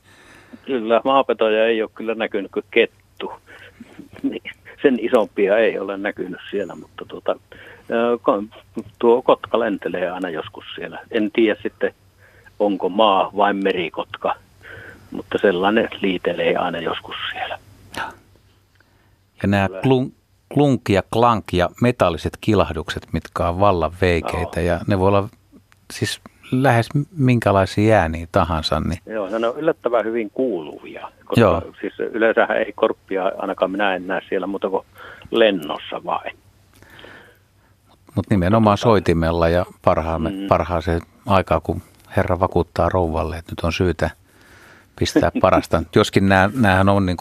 Kyllä, 0.66 1.02
maapetoja 1.04 1.66
ei 1.66 1.82
ole 1.82 1.90
kyllä 1.96 2.16
näkynyt 2.16 2.52
kuin 2.52 2.66
kettu. 2.72 3.32
Niin, 4.24 4.52
sen 4.82 4.98
isompia 5.02 5.58
ei 5.58 5.80
ole 5.80 5.98
näkynyt 5.98 6.40
siellä, 6.52 6.76
mutta 6.76 7.06
tuota, 7.06 7.36
tuo 9.00 9.22
kotka 9.22 9.60
lentelee 9.60 10.12
aina 10.12 10.30
joskus 10.30 10.66
siellä. 10.76 11.00
En 11.12 11.32
tiedä 11.32 11.60
sitten, 11.64 11.94
onko 12.60 12.90
maa 12.90 13.32
vai 13.38 13.54
merikotka, 13.54 14.36
mutta 15.12 15.38
sellainen 15.42 15.90
liitelee 16.02 16.56
aina 16.56 16.80
joskus 16.80 17.16
siellä. 17.32 17.60
Ja 19.42 19.48
nämä 19.48 19.70
klunk, 19.84 20.14
klunk 20.54 20.90
ja 20.90 21.04
klank 21.14 21.54
ja 21.54 21.70
metalliset 21.82 22.38
kilahdukset, 22.42 23.08
mitkä 23.14 23.48
on 23.48 23.60
vallan 23.60 23.92
veikeitä, 24.02 24.60
no. 24.60 24.66
ja 24.66 24.80
ne 24.88 25.00
voi 25.00 25.08
olla 25.08 25.30
siis 25.94 26.22
lähes 26.64 26.90
minkälaisia 27.18 27.98
ääniä 27.98 28.28
tahansa. 28.32 28.80
Niin... 28.80 29.00
Joo, 29.06 29.30
no 29.30 29.38
ne 29.38 29.48
on 29.48 29.60
yllättävän 29.60 30.06
hyvin 30.06 30.30
kuuluvia, 30.30 31.12
koska 31.26 31.42
Joo. 31.42 31.62
siis 31.82 31.94
yleensä 32.00 32.46
ei 32.46 32.74
korppia, 32.74 33.32
ainakaan 33.38 33.72
minä 33.72 33.96
en 33.96 34.08
näe 34.08 34.22
siellä 34.30 34.48
muuta 34.48 34.70
kuin 34.70 34.86
lennossa 35.32 36.04
vain. 36.06 36.38
Mutta 38.16 38.34
nimenomaan 38.34 38.78
soitimella 38.78 39.50
ja 39.50 39.66
parhaamme, 39.82 40.30
mm. 40.30 40.48
parhaaseen 40.48 41.02
aikaa, 41.26 41.60
kun 41.60 41.82
herra 42.18 42.40
vakuuttaa 42.40 42.90
rouvalle, 42.90 43.38
että 43.38 43.52
nyt 43.52 43.60
on 43.60 43.74
syytä 43.74 44.10
pistää 45.00 45.32
parasta. 45.42 45.84
Joskin 45.96 46.30
näähän 46.54 46.90
on 46.90 47.06
niin 47.06 47.18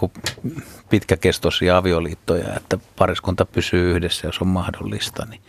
pitkäkestoisia 0.90 1.76
avioliittoja, 1.76 2.54
että 2.56 2.78
pariskunta 2.98 3.44
pysyy 3.44 3.90
yhdessä, 3.90 4.28
jos 4.28 4.40
on 4.40 4.48
mahdollista. 4.48 5.26
Niin. 5.30 5.40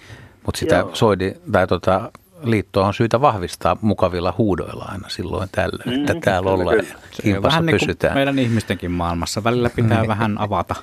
Mutta 0.45 0.59
sitä 0.59 0.75
Joo. 0.75 0.95
soidi, 0.95 1.33
tai 1.51 1.67
tota, 1.67 2.11
liittoa 2.45 2.87
on 2.87 2.93
syytä 2.93 3.21
vahvistaa 3.21 3.77
mukavilla 3.81 4.33
huudoilla 4.37 4.85
aina 4.89 5.09
silloin 5.09 5.49
tällöin, 5.51 5.99
että 5.99 6.13
mm, 6.13 6.21
täällä 6.21 6.51
ollaan 6.51 6.77
ja 6.77 6.83
kimpassa 7.21 7.41
vähän 7.41 7.65
niin 7.65 7.79
pysytään. 7.79 8.11
Niin 8.11 8.17
meidän 8.17 8.39
ihmistenkin 8.39 8.91
maailmassa. 8.91 9.43
Välillä 9.43 9.69
pitää 9.69 9.99
niin. 9.99 10.07
vähän 10.07 10.37
avata 10.41 10.75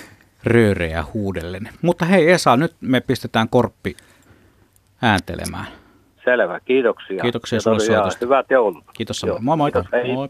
röörejä 0.44 1.04
huudellen. 1.14 1.68
Mutta 1.82 2.04
hei 2.04 2.30
Esa, 2.30 2.56
nyt 2.56 2.74
me 2.80 3.00
pistetään 3.00 3.48
korppi 3.48 3.96
ääntelemään. 5.02 5.66
Selvä, 6.24 6.60
kiitoksia. 6.60 7.22
Kiitoksia 7.22 7.60
sinulle 7.60 7.80
soitosta. 7.80 8.26
Hyvät 8.26 8.46
joulut. 8.50 8.84
Kiitos 8.92 9.20
samoin. 9.20 9.44
Moi 9.44 9.56
moi. 9.56 9.72
Kiitos, 9.72 9.90
moi. 10.14 10.28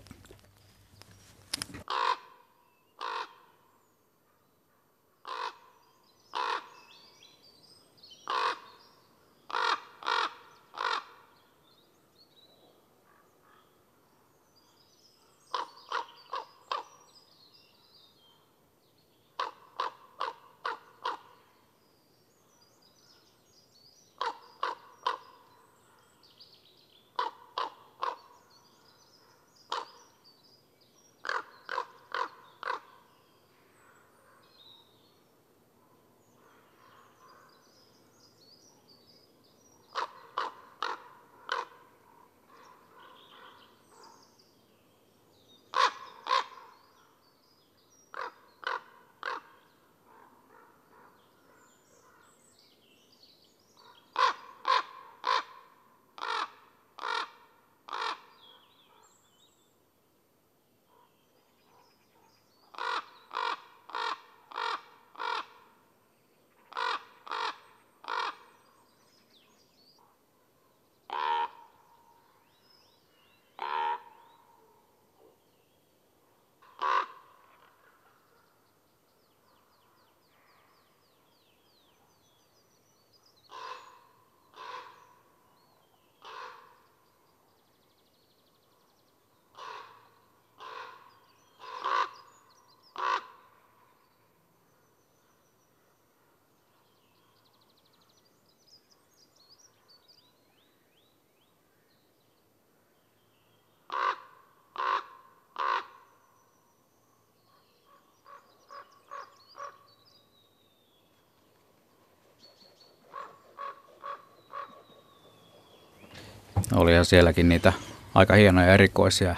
Olihan 116.74 117.04
sielläkin 117.04 117.48
niitä 117.48 117.72
aika 118.14 118.34
hienoja 118.34 118.74
erikoisia 118.74 119.36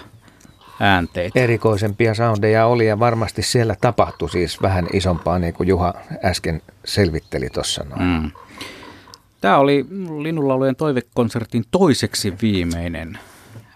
äänteitä. 0.79 1.39
Erikoisempia 1.39 2.13
soundeja 2.13 2.65
oli 2.65 2.87
ja 2.87 2.99
varmasti 2.99 3.41
siellä 3.41 3.75
tapahtui 3.81 4.29
siis 4.29 4.61
vähän 4.61 4.87
isompaa, 4.93 5.39
niin 5.39 5.53
kuin 5.53 5.69
Juha 5.69 5.93
äsken 6.25 6.61
selvitteli 6.85 7.49
tuossa 7.49 7.83
noin. 7.83 8.01
Mm. 8.01 8.31
Tämä 9.41 9.57
oli 9.57 9.85
Linnunlaulujen 10.21 10.75
toivekonsertin 10.75 11.63
toiseksi 11.71 12.33
viimeinen 12.41 13.19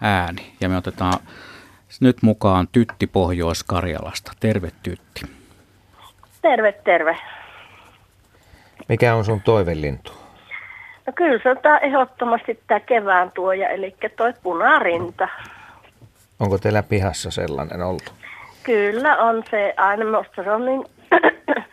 ääni 0.00 0.52
ja 0.60 0.68
me 0.68 0.76
otetaan 0.76 1.20
nyt 2.00 2.22
mukaan 2.22 2.68
Tytti 2.72 3.06
Pohjois-Karjalasta. 3.06 4.32
Terve 4.40 4.70
Tytti. 4.82 5.22
Terve, 6.42 6.72
terve. 6.72 7.18
Mikä 8.88 9.14
on 9.14 9.24
sun 9.24 9.40
toivelintu? 9.40 10.12
No 11.08 11.12
kyllä 11.14 11.40
se 11.42 11.50
on 11.50 11.58
tää 11.62 11.78
ehdottomasti 11.78 12.60
tämä 12.66 12.80
kevään 12.80 13.30
tuoja, 13.34 13.68
eli 13.68 13.94
toi 14.16 14.32
punarinta. 14.42 15.28
Onko 16.40 16.58
teillä 16.58 16.82
pihassa 16.82 17.30
sellainen 17.30 17.82
ollut? 17.82 18.12
Kyllä 18.62 19.16
on 19.16 19.42
se 19.50 19.74
aina, 19.76 20.18
musta 20.18 20.42
se 20.44 20.50
on 20.50 20.64
niin, 20.64 20.84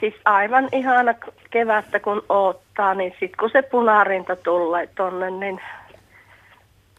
siis 0.00 0.14
aivan 0.24 0.68
ihana 0.72 1.14
kevättä 1.50 2.00
kun 2.00 2.22
oottaa, 2.28 2.94
niin 2.94 3.12
sitten 3.12 3.38
kun 3.40 3.50
se 3.50 3.62
punarinta 3.62 4.36
tulee 4.36 4.88
tonne, 4.96 5.30
niin 5.30 5.60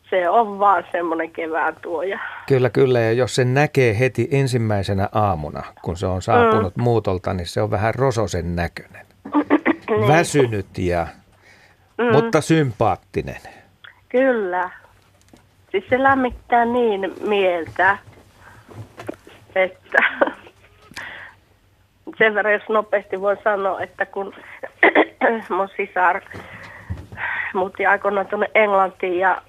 se 0.09 0.29
on 0.29 0.59
vaan 0.59 0.83
semmoinen 0.91 1.31
kevään 1.31 1.75
tuoja. 1.81 2.19
Kyllä, 2.47 2.69
kyllä. 2.69 2.99
Ja 2.99 3.11
jos 3.11 3.35
se 3.35 3.45
näkee 3.45 3.99
heti 3.99 4.27
ensimmäisenä 4.31 5.09
aamuna, 5.11 5.63
kun 5.81 5.97
se 5.97 6.05
on 6.05 6.21
saapunut 6.21 6.75
mm. 6.75 6.83
muutolta, 6.83 7.33
niin 7.33 7.47
se 7.47 7.61
on 7.61 7.71
vähän 7.71 7.95
rososen 7.95 8.55
näköinen. 8.55 9.05
niin. 9.89 10.07
Väsynyt 10.07 10.77
ja, 10.77 11.07
mm. 12.01 12.11
mutta 12.11 12.41
sympaattinen. 12.41 13.41
Kyllä. 14.09 14.69
Siis 15.71 15.83
se 15.89 16.03
lämmittää 16.03 16.65
niin 16.65 17.13
mieltä, 17.27 17.97
että 19.55 19.97
sen 22.17 22.35
verran 22.35 22.53
jos 22.53 22.69
nopeasti 22.69 23.21
voi 23.21 23.37
sanoa, 23.43 23.81
että 23.81 24.05
kun 24.05 24.33
mun 25.49 25.69
sisar 25.77 26.21
muutti 27.53 27.85
aikoinaan 27.85 28.27
tuonne 28.27 28.51
Englantiin 28.55 29.19
ja 29.19 29.41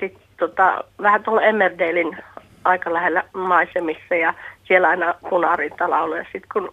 sitten 0.00 0.22
tota, 0.36 0.84
vähän 1.02 1.22
tuolla 1.22 1.42
Emmerdalein 1.42 2.18
aika 2.64 2.92
lähellä 2.92 3.24
maisemissa 3.32 4.14
ja 4.14 4.34
siellä 4.64 4.88
aina 4.88 5.14
punarinta 5.30 5.90
lauloi. 5.90 6.18
Ja 6.18 6.24
sitten 6.24 6.50
kun 6.52 6.72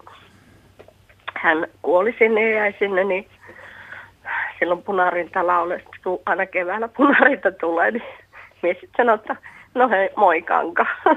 hän 1.36 1.68
kuoli 1.82 2.16
sinne 2.20 2.50
ja 2.50 2.56
jäi 2.56 2.76
sinne, 2.80 3.04
niin 3.04 3.28
silloin 4.60 4.84
punarinta 4.84 5.48
lauloi. 5.48 5.80
Sitten 5.80 6.18
aina 6.26 6.46
keväällä 6.46 6.88
punarinta 6.88 7.52
tulee, 7.52 7.92
niin 7.92 8.04
mies 8.64 8.78
sitten 8.82 9.06
sanoi, 9.06 9.16
että 9.16 9.36
no 9.74 9.90
hei, 9.90 10.10
moi 10.16 10.42
kanka. 10.42 10.86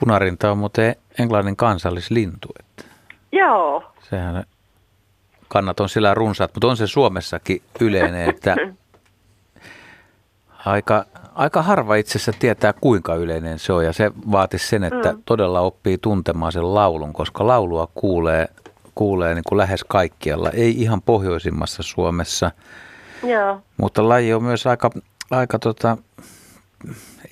Punarinta 0.00 0.50
on 0.50 0.58
muuten 0.58 0.96
Englannin 1.18 1.56
kansallislintu. 1.56 2.48
Että 2.60 2.84
Joo. 3.32 3.92
Sehän 4.02 4.44
kannat 5.48 5.80
on 5.80 5.88
sillä 5.88 6.14
runsaat, 6.14 6.50
mutta 6.54 6.66
on 6.66 6.76
se 6.76 6.86
Suomessakin 6.86 7.62
yleinen, 7.80 8.28
että 8.28 8.56
aika, 10.66 11.04
aika 11.34 11.62
harva 11.62 11.94
itse 11.94 12.18
asiassa 12.18 12.40
tietää, 12.40 12.72
kuinka 12.72 13.14
yleinen 13.14 13.58
se 13.58 13.72
on. 13.72 13.84
Ja 13.84 13.92
se 13.92 14.10
vaatisi 14.32 14.68
sen, 14.68 14.84
että 14.84 15.12
mm. 15.12 15.22
todella 15.24 15.60
oppii 15.60 15.98
tuntemaan 15.98 16.52
sen 16.52 16.74
laulun, 16.74 17.12
koska 17.12 17.46
laulua 17.46 17.88
kuulee, 17.94 18.48
kuulee 19.00 19.34
niin 19.34 19.44
kuin 19.48 19.56
lähes 19.58 19.84
kaikkialla. 19.84 20.50
Ei 20.50 20.82
ihan 20.82 21.02
pohjoisimmassa 21.02 21.82
Suomessa, 21.82 22.50
Joo. 23.22 23.60
mutta 23.76 24.08
laji 24.08 24.34
on 24.34 24.42
myös 24.42 24.66
aika, 24.66 24.90
aika 25.30 25.58
tota, 25.58 25.96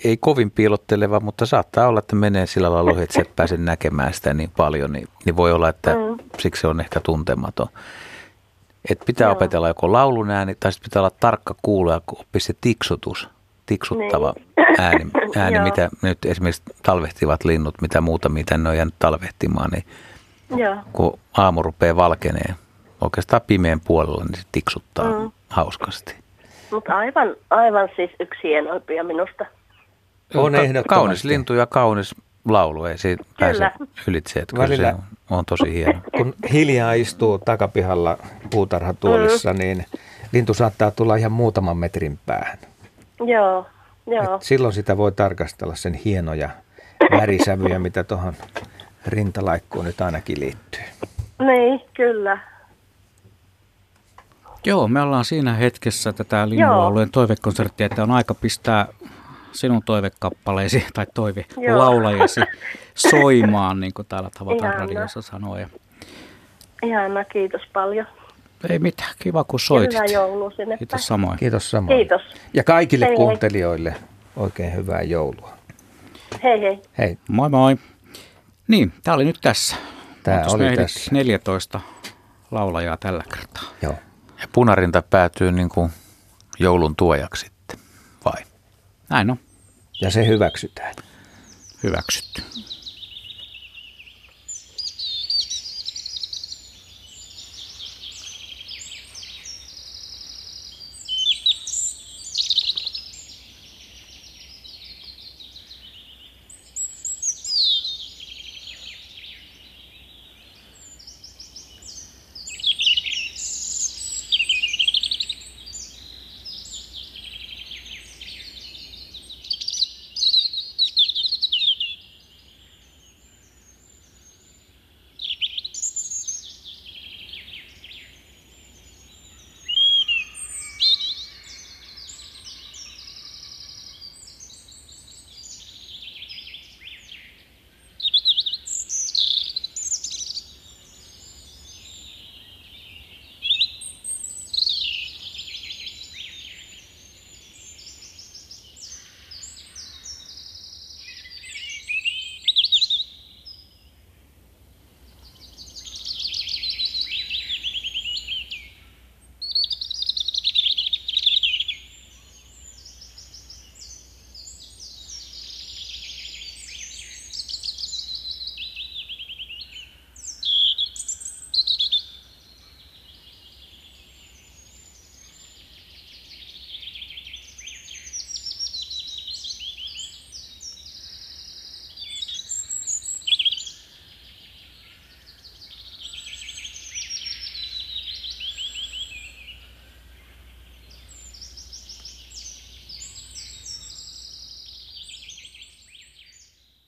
ei 0.05 0.17
kovin 0.17 0.51
piilotteleva, 0.51 1.21
mutta 1.21 1.47
saattaa 1.47 1.89
olla, 1.89 1.99
että 1.99 2.17
menee 2.17 2.47
sillä 2.47 2.73
lailla 2.73 2.91
ohi, 2.91 3.03
että 3.03 3.15
sä 3.15 3.25
pääse 3.37 3.57
näkemään 3.57 4.15
sitä 4.15 4.35
niin 4.35 4.51
paljon, 4.57 4.93
niin, 4.93 5.09
niin 5.25 5.37
voi 5.37 5.53
olla, 5.53 5.69
että 5.69 5.95
mm. 5.95 6.17
siksi 6.39 6.61
se 6.61 6.67
on 6.67 6.81
ehkä 6.81 7.01
tuntematon. 7.01 7.69
Et 8.91 9.03
pitää 9.07 9.27
Joo. 9.27 9.33
opetella 9.33 9.69
joko 9.69 9.93
laulun 9.93 10.31
ääni 10.31 10.55
tai 10.61 10.73
sitten 10.73 10.91
pitää 10.91 11.03
olla 11.03 11.17
tarkka 11.21 11.55
kuuloja, 11.63 12.01
kun 12.07 12.21
oppii 12.21 12.41
se 12.41 12.55
tiksutus, 12.61 13.29
tiksuttava 13.67 14.33
niin. 14.37 14.81
ääni, 14.81 15.07
ääni 15.37 15.61
mitä 15.71 15.89
nyt 16.03 16.19
esimerkiksi 16.25 16.63
talvehtivat 16.83 17.45
linnut, 17.45 17.75
mitä 17.83 18.01
muuta, 18.01 18.29
mitä 18.29 18.59
ne 18.59 18.69
on 18.69 18.77
jäänyt 18.77 18.95
talvehtimaan, 18.99 19.71
niin 19.71 19.85
Joo. 20.57 20.77
kun 20.93 21.19
aamu 21.37 21.63
rupeaa 21.63 21.97
valkenee 21.97 22.55
oikeastaan 23.01 23.43
pimeän 23.47 23.81
puolella, 23.81 24.25
niin 24.25 24.41
se 24.41 24.47
tiksuttaa 24.53 25.21
mm. 25.21 25.31
hauskasti. 25.49 26.15
Mutta 26.71 26.97
aivan, 26.97 27.37
aivan 27.51 27.89
siis 27.97 28.11
yksi 28.21 28.41
hienoimpia 28.43 29.05
minusta. 29.05 29.47
On 30.35 30.53
Ka- 30.53 30.83
Kaunis 30.89 31.25
lintu 31.25 31.55
ja 31.55 31.67
kaunis 31.67 32.15
laulu, 32.49 32.85
ei 32.85 32.99
siitä 32.99 33.25
Kyllä. 33.25 33.71
pääse 33.71 33.93
ylitse. 34.07 34.41
Että 34.41 34.57
kyllä 34.57 34.77
se 34.77 34.87
on, 34.87 35.03
on 35.31 35.45
tosi 35.45 35.75
hieno. 35.75 36.01
Kun 36.17 36.35
hiljaa 36.53 36.93
istuu 36.93 37.39
takapihalla 37.39 38.19
puutarhatuolissa, 38.51 39.53
mm. 39.53 39.59
niin 39.59 39.85
lintu 40.33 40.55
saattaa 40.55 40.91
tulla 40.91 41.17
ihan 41.17 41.33
muutaman 41.33 41.77
metrin 41.77 42.19
päähän. 42.27 42.59
Joo, 43.21 43.67
joo. 44.07 44.35
Et 44.37 44.43
silloin 44.43 44.75
sitä 44.75 44.97
voi 44.97 45.13
tarkastella 45.13 45.75
sen 45.75 45.95
hienoja 45.95 46.51
värisävyjä, 47.11 47.79
mitä 47.79 48.05
tuohon 48.05 48.35
rintalaikkuun 49.09 49.85
nyt 49.85 50.01
ainakin 50.01 50.41
liittyy. 50.41 50.81
Niin, 51.39 51.81
kyllä. 51.95 52.39
Joo, 54.65 54.89
me 54.89 55.01
ollaan 55.03 55.25
siinä 55.25 55.55
hetkessä 55.55 56.13
tätä 56.13 56.49
Linnualueen 56.49 57.11
toivekonserttia, 57.11 57.87
että 57.87 58.03
on 58.03 58.11
aika 58.11 58.35
pistää 58.35 58.87
sinun 59.53 59.83
toivekappaleesi 59.83 60.87
tai 60.95 61.07
toive 61.15 61.45
Joo. 61.57 61.79
laulajasi 61.79 62.41
soimaan, 63.11 63.81
niin 63.81 63.95
kuin 63.95 64.07
täällä 64.09 64.31
tavataan 64.39 64.73
Ihana. 64.73 64.87
radiossa 64.87 65.23
sanoa. 65.23 65.61
Ja 65.61 65.69
Ihana, 66.83 67.25
kiitos 67.25 67.63
paljon. 67.73 68.07
ei 68.71 68.79
mitään, 68.79 69.15
kiva 69.19 69.45
kun 69.45 69.61
soitit. 69.61 69.93
Hyvää 69.93 70.07
joulua 70.07 70.51
sinne 70.51 70.67
päin. 70.67 70.79
Kiitos 70.79 71.07
samoin. 71.07 71.39
Kiitos 71.39 71.71
samoin. 71.71 71.99
Kiitos. 71.99 72.23
Ja 72.55 72.65
kaikille 72.65 73.05
Hei, 73.05 73.11
hei. 73.11 73.17
kuuntelijoille 73.17 73.95
oikein 74.37 74.75
hyvää 74.75 75.03
joulua. 75.03 75.51
Hei 76.43 76.61
hei. 76.61 76.83
Hei. 76.99 77.19
Moi 77.29 77.49
moi. 77.49 77.77
Niin, 78.69 78.93
tämä 79.03 79.15
oli 79.15 79.25
nyt 79.25 79.39
tässä. 79.41 79.77
Tää 80.23 80.37
Oltais 80.47 80.55
oli 80.55 80.77
tässä. 80.77 81.11
14 81.13 81.81
laulajaa 82.51 82.97
tällä 82.97 83.25
kertaa. 83.35 83.63
Joo. 83.83 83.95
Ja 84.41 84.49
punarinta 84.53 85.03
päätyy 85.03 85.53
niin 85.53 85.69
kuin 85.69 85.91
joulun 86.59 86.97
tuojaksi 86.97 87.45
sitten, 87.45 87.79
vai? 88.25 88.45
Näin 89.09 89.31
on. 89.31 89.39
Ja 90.01 90.11
se 90.11 90.27
hyväksytään. 90.27 90.95
Hyväksytty. 91.83 92.43